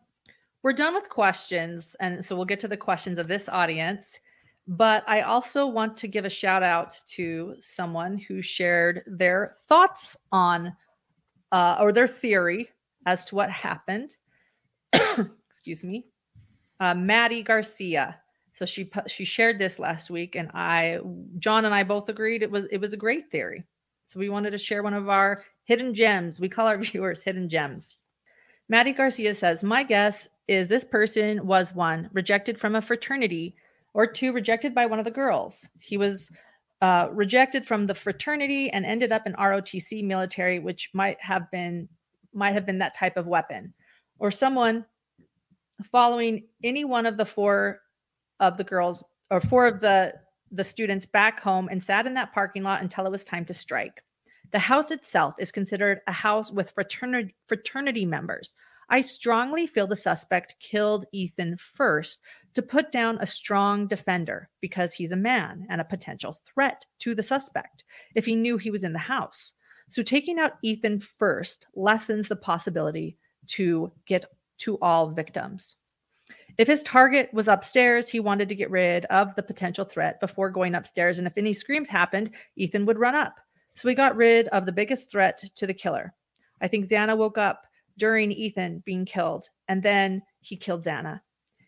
we're 0.64 0.72
done 0.72 0.94
with 0.94 1.08
questions, 1.08 1.94
and 2.00 2.24
so 2.24 2.34
we'll 2.34 2.44
get 2.44 2.58
to 2.58 2.66
the 2.66 2.76
questions 2.76 3.20
of 3.20 3.28
this 3.28 3.48
audience. 3.48 4.18
But 4.66 5.04
I 5.06 5.20
also 5.20 5.64
want 5.64 5.96
to 5.98 6.08
give 6.08 6.24
a 6.24 6.28
shout 6.28 6.64
out 6.64 6.96
to 7.10 7.54
someone 7.60 8.18
who 8.18 8.42
shared 8.42 9.04
their 9.06 9.54
thoughts 9.68 10.16
on 10.32 10.74
uh, 11.52 11.76
or 11.78 11.92
their 11.92 12.08
theory 12.08 12.68
as 13.06 13.24
to 13.26 13.36
what 13.36 13.48
happened. 13.48 14.16
Excuse 15.48 15.84
me 15.84 16.04
uh, 16.80 16.94
Maddie 16.94 17.42
Garcia. 17.42 18.18
So 18.54 18.64
she 18.64 18.90
she 19.06 19.24
shared 19.24 19.58
this 19.58 19.78
last 19.78 20.10
week, 20.10 20.34
and 20.34 20.50
I, 20.52 20.98
John 21.38 21.64
and 21.64 21.74
I 21.74 21.84
both 21.84 22.08
agreed 22.08 22.42
it 22.42 22.50
was 22.50 22.66
it 22.66 22.78
was 22.78 22.92
a 22.92 22.96
great 22.98 23.30
theory. 23.30 23.64
So 24.06 24.18
we 24.18 24.28
wanted 24.28 24.50
to 24.50 24.58
share 24.58 24.82
one 24.82 24.94
of 24.94 25.08
our 25.08 25.44
hidden 25.64 25.94
gems. 25.94 26.40
We 26.40 26.48
call 26.48 26.66
our 26.66 26.78
viewers 26.82 27.22
hidden 27.22 27.48
gems. 27.48 27.96
Maddie 28.68 28.92
Garcia 28.92 29.34
says, 29.34 29.62
"My 29.62 29.84
guess 29.84 30.28
is 30.48 30.66
this 30.66 30.84
person 30.84 31.46
was 31.46 31.74
one 31.74 32.10
rejected 32.12 32.58
from 32.58 32.74
a 32.74 32.82
fraternity, 32.82 33.54
or 33.94 34.06
two 34.06 34.32
rejected 34.32 34.74
by 34.74 34.86
one 34.86 34.98
of 34.98 35.04
the 35.04 35.10
girls. 35.10 35.68
He 35.78 35.96
was." 35.96 36.30
Uh, 36.80 37.08
rejected 37.10 37.66
from 37.66 37.88
the 37.88 37.94
fraternity 37.94 38.70
and 38.70 38.86
ended 38.86 39.10
up 39.10 39.26
in 39.26 39.32
ROTC 39.32 40.04
military, 40.04 40.60
which 40.60 40.90
might 40.94 41.20
have 41.20 41.50
been 41.50 41.88
might 42.32 42.52
have 42.52 42.64
been 42.64 42.78
that 42.78 42.94
type 42.94 43.16
of 43.16 43.26
weapon, 43.26 43.74
or 44.20 44.30
someone 44.30 44.86
following 45.84 46.44
any 46.62 46.84
one 46.84 47.06
of 47.06 47.16
the 47.16 47.26
four 47.26 47.80
of 48.40 48.56
the 48.56 48.64
girls 48.64 49.04
or 49.30 49.40
four 49.40 49.66
of 49.66 49.80
the 49.80 50.14
the 50.50 50.64
students 50.64 51.04
back 51.04 51.40
home 51.40 51.68
and 51.70 51.82
sat 51.82 52.06
in 52.06 52.14
that 52.14 52.32
parking 52.32 52.62
lot 52.62 52.80
until 52.80 53.04
it 53.06 53.12
was 53.12 53.24
time 53.24 53.44
to 53.44 53.52
strike. 53.52 54.02
The 54.50 54.58
house 54.58 54.90
itself 54.90 55.34
is 55.38 55.52
considered 55.52 56.00
a 56.06 56.12
house 56.12 56.50
with 56.50 56.70
fraternity 56.70 57.34
fraternity 57.46 58.06
members. 58.06 58.54
I 58.90 59.02
strongly 59.02 59.66
feel 59.66 59.86
the 59.86 59.96
suspect 59.96 60.56
killed 60.60 61.04
Ethan 61.12 61.58
first 61.58 62.20
to 62.54 62.62
put 62.62 62.90
down 62.90 63.18
a 63.20 63.26
strong 63.26 63.86
defender 63.86 64.48
because 64.62 64.94
he's 64.94 65.12
a 65.12 65.16
man 65.16 65.66
and 65.68 65.80
a 65.80 65.84
potential 65.84 66.38
threat 66.46 66.86
to 67.00 67.14
the 67.14 67.22
suspect 67.22 67.84
if 68.14 68.24
he 68.24 68.34
knew 68.34 68.56
he 68.56 68.70
was 68.70 68.84
in 68.84 68.94
the 68.94 68.98
house. 68.98 69.52
So 69.90 70.02
taking 70.02 70.38
out 70.38 70.52
Ethan 70.62 71.00
first 71.00 71.66
lessens 71.74 72.28
the 72.28 72.36
possibility 72.36 73.18
to 73.48 73.92
get 74.06 74.24
to 74.58 74.78
all 74.80 75.10
victims. 75.10 75.76
If 76.58 76.66
his 76.66 76.82
target 76.82 77.30
was 77.32 77.46
upstairs, 77.46 78.08
he 78.08 78.18
wanted 78.18 78.48
to 78.48 78.56
get 78.56 78.70
rid 78.70 79.04
of 79.06 79.34
the 79.36 79.42
potential 79.42 79.84
threat 79.84 80.18
before 80.18 80.50
going 80.50 80.74
upstairs. 80.74 81.18
And 81.18 81.26
if 81.26 81.38
any 81.38 81.52
screams 81.52 81.88
happened, 81.88 82.32
Ethan 82.56 82.84
would 82.86 82.98
run 82.98 83.14
up. 83.14 83.36
So 83.76 83.88
he 83.88 83.94
got 83.94 84.16
rid 84.16 84.48
of 84.48 84.66
the 84.66 84.72
biggest 84.72 85.10
threat 85.10 85.38
to 85.54 85.66
the 85.66 85.74
killer. 85.74 86.12
I 86.60 86.66
think 86.66 86.88
Xana 86.88 87.16
woke 87.16 87.38
up 87.38 87.62
during 87.96 88.32
Ethan 88.32 88.82
being 88.84 89.04
killed, 89.04 89.48
and 89.68 89.82
then 89.82 90.22
he 90.40 90.56
killed 90.56 90.84
Xana. 90.84 91.20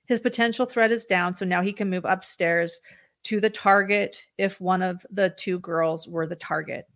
His 0.07 0.19
potential 0.19 0.67
threat 0.67 0.91
is 0.91 1.05
down, 1.05 1.37
so 1.37 1.45
now 1.45 1.63
he 1.63 1.73
can 1.73 1.89
move 1.89 2.05
upstairs 2.05 2.81
to 3.25 3.41
the 3.41 3.51
target 3.51 4.27
if 4.39 4.61
one 4.61 4.83
of 4.83 5.07
the 5.11 5.33
two 5.37 5.61
girls 5.61 6.09
were 6.09 6.27
the 6.27 6.35
target. 6.35 6.87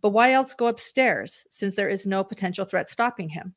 But 0.00 0.10
why 0.10 0.32
else 0.32 0.54
go 0.54 0.66
upstairs 0.66 1.44
since 1.50 1.74
there 1.74 1.88
is 1.88 2.06
no 2.06 2.22
potential 2.22 2.64
threat 2.64 2.88
stopping 2.88 3.28
him? 3.28 3.54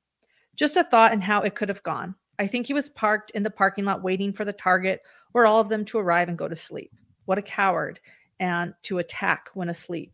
Just 0.55 0.77
a 0.77 0.83
thought 0.83 1.11
and 1.11 1.23
how 1.23 1.41
it 1.41 1.55
could 1.55 1.69
have 1.69 1.83
gone. 1.83 2.15
I 2.39 2.47
think 2.47 2.67
he 2.67 2.73
was 2.73 2.89
parked 2.89 3.31
in 3.31 3.43
the 3.43 3.49
parking 3.49 3.85
lot 3.85 4.03
waiting 4.03 4.33
for 4.33 4.45
the 4.45 4.53
target 4.53 5.01
or 5.33 5.45
all 5.45 5.59
of 5.59 5.69
them 5.69 5.85
to 5.85 5.99
arrive 5.99 6.29
and 6.29 6.37
go 6.37 6.47
to 6.47 6.55
sleep. 6.55 6.91
What 7.25 7.37
a 7.37 7.43
coward 7.43 7.99
and 8.39 8.73
to 8.83 8.99
attack 8.99 9.49
when 9.53 9.69
asleep, 9.69 10.13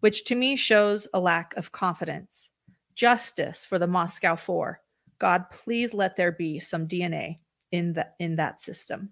which 0.00 0.24
to 0.24 0.34
me 0.34 0.56
shows 0.56 1.06
a 1.14 1.20
lack 1.20 1.54
of 1.56 1.72
confidence. 1.72 2.50
Justice 2.94 3.64
for 3.64 3.78
the 3.78 3.86
Moscow 3.86 4.36
4. 4.36 4.80
God, 5.18 5.44
please 5.50 5.94
let 5.94 6.16
there 6.16 6.32
be 6.32 6.58
some 6.60 6.88
DNA 6.88 7.38
in 7.72 7.92
that 7.92 8.14
in 8.18 8.36
that 8.36 8.60
system. 8.60 9.10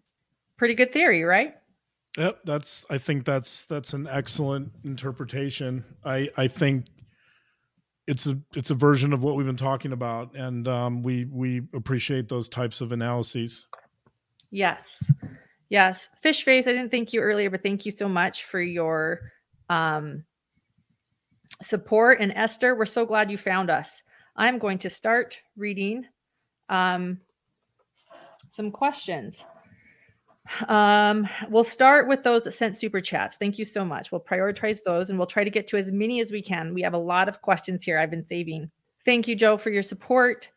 Pretty 0.57 0.75
good 0.75 0.93
theory, 0.93 1.23
right? 1.23 1.55
Yep, 2.17 2.41
that's 2.45 2.85
I 2.91 2.99
think 2.99 3.25
that's 3.25 3.65
that's 3.67 3.93
an 3.93 4.09
excellent 4.11 4.73
interpretation. 4.85 5.85
I 6.05 6.29
I 6.37 6.49
think 6.49 6.87
it's 8.09 8.27
a 8.27 8.39
it's 8.55 8.71
a 8.71 8.75
version 8.75 9.13
of 9.13 9.23
what 9.23 9.37
we've 9.37 9.47
been 9.47 9.55
talking 9.55 9.93
about, 9.93 10.35
and 10.35 10.67
um, 10.67 11.03
we 11.03 11.27
we 11.27 11.63
appreciate 11.75 12.27
those 12.27 12.49
types 12.49 12.81
of 12.81 12.91
analyses. 12.91 13.67
Yes, 14.51 15.13
yes. 15.69 16.09
Fish 16.23 16.43
face. 16.43 16.67
I 16.67 16.73
didn't 16.73 16.91
thank 16.91 17.13
you 17.13 17.21
earlier, 17.21 17.51
but 17.51 17.63
thank 17.63 17.85
you 17.85 17.93
so 17.93 18.09
much 18.09 18.45
for 18.45 18.63
your 18.63 19.21
um, 19.69 20.25
support. 21.63 22.21
And 22.21 22.33
Esther, 22.35 22.75
we're 22.75 22.87
so 22.87 23.05
glad 23.05 23.31
you 23.31 23.37
found 23.37 23.69
us. 23.69 24.03
I'm 24.37 24.59
going 24.59 24.79
to 24.79 24.91
start 24.91 25.39
reading 25.55 26.07
um, 26.71 27.21
some 28.49 28.71
questions. 28.71 29.45
Um, 30.69 31.29
we'll 31.49 31.65
start 31.65 32.09
with 32.09 32.23
those 32.23 32.43
that 32.43 32.53
sent 32.53 32.79
super 32.79 33.01
chats. 33.01 33.37
Thank 33.37 33.59
you 33.59 33.65
so 33.65 33.85
much. 33.85 34.11
We'll 34.11 34.21
prioritize 34.21 34.81
those 34.85 35.11
and 35.11 35.19
we'll 35.19 35.27
try 35.27 35.45
to 35.45 35.51
get 35.51 35.67
to 35.69 35.77
as 35.77 35.93
many 35.93 36.21
as 36.21 36.31
we 36.31 36.43
can. 36.43 36.75
We 36.75 36.83
have 36.83 36.95
a 36.95 36.99
lot 36.99 37.29
of 37.29 37.43
questions 37.43 37.85
here 37.85 37.99
I've 37.99 38.11
been 38.11 38.27
saving. 38.27 38.71
Thank 39.05 39.29
you, 39.29 39.37
Joe, 39.37 39.57
for 39.57 39.71
your 39.71 39.83
support. 39.83 40.51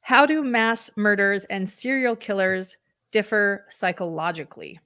How 0.00 0.26
do 0.26 0.42
mass 0.42 0.90
murders 0.96 1.44
and 1.46 1.68
serial 1.68 2.16
killers 2.16 2.76
differ 3.10 3.66
psychologically? 3.68 4.80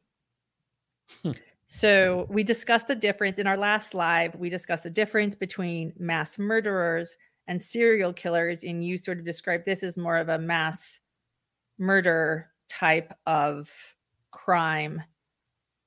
Hmm. 1.23 1.33
So, 1.69 2.27
we 2.31 2.45
discussed 2.45 2.87
the 2.87 2.95
difference 2.95 3.39
in 3.39 3.47
our 3.47 3.57
last 3.57 3.93
live. 3.93 4.35
We 4.37 4.51
discussed 4.51 4.85
the 4.85 4.91
difference 4.91 5.35
between 5.35 5.93
mass 5.99 6.39
murderers 6.39 7.17
and 7.49 7.61
serial 7.61 8.13
killers. 8.13 8.63
And 8.63 8.85
you 8.85 8.99
sort 8.99 9.19
of 9.19 9.25
described 9.25 9.65
this 9.65 9.83
as 9.83 9.97
more 9.97 10.17
of 10.17 10.29
a 10.29 10.39
mass 10.39 11.01
murder 11.79 12.51
type 12.69 13.13
of 13.27 13.96
crime. 14.47 15.03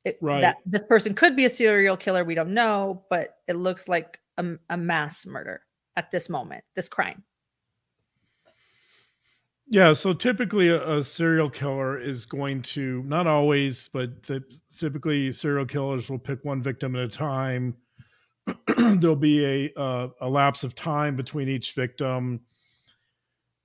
It, 0.05 0.17
right. 0.21 0.41
That 0.41 0.57
this 0.65 0.81
person 0.87 1.13
could 1.13 1.35
be 1.35 1.45
a 1.45 1.49
serial 1.49 1.97
killer. 1.97 2.23
We 2.23 2.35
don't 2.35 2.53
know, 2.53 3.03
but 3.09 3.37
it 3.47 3.55
looks 3.55 3.87
like 3.87 4.19
a, 4.37 4.45
a 4.69 4.77
mass 4.77 5.25
murder 5.25 5.61
at 5.95 6.11
this 6.11 6.29
moment, 6.29 6.63
this 6.75 6.89
crime. 6.89 7.23
Yeah, 9.71 9.93
so 9.93 10.13
typically 10.13 10.69
a, 10.69 10.97
a, 10.97 11.03
serial 11.03 11.49
killer 11.49 11.99
is 11.99 12.25
going 12.25 12.63
to 12.63 13.03
not 13.03 13.27
always, 13.27 13.87
but 13.93 14.23
the, 14.23 14.43
typically 14.77 15.31
serial 15.31 15.65
killers 15.65 16.09
will 16.09 16.17
pick 16.17 16.43
one 16.43 16.61
victim 16.61 16.95
at 16.95 17.03
a 17.03 17.07
time. 17.07 17.75
There'll 18.77 19.15
be 19.15 19.45
a, 19.45 19.73
a, 19.77 20.09
a 20.21 20.29
lapse 20.29 20.63
of 20.63 20.73
time 20.73 21.15
between 21.15 21.47
each 21.49 21.73
victim 21.73 22.41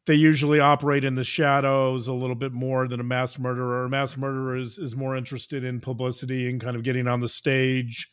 they 0.07 0.14
usually 0.14 0.61
operate 0.61 1.05
in 1.05 1.14
the 1.14 1.24
shadows 1.24 2.09
a 2.09 2.12
little 2.12 2.36
bit 2.36 2.52
more 2.52 2.86
than 2.88 3.00
a 3.00 3.05
mass 3.05 3.38
murderer. 3.38 3.84
A 3.84 3.88
mass 3.88 4.16
murderer 4.16 4.57
is, 4.57 4.78
is 4.78 4.94
more 4.94 5.16
interested 5.16 5.64
in 5.64 5.80
publicity 5.80 6.50
and 6.50 6.61
kind 6.61 6.76
of 6.76 6.82
getting 6.82 7.09
on 7.09 7.20
the 7.20 7.28
stage. 7.28 8.11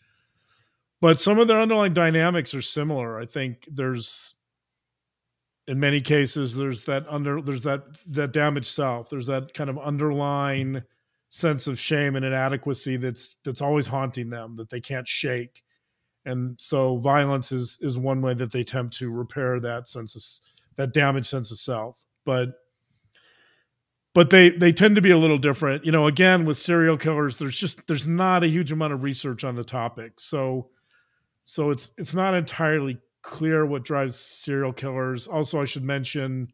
But 1.02 1.20
some 1.20 1.40
of 1.40 1.48
their 1.48 1.60
underlying 1.60 1.94
dynamics 1.94 2.54
are 2.54 2.62
similar. 2.62 3.20
I 3.20 3.26
think 3.26 3.68
there's 3.70 4.36
in 5.68 5.80
many 5.80 6.02
cases 6.02 6.56
there's 6.56 6.86
that 6.86 7.06
under 7.10 7.42
there's 7.42 7.64
that 7.64 7.84
that 8.08 8.34
damaged 8.34 8.68
self. 8.68 9.10
There's 9.10 9.28
that 9.28 9.54
kind 9.54 9.70
of 9.70 9.80
underlying 9.80 10.82
sense 11.30 11.66
of 11.68 11.80
shame 11.80 12.16
and 12.16 12.26
inadequacy 12.26 12.98
that's 12.98 13.38
that's 13.44 13.62
always 13.62 13.88
haunting 13.88 14.30
them 14.30 14.56
that 14.56 14.70
they 14.70 14.80
can't 14.82 15.08
shake. 15.08 15.64
And 16.26 16.56
so 16.60 16.98
violence 16.98 17.52
is 17.52 17.80
is 17.82 17.98
one 17.98 18.22
way 18.22 18.34
that 18.36 18.52
they 18.52 18.62
attempt 18.62 18.96
to 18.98 19.10
repair 19.10 19.60
that 19.60 19.88
sense 19.88 20.16
of 20.16 20.24
that 20.78 20.94
damaged 20.94 21.28
sense 21.28 21.52
of 21.52 21.60
self. 21.60 21.98
But 22.26 22.50
but 24.14 24.30
they 24.30 24.50
they 24.50 24.72
tend 24.72 24.96
to 24.96 25.02
be 25.02 25.12
a 25.12 25.18
little 25.18 25.38
different. 25.38 25.86
You 25.86 25.92
know, 25.92 26.08
again 26.08 26.46
with 26.46 26.58
serial 26.58 26.98
killers, 26.98 27.38
there's 27.38 27.58
just 27.58 27.86
there's 27.88 28.08
not 28.08 28.44
a 28.44 28.48
huge 28.48 28.72
amount 28.72 28.94
of 28.94 29.04
research 29.04 29.44
on 29.44 29.56
the 29.56 29.64
topic, 29.64 30.14
so 30.20 30.70
so 31.46 31.72
it's 31.72 31.94
it's 31.98 32.14
not 32.14 32.34
entirely 32.34 32.98
clear 33.22 33.66
what 33.66 33.84
drives 33.84 34.18
serial 34.18 34.74
killers. 34.74 35.28
Also, 35.28 35.62
I 35.62 35.66
should 35.66 35.84
mention 35.84 36.52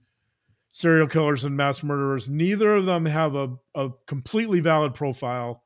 serial 0.71 1.07
killers 1.07 1.43
and 1.43 1.57
mass 1.57 1.83
murderers. 1.83 2.29
Neither 2.29 2.75
of 2.75 2.85
them 2.85 3.05
have 3.05 3.35
a, 3.35 3.55
a 3.73 3.89
completely 4.05 4.59
valid 4.59 4.93
profile 4.93 5.63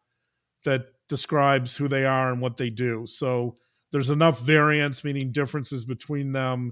that 0.63 0.85
describes 1.09 1.75
who 1.75 1.87
they 1.87 2.05
are 2.05 2.31
and 2.31 2.39
what 2.39 2.57
they 2.57 2.69
do. 2.69 3.05
So 3.05 3.57
there's 3.91 4.09
enough 4.09 4.39
variance, 4.41 5.03
meaning 5.03 5.33
differences 5.33 5.83
between 5.83 6.31
them, 6.31 6.71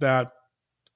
that 0.00 0.30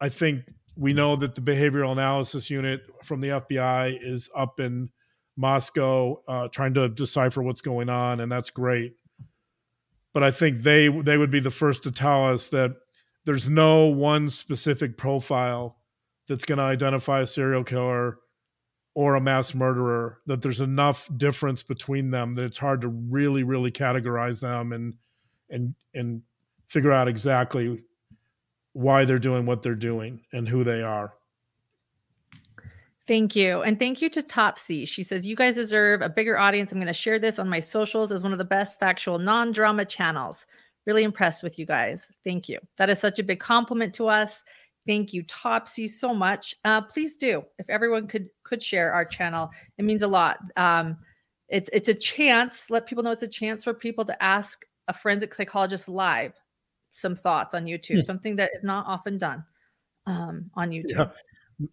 I 0.00 0.08
think 0.08 0.44
we 0.76 0.92
know 0.92 1.16
that 1.16 1.34
the 1.34 1.40
behavioral 1.40 1.92
analysis 1.92 2.50
unit 2.50 2.82
from 3.04 3.20
the 3.20 3.28
FBI 3.28 3.98
is 4.02 4.28
up 4.36 4.60
in 4.60 4.90
Moscow 5.36 6.22
uh, 6.28 6.48
trying 6.48 6.74
to 6.74 6.88
decipher 6.88 7.42
what's 7.42 7.60
going 7.60 7.88
on, 7.88 8.20
and 8.20 8.30
that's 8.30 8.50
great. 8.50 8.94
But 10.12 10.22
I 10.22 10.30
think 10.30 10.62
they 10.62 10.88
they 10.88 11.16
would 11.16 11.30
be 11.30 11.40
the 11.40 11.50
first 11.50 11.82
to 11.84 11.90
tell 11.90 12.26
us 12.26 12.48
that 12.48 12.76
there's 13.24 13.48
no 13.48 13.86
one 13.86 14.28
specific 14.28 14.96
profile 14.96 15.76
that's 16.28 16.44
going 16.44 16.58
to 16.58 16.64
identify 16.64 17.20
a 17.20 17.26
serial 17.26 17.64
killer 17.64 18.18
or 18.94 19.16
a 19.16 19.20
mass 19.20 19.54
murderer. 19.54 20.18
That 20.26 20.42
there's 20.42 20.60
enough 20.60 21.08
difference 21.16 21.62
between 21.62 22.10
them 22.10 22.34
that 22.34 22.44
it's 22.44 22.58
hard 22.58 22.80
to 22.82 22.88
really 22.88 23.42
really 23.42 23.72
categorize 23.72 24.40
them 24.40 24.72
and 24.72 24.94
and 25.50 25.74
and 25.94 26.22
figure 26.68 26.92
out 26.92 27.08
exactly 27.08 27.84
why 28.74 29.04
they're 29.04 29.18
doing 29.18 29.46
what 29.46 29.62
they're 29.62 29.74
doing 29.74 30.20
and 30.32 30.46
who 30.46 30.62
they 30.62 30.82
are. 30.82 31.14
Thank 33.06 33.36
you. 33.36 33.62
And 33.62 33.78
thank 33.78 34.00
you 34.00 34.08
to 34.10 34.22
Topsy. 34.22 34.86
She 34.86 35.02
says, 35.02 35.26
You 35.26 35.36
guys 35.36 35.56
deserve 35.56 36.00
a 36.00 36.08
bigger 36.08 36.38
audience. 36.38 36.72
I'm 36.72 36.78
going 36.78 36.86
to 36.86 36.92
share 36.92 37.18
this 37.18 37.38
on 37.38 37.48
my 37.48 37.60
socials 37.60 38.10
as 38.12 38.22
one 38.22 38.32
of 38.32 38.38
the 38.38 38.44
best 38.44 38.78
factual 38.78 39.18
non 39.18 39.52
drama 39.52 39.84
channels. 39.84 40.46
Really 40.86 41.04
impressed 41.04 41.42
with 41.42 41.58
you 41.58 41.66
guys. 41.66 42.10
Thank 42.24 42.48
you. 42.48 42.58
That 42.76 42.90
is 42.90 42.98
such 42.98 43.18
a 43.18 43.22
big 43.22 43.40
compliment 43.40 43.94
to 43.94 44.08
us. 44.08 44.42
Thank 44.86 45.12
you, 45.12 45.22
Topsy, 45.22 45.86
so 45.86 46.14
much. 46.14 46.54
Uh, 46.64 46.82
please 46.82 47.16
do. 47.16 47.42
If 47.58 47.68
everyone 47.70 48.06
could 48.06 48.28
could 48.42 48.62
share 48.62 48.92
our 48.92 49.04
channel, 49.04 49.50
it 49.78 49.84
means 49.84 50.02
a 50.02 50.08
lot. 50.08 50.38
Um, 50.56 50.96
it's 51.48 51.70
it's 51.72 51.88
a 51.88 51.94
chance. 51.94 52.70
Let 52.70 52.86
people 52.86 53.04
know 53.04 53.10
it's 53.10 53.22
a 53.22 53.28
chance 53.28 53.64
for 53.64 53.74
people 53.74 54.04
to 54.06 54.22
ask 54.22 54.64
a 54.88 54.94
forensic 54.94 55.34
psychologist 55.34 55.88
live 55.88 56.32
some 56.94 57.14
thoughts 57.14 57.54
on 57.54 57.64
YouTube, 57.66 57.98
yeah. 57.98 58.04
something 58.04 58.36
that 58.36 58.50
is 58.56 58.64
not 58.64 58.86
often 58.86 59.18
done 59.18 59.44
um, 60.06 60.50
on 60.54 60.70
YouTube. 60.70 61.10
Yeah. 61.58 61.66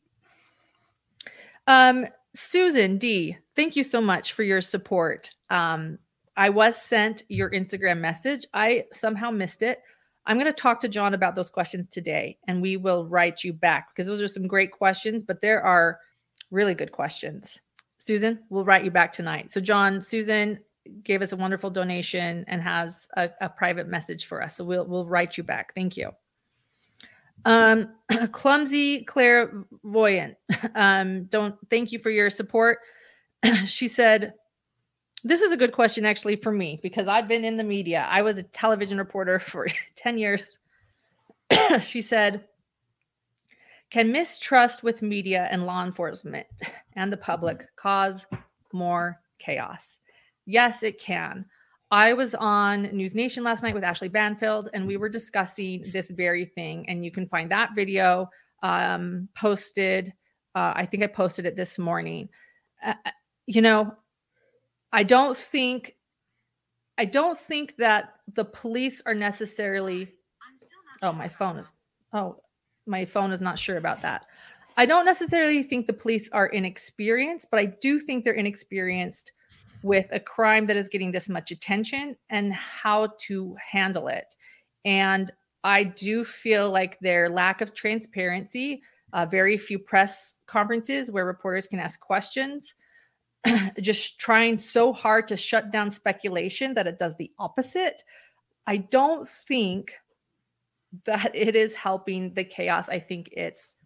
Um, 1.68 2.08
Susan 2.34 2.98
D, 2.98 3.38
thank 3.56 3.76
you 3.76 3.84
so 3.84 4.02
much 4.02 4.34
for 4.34 4.44
your 4.44 4.62
support. 4.62 5.30
Um, 5.50 6.00
I 6.36 6.50
was 6.50 6.82
sent 6.82 7.24
your 7.30 7.50
Instagram 7.52 8.00
message. 8.00 8.46
I 8.54 8.86
somehow 8.94 9.32
missed 9.32 9.64
it. 9.64 9.82
I'm 10.26 10.38
going 10.38 10.52
to 10.52 10.54
talk 10.54 10.80
to 10.82 10.90
John 10.90 11.14
about 11.14 11.36
those 11.36 11.50
questions 11.50 11.88
today 11.90 12.38
and 12.48 12.62
we 12.62 12.78
will 12.78 13.08
write 13.08 13.44
you 13.44 13.54
back 13.54 13.90
because 13.90 14.08
those 14.08 14.22
are 14.22 14.28
some 14.28 14.48
great 14.48 14.72
questions, 14.72 15.24
but 15.24 15.42
there 15.42 15.62
are 15.62 16.00
really 16.52 16.76
good 16.76 16.92
questions. 16.92 17.60
Susan, 17.98 18.40
we'll 18.50 18.66
write 18.66 18.84
you 18.84 18.92
back 18.92 19.14
tonight. 19.14 19.52
So, 19.52 19.62
John, 19.62 20.02
Susan, 20.02 20.60
gave 21.04 21.22
us 21.22 21.32
a 21.32 21.38
wonderful 21.38 21.70
donation 21.70 22.46
and 22.48 22.62
has 22.62 23.08
a, 23.18 23.30
a 23.42 23.50
private 23.50 23.88
message 23.88 24.26
for 24.26 24.42
us. 24.42 24.56
So 24.56 24.64
we'll 24.64 24.86
we'll 24.86 25.06
write 25.06 25.38
you 25.38 25.44
back. 25.44 25.74
Thank 25.74 25.98
you. 25.98 26.12
Um, 27.46 27.94
clumsy 28.32 29.04
clairvoyant. 29.04 30.38
Um, 30.76 31.24
don't 31.26 31.56
thank 31.70 31.92
you 31.92 31.98
for 31.98 32.12
your 32.12 32.30
support. 32.30 32.80
she 33.66 33.88
said, 33.88 34.34
"This 35.24 35.42
is 35.42 35.52
a 35.52 35.58
good 35.58 35.72
question 35.72 36.06
actually 36.06 36.36
for 36.36 36.52
me 36.52 36.80
because 36.84 37.08
I've 37.08 37.28
been 37.28 37.44
in 37.44 37.58
the 37.58 37.64
media. 37.64 38.06
I 38.10 38.22
was 38.22 38.38
a 38.38 38.44
television 38.44 38.98
reporter 38.98 39.40
for 39.40 39.68
ten 39.96 40.18
years." 40.18 40.60
she 41.88 42.02
said, 42.02 42.44
"Can 43.90 44.12
mistrust 44.12 44.84
with 44.84 45.02
media 45.02 45.48
and 45.50 45.66
law 45.66 45.84
enforcement 45.84 46.46
and 46.96 47.12
the 47.12 47.18
public 47.18 47.68
cause 47.76 48.28
more 48.72 49.20
chaos?" 49.40 50.01
Yes, 50.46 50.84
it 50.84 51.00
can. 51.00 51.46
I 51.92 52.14
was 52.14 52.36
on 52.36 52.84
News 52.84 53.14
Nation 53.14 53.44
last 53.44 53.64
night 53.64 53.74
with 53.74 53.84
Ashley 53.84 54.08
Banfield, 54.08 54.70
and 54.74 54.88
we 54.88 54.96
were 54.96 55.10
discussing 55.10 55.84
this 55.92 56.10
very 56.10 56.46
thing. 56.46 56.88
And 56.88 57.04
you 57.04 57.12
can 57.12 57.28
find 57.28 57.52
that 57.52 57.76
video 57.76 58.30
um, 58.64 59.28
posted. 59.36 60.14
Uh, 60.56 60.74
I 60.76 60.86
think 60.86 61.04
I 61.04 61.08
posted 61.08 61.46
it 61.46 61.56
this 61.58 61.78
morning. 61.78 62.30
Uh, 62.84 62.94
uh 63.06 63.12
you 63.46 63.62
know, 63.62 63.94
I 64.94 65.04
don't 65.04 65.38
think, 65.38 65.96
I 66.98 67.06
don't 67.06 67.38
think 67.38 67.76
that 67.78 68.14
the 68.34 68.46
police 68.46 69.02
are 69.06 69.16
necessarily. 69.16 70.14
Oh, 71.02 71.12
my 71.12 71.28
phone 71.28 71.58
is. 71.58 71.72
Oh, 72.14 72.38
my 72.86 73.06
phone 73.06 73.32
is 73.32 73.42
not 73.42 73.60
sure 73.60 73.78
about 73.78 74.02
that. 74.04 74.26
I 74.78 74.86
don't 74.86 75.06
necessarily 75.06 75.64
think 75.64 75.88
the 75.88 75.94
police 75.94 76.30
are 76.32 76.48
inexperienced, 76.48 77.48
but 77.52 77.60
I 77.60 77.66
do 77.66 78.00
think 78.00 78.24
they're 78.24 78.34
inexperienced 78.34 79.34
with 79.84 80.06
a 80.12 80.20
crime 80.20 80.68
that 80.68 80.78
is 80.78 80.90
getting 80.90 81.12
this 81.12 81.30
much 81.30 81.52
attention 81.52 82.16
and 82.30 82.54
how 82.54 83.10
to 83.20 83.56
handle 83.72 84.08
it. 84.08 84.36
And 84.86 85.32
I 85.64 85.84
do 85.84 86.24
feel 86.24 86.72
like 86.72 87.00
their 87.00 87.30
lack 87.30 87.62
of 87.62 87.74
transparency, 87.74 88.82
uh, 89.14 89.26
very 89.26 89.58
few 89.58 89.80
press 89.80 90.42
conferences 90.48 91.12
where 91.12 91.26
reporters 91.26 91.68
can 91.68 91.80
ask 91.80 92.00
questions, 92.00 92.74
just 93.82 94.20
trying 94.20 94.58
so 94.58 94.94
hard 94.94 95.28
to 95.28 95.38
shut 95.38 95.72
down 95.72 95.92
speculation 95.92 96.74
that 96.76 96.88
it 96.88 96.98
does 96.98 97.18
the 97.18 97.32
opposite. 97.40 98.04
I 98.68 98.78
don't 98.78 99.28
think 99.28 99.94
that 101.06 101.32
it 101.36 101.56
is 101.56 101.76
helping 101.76 102.34
the 102.34 102.44
chaos. 102.44 102.90
I 102.90 103.00
think 103.00 103.30
it's 103.32 103.78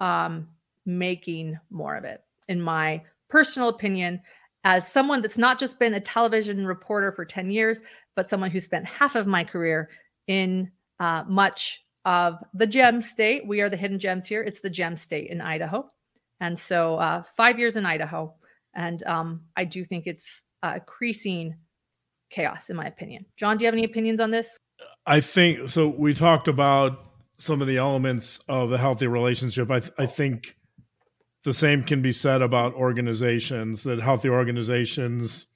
um, 0.00 0.48
making 0.84 1.58
more 1.70 1.96
of 1.96 2.04
it, 2.04 2.22
in 2.48 2.60
my 2.60 3.02
personal 3.28 3.68
opinion 3.68 4.20
as 4.64 4.90
someone 4.90 5.22
that's 5.22 5.38
not 5.38 5.58
just 5.58 5.78
been 5.78 5.94
a 5.94 6.00
television 6.00 6.66
reporter 6.66 7.12
for 7.12 7.24
10 7.24 7.50
years, 7.50 7.80
but 8.14 8.30
someone 8.30 8.50
who 8.50 8.60
spent 8.60 8.86
half 8.86 9.16
of 9.16 9.26
my 9.26 9.44
career 9.44 9.90
in 10.26 10.70
uh, 11.00 11.24
much 11.26 11.84
of 12.04 12.38
the 12.54 12.66
gem 12.66 13.00
state. 13.00 13.46
We 13.46 13.60
are 13.60 13.68
the 13.68 13.76
hidden 13.76 13.98
gems 13.98 14.26
here. 14.26 14.42
It's 14.42 14.60
the 14.60 14.70
gem 14.70 14.96
state 14.96 15.30
in 15.30 15.40
Idaho. 15.40 15.90
And 16.40 16.58
so 16.58 16.96
uh, 16.96 17.22
five 17.36 17.58
years 17.58 17.76
in 17.76 17.86
Idaho. 17.86 18.34
And 18.74 19.02
um, 19.04 19.42
I 19.56 19.64
do 19.64 19.84
think 19.84 20.06
it's 20.06 20.42
uh, 20.62 20.74
increasing 20.74 21.56
chaos, 22.30 22.70
in 22.70 22.76
my 22.76 22.86
opinion. 22.86 23.26
John, 23.36 23.56
do 23.56 23.64
you 23.64 23.66
have 23.66 23.74
any 23.74 23.84
opinions 23.84 24.20
on 24.20 24.30
this? 24.30 24.56
I 25.06 25.20
think 25.20 25.68
so. 25.68 25.88
We 25.88 26.14
talked 26.14 26.48
about 26.48 27.04
some 27.36 27.60
of 27.60 27.68
the 27.68 27.76
elements 27.76 28.40
of 28.48 28.72
a 28.72 28.78
healthy 28.78 29.06
relationship. 29.06 29.70
I, 29.70 29.80
th- 29.80 29.92
I 29.98 30.06
think 30.06 30.56
the 31.44 31.52
same 31.52 31.82
can 31.82 32.02
be 32.02 32.12
said 32.12 32.42
about 32.42 32.74
organizations 32.74 33.82
that 33.82 34.00
healthy 34.00 34.28
organizations 34.28 35.46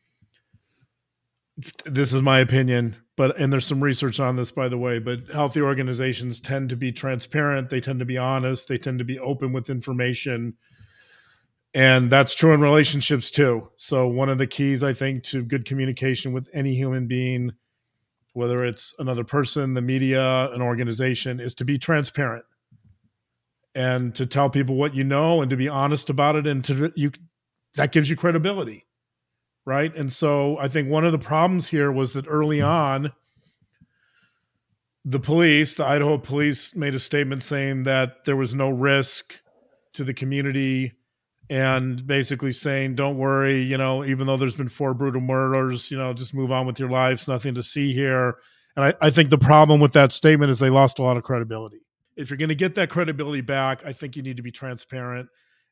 this 1.84 2.12
is 2.12 2.20
my 2.20 2.40
opinion 2.40 2.96
but 3.16 3.38
and 3.40 3.52
there's 3.52 3.66
some 3.66 3.82
research 3.82 4.20
on 4.20 4.36
this 4.36 4.50
by 4.50 4.68
the 4.68 4.78
way 4.78 4.98
but 4.98 5.26
healthy 5.32 5.60
organizations 5.60 6.38
tend 6.38 6.68
to 6.68 6.76
be 6.76 6.92
transparent 6.92 7.70
they 7.70 7.80
tend 7.80 7.98
to 7.98 8.04
be 8.04 8.18
honest 8.18 8.68
they 8.68 8.78
tend 8.78 8.98
to 8.98 9.04
be 9.04 9.18
open 9.18 9.52
with 9.52 9.70
information. 9.70 10.54
And 11.74 12.10
that's 12.10 12.32
true 12.32 12.54
in 12.54 12.62
relationships 12.62 13.30
too. 13.30 13.70
So 13.76 14.06
one 14.06 14.28
of 14.28 14.38
the 14.38 14.46
keys 14.46 14.82
i 14.82 14.92
think 14.92 15.24
to 15.24 15.42
good 15.42 15.64
communication 15.64 16.32
with 16.32 16.48
any 16.52 16.74
human 16.74 17.06
being 17.06 17.52
whether 18.32 18.64
it's 18.64 18.94
another 18.98 19.24
person 19.24 19.74
the 19.74 19.82
media 19.82 20.50
an 20.52 20.60
organization 20.60 21.40
is 21.40 21.54
to 21.54 21.64
be 21.64 21.78
transparent 21.78 22.44
and 23.76 24.14
to 24.14 24.26
tell 24.26 24.48
people 24.50 24.74
what 24.74 24.94
you 24.94 25.04
know 25.04 25.42
and 25.42 25.50
to 25.50 25.56
be 25.56 25.68
honest 25.68 26.10
about 26.10 26.34
it 26.34 26.46
and 26.46 26.64
to 26.64 26.92
you 26.96 27.12
that 27.74 27.92
gives 27.92 28.08
you 28.10 28.16
credibility 28.16 28.84
right? 29.64 29.94
And 29.96 30.12
so 30.12 30.56
i 30.58 30.68
think 30.68 30.88
one 30.88 31.04
of 31.04 31.12
the 31.12 31.18
problems 31.18 31.66
here 31.66 31.92
was 31.92 32.12
that 32.14 32.26
early 32.28 32.60
hmm. 32.60 32.66
on 32.66 33.12
the 35.04 35.20
police 35.20 35.74
the 35.74 35.84
idaho 35.84 36.18
police 36.18 36.74
made 36.74 36.94
a 36.94 36.98
statement 36.98 37.42
saying 37.42 37.84
that 37.84 38.24
there 38.24 38.36
was 38.36 38.54
no 38.54 38.70
risk 38.70 39.34
to 39.92 40.02
the 40.02 40.14
community 40.14 40.92
and 41.48 42.04
basically 42.06 42.50
saying 42.50 42.96
don't 42.96 43.18
worry 43.18 43.62
you 43.62 43.76
know 43.76 44.04
even 44.04 44.26
though 44.26 44.36
there's 44.36 44.56
been 44.56 44.68
four 44.68 44.94
brutal 44.94 45.20
murders 45.20 45.90
you 45.90 45.96
know 45.96 46.12
just 46.12 46.34
move 46.34 46.50
on 46.50 46.66
with 46.66 46.78
your 46.78 46.90
lives. 46.90 47.28
Nothing 47.28 47.54
to 47.54 47.62
see 47.62 47.92
here. 47.92 48.36
And 48.74 48.86
I, 48.86 48.94
I 49.00 49.10
think 49.10 49.30
the 49.30 49.38
problem 49.38 49.80
with 49.80 49.92
that 49.92 50.12
statement 50.12 50.50
is 50.50 50.58
they 50.58 50.70
lost 50.70 50.98
a 50.98 51.02
lot 51.02 51.16
of 51.16 51.22
credibility 51.22 51.85
if 52.16 52.30
you're 52.30 52.38
going 52.38 52.48
to 52.48 52.54
get 52.54 52.74
that 52.76 52.90
credibility 52.90 53.42
back, 53.42 53.84
I 53.84 53.92
think 53.92 54.16
you 54.16 54.22
need 54.22 54.38
to 54.38 54.42
be 54.42 54.52
transparent. 54.52 55.28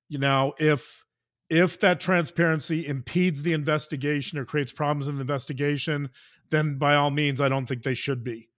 You 0.08 0.18
know, 0.18 0.54
if 0.58 1.04
if 1.50 1.80
that 1.80 2.00
transparency 2.00 2.86
impedes 2.86 3.42
the 3.42 3.52
investigation 3.52 4.38
or 4.38 4.44
creates 4.44 4.72
problems 4.72 5.08
in 5.08 5.16
the 5.16 5.20
investigation, 5.20 6.10
then 6.50 6.78
by 6.78 6.94
all 6.94 7.10
means, 7.10 7.40
I 7.40 7.48
don't 7.48 7.66
think 7.66 7.82
they 7.82 7.94
should 7.94 8.22
be. 8.24 8.48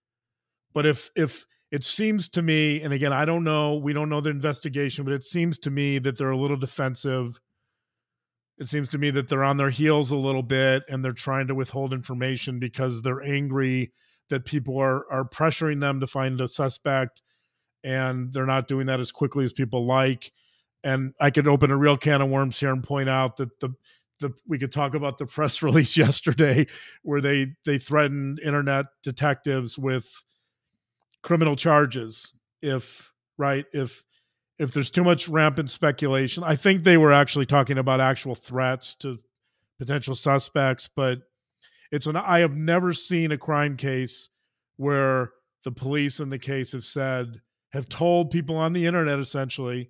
But 0.73 0.85
if 0.85 1.09
if 1.15 1.45
it 1.71 1.83
seems 1.83 2.29
to 2.29 2.41
me, 2.41 2.81
and 2.81 2.93
again, 2.93 3.13
I 3.13 3.25
don't 3.25 3.43
know, 3.43 3.75
we 3.75 3.93
don't 3.93 4.09
know 4.09 4.21
the 4.21 4.29
investigation, 4.29 5.03
but 5.03 5.13
it 5.13 5.23
seems 5.23 5.57
to 5.59 5.69
me 5.69 5.99
that 5.99 6.17
they're 6.17 6.31
a 6.31 6.37
little 6.37 6.57
defensive. 6.57 7.39
It 8.57 8.67
seems 8.67 8.89
to 8.89 8.97
me 8.97 9.11
that 9.11 9.27
they're 9.27 9.43
on 9.43 9.57
their 9.57 9.69
heels 9.69 10.11
a 10.11 10.17
little 10.17 10.43
bit 10.43 10.83
and 10.89 11.03
they're 11.03 11.11
trying 11.11 11.47
to 11.47 11.55
withhold 11.55 11.93
information 11.93 12.57
because 12.57 13.01
they're 13.01 13.21
angry 13.21 13.91
that 14.29 14.45
people 14.45 14.77
are 14.79 15.09
are 15.11 15.25
pressuring 15.25 15.79
them 15.79 15.99
to 15.99 16.07
find 16.07 16.39
a 16.41 16.47
suspect 16.47 17.21
and 17.83 18.33
they're 18.33 18.45
not 18.45 18.67
doing 18.67 18.87
that 18.87 18.99
as 18.99 19.11
quickly 19.11 19.45
as 19.45 19.53
people 19.53 19.85
like. 19.85 20.31
And 20.83 21.13
I 21.19 21.31
could 21.31 21.47
open 21.47 21.71
a 21.71 21.77
real 21.77 21.97
can 21.97 22.21
of 22.21 22.29
worms 22.29 22.59
here 22.59 22.71
and 22.71 22.83
point 22.83 23.09
out 23.09 23.37
that 23.37 23.59
the 23.59 23.73
the 24.19 24.33
we 24.47 24.57
could 24.57 24.71
talk 24.71 24.93
about 24.93 25.17
the 25.17 25.25
press 25.37 25.61
release 25.61 25.97
yesterday 25.97 26.67
where 27.03 27.21
they 27.21 27.53
they 27.65 27.77
threatened 27.77 28.39
internet 28.39 28.85
detectives 29.03 29.77
with 29.77 30.23
criminal 31.21 31.55
charges 31.55 32.31
if 32.61 33.11
right 33.37 33.65
if 33.73 34.03
if 34.59 34.73
there's 34.73 34.91
too 34.91 35.03
much 35.03 35.27
rampant 35.27 35.69
speculation 35.69 36.43
i 36.43 36.55
think 36.55 36.83
they 36.83 36.97
were 36.97 37.11
actually 37.11 37.45
talking 37.45 37.77
about 37.77 37.99
actual 37.99 38.35
threats 38.35 38.95
to 38.95 39.17
potential 39.77 40.15
suspects 40.15 40.89
but 40.95 41.19
it's 41.91 42.07
an 42.07 42.15
i 42.15 42.39
have 42.39 42.55
never 42.55 42.93
seen 42.93 43.31
a 43.31 43.37
crime 43.37 43.75
case 43.77 44.29
where 44.77 45.31
the 45.63 45.71
police 45.71 46.19
in 46.19 46.29
the 46.29 46.39
case 46.39 46.71
have 46.71 46.85
said 46.85 47.41
have 47.71 47.89
told 47.89 48.31
people 48.31 48.55
on 48.55 48.73
the 48.73 48.85
internet 48.85 49.19
essentially 49.19 49.89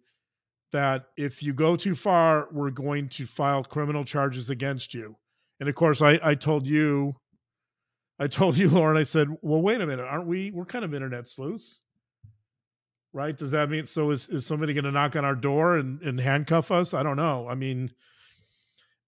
that 0.72 1.06
if 1.16 1.42
you 1.42 1.54
go 1.54 1.76
too 1.76 1.96
far, 1.96 2.48
we're 2.52 2.72
going 2.72 3.10
to 3.10 3.26
file 3.26 3.64
criminal 3.64 4.04
charges 4.04 4.50
against 4.50 4.94
you. 4.94 5.16
And 5.60 5.70
of 5.70 5.76
course, 5.76 6.02
I, 6.02 6.20
I 6.22 6.36
told 6.36 6.68
you, 6.68 7.16
I 8.20 8.28
told 8.28 8.58
you, 8.58 8.70
Lauren, 8.70 8.98
I 8.98 9.04
said, 9.04 9.30
well, 9.42 9.62
wait 9.62 9.82
a 9.82 9.88
minute, 9.88 10.06
aren't 10.06 10.28
we? 10.28 10.52
We're 10.52 10.66
kind 10.66 10.84
of 10.84 10.94
internet 10.94 11.28
sleuths, 11.28 11.82
right? 13.14 13.36
Does 13.36 13.52
that 13.52 13.70
mean 13.70 13.86
so? 13.86 14.12
Is, 14.12 14.28
is 14.28 14.46
somebody 14.46 14.74
going 14.74 14.86
to 14.86 14.92
knock 14.92 15.16
on 15.16 15.24
our 15.24 15.36
door 15.36 15.78
and, 15.78 16.02
and 16.02 16.20
handcuff 16.20 16.72
us? 16.72 16.94
I 16.94 17.04
don't 17.04 17.18
know. 17.18 17.48
I 17.48 17.56
mean, 17.56 17.92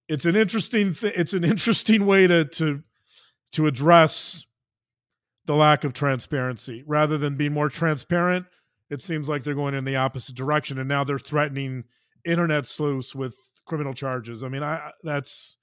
it's 0.08 0.24
an 0.24 0.36
interesting 0.36 0.94
thing. 0.94 1.12
It's 1.14 1.34
an 1.34 1.44
interesting 1.54 2.06
way 2.06 2.26
to 2.26 2.44
to 2.44 2.82
to 3.52 3.66
address 3.66 4.44
the 5.46 5.54
lack 5.54 5.84
of 5.84 5.92
transparency 5.92 6.84
rather 6.86 7.18
than 7.18 7.36
be 7.36 7.48
more 7.48 7.68
transparent 7.68 8.46
it 8.90 9.00
seems 9.00 9.28
like 9.28 9.42
they're 9.42 9.54
going 9.54 9.74
in 9.74 9.84
the 9.84 9.96
opposite 9.96 10.34
direction 10.34 10.78
and 10.78 10.88
now 10.88 11.04
they're 11.04 11.18
threatening 11.18 11.84
internet 12.24 12.66
sleuths 12.66 13.14
with 13.14 13.34
criminal 13.66 13.94
charges 13.94 14.42
i 14.44 14.48
mean 14.48 14.62
i 14.62 14.90
that's 15.02 15.56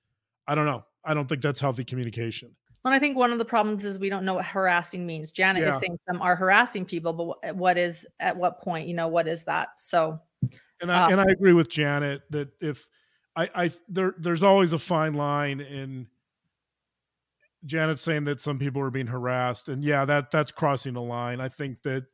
i 0.48 0.56
don't 0.56 0.66
know 0.66 0.84
i 1.06 1.14
don't 1.14 1.28
think 1.28 1.42
that's 1.42 1.60
healthy 1.60 1.84
communication 1.84 2.56
and 2.88 2.96
I 2.96 3.00
think 3.00 3.18
one 3.18 3.34
of 3.34 3.38
the 3.38 3.46
problems 3.46 3.84
is 3.84 4.00
we 4.00 4.10
don't 4.10 4.24
know 4.24 4.36
what 4.36 4.46
harassing 4.46 5.06
means. 5.06 5.32
Janet 5.32 5.62
yeah. 5.62 5.76
is 5.76 5.80
saying 5.82 6.00
some 6.08 6.22
are 6.22 6.38
harassing 6.38 6.86
people, 6.86 7.12
but 7.44 7.56
what 7.56 7.78
is 7.78 8.08
at 8.20 8.38
what 8.38 8.62
point? 8.62 8.88
You 8.88 8.94
know, 8.94 9.10
what 9.10 9.28
is 9.28 9.44
that? 9.44 9.78
So, 9.78 10.20
and 10.82 10.90
I 10.90 11.04
uh, 11.04 11.10
and 11.10 11.20
I 11.20 11.26
agree 11.30 11.52
with 11.52 11.70
Janet 11.70 12.22
that 12.30 12.50
if 12.62 12.88
I 13.36 13.50
I 13.54 13.72
there 13.90 14.16
there's 14.18 14.42
always 14.42 14.72
a 14.72 14.80
fine 14.80 15.16
line 15.16 15.60
in 15.60 16.08
Janet 17.66 18.00
saying 18.00 18.24
that 18.26 18.40
some 18.40 18.58
people 18.58 18.82
are 18.82 18.90
being 18.90 19.08
harassed, 19.08 19.68
and 19.68 19.84
yeah, 19.84 20.06
that 20.06 20.32
that's 20.32 20.52
crossing 20.52 20.94
the 20.94 21.02
line. 21.02 21.42
I 21.42 21.50
think 21.50 21.82
that 21.82 22.06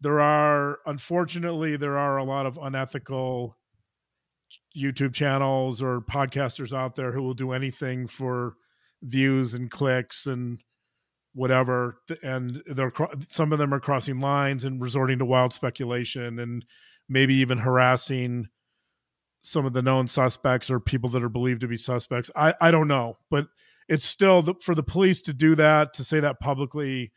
there 0.00 0.20
are 0.20 0.78
unfortunately 0.86 1.76
there 1.76 1.98
are 1.98 2.16
a 2.16 2.24
lot 2.24 2.46
of 2.46 2.58
unethical 2.60 3.56
YouTube 4.76 5.12
channels 5.12 5.82
or 5.82 6.00
podcasters 6.00 6.76
out 6.76 6.96
there 6.96 7.12
who 7.12 7.22
will 7.22 7.34
do 7.34 7.52
anything 7.52 8.06
for 8.06 8.54
views 9.02 9.54
and 9.54 9.70
clicks 9.70 10.26
and 10.26 10.58
whatever 11.34 11.98
and 12.22 12.62
they're 12.66 12.92
some 13.28 13.52
of 13.52 13.58
them 13.58 13.72
are 13.72 13.80
crossing 13.80 14.18
lines 14.18 14.64
and 14.64 14.82
resorting 14.82 15.18
to 15.18 15.24
wild 15.24 15.52
speculation 15.52 16.38
and 16.38 16.64
maybe 17.08 17.34
even 17.34 17.58
harassing 17.58 18.48
some 19.42 19.64
of 19.64 19.72
the 19.72 19.82
known 19.82 20.06
suspects 20.06 20.70
or 20.70 20.80
people 20.80 21.08
that 21.08 21.22
are 21.22 21.30
believed 21.30 21.60
to 21.60 21.68
be 21.68 21.76
suspects. 21.76 22.30
I 22.34 22.54
i 22.60 22.70
don't 22.70 22.88
know 22.88 23.18
but 23.30 23.46
it's 23.88 24.04
still 24.04 24.56
for 24.62 24.74
the 24.74 24.82
police 24.82 25.22
to 25.22 25.32
do 25.32 25.54
that 25.56 25.92
to 25.94 26.04
say 26.04 26.20
that 26.20 26.40
publicly 26.40 27.12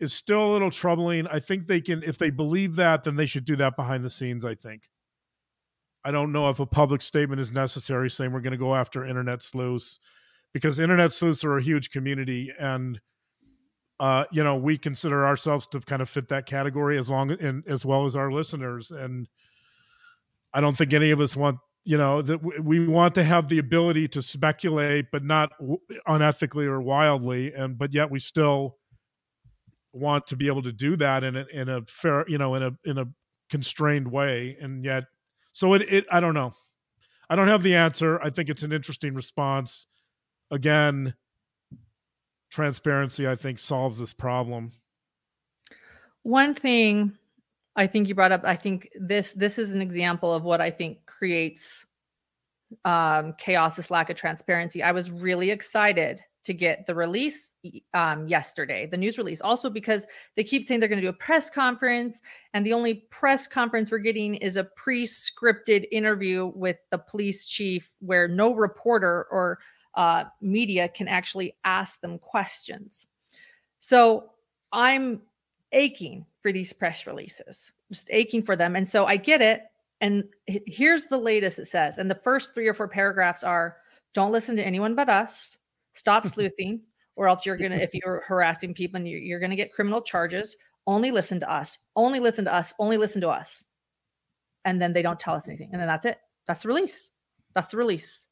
is 0.00 0.12
still 0.12 0.50
a 0.50 0.52
little 0.52 0.70
troubling. 0.70 1.26
I 1.26 1.40
think 1.40 1.66
they 1.66 1.80
can, 1.80 2.02
if 2.02 2.18
they 2.18 2.30
believe 2.30 2.76
that, 2.76 3.04
then 3.04 3.16
they 3.16 3.26
should 3.26 3.44
do 3.44 3.56
that 3.56 3.76
behind 3.76 4.04
the 4.04 4.10
scenes. 4.10 4.44
I 4.44 4.54
think. 4.54 4.88
I 6.04 6.10
don't 6.10 6.32
know 6.32 6.48
if 6.48 6.60
a 6.60 6.66
public 6.66 7.02
statement 7.02 7.40
is 7.40 7.52
necessary 7.52 8.10
saying 8.10 8.32
we're 8.32 8.40
going 8.40 8.52
to 8.52 8.56
go 8.56 8.74
after 8.74 9.04
internet 9.04 9.42
sleuths 9.42 9.98
because 10.52 10.78
internet 10.78 11.12
sleuths 11.12 11.44
are 11.44 11.58
a 11.58 11.62
huge 11.62 11.90
community 11.90 12.52
and 12.58 13.00
uh, 14.00 14.24
you 14.30 14.42
know 14.44 14.56
we 14.56 14.78
consider 14.78 15.26
ourselves 15.26 15.66
to 15.66 15.80
kind 15.80 16.00
of 16.00 16.08
fit 16.08 16.28
that 16.28 16.46
category 16.46 16.98
as 16.98 17.10
long 17.10 17.30
and 17.32 17.64
as 17.66 17.84
well 17.84 18.04
as 18.04 18.14
our 18.14 18.30
listeners 18.30 18.90
and 18.90 19.28
i 20.54 20.60
don't 20.60 20.78
think 20.78 20.92
any 20.92 21.10
of 21.10 21.20
us 21.20 21.36
want 21.36 21.58
you 21.84 21.98
know 21.98 22.22
that 22.22 22.38
we 22.62 22.86
want 22.86 23.14
to 23.14 23.24
have 23.24 23.48
the 23.48 23.58
ability 23.58 24.06
to 24.06 24.22
speculate 24.22 25.06
but 25.10 25.24
not 25.24 25.50
unethically 26.06 26.64
or 26.64 26.80
wildly 26.80 27.52
and 27.54 27.76
but 27.76 27.92
yet 27.92 28.10
we 28.10 28.18
still 28.18 28.76
want 29.92 30.26
to 30.26 30.36
be 30.36 30.46
able 30.46 30.62
to 30.62 30.72
do 30.72 30.96
that 30.96 31.24
in 31.24 31.36
a 31.36 31.44
in 31.52 31.68
a 31.68 31.82
fair 31.86 32.28
you 32.28 32.38
know 32.38 32.54
in 32.54 32.62
a 32.62 32.70
in 32.84 32.98
a 32.98 33.04
constrained 33.50 34.06
way 34.10 34.56
and 34.60 34.84
yet 34.84 35.04
so 35.52 35.74
it, 35.74 35.82
it 35.92 36.06
i 36.12 36.20
don't 36.20 36.34
know. 36.34 36.52
I 37.30 37.36
don't 37.36 37.48
have 37.48 37.62
the 37.62 37.74
answer. 37.74 38.18
I 38.22 38.30
think 38.30 38.48
it's 38.48 38.62
an 38.62 38.72
interesting 38.72 39.14
response. 39.14 39.86
Again 40.50 41.14
transparency 42.50 43.28
i 43.28 43.36
think 43.36 43.58
solves 43.58 43.98
this 43.98 44.12
problem. 44.12 44.72
One 46.22 46.54
thing 46.54 47.16
i 47.76 47.86
think 47.86 48.08
you 48.08 48.14
brought 48.14 48.32
up 48.32 48.44
i 48.44 48.56
think 48.56 48.88
this 48.98 49.32
this 49.32 49.58
is 49.58 49.72
an 49.72 49.82
example 49.82 50.32
of 50.32 50.42
what 50.42 50.60
i 50.60 50.70
think 50.70 51.04
creates 51.06 51.84
um 52.84 53.34
chaos 53.38 53.76
this 53.76 53.90
lack 53.90 54.10
of 54.10 54.16
transparency. 54.16 54.82
I 54.82 54.92
was 54.92 55.10
really 55.10 55.50
excited 55.50 56.22
to 56.44 56.54
get 56.54 56.86
the 56.86 56.94
release 56.94 57.52
um, 57.94 58.26
yesterday, 58.26 58.86
the 58.86 58.96
news 58.96 59.18
release. 59.18 59.40
Also, 59.40 59.68
because 59.68 60.06
they 60.36 60.44
keep 60.44 60.66
saying 60.66 60.80
they're 60.80 60.88
going 60.88 61.00
to 61.00 61.06
do 61.06 61.10
a 61.10 61.12
press 61.12 61.50
conference, 61.50 62.22
and 62.54 62.64
the 62.64 62.72
only 62.72 63.06
press 63.10 63.46
conference 63.46 63.90
we're 63.90 63.98
getting 63.98 64.34
is 64.36 64.56
a 64.56 64.64
pre 64.64 65.04
scripted 65.04 65.86
interview 65.92 66.50
with 66.54 66.78
the 66.90 66.98
police 66.98 67.44
chief 67.44 67.92
where 68.00 68.28
no 68.28 68.54
reporter 68.54 69.26
or 69.30 69.58
uh, 69.94 70.24
media 70.40 70.88
can 70.88 71.08
actually 71.08 71.54
ask 71.64 72.00
them 72.00 72.18
questions. 72.18 73.08
So 73.80 74.30
I'm 74.72 75.22
aching 75.72 76.24
for 76.40 76.52
these 76.52 76.72
press 76.72 77.06
releases, 77.06 77.72
just 77.90 78.08
aching 78.10 78.42
for 78.42 78.56
them. 78.56 78.76
And 78.76 78.86
so 78.86 79.06
I 79.06 79.16
get 79.16 79.42
it. 79.42 79.62
And 80.00 80.24
here's 80.46 81.06
the 81.06 81.18
latest 81.18 81.58
it 81.58 81.66
says. 81.66 81.98
And 81.98 82.10
the 82.10 82.14
first 82.14 82.54
three 82.54 82.68
or 82.68 82.74
four 82.74 82.88
paragraphs 82.88 83.42
are 83.42 83.76
don't 84.14 84.32
listen 84.32 84.56
to 84.56 84.66
anyone 84.66 84.94
but 84.94 85.08
us. 85.08 85.58
Stop 85.94 86.26
sleuthing, 86.26 86.82
or 87.16 87.28
else 87.28 87.44
you're 87.44 87.56
gonna 87.56 87.76
if 87.76 87.90
you're 87.94 88.22
harassing 88.26 88.74
people 88.74 88.98
and 88.98 89.08
you're, 89.08 89.20
you're 89.20 89.40
gonna 89.40 89.56
get 89.56 89.72
criminal 89.72 90.02
charges. 90.02 90.56
Only 90.86 91.10
listen 91.10 91.40
to 91.40 91.50
us. 91.50 91.78
Only 91.96 92.20
listen 92.20 92.44
to 92.46 92.54
us. 92.54 92.72
Only 92.78 92.96
listen 92.96 93.20
to 93.20 93.28
us. 93.28 93.62
And 94.64 94.80
then 94.80 94.92
they 94.92 95.02
don't 95.02 95.20
tell 95.20 95.34
us 95.34 95.48
anything, 95.48 95.70
and 95.72 95.80
then 95.80 95.88
that's 95.88 96.06
it. 96.06 96.18
That's 96.46 96.62
the 96.62 96.68
release. 96.68 97.08
That's 97.54 97.70
the 97.70 97.76
release. 97.76 98.26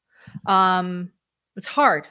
Um, 0.46 1.12
it's 1.56 1.68
hard. 1.68 2.06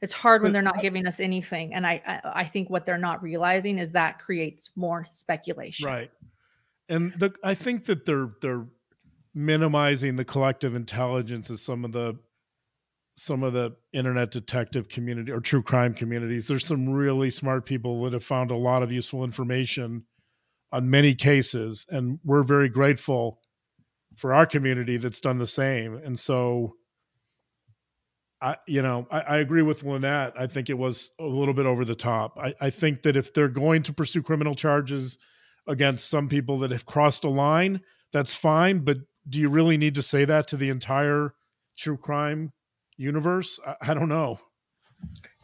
It's 0.00 0.12
hard 0.12 0.42
when 0.42 0.52
they're 0.52 0.62
not 0.62 0.80
giving 0.80 1.06
us 1.06 1.20
anything, 1.20 1.74
and 1.74 1.86
I, 1.86 2.02
I 2.06 2.20
I 2.40 2.44
think 2.46 2.70
what 2.70 2.86
they're 2.86 2.98
not 2.98 3.22
realizing 3.22 3.78
is 3.78 3.92
that 3.92 4.18
creates 4.18 4.70
more 4.76 5.06
speculation. 5.12 5.86
Right. 5.86 6.10
And 6.88 7.12
the 7.18 7.34
I 7.42 7.54
think 7.54 7.84
that 7.84 8.04
they're 8.04 8.30
they're 8.40 8.66
minimizing 9.34 10.16
the 10.16 10.24
collective 10.24 10.74
intelligence 10.74 11.50
of 11.50 11.58
some 11.58 11.84
of 11.84 11.92
the 11.92 12.16
some 13.14 13.42
of 13.42 13.52
the 13.52 13.74
internet 13.92 14.30
detective 14.30 14.88
community 14.88 15.30
or 15.30 15.40
true 15.40 15.62
crime 15.62 15.94
communities. 15.94 16.46
There's 16.46 16.66
some 16.66 16.88
really 16.88 17.30
smart 17.30 17.64
people 17.64 18.02
that 18.04 18.12
have 18.12 18.24
found 18.24 18.50
a 18.50 18.56
lot 18.56 18.82
of 18.82 18.90
useful 18.90 19.24
information 19.24 20.04
on 20.72 20.90
many 20.90 21.14
cases, 21.14 21.86
and 21.90 22.18
we're 22.24 22.42
very 22.42 22.68
grateful 22.68 23.40
for 24.16 24.34
our 24.34 24.46
community 24.46 24.96
that's 24.96 25.20
done 25.20 25.38
the 25.38 25.46
same. 25.46 25.94
And 25.96 26.18
so, 26.18 26.74
I, 28.42 28.56
you 28.66 28.82
know, 28.82 29.06
I, 29.10 29.20
I 29.20 29.36
agree 29.38 29.62
with 29.62 29.84
Lynette. 29.84 30.34
I 30.36 30.48
think 30.48 30.68
it 30.68 30.78
was 30.78 31.10
a 31.20 31.24
little 31.24 31.54
bit 31.54 31.66
over 31.66 31.84
the 31.84 31.94
top. 31.94 32.36
I, 32.38 32.54
I 32.60 32.70
think 32.70 33.02
that 33.02 33.16
if 33.16 33.32
they're 33.32 33.48
going 33.48 33.84
to 33.84 33.92
pursue 33.92 34.22
criminal 34.22 34.56
charges 34.56 35.18
against 35.68 36.10
some 36.10 36.28
people 36.28 36.58
that 36.60 36.72
have 36.72 36.86
crossed 36.86 37.24
a 37.24 37.30
line, 37.30 37.80
that's 38.12 38.34
fine. 38.34 38.80
But 38.80 38.98
do 39.28 39.38
you 39.40 39.48
really 39.48 39.76
need 39.76 39.94
to 39.94 40.02
say 40.02 40.24
that 40.24 40.48
to 40.48 40.56
the 40.56 40.68
entire 40.68 41.34
true 41.76 41.96
crime 41.96 42.52
universe? 42.96 43.58
I, 43.66 43.76
I 43.80 43.94
don't 43.94 44.08
know. 44.08 44.38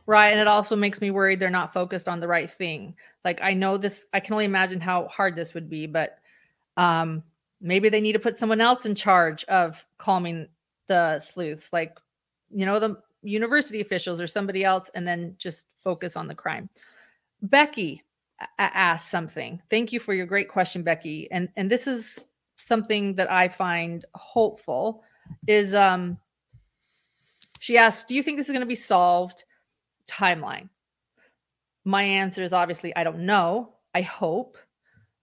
Right 0.07 0.31
and 0.31 0.41
it 0.41 0.49
also 0.49 0.75
makes 0.75 1.01
me 1.01 1.11
worried 1.11 1.39
they're 1.39 1.51
not 1.51 1.73
focused 1.73 2.09
on 2.09 2.21
the 2.21 2.29
right 2.29 2.51
thing. 2.51 2.95
Like 3.25 3.41
i 3.43 3.53
know 3.55 3.77
this 3.77 4.07
i 4.13 4.21
can 4.21 4.33
only 4.33 4.47
imagine 4.47 4.81
how 4.81 5.09
hard 5.09 5.37
this 5.37 5.55
would 5.55 5.69
be 5.69 5.87
but 5.87 6.19
um 6.77 7.23
maybe 7.61 7.89
they 7.89 8.01
need 8.01 8.13
to 8.13 8.19
put 8.19 8.39
someone 8.39 8.61
else 8.61 8.87
in 8.87 8.95
charge 8.95 9.45
of 9.45 9.85
calming 9.99 10.49
the 10.89 11.19
sleuths 11.19 11.73
like 11.73 11.99
you 12.51 12.67
know 12.67 12.79
the 12.79 12.97
university 13.23 13.81
officials 13.81 14.21
or 14.21 14.27
somebody 14.27 14.65
else 14.65 14.91
and 14.95 15.07
then 15.07 15.35
just 15.39 15.67
focus 15.77 16.17
on 16.17 16.27
the 16.29 16.35
crime. 16.35 16.69
Becky 17.43 18.03
asked 18.59 19.11
something. 19.11 19.61
Thank 19.71 19.93
you 19.93 20.01
for 20.01 20.15
your 20.15 20.27
great 20.27 20.49
question, 20.49 20.83
Becky. 20.83 21.29
And 21.31 21.49
and 21.57 21.71
this 21.71 21.87
is 21.87 22.25
something 22.57 23.15
that 23.17 23.31
I 23.31 23.49
find 23.49 24.05
hopeful 24.15 25.03
is 25.47 25.75
um 25.75 26.19
she 27.61 27.79
asked, 27.79 28.09
"Do 28.09 28.17
you 28.17 28.23
think 28.25 28.37
this 28.37 28.47
is 28.47 28.53
going 28.53 28.61
to 28.61 28.67
be 28.67 28.75
solved 28.75 29.45
timeline?" 30.09 30.69
My 31.85 32.03
answer 32.03 32.43
is 32.43 32.53
obviously 32.53 32.95
I 32.97 33.05
don't 33.05 33.27
know. 33.27 33.75
I 33.95 34.03
hope. 34.03 34.59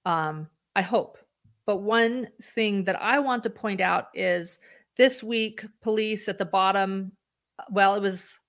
Um 0.05 0.47
I 0.73 0.81
hope. 0.81 1.17
But 1.65 1.77
one 1.77 2.29
thing 2.41 2.85
that 2.85 3.01
I 3.01 3.19
want 3.19 3.43
to 3.43 3.49
point 3.49 3.81
out 3.81 4.07
is 4.13 4.59
this 4.95 5.21
week 5.21 5.65
police 5.81 6.29
at 6.29 6.37
the 6.37 6.45
bottom 6.45 7.11
well, 7.69 7.95
it 7.95 8.01
was 8.01 8.39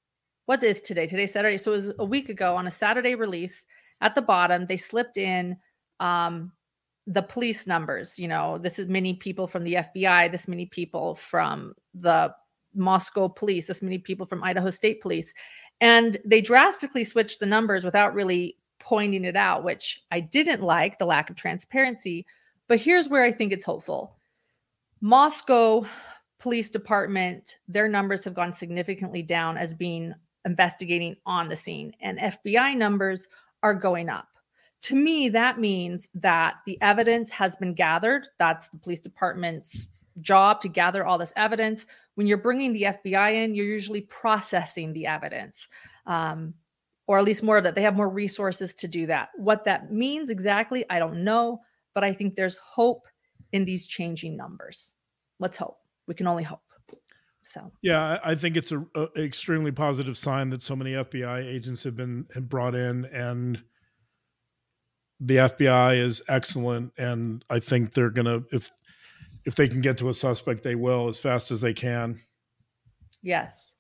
what 0.47 0.63
is 0.63 0.81
today? 0.81 1.09
Today's 1.09 1.33
Saturday. 1.33 1.57
So 1.57 1.73
it 1.73 1.77
was 1.77 1.93
a 1.99 2.05
week 2.05 2.29
ago 2.29 2.55
on 2.55 2.69
a 2.69 2.71
Saturday 2.71 3.17
release 3.17 3.67
at 4.01 4.15
the 4.15 4.23
bottom, 4.23 4.67
they 4.67 4.77
slipped 4.77 5.17
in 5.17 5.57
um, 6.01 6.53
the 7.07 7.23
police 7.23 7.67
numbers. 7.67 8.19
You 8.19 8.29
know, 8.29 8.59
this 8.59 8.79
is 8.79 8.87
many 8.87 9.15
people 9.15 9.47
from 9.47 9.65
the 9.65 9.75
FBI, 9.75 10.31
this 10.31 10.49
many 10.49 10.67
people 10.67 11.15
from 11.15 11.75
the 11.95 12.33
Moscow 12.75 13.29
police, 13.29 13.67
this 13.67 13.83
many 13.83 13.99
people 13.99 14.27
from 14.27 14.45
Idaho 14.45 14.71
State 14.71 15.01
Police. 15.01 15.33
And 15.81 16.19
they 16.25 16.41
drastically 16.41 17.05
switched 17.05 17.41
the 17.41 17.47
numbers 17.47 17.85
without 17.85 18.15
really 18.15 18.57
pointing 18.79 19.25
it 19.25 19.37
out, 19.37 19.65
which 19.65 20.03
I 20.11 20.21
didn't 20.21 20.63
like 20.63 20.99
the 20.99 21.07
lack 21.07 21.31
of 21.31 21.37
transparency. 21.37 22.27
But 22.69 22.81
here's 22.81 23.09
where 23.09 23.23
I 23.23 23.33
think 23.33 23.53
it's 23.53 23.65
hopeful 23.65 24.17
Moscow 25.01 25.87
Police 26.39 26.71
Department, 26.71 27.59
their 27.67 27.89
numbers 27.89 28.25
have 28.25 28.35
gone 28.35 28.53
significantly 28.53 29.23
down 29.23 29.57
as 29.57 29.75
being 29.75 30.15
investigating 30.45 31.17
on 31.27 31.49
the 31.49 31.57
scene, 31.57 31.93
and 32.01 32.19
FBI 32.19 32.77
numbers 32.77 33.29
are 33.63 33.75
going 33.75 34.09
up. 34.09 34.29
To 34.83 34.95
me, 34.95 35.29
that 35.31 35.59
means 35.59 36.09
that 36.15 36.57
the 36.65 36.81
evidence 36.81 37.33
has 37.33 37.57
been 37.57 37.75
gathered. 37.75 38.29
That's 38.39 38.69
the 38.69 38.79
police 38.79 39.01
department's 39.01 39.89
job 40.21 40.61
to 40.61 40.69
gather 40.69 41.05
all 41.05 41.19
this 41.19 41.33
evidence. 41.37 41.87
When 42.19 42.27
you're 42.27 42.39
bringing 42.39 42.73
the 42.73 42.83
FBI 42.83 43.45
in, 43.45 43.55
you're 43.55 43.65
usually 43.65 44.01
processing 44.01 44.93
the 44.93 45.07
evidence, 45.07 45.69
um, 46.05 46.55
or 47.07 47.17
at 47.17 47.23
least 47.23 47.45
more 47.45 47.57
of 47.57 47.63
that. 47.63 47.77
They 47.77 47.83
have 47.83 47.95
more 47.95 48.09
resources 48.09 48.75
to 48.75 48.89
do 48.89 49.07
that. 49.07 49.29
What 49.37 49.63
that 49.67 49.93
means 49.93 50.29
exactly, 50.29 50.85
I 50.91 50.99
don't 50.99 51.23
know, 51.23 51.61
but 51.95 52.03
I 52.03 52.13
think 52.13 52.35
there's 52.35 52.57
hope 52.57 53.07
in 53.53 53.65
these 53.65 53.87
changing 53.87 54.37
numbers. 54.37 54.95
Let's 55.39 55.59
hope. 55.59 55.79
We 56.09 56.15
can 56.15 56.27
only 56.27 56.43
hope. 56.43 56.59
So 57.45 57.71
yeah, 57.83 58.19
I 58.25 58.35
think 58.35 58.57
it's 58.57 58.73
a, 58.73 58.85
a, 58.97 59.07
extremely 59.17 59.71
positive 59.71 60.19
sign 60.19 60.51
that 60.51 60.61
so 60.61 60.75
many 60.75 60.95
FBI 60.95 61.47
agents 61.47 61.85
have 61.85 61.95
been 61.95 62.27
have 62.35 62.49
brought 62.49 62.75
in, 62.75 63.05
and 63.05 63.63
the 65.21 65.37
FBI 65.37 66.03
is 66.03 66.21
excellent. 66.29 66.95
And 66.99 67.45
I 67.49 67.61
think 67.61 67.95
they're 67.95 68.11
gonna 68.11 68.43
if 68.51 68.73
if 69.45 69.55
they 69.55 69.69
can 69.69 69.81
get 69.81 69.99
to 69.99 70.09
a 70.09 70.15
suspect, 70.15 70.63
they 70.63 70.75
will 70.75 71.09
as 71.09 71.19
fast 71.19 71.51
as 71.51 71.61
they 71.61 71.75
can. 71.75 72.17
Yes, 73.23 73.75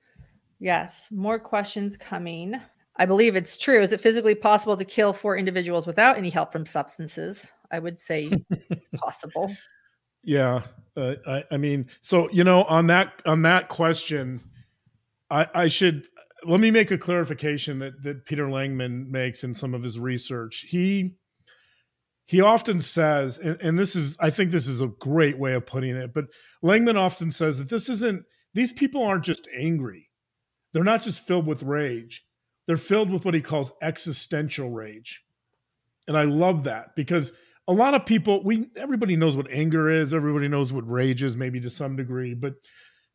yes. 0.58 1.08
More 1.10 1.38
questions 1.38 1.96
coming. 1.96 2.60
I 2.96 3.06
believe 3.06 3.36
it's 3.36 3.56
true. 3.56 3.80
Is 3.80 3.92
it 3.92 4.00
physically 4.00 4.34
possible 4.34 4.76
to 4.76 4.84
kill 4.84 5.12
four 5.12 5.36
individuals 5.36 5.86
without 5.86 6.18
any 6.18 6.30
help 6.30 6.52
from 6.52 6.66
substances? 6.66 7.52
I 7.70 7.78
would 7.78 8.00
say 8.00 8.30
it's 8.50 8.88
possible. 8.94 9.54
Yeah, 10.24 10.62
uh, 10.96 11.14
I, 11.26 11.44
I, 11.52 11.56
mean, 11.58 11.86
so 12.02 12.28
you 12.32 12.44
know, 12.44 12.64
on 12.64 12.88
that 12.88 13.22
on 13.24 13.42
that 13.42 13.68
question, 13.68 14.40
I, 15.30 15.46
I 15.54 15.68
should 15.68 16.08
let 16.44 16.60
me 16.60 16.70
make 16.70 16.90
a 16.90 16.98
clarification 16.98 17.78
that 17.78 18.02
that 18.02 18.24
Peter 18.24 18.46
Langman 18.48 19.08
makes 19.08 19.44
in 19.44 19.54
some 19.54 19.74
of 19.74 19.82
his 19.82 19.98
research. 19.98 20.66
He 20.68 21.14
he 22.28 22.42
often 22.42 22.82
says, 22.82 23.38
and, 23.38 23.56
and 23.62 23.78
this 23.78 23.96
is 23.96 24.14
I 24.20 24.28
think 24.28 24.50
this 24.50 24.66
is 24.66 24.82
a 24.82 24.88
great 24.88 25.38
way 25.38 25.54
of 25.54 25.64
putting 25.64 25.96
it, 25.96 26.12
but 26.12 26.26
Langman 26.62 26.96
often 26.96 27.30
says 27.30 27.56
that 27.56 27.70
this 27.70 27.88
isn't 27.88 28.22
these 28.52 28.72
people 28.72 29.02
aren't 29.02 29.24
just 29.24 29.48
angry, 29.56 30.10
they're 30.72 30.84
not 30.84 31.02
just 31.02 31.20
filled 31.20 31.46
with 31.46 31.62
rage, 31.62 32.24
they're 32.66 32.76
filled 32.76 33.10
with 33.10 33.24
what 33.24 33.32
he 33.32 33.40
calls 33.40 33.72
existential 33.80 34.70
rage, 34.70 35.22
and 36.06 36.18
I 36.18 36.24
love 36.24 36.64
that 36.64 36.94
because 36.94 37.32
a 37.66 37.72
lot 37.72 37.94
of 37.94 38.04
people 38.04 38.44
we 38.44 38.66
everybody 38.76 39.16
knows 39.16 39.34
what 39.34 39.50
anger 39.50 39.90
is. 39.90 40.12
Everybody 40.12 40.48
knows 40.48 40.70
what 40.70 40.88
rage 40.88 41.22
is 41.22 41.34
maybe 41.34 41.60
to 41.60 41.70
some 41.70 41.96
degree 41.96 42.34
but 42.34 42.54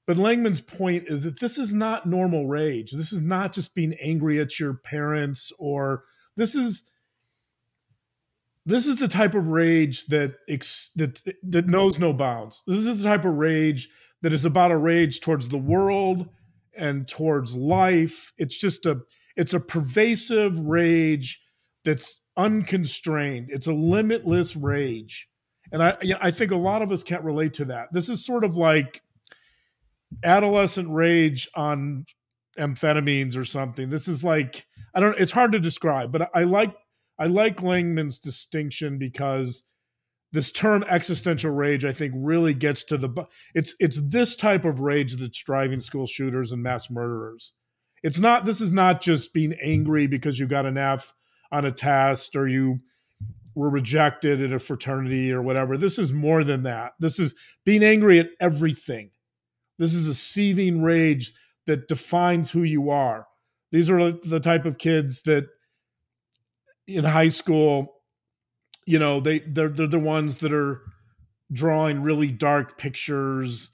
but 0.07 0.17
langman's 0.17 0.61
point 0.61 1.05
is 1.07 1.23
that 1.23 1.39
this 1.39 1.59
is 1.59 1.71
not 1.71 2.07
normal 2.07 2.47
rage. 2.47 2.91
This 2.91 3.13
is 3.13 3.21
not 3.21 3.53
just 3.53 3.75
being 3.75 3.93
angry 4.01 4.41
at 4.41 4.59
your 4.59 4.73
parents 4.73 5.51
or 5.59 6.03
this 6.35 6.55
is 6.55 6.89
this 8.65 8.85
is 8.85 8.97
the 8.97 9.07
type 9.07 9.35
of 9.35 9.47
rage 9.47 10.05
that 10.07 10.33
that 10.95 11.19
that 11.43 11.67
knows 11.67 11.99
no 11.99 12.13
bounds 12.13 12.63
this 12.67 12.79
is 12.79 12.97
the 12.97 13.03
type 13.03 13.25
of 13.25 13.33
rage 13.33 13.89
that 14.21 14.33
is 14.33 14.45
about 14.45 14.71
a 14.71 14.77
rage 14.77 15.19
towards 15.19 15.49
the 15.49 15.57
world 15.57 16.27
and 16.75 17.07
towards 17.07 17.55
life 17.55 18.31
it's 18.37 18.57
just 18.57 18.85
a 18.85 18.99
it's 19.35 19.53
a 19.53 19.59
pervasive 19.59 20.59
rage 20.59 21.39
that's 21.83 22.21
unconstrained. 22.37 23.49
It's 23.49 23.67
a 23.67 23.73
limitless 23.73 24.55
rage. 24.55 25.27
And 25.71 25.83
I 25.83 25.97
you 26.01 26.13
know, 26.13 26.19
I 26.21 26.31
think 26.31 26.51
a 26.51 26.57
lot 26.57 26.81
of 26.81 26.91
us 26.91 27.03
can't 27.03 27.23
relate 27.23 27.53
to 27.55 27.65
that. 27.65 27.87
This 27.91 28.09
is 28.09 28.25
sort 28.25 28.43
of 28.43 28.55
like 28.55 29.01
adolescent 30.23 30.89
rage 30.89 31.49
on 31.55 32.05
amphetamines 32.57 33.35
or 33.35 33.45
something. 33.45 33.89
This 33.89 34.07
is 34.07 34.23
like 34.23 34.65
I 34.93 34.99
don't 34.99 35.17
it's 35.19 35.31
hard 35.31 35.51
to 35.53 35.59
describe, 35.59 36.11
but 36.11 36.29
I 36.33 36.43
like 36.43 36.73
I 37.23 37.27
like 37.27 37.61
Langman's 37.61 38.19
distinction 38.19 38.97
because 38.97 39.63
this 40.33 40.51
term 40.51 40.83
existential 40.89 41.51
rage 41.51 41.85
I 41.85 41.93
think 41.93 42.13
really 42.17 42.53
gets 42.53 42.83
to 42.85 42.97
the 42.97 43.09
it's 43.55 43.75
it's 43.79 43.97
this 44.09 44.35
type 44.35 44.65
of 44.65 44.81
rage 44.81 45.15
that's 45.15 45.41
driving 45.41 45.79
school 45.79 46.05
shooters 46.05 46.51
and 46.51 46.61
mass 46.61 46.89
murderers. 46.89 47.53
It's 48.03 48.19
not 48.19 48.43
this 48.43 48.59
is 48.59 48.73
not 48.73 48.99
just 48.99 49.33
being 49.33 49.53
angry 49.63 50.05
because 50.05 50.37
you 50.37 50.47
got 50.47 50.65
an 50.65 50.77
F 50.77 51.13
on 51.49 51.63
a 51.63 51.71
test 51.71 52.35
or 52.35 52.49
you 52.49 52.79
were 53.55 53.69
rejected 53.69 54.41
at 54.41 54.51
a 54.51 54.59
fraternity 54.59 55.31
or 55.31 55.41
whatever. 55.41 55.77
This 55.77 55.97
is 55.97 56.11
more 56.11 56.43
than 56.43 56.63
that. 56.63 56.91
This 56.99 57.19
is 57.19 57.35
being 57.63 57.85
angry 57.85 58.19
at 58.19 58.31
everything. 58.41 59.11
This 59.79 59.93
is 59.93 60.09
a 60.09 60.13
seething 60.13 60.81
rage 60.81 61.31
that 61.67 61.87
defines 61.87 62.51
who 62.51 62.63
you 62.63 62.89
are. 62.89 63.27
These 63.71 63.89
are 63.89 64.11
the 64.11 64.41
type 64.41 64.65
of 64.65 64.77
kids 64.77 65.21
that 65.21 65.45
in 66.87 67.03
high 67.03 67.29
school, 67.29 67.95
you 68.85 68.99
know, 68.99 69.19
they 69.19 69.39
they're 69.39 69.69
they're 69.69 69.87
the 69.87 69.99
ones 69.99 70.39
that 70.39 70.53
are 70.53 70.81
drawing 71.51 72.01
really 72.01 72.31
dark 72.31 72.77
pictures 72.77 73.69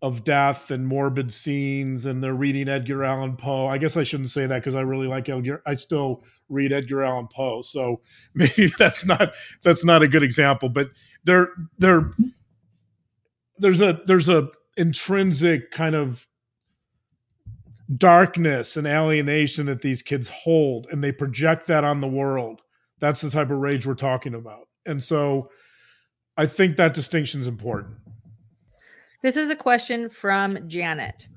of 0.00 0.22
death 0.22 0.70
and 0.70 0.86
morbid 0.86 1.32
scenes 1.32 2.06
and 2.06 2.22
they're 2.22 2.34
reading 2.34 2.68
Edgar 2.68 3.02
Allan 3.02 3.36
Poe. 3.36 3.66
I 3.66 3.78
guess 3.78 3.96
I 3.96 4.04
shouldn't 4.04 4.30
say 4.30 4.46
that 4.46 4.60
because 4.60 4.76
I 4.76 4.82
really 4.82 5.08
like 5.08 5.28
Edgar. 5.28 5.60
I 5.66 5.74
still 5.74 6.22
read 6.48 6.72
Edgar 6.72 7.02
Allan 7.02 7.26
Poe. 7.28 7.62
So 7.62 8.00
maybe 8.34 8.72
that's 8.78 9.04
not 9.04 9.32
that's 9.62 9.84
not 9.84 10.02
a 10.02 10.08
good 10.08 10.22
example, 10.22 10.68
but 10.68 10.90
there 11.24 11.48
there 11.78 12.12
there's 13.58 13.80
a 13.80 14.00
there's 14.06 14.28
a 14.28 14.48
intrinsic 14.76 15.72
kind 15.72 15.96
of 15.96 16.26
darkness 17.96 18.76
and 18.76 18.86
alienation 18.86 19.66
that 19.66 19.82
these 19.82 20.02
kids 20.02 20.28
hold 20.28 20.86
and 20.90 21.02
they 21.02 21.12
project 21.12 21.66
that 21.66 21.84
on 21.84 22.00
the 22.00 22.08
world. 22.08 22.60
That's 23.00 23.20
the 23.20 23.30
type 23.30 23.50
of 23.50 23.58
rage 23.58 23.86
we're 23.86 23.94
talking 23.94 24.34
about. 24.34 24.68
And 24.84 25.02
so 25.02 25.50
I 26.36 26.46
think 26.46 26.76
that 26.76 26.94
distinction 26.94 27.40
is 27.40 27.46
important. 27.46 27.96
This 29.22 29.36
is 29.36 29.50
a 29.50 29.56
question 29.56 30.10
from 30.10 30.68
Janet. 30.68 31.28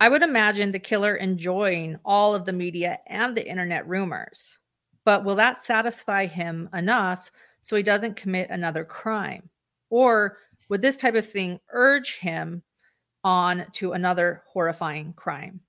I 0.00 0.08
would 0.08 0.22
imagine 0.22 0.72
the 0.72 0.78
killer 0.78 1.14
enjoying 1.14 1.98
all 2.04 2.34
of 2.34 2.46
the 2.46 2.52
media 2.52 2.98
and 3.06 3.36
the 3.36 3.46
internet 3.46 3.86
rumors. 3.86 4.58
But 5.04 5.24
will 5.24 5.36
that 5.36 5.62
satisfy 5.62 6.26
him 6.26 6.68
enough 6.74 7.30
so 7.62 7.76
he 7.76 7.82
doesn't 7.82 8.16
commit 8.16 8.48
another 8.50 8.84
crime? 8.84 9.50
Or 9.90 10.38
would 10.68 10.82
this 10.82 10.96
type 10.96 11.14
of 11.14 11.26
thing 11.26 11.60
urge 11.72 12.18
him 12.18 12.62
on 13.22 13.66
to 13.72 13.92
another 13.92 14.42
horrifying 14.46 15.12
crime? 15.12 15.60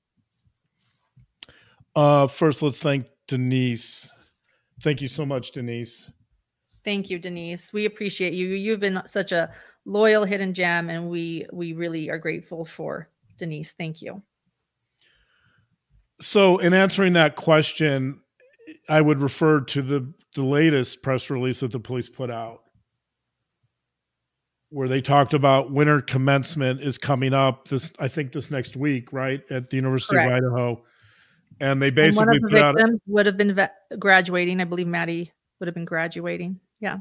Uh, 1.96 2.28
first, 2.28 2.62
let's 2.62 2.80
thank 2.80 3.06
Denise. 3.28 4.10
Thank 4.82 5.02
you 5.02 5.08
so 5.08 5.26
much, 5.26 5.52
Denise. 5.52 6.10
Thank 6.84 7.10
you, 7.10 7.20
Denise. 7.20 7.72
We 7.72 7.86
appreciate 7.86 8.34
you. 8.34 8.48
You've 8.48 8.80
been 8.80 9.02
such 9.06 9.32
a 9.32 9.52
loyal 9.86 10.26
hidden 10.26 10.54
gem 10.54 10.90
and 10.90 11.10
we 11.10 11.46
we 11.52 11.74
really 11.74 12.10
are 12.10 12.20
grateful 12.20 12.66
for 12.66 13.10
denise 13.38 13.74
thank 13.74 14.02
you 14.02 14.22
so 16.22 16.60
in 16.60 16.74
answering 16.74 17.14
that 17.14 17.36
question 17.36 18.22
i 18.90 19.02
would 19.02 19.22
refer 19.22 19.60
to 19.60 19.82
the 19.82 20.14
the 20.36 20.44
latest 20.44 21.02
press 21.02 21.30
release 21.30 21.62
that 21.62 21.72
the 21.72 21.80
police 21.80 22.10
put 22.10 22.30
out 22.30 22.62
where 24.70 24.88
they 24.88 25.02
talked 25.02 25.34
about 25.34 25.72
winter 25.72 26.00
commencement 26.00 26.80
is 26.80 26.98
coming 26.98 27.34
up 27.34 27.68
this 27.68 27.92
i 27.98 28.08
think 28.08 28.32
this 28.32 28.52
next 28.52 28.76
week 28.76 29.12
right 29.12 29.42
at 29.50 29.70
the 29.72 29.78
university 29.78 30.16
Correct. 30.16 30.30
of 30.30 30.54
idaho 30.54 30.84
and 31.62 31.82
they 31.82 31.90
basically 31.90 32.24
and 32.24 32.28
one 32.28 32.36
of 32.36 32.42
the 32.52 32.58
victims 32.74 33.02
out, 33.02 33.02
would 33.08 33.26
have 33.26 33.38
been 33.38 33.54
ve- 33.56 33.98
graduating 33.98 34.60
i 34.60 34.64
believe 34.66 34.88
maddie 34.88 35.32
would 35.62 35.68
have 35.68 35.76
been 35.76 35.86
graduating. 35.86 36.60
Yeah. 36.80 36.98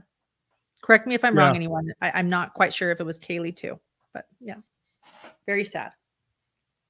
Correct 0.82 1.06
me 1.06 1.14
if 1.14 1.24
I'm 1.24 1.34
Yeah. 1.34 1.46
wrong, 1.46 1.56
anyone. 1.56 1.90
I, 2.02 2.10
I'm 2.10 2.28
not 2.28 2.52
quite 2.52 2.74
sure 2.74 2.90
if 2.90 3.00
it 3.00 3.04
was 3.04 3.18
Kaylee 3.18 3.56
too, 3.56 3.80
but 4.12 4.26
yeah. 4.38 4.56
Very 5.46 5.64
sad. 5.64 5.92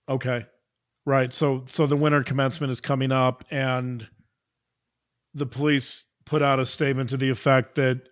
Okay. 0.09 0.45
Right. 1.07 1.33
So 1.33 1.65
so 1.67 1.87
the 1.87 1.97
winter 1.97 2.23
commencement 2.25 2.73
is 2.73 2.81
coming 2.81 3.13
up 3.13 3.45
and 3.51 4.07
the 5.33 5.47
police 5.47 6.07
put 6.27 6.43
out 6.43 6.59
a 6.59 6.67
statement 6.67 7.11
to 7.11 7.17
the 7.17 7.31
effect 7.31 7.77
that 7.77 8.03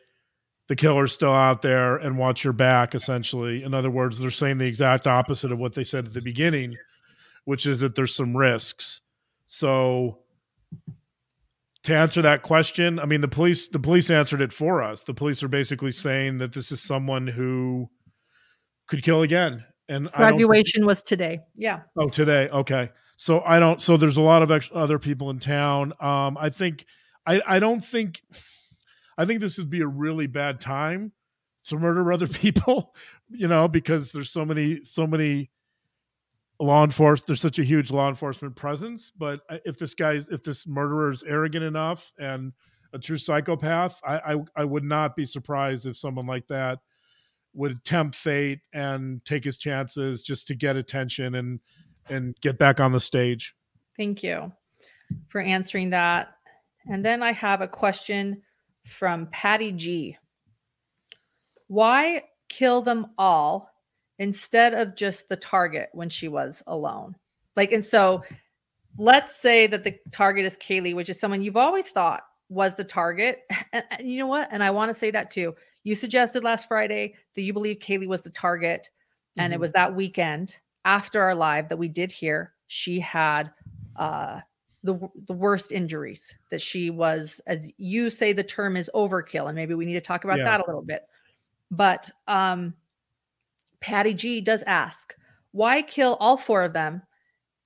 the 0.68 0.76
killer's 0.76 1.12
still 1.12 1.32
out 1.32 1.62
there 1.62 1.96
and 1.96 2.16
watch 2.16 2.44
your 2.44 2.52
back 2.52 2.94
essentially. 2.94 3.64
In 3.64 3.74
other 3.74 3.90
words, 3.90 4.18
they're 4.20 4.30
saying 4.30 4.58
the 4.58 4.66
exact 4.66 5.08
opposite 5.08 5.50
of 5.50 5.58
what 5.58 5.74
they 5.74 5.84
said 5.84 6.06
at 6.06 6.14
the 6.14 6.20
beginning, 6.22 6.76
which 7.44 7.66
is 7.66 7.80
that 7.80 7.96
there's 7.96 8.14
some 8.14 8.36
risks. 8.36 9.00
So 9.48 10.18
to 11.82 11.96
answer 11.96 12.22
that 12.22 12.42
question, 12.42 13.00
I 13.00 13.06
mean 13.06 13.20
the 13.20 13.28
police 13.28 13.68
the 13.68 13.78
police 13.78 14.10
answered 14.10 14.40
it 14.40 14.52
for 14.52 14.82
us. 14.82 15.02
The 15.02 15.14
police 15.14 15.42
are 15.42 15.48
basically 15.48 15.92
saying 15.92 16.38
that 16.38 16.52
this 16.52 16.70
is 16.70 16.80
someone 16.80 17.26
who 17.26 17.88
could 18.86 19.02
kill 19.02 19.22
again. 19.22 19.64
And 19.88 20.10
Graduation 20.12 20.84
was 20.84 21.02
today. 21.02 21.40
Yeah. 21.56 21.80
Oh, 21.96 22.08
today. 22.08 22.48
Okay. 22.50 22.90
So 23.16 23.40
I 23.40 23.58
don't. 23.58 23.80
So 23.80 23.96
there's 23.96 24.18
a 24.18 24.22
lot 24.22 24.42
of 24.42 24.50
ex- 24.50 24.70
other 24.74 24.98
people 24.98 25.30
in 25.30 25.38
town. 25.38 25.92
Um, 26.00 26.36
I 26.38 26.50
think. 26.50 26.84
I 27.26 27.40
I 27.46 27.58
don't 27.58 27.84
think. 27.84 28.22
I 29.16 29.24
think 29.24 29.40
this 29.40 29.58
would 29.58 29.70
be 29.70 29.80
a 29.80 29.86
really 29.86 30.26
bad 30.26 30.60
time 30.60 31.12
to 31.64 31.78
murder 31.78 32.12
other 32.12 32.26
people. 32.28 32.94
You 33.30 33.48
know, 33.48 33.66
because 33.66 34.12
there's 34.12 34.30
so 34.30 34.44
many 34.44 34.84
so 34.84 35.06
many 35.06 35.50
law 36.60 36.84
enforcement. 36.84 37.26
There's 37.26 37.40
such 37.40 37.58
a 37.58 37.64
huge 37.64 37.90
law 37.90 38.08
enforcement 38.08 38.56
presence. 38.56 39.10
But 39.10 39.40
uh, 39.48 39.58
if 39.64 39.78
this 39.78 39.94
guy's 39.94 40.28
if 40.28 40.42
this 40.42 40.66
murderer 40.66 41.10
is 41.10 41.22
arrogant 41.22 41.64
enough 41.64 42.12
and 42.18 42.52
a 42.92 42.98
true 42.98 43.18
psychopath, 43.18 44.00
I 44.06 44.34
I, 44.34 44.36
I 44.56 44.64
would 44.64 44.84
not 44.84 45.16
be 45.16 45.26
surprised 45.26 45.86
if 45.86 45.96
someone 45.96 46.26
like 46.26 46.46
that 46.48 46.78
would 47.54 47.82
tempt 47.84 48.14
fate 48.14 48.60
and 48.72 49.24
take 49.24 49.44
his 49.44 49.58
chances 49.58 50.22
just 50.22 50.46
to 50.48 50.54
get 50.54 50.76
attention 50.76 51.36
and 51.36 51.60
and 52.08 52.34
get 52.40 52.58
back 52.58 52.80
on 52.80 52.92
the 52.92 53.00
stage. 53.00 53.54
Thank 53.96 54.22
you 54.22 54.52
for 55.28 55.40
answering 55.40 55.90
that. 55.90 56.34
And 56.90 57.04
then 57.04 57.22
I 57.22 57.32
have 57.32 57.60
a 57.60 57.68
question 57.68 58.42
from 58.86 59.26
Patty 59.26 59.72
G. 59.72 60.16
Why 61.66 62.22
kill 62.48 62.80
them 62.80 63.08
all 63.18 63.70
instead 64.18 64.74
of 64.74 64.94
just 64.96 65.28
the 65.28 65.36
target 65.36 65.88
when 65.92 66.08
she 66.08 66.28
was 66.28 66.62
alone? 66.66 67.16
Like, 67.56 67.72
and 67.72 67.84
so 67.84 68.22
let's 68.96 69.40
say 69.40 69.66
that 69.66 69.84
the 69.84 69.96
target 70.12 70.44
is 70.44 70.56
Kaylee, 70.56 70.94
which 70.94 71.08
is 71.08 71.20
someone 71.20 71.42
you've 71.42 71.56
always 71.56 71.90
thought 71.90 72.22
was 72.48 72.74
the 72.74 72.84
target. 72.84 73.40
And, 73.72 73.84
and 73.90 74.10
you 74.10 74.18
know 74.18 74.26
what? 74.26 74.48
And 74.50 74.64
I 74.64 74.70
want 74.70 74.88
to 74.88 74.94
say 74.94 75.10
that 75.10 75.30
too. 75.30 75.54
You 75.84 75.94
suggested 75.94 76.42
last 76.42 76.68
Friday 76.68 77.14
that 77.36 77.42
you 77.42 77.52
believe 77.52 77.78
Kaylee 77.80 78.08
was 78.08 78.22
the 78.22 78.30
target. 78.30 78.88
And 79.36 79.52
it 79.52 79.56
Mhm. 79.56 79.60
was 79.60 79.72
that 79.72 79.94
weekend 79.94 80.56
after 80.86 81.20
our 81.20 81.34
live 81.34 81.68
that 81.68 81.76
we 81.76 81.88
did 81.88 82.10
hear 82.10 82.54
she 82.66 82.98
had 82.98 83.52
uh, 83.96 84.40
the 84.84 84.98
the 85.26 85.32
worst 85.34 85.70
injuries. 85.72 86.38
That 86.50 86.60
she 86.62 86.88
was, 86.90 87.40
as 87.46 87.70
you 87.76 88.08
say, 88.10 88.32
the 88.32 88.44
term 88.44 88.76
is 88.76 88.90
overkill, 88.94 89.48
and 89.48 89.56
maybe 89.56 89.74
we 89.74 89.84
need 89.84 89.94
to 89.94 90.00
talk 90.00 90.24
about 90.24 90.38
Yeah. 90.38 90.44
that 90.44 90.60
a 90.60 90.64
little 90.66 90.82
bit. 90.82 91.02
But 91.70 92.10
um, 92.26 92.74
Patty 93.80 94.14
G 94.14 94.40
does 94.40 94.62
ask, 94.64 95.14
why 95.52 95.82
kill 95.82 96.16
all 96.20 96.36
four 96.36 96.62
of 96.62 96.72
them 96.72 97.02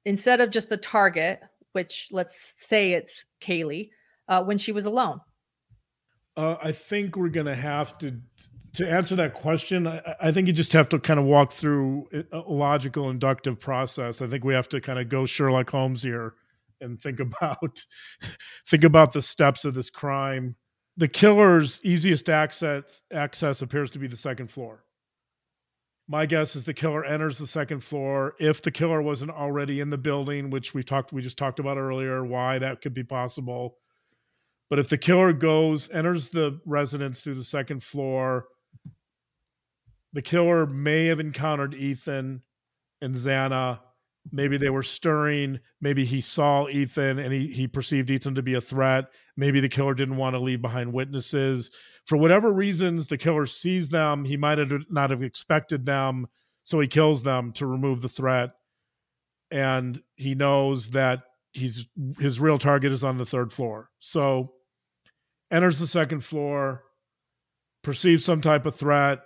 instead 0.04 0.40
of 0.40 0.50
just 0.50 0.68
the 0.68 0.76
target, 0.76 1.40
which 1.72 2.08
let's 2.12 2.54
say 2.58 2.92
it's 2.92 3.24
Kaylee, 3.40 3.90
uh, 4.28 4.42
when 4.42 4.58
she 4.58 4.72
was 4.72 4.84
alone? 4.84 5.20
Uh, 6.36 6.56
I 6.62 6.72
think 6.72 7.16
we're 7.16 7.28
gonna 7.28 7.54
have 7.54 7.98
to 7.98 8.18
to 8.74 8.90
answer 8.90 9.16
that 9.16 9.34
question. 9.34 9.86
I, 9.86 10.14
I 10.20 10.32
think 10.32 10.46
you 10.46 10.52
just 10.52 10.72
have 10.72 10.88
to 10.90 10.98
kind 10.98 11.20
of 11.20 11.26
walk 11.26 11.52
through 11.52 12.08
a 12.32 12.38
logical 12.38 13.10
inductive 13.10 13.60
process. 13.60 14.22
I 14.22 14.26
think 14.26 14.44
we 14.44 14.54
have 14.54 14.68
to 14.70 14.80
kind 14.80 14.98
of 14.98 15.08
go 15.08 15.26
Sherlock 15.26 15.68
Holmes 15.68 16.02
here 16.02 16.34
and 16.80 17.00
think 17.00 17.20
about 17.20 17.84
think 18.68 18.84
about 18.84 19.12
the 19.12 19.22
steps 19.22 19.64
of 19.64 19.74
this 19.74 19.90
crime. 19.90 20.56
The 20.96 21.08
killer's 21.08 21.80
easiest 21.82 22.28
access 22.28 23.02
access 23.12 23.62
appears 23.62 23.90
to 23.92 23.98
be 23.98 24.06
the 24.06 24.16
second 24.16 24.50
floor. 24.50 24.84
My 26.08 26.26
guess 26.26 26.56
is 26.56 26.64
the 26.64 26.74
killer 26.74 27.04
enters 27.04 27.38
the 27.38 27.46
second 27.46 27.80
floor. 27.80 28.34
If 28.40 28.60
the 28.60 28.70
killer 28.70 29.00
wasn't 29.00 29.30
already 29.30 29.80
in 29.80 29.90
the 29.90 29.98
building, 29.98 30.50
which 30.50 30.74
we 30.74 30.82
talked 30.82 31.12
we 31.12 31.22
just 31.22 31.38
talked 31.38 31.58
about 31.58 31.78
earlier, 31.78 32.24
why 32.24 32.58
that 32.58 32.80
could 32.80 32.94
be 32.94 33.04
possible. 33.04 33.76
But 34.68 34.78
if 34.78 34.88
the 34.88 34.98
killer 34.98 35.32
goes, 35.32 35.90
enters 35.90 36.30
the 36.30 36.60
residence 36.64 37.20
through 37.20 37.34
the 37.34 37.44
second 37.44 37.82
floor, 37.82 38.46
the 40.12 40.22
killer 40.22 40.66
may 40.66 41.06
have 41.06 41.20
encountered 41.20 41.74
Ethan 41.74 42.42
and 43.00 43.14
Xana. 43.14 43.80
Maybe 44.30 44.56
they 44.56 44.70
were 44.70 44.82
stirring. 44.82 45.60
Maybe 45.80 46.04
he 46.04 46.20
saw 46.20 46.68
Ethan 46.68 47.18
and 47.18 47.32
he, 47.32 47.48
he 47.48 47.66
perceived 47.66 48.10
Ethan 48.10 48.34
to 48.34 48.42
be 48.42 48.54
a 48.54 48.60
threat. 48.60 49.06
Maybe 49.36 49.60
the 49.60 49.68
killer 49.68 49.94
didn't 49.94 50.16
want 50.16 50.34
to 50.34 50.40
leave 50.40 50.62
behind 50.62 50.92
witnesses. 50.92 51.70
For 52.06 52.16
whatever 52.16 52.52
reasons, 52.52 53.06
the 53.06 53.18
killer 53.18 53.46
sees 53.46 53.88
them. 53.88 54.24
He 54.24 54.36
might 54.36 54.58
have 54.58 54.72
not 54.90 55.10
have 55.10 55.22
expected 55.22 55.86
them. 55.86 56.26
So 56.64 56.80
he 56.80 56.88
kills 56.88 57.22
them 57.22 57.52
to 57.54 57.66
remove 57.66 58.02
the 58.02 58.08
threat. 58.08 58.50
And 59.50 60.00
he 60.16 60.34
knows 60.34 60.90
that 60.90 61.20
he's 61.52 61.86
his 62.18 62.40
real 62.40 62.58
target 62.58 62.92
is 62.92 63.04
on 63.04 63.18
the 63.18 63.26
third 63.26 63.52
floor. 63.52 63.90
So 63.98 64.54
enters 65.50 65.78
the 65.78 65.86
second 65.86 66.24
floor, 66.24 66.82
perceives 67.82 68.24
some 68.24 68.40
type 68.40 68.64
of 68.66 68.74
threat, 68.74 69.20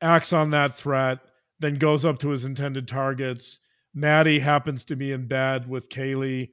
acts 0.00 0.32
on 0.32 0.50
that 0.50 0.76
threat, 0.76 1.18
then 1.58 1.76
goes 1.76 2.04
up 2.04 2.18
to 2.18 2.30
his 2.30 2.44
intended 2.44 2.86
targets. 2.86 3.58
Maddie 3.94 4.40
happens 4.40 4.84
to 4.84 4.96
be 4.96 5.12
in 5.12 5.26
bed 5.26 5.68
with 5.68 5.88
Kaylee, 5.88 6.50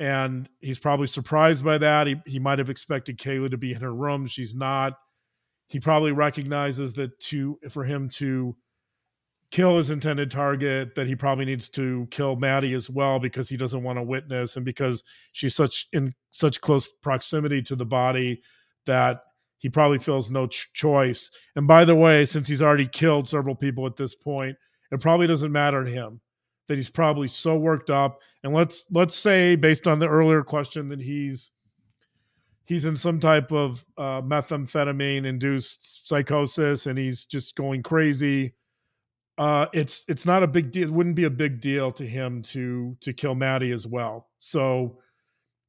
and 0.00 0.48
he's 0.60 0.78
probably 0.78 1.06
surprised 1.06 1.62
by 1.62 1.76
that. 1.78 2.06
He 2.06 2.16
he 2.26 2.38
might 2.40 2.58
have 2.58 2.70
expected 2.70 3.18
Kayla 3.18 3.50
to 3.50 3.58
be 3.58 3.72
in 3.72 3.82
her 3.82 3.94
room. 3.94 4.26
She's 4.26 4.54
not. 4.54 4.94
He 5.68 5.78
probably 5.78 6.10
recognizes 6.10 6.94
that 6.94 7.20
to 7.26 7.58
for 7.68 7.84
him 7.84 8.08
to 8.14 8.56
kill 9.50 9.76
his 9.76 9.90
intended 9.90 10.30
target, 10.30 10.94
that 10.94 11.06
he 11.06 11.14
probably 11.14 11.44
needs 11.44 11.68
to 11.68 12.08
kill 12.10 12.36
Maddie 12.36 12.72
as 12.72 12.88
well 12.88 13.18
because 13.18 13.48
he 13.48 13.56
doesn't 13.58 13.82
want 13.82 13.98
to 13.98 14.02
witness 14.02 14.56
and 14.56 14.64
because 14.64 15.04
she's 15.32 15.54
such 15.54 15.86
in 15.92 16.14
such 16.30 16.60
close 16.62 16.88
proximity 17.02 17.60
to 17.62 17.76
the 17.76 17.84
body 17.84 18.40
that 18.86 19.20
he 19.58 19.68
probably 19.68 19.98
feels 19.98 20.30
no 20.30 20.46
ch- 20.46 20.70
choice. 20.72 21.30
And 21.56 21.68
by 21.68 21.84
the 21.84 21.94
way, 21.94 22.24
since 22.24 22.48
he's 22.48 22.62
already 22.62 22.88
killed 22.88 23.28
several 23.28 23.54
people 23.54 23.86
at 23.86 23.96
this 23.96 24.14
point, 24.14 24.56
it 24.90 25.00
probably 25.00 25.26
doesn't 25.26 25.52
matter 25.52 25.84
to 25.84 25.90
him 25.90 26.22
that 26.70 26.76
he's 26.76 26.88
probably 26.88 27.26
so 27.26 27.56
worked 27.56 27.90
up. 27.90 28.20
And 28.44 28.54
let's 28.54 28.86
let's 28.92 29.16
say, 29.16 29.56
based 29.56 29.88
on 29.88 29.98
the 29.98 30.06
earlier 30.06 30.44
question, 30.44 30.88
that 30.90 31.00
he's 31.00 31.50
he's 32.64 32.86
in 32.86 32.94
some 32.94 33.18
type 33.18 33.50
of 33.50 33.84
uh, 33.98 34.22
methamphetamine 34.22 35.26
induced 35.26 36.06
psychosis 36.08 36.86
and 36.86 36.96
he's 36.96 37.26
just 37.26 37.56
going 37.56 37.82
crazy. 37.82 38.54
Uh, 39.36 39.66
it's 39.72 40.04
it's 40.06 40.24
not 40.24 40.44
a 40.44 40.46
big 40.46 40.70
deal. 40.70 40.84
It 40.84 40.92
wouldn't 40.92 41.16
be 41.16 41.24
a 41.24 41.30
big 41.30 41.60
deal 41.60 41.90
to 41.90 42.06
him 42.06 42.40
to 42.42 42.96
to 43.00 43.12
kill 43.12 43.34
Maddie 43.34 43.72
as 43.72 43.88
well. 43.88 44.28
So, 44.38 45.00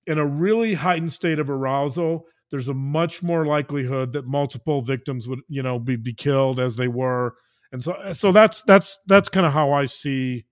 in 0.06 0.20
a 0.20 0.26
really 0.26 0.76
heightened 0.76 1.14
state 1.14 1.40
of 1.40 1.50
arousal, 1.50 2.28
there's 2.52 2.70
a 2.70 2.76
much 2.76 3.24
more 3.24 3.48
likelihood 3.48 4.14
that 4.14 4.28
multiple 4.28 4.84
victims 4.84 5.28
would 5.28 5.40
you 5.48 5.64
know 5.64 5.80
be, 5.80 5.96
be 5.96 6.14
killed 6.14 6.60
as 6.60 6.76
they 6.76 6.88
were 6.88 7.34
and 7.72 7.84
so 7.84 7.96
so 8.14 8.32
that's 8.32 8.62
that's 8.64 9.00
that's 9.08 9.30
kind 9.30 9.48
of 9.48 9.54
how 9.54 9.72
i 9.72 9.86
see 9.86 10.46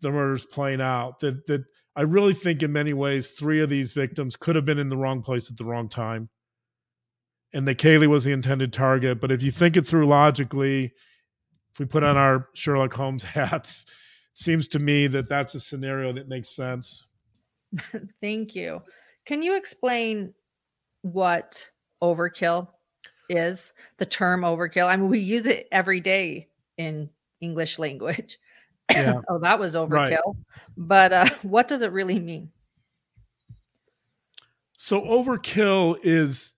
the 0.00 0.10
murders 0.10 0.44
playing 0.44 0.80
out 0.80 1.18
that 1.20 1.46
that 1.46 1.64
i 1.96 2.02
really 2.02 2.34
think 2.34 2.62
in 2.62 2.72
many 2.72 2.92
ways 2.92 3.30
three 3.30 3.60
of 3.60 3.68
these 3.68 3.92
victims 3.92 4.36
could 4.36 4.56
have 4.56 4.64
been 4.64 4.78
in 4.78 4.88
the 4.88 4.96
wrong 4.96 5.22
place 5.22 5.50
at 5.50 5.56
the 5.56 5.64
wrong 5.64 5.88
time 5.88 6.28
and 7.52 7.66
that 7.66 7.78
kaylee 7.78 8.08
was 8.08 8.24
the 8.24 8.32
intended 8.32 8.72
target 8.72 9.20
but 9.20 9.32
if 9.32 9.42
you 9.42 9.50
think 9.50 9.76
it 9.76 9.86
through 9.86 10.06
logically 10.06 10.92
if 11.72 11.78
we 11.78 11.86
put 11.86 12.04
on 12.04 12.16
our 12.16 12.48
sherlock 12.54 12.92
holmes 12.92 13.22
hats 13.34 13.84
it 13.88 14.38
seems 14.38 14.68
to 14.68 14.78
me 14.78 15.06
that 15.06 15.28
that's 15.28 15.54
a 15.54 15.60
scenario 15.60 16.12
that 16.12 16.28
makes 16.28 16.54
sense 16.54 17.06
Thank 18.20 18.54
you. 18.54 18.82
Can 19.26 19.42
you 19.42 19.56
explain 19.56 20.32
what 21.02 21.68
overkill 22.02 22.68
is? 23.28 23.72
The 23.98 24.06
term 24.06 24.42
overkill. 24.42 24.86
I 24.86 24.96
mean, 24.96 25.08
we 25.08 25.20
use 25.20 25.46
it 25.46 25.68
every 25.72 26.00
day 26.00 26.48
in 26.76 27.10
English 27.40 27.78
language. 27.78 28.38
Yeah. 28.90 29.20
oh, 29.28 29.38
that 29.38 29.58
was 29.58 29.74
overkill. 29.74 29.90
Right. 29.90 30.18
But 30.76 31.12
uh, 31.12 31.28
what 31.42 31.68
does 31.68 31.82
it 31.82 31.92
really 31.92 32.18
mean? 32.18 32.50
So 34.78 35.00
overkill 35.00 35.98
is 36.02 36.52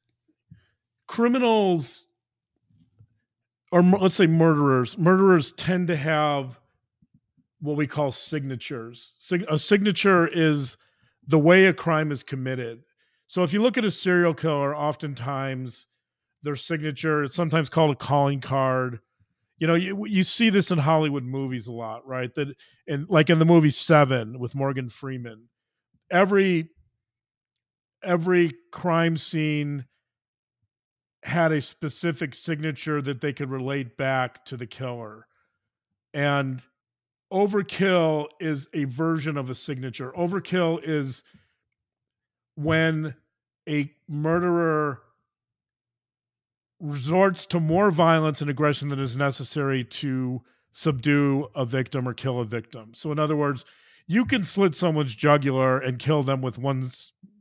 criminals 1.07 2.07
or 3.73 3.83
let's 3.83 4.17
say 4.17 4.27
murderers. 4.27 4.99
Murderers 4.99 5.53
tend 5.53 5.89
to 5.89 5.97
have 5.97 6.59
what 7.61 7.77
we 7.77 7.87
call 7.87 8.11
signatures. 8.11 9.15
Sig- 9.19 9.45
a 9.49 9.59
signature 9.59 10.27
is 10.27 10.77
the 11.29 11.39
way 11.39 11.67
a 11.67 11.73
crime 11.73 12.11
is 12.11 12.23
committed. 12.23 12.83
So 13.27 13.43
if 13.43 13.53
you 13.53 13.63
look 13.63 13.79
at 13.79 13.85
a 13.85 13.91
serial 13.91 14.35
killer, 14.35 14.75
oftentimes 14.75 15.87
their 16.43 16.57
signature, 16.57 17.23
it's 17.25 17.35
sometimes 17.35 17.69
called 17.69 17.93
a 17.93 17.97
calling 17.97 18.41
card. 18.41 19.01
You 19.61 19.67
know, 19.67 19.75
you, 19.75 20.07
you 20.07 20.25
see 20.25 20.49
this 20.49 20.71
in 20.71 20.79
Hollywood 20.79 21.23
movies 21.23 21.67
a 21.67 21.73
lot, 21.73 22.07
right? 22.07 22.35
That 22.35 22.49
in 22.87 23.07
like 23.11 23.29
in 23.29 23.39
the 23.39 23.45
movie 23.45 23.71
Seven 23.71 24.39
with 24.39 24.55
Morgan 24.55 24.89
Freeman, 24.89 25.49
every 26.11 26.71
every 28.03 28.53
crime 28.73 29.19
scene 29.19 29.85
had 31.23 31.53
a 31.53 31.61
specific 31.61 32.35
signature 32.35 33.03
that 33.03 33.21
they 33.21 33.35
could 33.35 33.51
relate 33.51 33.99
back 33.99 34.47
to 34.47 34.57
the 34.57 34.67
killer. 34.67 35.27
And 36.15 36.63
overkill 37.31 38.29
is 38.41 38.67
a 38.73 38.85
version 38.85 39.37
of 39.37 39.51
a 39.51 39.55
signature. 39.55 40.11
Overkill 40.17 40.81
is 40.83 41.23
when 42.55 43.15
a 43.69 43.93
murderer 44.09 45.03
resorts 46.81 47.47
to 47.47 47.61
more 47.61 47.91
violence 47.91 48.41
and 48.41 48.51
aggression 48.51 48.89
than 48.89 48.99
is 48.99 49.17
necessary 49.17 49.85
to 49.85 50.43
subdue 50.73 51.49
a 51.55 51.65
victim 51.65 52.09
or 52.09 52.15
kill 52.15 52.41
a 52.41 52.45
victim. 52.45 52.93
So 52.95 53.13
in 53.13 53.19
other 53.19 53.37
words, 53.37 53.65
you 54.07 54.25
can 54.25 54.45
slit 54.45 54.75
someone's 54.75 55.15
jugular 55.15 55.79
and 55.79 55.99
kill 55.99 56.23
them 56.23 56.41
with 56.41 56.59
one 56.59 56.91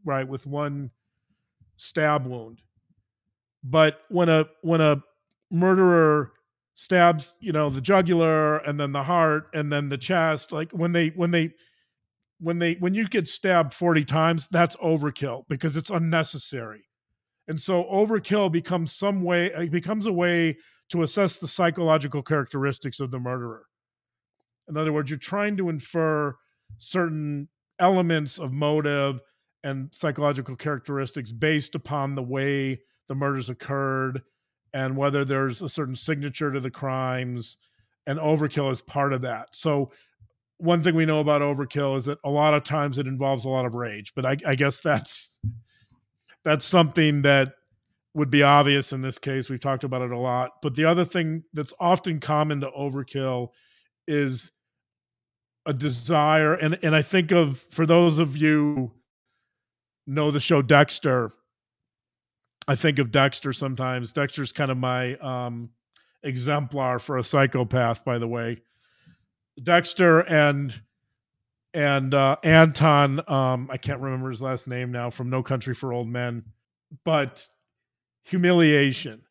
right 0.06 0.28
with 0.28 0.46
one 0.46 0.92
stab 1.78 2.26
wound. 2.26 2.62
But 3.64 4.02
when 4.10 4.30
a 4.30 4.46
when 4.62 4.82
a 4.82 5.02
murderer 5.52 6.32
stabs, 6.76 7.36
you 7.40 7.52
know, 7.52 7.70
the 7.70 7.82
jugular 7.82 8.58
and 8.58 8.80
then 8.80 8.92
the 8.92 9.04
heart 9.04 9.48
and 9.54 9.72
then 9.72 9.90
the 9.90 9.98
chest, 9.98 10.52
like 10.52 10.72
when 10.72 10.92
they 10.92 11.08
when 11.10 11.32
they 11.32 11.52
when 12.40 12.60
they 12.60 12.74
when 12.76 12.94
you 12.94 13.08
get 13.08 13.28
stabbed 13.28 13.74
40 13.74 14.06
times 14.06 14.48
that's 14.52 14.76
overkill 14.78 15.44
because 15.50 15.76
it's 15.76 15.90
unnecessary 15.90 16.84
and 17.50 17.60
so 17.60 17.84
overkill 17.86 18.52
becomes 18.52 18.94
some 18.94 19.24
way 19.24 19.48
it 19.48 19.72
becomes 19.72 20.06
a 20.06 20.14
way 20.14 20.58
to 20.90 21.04
assess 21.04 21.36
the 21.36 21.48
psychological 21.48 22.24
characteristics 22.24 23.00
of 23.00 23.12
the 23.12 23.20
murderer. 23.20 23.66
In 24.70 24.78
other 24.78 24.94
words 24.94 25.10
you're 25.10 25.20
trying 25.20 25.58
to 25.58 25.68
infer 25.68 26.36
certain 26.78 27.50
elements 27.80 28.40
of 28.40 28.54
motive 28.54 29.20
and 29.64 29.90
psychological 29.92 30.56
characteristics 30.56 31.32
based 31.32 31.76
upon 31.76 32.16
the 32.16 32.24
way 32.24 32.80
the 33.08 33.16
murders 33.16 33.50
occurred 33.50 34.22
and 34.74 34.96
whether 34.96 35.26
there's 35.26 35.62
a 35.62 35.68
certain 35.68 35.96
signature 35.96 36.54
to 36.54 36.60
the 36.60 36.72
crimes 36.72 37.58
and 38.06 38.20
overkill 38.20 38.72
is 38.72 38.82
part 38.82 39.12
of 39.12 39.22
that. 39.24 39.48
So 39.52 39.92
one 40.60 40.84
thing 40.84 40.94
we 40.94 41.06
know 41.06 41.20
about 41.20 41.42
overkill 41.42 41.98
is 41.98 42.06
that 42.06 42.20
a 42.24 42.30
lot 42.30 42.54
of 42.54 42.64
times 42.64 42.98
it 42.98 43.08
involves 43.08 43.46
a 43.46 43.50
lot 43.50 43.66
of 43.66 43.76
rage 43.76 44.14
but 44.14 44.26
i, 44.26 44.38
I 44.46 44.56
guess 44.56 44.82
that's 44.82 45.30
that's 46.50 46.66
something 46.66 47.22
that 47.22 47.54
would 48.16 48.32
be 48.32 48.42
obvious 48.42 48.92
in 48.92 49.04
this 49.04 49.20
case. 49.20 49.50
We've 49.50 49.60
talked 49.60 49.84
about 49.84 50.02
it 50.02 50.10
a 50.10 50.18
lot. 50.18 50.54
But 50.64 50.74
the 50.74 50.86
other 50.86 51.06
thing 51.06 51.44
that's 51.54 51.76
often 51.80 52.20
common 52.20 52.62
to 52.62 52.72
overkill 52.72 53.50
is 54.08 54.52
a 55.68 55.74
desire. 55.74 56.56
And 56.56 56.80
and 56.82 56.96
i 56.96 57.04
think 57.04 57.32
of 57.32 57.60
for 57.60 57.86
those 57.86 58.18
of 58.18 58.36
you 58.36 58.92
know 60.08 60.32
the 60.32 60.40
show 60.40 60.64
dexter 60.64 61.30
i 62.68 62.74
think 62.74 62.98
of 62.98 63.12
dexter 63.12 63.54
sometimes. 63.54 64.12
Dexter's 64.12 64.52
kind 64.52 64.72
of 64.72 64.78
my 64.78 65.18
um 65.18 65.70
exemplar 66.24 66.98
for 66.98 67.20
a 67.20 67.24
psychopath 67.24 68.04
by 68.04 68.18
the 68.18 68.28
way. 68.28 68.64
Dexter 69.62 70.22
and 70.22 70.74
and 71.74 72.14
uh, 72.14 72.38
Anton. 72.44 73.22
Um, 73.30 73.70
I 73.72 73.78
can't 73.78 74.00
remember 74.00 74.30
his 74.30 74.42
last 74.42 74.68
name 74.68 74.92
now 74.92 75.10
from 75.10 75.30
No 75.30 75.44
Country 75.44 75.74
for 75.74 75.94
Old 75.94 76.08
Men, 76.08 76.44
but 77.06 77.48
humiliation 78.24 79.22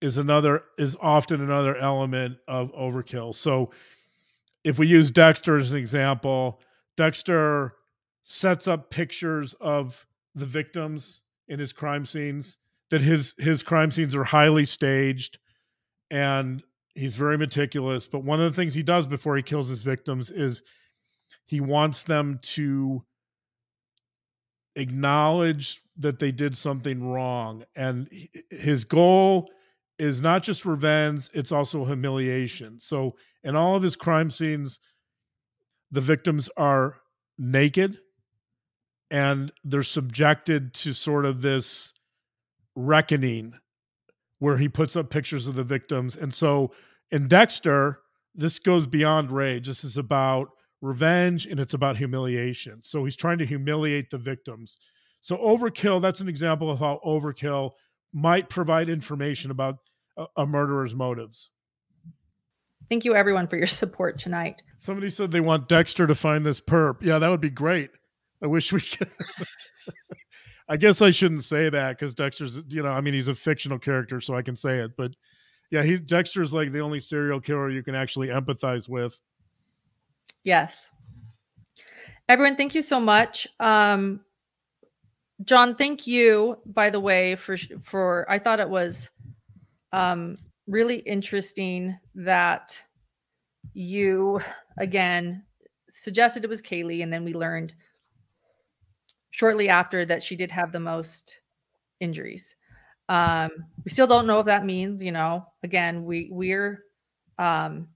is 0.00 0.16
another 0.16 0.62
is 0.78 0.96
often 1.00 1.40
another 1.40 1.76
element 1.76 2.38
of 2.46 2.72
overkill. 2.72 3.34
So 3.34 3.70
if 4.64 4.78
we 4.78 4.86
use 4.86 5.10
Dexter 5.10 5.58
as 5.58 5.72
an 5.72 5.78
example, 5.78 6.60
Dexter 6.96 7.74
sets 8.24 8.68
up 8.68 8.90
pictures 8.90 9.54
of 9.60 10.06
the 10.34 10.46
victims 10.46 11.22
in 11.48 11.58
his 11.58 11.72
crime 11.72 12.04
scenes 12.04 12.58
that 12.90 13.00
his 13.00 13.34
his 13.38 13.62
crime 13.62 13.90
scenes 13.90 14.14
are 14.14 14.24
highly 14.24 14.64
staged 14.64 15.38
and 16.10 16.62
he's 16.94 17.16
very 17.16 17.38
meticulous 17.38 18.06
but 18.06 18.22
one 18.22 18.40
of 18.40 18.50
the 18.50 18.56
things 18.56 18.74
he 18.74 18.82
does 18.82 19.06
before 19.06 19.36
he 19.36 19.42
kills 19.42 19.68
his 19.68 19.82
victims 19.82 20.30
is 20.30 20.62
he 21.46 21.60
wants 21.60 22.02
them 22.02 22.38
to 22.42 23.02
acknowledge 24.76 25.82
that 25.96 26.18
they 26.18 26.30
did 26.30 26.56
something 26.56 27.08
wrong 27.08 27.64
and 27.74 28.08
his 28.50 28.84
goal 28.84 29.50
is 29.98 30.20
not 30.20 30.42
just 30.42 30.64
revenge 30.64 31.28
it's 31.34 31.50
also 31.50 31.84
humiliation 31.84 32.78
so 32.78 33.16
in 33.42 33.56
all 33.56 33.74
of 33.74 33.82
his 33.82 33.96
crime 33.96 34.30
scenes 34.30 34.78
the 35.90 36.00
victims 36.00 36.48
are 36.56 36.96
naked 37.38 37.98
and 39.10 39.52
they're 39.64 39.82
subjected 39.82 40.74
to 40.74 40.92
sort 40.92 41.24
of 41.24 41.40
this 41.40 41.92
reckoning 42.74 43.54
where 44.38 44.58
he 44.58 44.68
puts 44.68 44.96
up 44.96 45.10
pictures 45.10 45.46
of 45.46 45.54
the 45.54 45.64
victims. 45.64 46.14
And 46.14 46.32
so 46.32 46.72
in 47.10 47.28
Dexter, 47.28 48.00
this 48.34 48.58
goes 48.58 48.86
beyond 48.86 49.32
rage. 49.32 49.66
This 49.66 49.82
is 49.82 49.96
about 49.96 50.50
revenge 50.80 51.46
and 51.46 51.58
it's 51.58 51.74
about 51.74 51.96
humiliation. 51.96 52.80
So 52.82 53.04
he's 53.04 53.16
trying 53.16 53.38
to 53.38 53.46
humiliate 53.46 54.10
the 54.10 54.18
victims. 54.18 54.78
So 55.20 55.36
overkill, 55.36 56.00
that's 56.00 56.20
an 56.20 56.28
example 56.28 56.70
of 56.70 56.78
how 56.78 57.00
overkill 57.04 57.72
might 58.12 58.48
provide 58.48 58.88
information 58.88 59.50
about 59.50 59.78
a, 60.16 60.26
a 60.38 60.46
murderer's 60.46 60.94
motives. 60.94 61.50
Thank 62.88 63.04
you 63.04 63.14
everyone 63.14 63.48
for 63.48 63.56
your 63.56 63.66
support 63.66 64.18
tonight. 64.18 64.62
Somebody 64.78 65.10
said 65.10 65.30
they 65.30 65.40
want 65.40 65.68
Dexter 65.68 66.06
to 66.06 66.14
find 66.14 66.46
this 66.46 66.60
perp. 66.60 67.02
Yeah, 67.02 67.18
that 67.18 67.28
would 67.28 67.40
be 67.40 67.50
great. 67.50 67.90
I 68.42 68.46
wish 68.46 68.72
we 68.72 68.80
could. 68.80 69.10
I 70.68 70.76
guess 70.76 71.02
I 71.02 71.10
shouldn't 71.10 71.44
say 71.44 71.70
that 71.70 71.98
because 71.98 72.14
Dexter's, 72.14 72.62
you 72.68 72.82
know, 72.82 72.90
I 72.90 73.00
mean, 73.00 73.14
he's 73.14 73.28
a 73.28 73.34
fictional 73.34 73.78
character, 73.78 74.20
so 74.20 74.36
I 74.36 74.42
can 74.42 74.54
say 74.54 74.78
it. 74.78 74.92
But 74.96 75.16
yeah, 75.70 75.82
he 75.82 75.98
Dexter's 75.98 76.52
like 76.52 76.72
the 76.72 76.80
only 76.80 77.00
serial 77.00 77.40
killer 77.40 77.70
you 77.70 77.82
can 77.82 77.94
actually 77.94 78.28
empathize 78.28 78.88
with. 78.88 79.18
Yes. 80.44 80.90
Everyone, 82.28 82.56
thank 82.56 82.74
you 82.74 82.82
so 82.82 83.00
much. 83.00 83.46
Um, 83.58 84.20
John, 85.44 85.76
thank 85.76 86.06
you, 86.06 86.58
by 86.66 86.90
the 86.90 87.00
way, 87.00 87.36
for 87.36 87.56
for 87.82 88.26
I 88.28 88.38
thought 88.38 88.60
it 88.60 88.68
was 88.68 89.08
um, 89.92 90.36
really 90.66 90.96
interesting 90.96 91.96
that 92.16 92.78
you 93.72 94.40
again 94.78 95.44
suggested 95.92 96.44
it 96.44 96.50
was 96.50 96.60
Kaylee, 96.60 97.02
and 97.02 97.12
then 97.12 97.24
we 97.24 97.34
learned 97.34 97.72
shortly 99.30 99.68
after 99.68 100.04
that 100.04 100.22
she 100.22 100.36
did 100.36 100.50
have 100.50 100.72
the 100.72 100.80
most 100.80 101.38
injuries. 102.00 102.56
Um, 103.08 103.50
we 103.84 103.90
still 103.90 104.06
don't 104.06 104.26
know 104.26 104.40
if 104.40 104.46
that 104.46 104.66
means, 104.66 105.02
you 105.02 105.12
know, 105.12 105.46
again, 105.62 106.04
we 106.04 106.28
we're 106.30 106.84
um, 107.38 107.88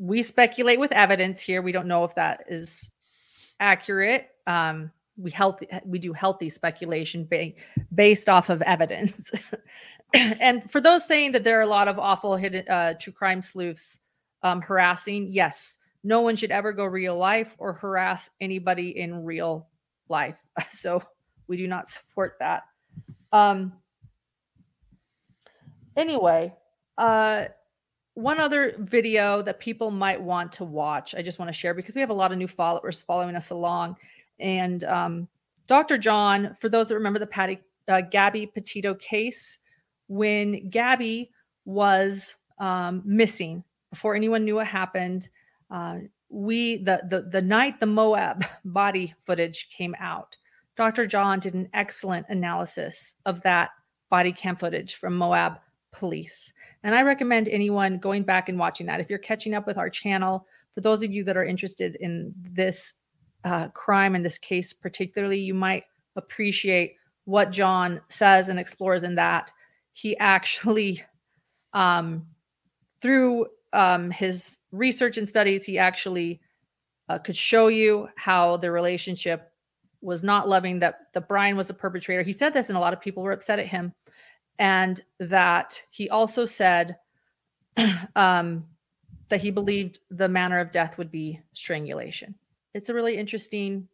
we 0.00 0.22
speculate 0.22 0.80
with 0.80 0.92
evidence 0.92 1.40
here. 1.40 1.60
We 1.60 1.72
don't 1.72 1.86
know 1.86 2.04
if 2.04 2.14
that 2.14 2.44
is 2.48 2.90
accurate. 3.60 4.30
Um, 4.46 4.90
we 5.18 5.30
healthy 5.30 5.68
we 5.84 5.98
do 5.98 6.14
healthy 6.14 6.48
speculation 6.48 7.26
ba- 7.30 7.52
based 7.94 8.30
off 8.30 8.48
of 8.48 8.62
evidence. 8.62 9.30
and 10.14 10.68
for 10.70 10.80
those 10.80 11.06
saying 11.06 11.32
that 11.32 11.44
there 11.44 11.58
are 11.58 11.62
a 11.62 11.66
lot 11.66 11.86
of 11.86 11.98
awful 11.98 12.34
hidden 12.34 12.66
uh, 12.66 12.94
true 12.94 13.12
crime 13.12 13.42
sleuths 13.42 14.00
um, 14.42 14.62
harassing, 14.62 15.28
yes, 15.28 15.76
no 16.02 16.22
one 16.22 16.34
should 16.34 16.50
ever 16.50 16.72
go 16.72 16.86
real 16.86 17.16
life 17.16 17.54
or 17.58 17.74
harass 17.74 18.30
anybody 18.40 18.98
in 18.98 19.22
real 19.22 19.68
life. 20.08 20.36
So 20.72 21.02
we 21.46 21.56
do 21.56 21.66
not 21.66 21.88
support 21.88 22.36
that. 22.40 22.64
Um, 23.32 23.72
anyway, 25.96 26.54
uh, 26.96 27.46
one 28.20 28.40
other 28.40 28.74
video 28.78 29.42
that 29.42 29.60
people 29.60 29.90
might 29.90 30.20
want 30.20 30.52
to 30.52 30.64
watch, 30.64 31.14
I 31.14 31.22
just 31.22 31.38
want 31.38 31.48
to 31.48 31.52
share 31.52 31.74
because 31.74 31.94
we 31.94 32.00
have 32.00 32.10
a 32.10 32.14
lot 32.14 32.32
of 32.32 32.38
new 32.38 32.48
followers 32.48 33.00
following 33.00 33.34
us 33.34 33.50
along. 33.50 33.96
And 34.38 34.84
um, 34.84 35.28
Dr. 35.66 35.98
John, 35.98 36.56
for 36.60 36.68
those 36.68 36.88
that 36.88 36.94
remember 36.94 37.18
the 37.18 37.26
Patty 37.26 37.60
uh, 37.88 38.02
Gabby 38.02 38.46
Petito 38.46 38.94
case, 38.94 39.58
when 40.08 40.68
Gabby 40.68 41.30
was 41.64 42.36
um, 42.58 43.02
missing 43.04 43.64
before 43.90 44.14
anyone 44.14 44.44
knew 44.44 44.56
what 44.56 44.66
happened, 44.66 45.28
uh, 45.70 45.98
we 46.28 46.76
the, 46.78 47.02
the 47.08 47.22
the 47.22 47.42
night 47.42 47.80
the 47.80 47.86
Moab 47.86 48.44
body 48.64 49.14
footage 49.26 49.68
came 49.70 49.94
out, 49.98 50.36
Dr. 50.76 51.06
John 51.06 51.40
did 51.40 51.54
an 51.54 51.68
excellent 51.74 52.26
analysis 52.28 53.14
of 53.26 53.42
that 53.42 53.70
body 54.10 54.32
cam 54.32 54.56
footage 54.56 54.94
from 54.94 55.16
Moab 55.16 55.58
police. 55.92 56.52
And 56.82 56.94
I 56.94 57.02
recommend 57.02 57.48
anyone 57.48 57.98
going 57.98 58.22
back 58.22 58.48
and 58.48 58.58
watching 58.58 58.86
that. 58.86 59.00
If 59.00 59.10
you're 59.10 59.18
catching 59.18 59.54
up 59.54 59.66
with 59.66 59.78
our 59.78 59.90
channel, 59.90 60.46
for 60.74 60.80
those 60.80 61.02
of 61.02 61.12
you 61.12 61.24
that 61.24 61.36
are 61.36 61.44
interested 61.44 61.96
in 61.96 62.32
this 62.36 62.94
uh, 63.44 63.68
crime 63.68 64.14
and 64.14 64.24
this 64.24 64.38
case 64.38 64.72
particularly, 64.72 65.40
you 65.40 65.54
might 65.54 65.84
appreciate 66.16 66.96
what 67.24 67.50
John 67.50 68.00
says 68.08 68.48
and 68.48 68.58
explores 68.58 69.04
in 69.04 69.14
that, 69.16 69.52
he 69.92 70.16
actually, 70.18 71.04
um, 71.72 72.26
through 73.00 73.46
um, 73.72 74.10
his 74.10 74.58
research 74.72 75.18
and 75.18 75.28
studies, 75.28 75.64
he 75.64 75.78
actually 75.78 76.40
uh, 77.08 77.18
could 77.18 77.36
show 77.36 77.68
you 77.68 78.08
how 78.16 78.56
the 78.56 78.70
relationship 78.70 79.52
was 80.00 80.24
not 80.24 80.48
loving, 80.48 80.78
that, 80.80 81.12
that 81.12 81.28
Brian 81.28 81.56
was 81.56 81.70
a 81.70 81.74
perpetrator. 81.74 82.22
He 82.22 82.32
said 82.32 82.54
this, 82.54 82.68
and 82.68 82.76
a 82.76 82.80
lot 82.80 82.92
of 82.92 83.00
people 83.00 83.22
were 83.22 83.32
upset 83.32 83.58
at 83.58 83.66
him. 83.66 83.92
And 84.60 85.00
that 85.18 85.82
he 85.90 86.08
also 86.08 86.44
said 86.44 86.98
um, 88.14 88.66
that 89.30 89.40
he 89.40 89.50
believed 89.50 90.00
the 90.10 90.28
manner 90.28 90.60
of 90.60 90.70
death 90.70 90.98
would 90.98 91.10
be 91.10 91.40
strangulation. 91.54 92.34
It's 92.74 92.88
a 92.88 92.94
really 92.94 93.16
interesting 93.16 93.88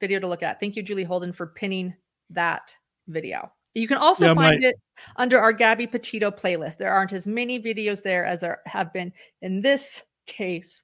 video 0.00 0.20
to 0.20 0.28
look 0.28 0.42
at. 0.42 0.60
Thank 0.60 0.76
you, 0.76 0.82
Julie 0.82 1.04
Holden, 1.04 1.32
for 1.32 1.48
pinning 1.48 1.94
that 2.30 2.74
video. 3.08 3.52
You 3.74 3.88
can 3.88 3.98
also 3.98 4.28
yeah, 4.28 4.34
find 4.34 4.60
my- 4.62 4.68
it 4.68 4.76
under 5.16 5.38
our 5.38 5.52
Gabby 5.52 5.86
Petito 5.86 6.30
playlist. 6.30 6.78
There 6.78 6.92
aren't 6.92 7.12
as 7.12 7.26
many 7.26 7.60
videos 7.60 8.02
there 8.02 8.24
as 8.24 8.40
there 8.40 8.60
have 8.64 8.92
been 8.92 9.12
in 9.42 9.60
this 9.60 10.02
case. 10.26 10.82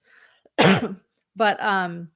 but 1.37 1.63
um 1.63 2.09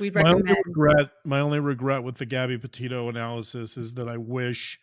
we 0.00 0.10
recommend 0.10 0.44
my 0.44 0.50
only 0.50 0.62
regret 0.64 1.10
my 1.24 1.40
only 1.40 1.60
regret 1.60 2.02
with 2.02 2.16
the 2.16 2.26
Gabby 2.26 2.56
Petito 2.56 3.08
analysis 3.08 3.76
is 3.76 3.94
that 3.94 4.08
I 4.08 4.16
wish 4.16 4.78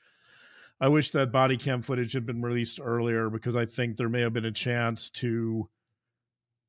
I 0.83 0.89
wish 0.89 1.11
that 1.11 1.31
body 1.31 1.55
cam 1.55 1.81
footage 1.81 2.11
had 2.11 2.25
been 2.25 2.41
released 2.41 2.77
earlier 2.83 3.29
because 3.29 3.55
I 3.55 3.65
think 3.65 3.95
there 3.95 4.09
may 4.09 4.19
have 4.19 4.33
been 4.33 4.43
a 4.43 4.51
chance 4.51 5.09
to 5.11 5.69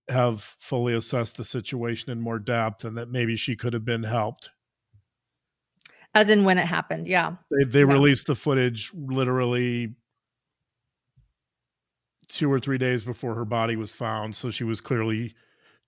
have 0.09 0.55
fully 0.61 0.95
assessed 0.95 1.37
the 1.37 1.45
situation 1.45 2.13
in 2.13 2.21
more 2.21 2.39
depth 2.39 2.85
and 2.85 2.97
that 2.97 3.11
maybe 3.11 3.35
she 3.35 3.57
could 3.57 3.73
have 3.73 3.85
been 3.85 4.05
helped. 4.05 4.51
As 6.15 6.31
in 6.31 6.45
when 6.45 6.59
it 6.59 6.67
happened, 6.67 7.09
yeah. 7.09 7.33
They 7.51 7.65
they 7.65 7.81
yeah. 7.81 7.93
released 7.93 8.29
the 8.29 8.37
footage 8.37 8.93
literally 8.95 9.97
two 12.29 12.53
or 12.53 12.61
three 12.61 12.79
days 12.79 13.03
before 13.03 13.35
her 13.35 13.45
body 13.45 13.75
was 13.75 13.95
found, 13.95 14.37
so 14.37 14.53
she 14.53 14.63
was 14.63 14.81
clearly 14.81 15.35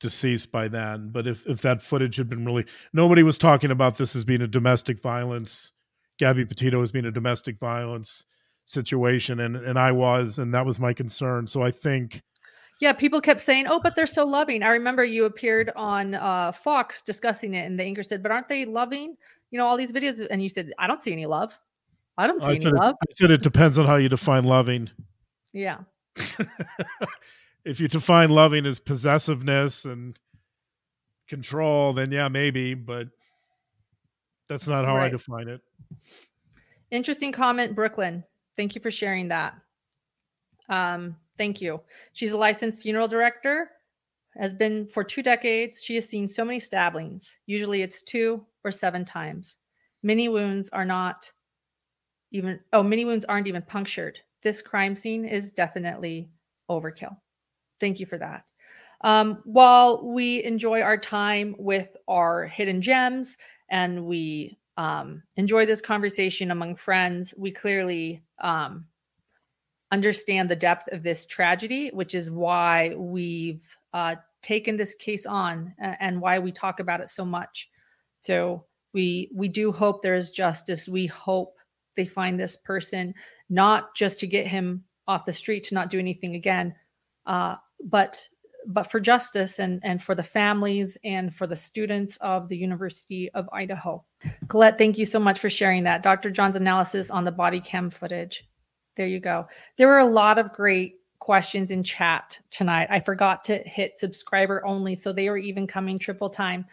deceased 0.00 0.50
by 0.50 0.66
then. 0.66 1.10
But 1.12 1.28
if 1.28 1.46
if 1.46 1.62
that 1.62 1.80
footage 1.80 2.16
had 2.16 2.28
been 2.28 2.44
really, 2.44 2.66
nobody 2.92 3.22
was 3.22 3.38
talking 3.38 3.70
about 3.70 3.98
this 3.98 4.16
as 4.16 4.24
being 4.24 4.42
a 4.42 4.48
domestic 4.48 5.00
violence. 5.00 5.70
Gabby 6.18 6.44
Petito 6.44 6.80
as 6.82 6.92
being 6.92 7.06
a 7.06 7.10
domestic 7.10 7.58
violence 7.58 8.24
situation, 8.64 9.40
and 9.40 9.56
and 9.56 9.78
I 9.78 9.92
was, 9.92 10.38
and 10.38 10.52
that 10.54 10.66
was 10.66 10.78
my 10.78 10.92
concern. 10.92 11.46
So 11.46 11.62
I 11.62 11.70
think. 11.70 12.22
Yeah, 12.78 12.92
people 12.92 13.22
kept 13.22 13.40
saying, 13.40 13.66
"Oh, 13.68 13.80
but 13.82 13.96
they're 13.96 14.06
so 14.06 14.26
loving." 14.26 14.62
I 14.62 14.68
remember 14.68 15.02
you 15.02 15.24
appeared 15.24 15.72
on 15.76 16.14
uh, 16.14 16.52
Fox 16.52 17.00
discussing 17.00 17.54
it, 17.54 17.66
and 17.66 17.78
the 17.78 17.84
anchor 17.84 18.02
said, 18.02 18.22
"But 18.22 18.32
aren't 18.32 18.48
they 18.48 18.66
loving?" 18.66 19.16
You 19.50 19.58
know, 19.58 19.66
all 19.66 19.78
these 19.78 19.92
videos, 19.92 20.26
and 20.30 20.42
you 20.42 20.50
said, 20.50 20.72
"I 20.78 20.86
don't 20.86 21.02
see 21.02 21.12
any 21.12 21.26
love. 21.26 21.58
I 22.18 22.26
don't 22.26 22.40
see 22.40 22.48
I 22.48 22.54
any 22.54 22.66
love." 22.66 22.96
It, 23.02 23.08
I 23.10 23.14
said 23.16 23.30
it 23.30 23.42
depends 23.42 23.78
on 23.78 23.86
how 23.86 23.96
you 23.96 24.10
define 24.10 24.44
loving. 24.44 24.90
Yeah. 25.54 25.78
if 27.64 27.80
you 27.80 27.88
define 27.88 28.28
loving 28.28 28.66
as 28.66 28.78
possessiveness 28.78 29.86
and 29.86 30.18
control, 31.28 31.92
then 31.92 32.12
yeah, 32.12 32.28
maybe, 32.28 32.74
but 32.74 33.08
that's 34.48 34.66
not 34.66 34.84
how 34.84 34.96
right. 34.96 35.06
I 35.06 35.08
define 35.08 35.48
it. 35.48 35.60
Interesting 36.90 37.32
comment, 37.32 37.74
Brooklyn. 37.74 38.24
Thank 38.56 38.74
you 38.74 38.80
for 38.80 38.90
sharing 38.90 39.28
that. 39.28 39.54
Um, 40.68 41.16
thank 41.36 41.60
you. 41.60 41.80
She's 42.12 42.32
a 42.32 42.36
licensed 42.36 42.82
funeral 42.82 43.08
director, 43.08 43.70
has 44.38 44.54
been 44.54 44.86
for 44.86 45.04
two 45.04 45.22
decades. 45.22 45.82
She 45.82 45.94
has 45.96 46.08
seen 46.08 46.28
so 46.28 46.44
many 46.44 46.60
stabbings. 46.60 47.36
Usually 47.46 47.82
it's 47.82 48.02
two 48.02 48.44
or 48.64 48.70
seven 48.70 49.04
times. 49.04 49.56
Many 50.02 50.28
wounds 50.28 50.68
are 50.72 50.84
not 50.84 51.30
even, 52.32 52.60
oh, 52.72 52.82
many 52.82 53.04
wounds 53.04 53.24
aren't 53.24 53.46
even 53.46 53.62
punctured. 53.62 54.20
This 54.42 54.62
crime 54.62 54.94
scene 54.94 55.24
is 55.24 55.50
definitely 55.50 56.28
overkill. 56.70 57.16
Thank 57.80 58.00
you 58.00 58.06
for 58.06 58.18
that. 58.18 58.44
Um, 59.02 59.40
while 59.44 60.06
we 60.06 60.42
enjoy 60.44 60.80
our 60.80 60.96
time 60.96 61.54
with 61.58 61.88
our 62.08 62.46
hidden 62.46 62.80
gems 62.80 63.36
and 63.68 64.06
we 64.06 64.58
um, 64.76 65.22
enjoy 65.36 65.66
this 65.66 65.80
conversation 65.80 66.50
among 66.50 66.76
friends, 66.76 67.34
we 67.36 67.50
clearly 67.50 68.22
um, 68.40 68.86
understand 69.90 70.48
the 70.48 70.56
depth 70.56 70.88
of 70.92 71.02
this 71.02 71.26
tragedy, 71.26 71.90
which 71.92 72.14
is 72.14 72.30
why 72.30 72.94
we've 72.94 73.64
uh, 73.94 74.16
taken 74.42 74.76
this 74.76 74.94
case 74.94 75.26
on 75.26 75.74
and 75.78 76.20
why 76.20 76.38
we 76.38 76.52
talk 76.52 76.80
about 76.80 77.00
it 77.00 77.08
so 77.08 77.24
much. 77.24 77.70
So 78.18 78.64
we 78.92 79.30
we 79.34 79.48
do 79.48 79.72
hope 79.72 80.02
there 80.02 80.14
is 80.14 80.30
justice. 80.30 80.88
We 80.88 81.06
hope 81.06 81.56
they 81.96 82.06
find 82.06 82.38
this 82.38 82.56
person, 82.56 83.14
not 83.48 83.94
just 83.94 84.20
to 84.20 84.26
get 84.26 84.46
him 84.46 84.84
off 85.08 85.24
the 85.24 85.32
street 85.32 85.64
to 85.64 85.74
not 85.74 85.90
do 85.90 85.98
anything 85.98 86.34
again, 86.34 86.74
uh, 87.26 87.56
but 87.84 88.26
but 88.66 88.90
for 88.90 89.00
justice 89.00 89.58
and 89.58 89.80
and 89.82 90.02
for 90.02 90.14
the 90.14 90.22
families 90.22 90.98
and 91.04 91.34
for 91.34 91.46
the 91.46 91.56
students 91.56 92.16
of 92.18 92.48
the 92.48 92.56
University 92.56 93.30
of 93.32 93.48
Idaho. 93.52 94.04
Colette, 94.48 94.78
thank 94.78 94.98
you 94.98 95.04
so 95.04 95.18
much 95.18 95.38
for 95.38 95.50
sharing 95.50 95.84
that. 95.84 96.02
Dr. 96.02 96.30
John's 96.30 96.56
analysis 96.56 97.10
on 97.10 97.24
the 97.24 97.32
body 97.32 97.60
cam 97.60 97.90
footage. 97.90 98.46
There 98.96 99.06
you 99.06 99.20
go. 99.20 99.46
There 99.76 99.88
were 99.88 99.98
a 99.98 100.06
lot 100.06 100.38
of 100.38 100.52
great 100.52 100.96
questions 101.18 101.70
in 101.70 101.82
chat 101.82 102.38
tonight. 102.50 102.88
I 102.90 103.00
forgot 103.00 103.44
to 103.44 103.58
hit 103.58 103.98
subscriber 103.98 104.64
only, 104.66 104.94
so 104.94 105.12
they 105.12 105.28
were 105.28 105.38
even 105.38 105.66
coming 105.66 105.98
triple 105.98 106.30
time. 106.30 106.66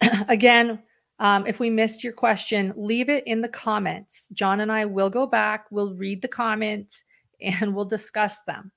Again, 0.28 0.80
um, 1.18 1.46
if 1.46 1.60
we 1.60 1.70
missed 1.70 2.02
your 2.02 2.12
question, 2.12 2.72
leave 2.76 3.08
it 3.08 3.24
in 3.26 3.40
the 3.40 3.48
comments. 3.48 4.28
John 4.30 4.60
and 4.60 4.70
I 4.70 4.84
will 4.84 5.10
go 5.10 5.26
back, 5.26 5.66
we'll 5.70 5.94
read 5.94 6.22
the 6.22 6.28
comments, 6.28 7.04
and 7.40 7.74
we'll 7.74 7.84
discuss 7.84 8.40
them. 8.44 8.72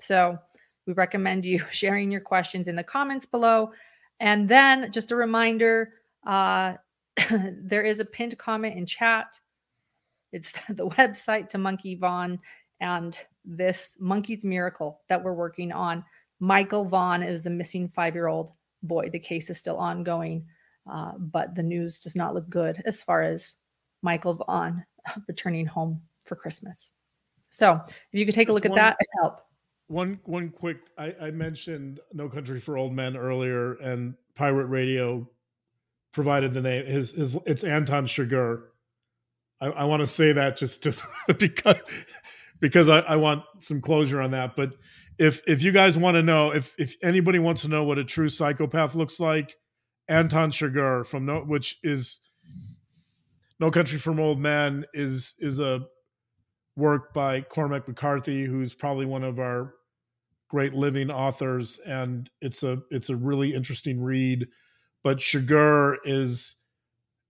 So 0.00 0.38
we 0.86 0.92
recommend 0.92 1.44
you 1.44 1.58
sharing 1.70 2.10
your 2.10 2.20
questions 2.20 2.68
in 2.68 2.76
the 2.76 2.84
comments 2.84 3.26
below. 3.26 3.72
And 4.20 4.48
then 4.48 4.90
just 4.92 5.12
a 5.12 5.16
reminder 5.16 5.92
uh, 6.26 6.74
there 7.30 7.82
is 7.82 8.00
a 8.00 8.04
pinned 8.04 8.38
comment 8.38 8.76
in 8.76 8.86
chat. 8.86 9.38
It's 10.32 10.52
the 10.68 10.88
website 10.88 11.48
to 11.50 11.58
Monkey 11.58 11.96
Vaughn 11.96 12.38
and 12.80 13.18
this 13.44 13.96
Monkey's 14.00 14.44
Miracle 14.44 15.00
that 15.08 15.22
we're 15.22 15.34
working 15.34 15.72
on. 15.72 16.04
Michael 16.40 16.84
Vaughn 16.84 17.22
is 17.22 17.46
a 17.46 17.50
missing 17.50 17.88
five 17.94 18.14
year 18.14 18.26
old 18.26 18.52
boy. 18.82 19.08
The 19.10 19.18
case 19.18 19.48
is 19.50 19.58
still 19.58 19.78
ongoing, 19.78 20.46
uh, 20.90 21.12
but 21.18 21.54
the 21.54 21.62
news 21.62 22.00
does 22.00 22.14
not 22.14 22.34
look 22.34 22.48
good 22.50 22.82
as 22.84 23.02
far 23.02 23.22
as 23.22 23.56
Michael 24.02 24.34
Vaughn 24.34 24.84
returning 25.28 25.66
home 25.66 26.02
for 26.24 26.36
Christmas. 26.36 26.90
So 27.50 27.80
if 27.86 28.20
you 28.20 28.26
could 28.26 28.34
take 28.34 28.48
Just 28.48 28.50
a 28.50 28.54
look 28.54 28.64
one, 28.68 28.78
at 28.78 28.82
that, 28.82 28.96
it 29.00 29.08
help 29.22 29.45
one 29.88 30.20
one 30.24 30.50
quick 30.50 30.78
I, 30.98 31.14
I 31.20 31.30
mentioned 31.30 32.00
no 32.12 32.28
country 32.28 32.60
for 32.60 32.76
old 32.76 32.92
men 32.92 33.16
earlier 33.16 33.74
and 33.74 34.14
pirate 34.34 34.66
radio 34.66 35.28
provided 36.12 36.54
the 36.54 36.60
name 36.60 36.86
his 36.86 37.12
his 37.12 37.36
it's 37.46 37.64
anton 37.64 38.06
chigurh. 38.06 38.62
I, 39.60 39.66
I 39.66 39.84
want 39.84 40.00
to 40.00 40.06
say 40.06 40.32
that 40.32 40.56
just 40.56 40.82
to 40.84 40.94
because 41.38 41.78
because 42.60 42.88
I, 42.88 43.00
I 43.00 43.16
want 43.16 43.44
some 43.60 43.80
closure 43.80 44.20
on 44.20 44.32
that 44.32 44.56
but 44.56 44.72
if 45.18 45.42
if 45.46 45.62
you 45.62 45.72
guys 45.72 45.96
want 45.96 46.16
to 46.16 46.22
know 46.22 46.50
if 46.50 46.74
if 46.78 46.96
anybody 47.02 47.38
wants 47.38 47.62
to 47.62 47.68
know 47.68 47.84
what 47.84 47.98
a 47.98 48.04
true 48.04 48.28
psychopath 48.28 48.94
looks 48.94 49.20
like 49.20 49.56
anton 50.08 50.50
chigurh 50.50 51.06
from 51.06 51.26
no 51.26 51.40
which 51.40 51.78
is 51.82 52.18
no 53.60 53.70
country 53.70 53.98
for 53.98 54.18
old 54.20 54.38
men 54.38 54.84
is 54.92 55.34
is 55.38 55.60
a 55.60 55.80
work 56.76 57.12
by 57.14 57.40
Cormac 57.40 57.88
McCarthy, 57.88 58.44
who's 58.44 58.74
probably 58.74 59.06
one 59.06 59.24
of 59.24 59.38
our 59.38 59.74
great 60.48 60.74
living 60.74 61.10
authors, 61.10 61.80
and 61.86 62.30
it's 62.40 62.62
a 62.62 62.78
it's 62.90 63.10
a 63.10 63.16
really 63.16 63.54
interesting 63.54 64.00
read. 64.02 64.46
But 65.02 65.18
Chigurh 65.18 65.96
is 66.04 66.56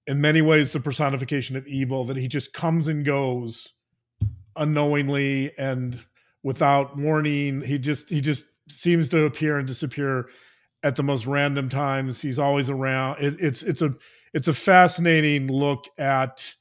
in 0.06 0.20
many 0.20 0.42
ways 0.42 0.72
the 0.72 0.80
personification 0.80 1.56
of 1.56 1.66
evil 1.66 2.04
that 2.04 2.16
he 2.16 2.28
just 2.28 2.52
comes 2.52 2.88
and 2.88 3.04
goes 3.04 3.72
unknowingly 4.56 5.52
and 5.58 5.98
without 6.42 6.96
warning. 6.96 7.60
He 7.62 7.78
just 7.78 8.08
he 8.08 8.20
just 8.20 8.44
seems 8.68 9.08
to 9.10 9.24
appear 9.24 9.58
and 9.58 9.66
disappear 9.66 10.28
at 10.82 10.96
the 10.96 11.02
most 11.02 11.26
random 11.26 11.68
times. 11.68 12.20
He's 12.20 12.38
always 12.38 12.70
around. 12.70 13.22
It, 13.22 13.36
it's 13.40 13.62
it's 13.62 13.82
a 13.82 13.94
it's 14.32 14.48
a 14.48 14.54
fascinating 14.54 15.48
look 15.48 15.86
at 15.98 16.54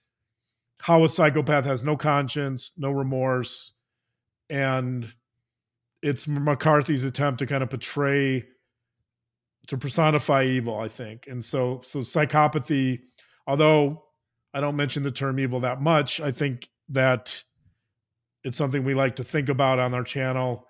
how 0.86 1.04
a 1.04 1.10
psychopath 1.10 1.66
has 1.66 1.84
no 1.84 1.98
conscience, 1.98 2.72
no 2.78 2.92
remorse, 2.92 3.74
and 4.52 5.12
it's 6.04 6.28
McCarthy's 6.28 7.04
attempt 7.04 7.40
to 7.40 7.48
kind 7.48 7.64
of 7.64 7.72
portray 7.72 8.46
to 9.66 9.80
personify 9.80 10.44
evil, 10.44 10.78
I 10.78 10.88
think. 10.88 11.26
And 11.28 11.44
so 11.44 11.82
so 11.84 12.02
psychopathy, 12.02 13.00
although 13.48 14.04
I 14.54 14.60
don't 14.60 14.76
mention 14.76 15.02
the 15.02 15.10
term 15.10 15.40
evil 15.40 15.62
that 15.62 15.82
much, 15.82 16.22
I 16.22 16.32
think 16.32 16.70
that 16.90 17.42
it's 18.44 18.56
something 18.56 18.84
we 18.84 18.94
like 18.94 19.16
to 19.16 19.24
think 19.24 19.50
about 19.50 19.80
on 19.80 19.96
our 19.96 20.04
channel. 20.04 20.68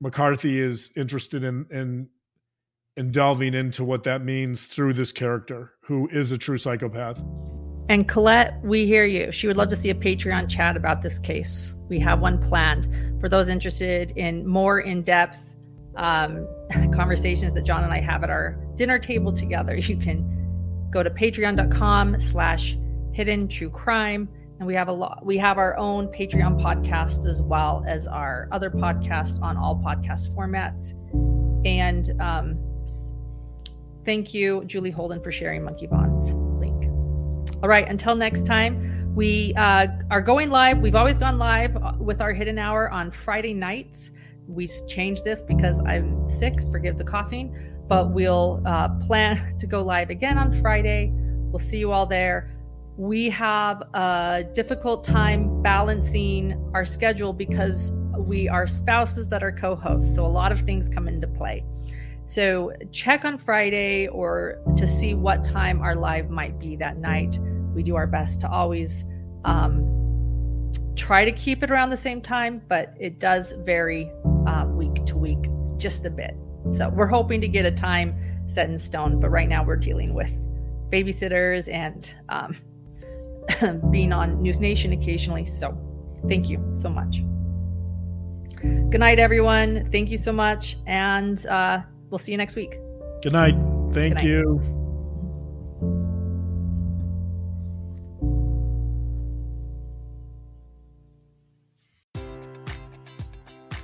McCarthy 0.00 0.58
is 0.58 0.90
interested 0.96 1.44
in 1.44 1.66
in 1.70 2.08
in 2.96 3.12
delving 3.12 3.54
into 3.54 3.84
what 3.84 4.02
that 4.02 4.24
means 4.24 4.64
through 4.64 4.94
this 4.94 5.12
character 5.12 5.74
who 5.84 6.08
is 6.08 6.32
a 6.32 6.38
true 6.38 6.58
psychopath. 6.58 7.22
And 7.88 8.08
Colette, 8.08 8.60
we 8.62 8.86
hear 8.86 9.04
you. 9.04 9.30
She 9.30 9.46
would 9.46 9.56
love 9.56 9.68
to 9.68 9.76
see 9.76 9.90
a 9.90 9.94
Patreon 9.94 10.48
chat 10.48 10.76
about 10.76 11.02
this 11.02 11.18
case. 11.18 11.74
We 11.88 12.00
have 12.00 12.20
one 12.20 12.40
planned 12.40 13.20
for 13.20 13.28
those 13.28 13.48
interested 13.48 14.12
in 14.12 14.46
more 14.46 14.80
in 14.80 15.02
depth 15.02 15.54
um, 15.96 16.48
conversations 16.94 17.52
that 17.54 17.62
John 17.62 17.84
and 17.84 17.92
I 17.92 18.00
have 18.00 18.24
at 18.24 18.30
our 18.30 18.58
dinner 18.76 18.98
table 18.98 19.32
together. 19.32 19.76
You 19.76 19.96
can 19.98 20.88
go 20.90 21.02
to 21.02 21.10
patreon.com 21.10 22.20
slash 22.20 22.78
hidden 23.12 23.48
true 23.48 23.70
crime. 23.70 24.28
And 24.58 24.66
we 24.66 24.74
have 24.74 24.88
a 24.88 24.92
lot, 24.92 25.26
we 25.26 25.36
have 25.38 25.58
our 25.58 25.76
own 25.76 26.06
Patreon 26.08 26.62
podcast 26.62 27.26
as 27.26 27.42
well 27.42 27.84
as 27.86 28.06
our 28.06 28.48
other 28.52 28.70
podcast 28.70 29.42
on 29.42 29.56
all 29.56 29.82
podcast 29.84 30.34
formats. 30.34 30.92
And 31.66 32.20
um, 32.20 32.58
thank 34.04 34.32
you, 34.32 34.64
Julie 34.64 34.92
Holden, 34.92 35.20
for 35.22 35.32
sharing 35.32 35.64
Monkey 35.64 35.86
Vaughn's. 35.86 36.43
All 37.64 37.70
right, 37.70 37.88
until 37.88 38.14
next 38.14 38.44
time, 38.44 39.14
we 39.14 39.54
uh, 39.54 39.86
are 40.10 40.20
going 40.20 40.50
live. 40.50 40.80
We've 40.80 40.94
always 40.94 41.18
gone 41.18 41.38
live 41.38 41.74
with 41.98 42.20
our 42.20 42.34
hidden 42.34 42.58
hour 42.58 42.90
on 42.90 43.10
Friday 43.10 43.54
nights. 43.54 44.10
We 44.46 44.68
changed 44.86 45.24
this 45.24 45.40
because 45.40 45.80
I'm 45.86 46.28
sick. 46.28 46.60
Forgive 46.70 46.98
the 46.98 47.04
coughing, 47.04 47.56
but 47.88 48.10
we'll 48.10 48.62
uh, 48.66 48.90
plan 49.06 49.56
to 49.58 49.66
go 49.66 49.80
live 49.80 50.10
again 50.10 50.36
on 50.36 50.52
Friday. 50.60 51.10
We'll 51.14 51.58
see 51.58 51.78
you 51.78 51.90
all 51.90 52.04
there. 52.04 52.54
We 52.98 53.30
have 53.30 53.80
a 53.94 54.44
difficult 54.52 55.02
time 55.02 55.62
balancing 55.62 56.70
our 56.74 56.84
schedule 56.84 57.32
because 57.32 57.92
we 58.18 58.46
are 58.46 58.66
spouses 58.66 59.26
that 59.30 59.42
are 59.42 59.52
co 59.52 59.74
hosts. 59.74 60.14
So 60.14 60.26
a 60.26 60.28
lot 60.28 60.52
of 60.52 60.60
things 60.60 60.90
come 60.90 61.08
into 61.08 61.28
play. 61.28 61.64
So 62.26 62.72
check 62.90 63.24
on 63.24 63.38
Friday 63.38 64.08
or 64.08 64.58
to 64.76 64.86
see 64.86 65.14
what 65.14 65.44
time 65.44 65.80
our 65.80 65.94
live 65.94 66.30
might 66.30 66.58
be 66.58 66.76
that 66.76 66.98
night. 66.98 67.38
We 67.74 67.82
do 67.82 67.96
our 67.96 68.06
best 68.06 68.40
to 68.42 68.50
always 68.50 69.04
um, 69.44 70.72
try 70.96 71.24
to 71.24 71.32
keep 71.32 71.62
it 71.62 71.70
around 71.70 71.90
the 71.90 71.96
same 71.96 72.20
time, 72.20 72.62
but 72.68 72.94
it 72.98 73.18
does 73.18 73.52
vary 73.64 74.10
uh, 74.46 74.64
week 74.66 75.04
to 75.06 75.16
week 75.16 75.50
just 75.76 76.06
a 76.06 76.10
bit. 76.10 76.34
So 76.72 76.88
we're 76.88 77.06
hoping 77.06 77.40
to 77.42 77.48
get 77.48 77.66
a 77.66 77.72
time 77.72 78.14
set 78.46 78.68
in 78.70 78.78
stone, 78.78 79.20
but 79.20 79.28
right 79.28 79.48
now 79.48 79.64
we're 79.64 79.76
dealing 79.76 80.14
with 80.14 80.32
babysitters 80.90 81.72
and 81.72 82.14
um, 82.30 82.56
being 83.90 84.12
on 84.12 84.40
News 84.40 84.60
Nation 84.60 84.92
occasionally. 84.92 85.44
So 85.44 85.76
thank 86.26 86.48
you 86.48 86.72
so 86.74 86.88
much. 86.88 87.22
Good 88.60 89.00
night, 89.00 89.18
everyone. 89.18 89.90
Thank 89.92 90.10
you 90.10 90.16
so 90.16 90.32
much. 90.32 90.78
And 90.86 91.44
uh, 91.46 91.82
we'll 92.10 92.18
see 92.18 92.32
you 92.32 92.38
next 92.38 92.56
week. 92.56 92.78
Good 93.22 93.32
night. 93.32 93.54
Thank 93.92 94.14
Good 94.14 94.14
night. 94.14 94.24
you. 94.24 94.83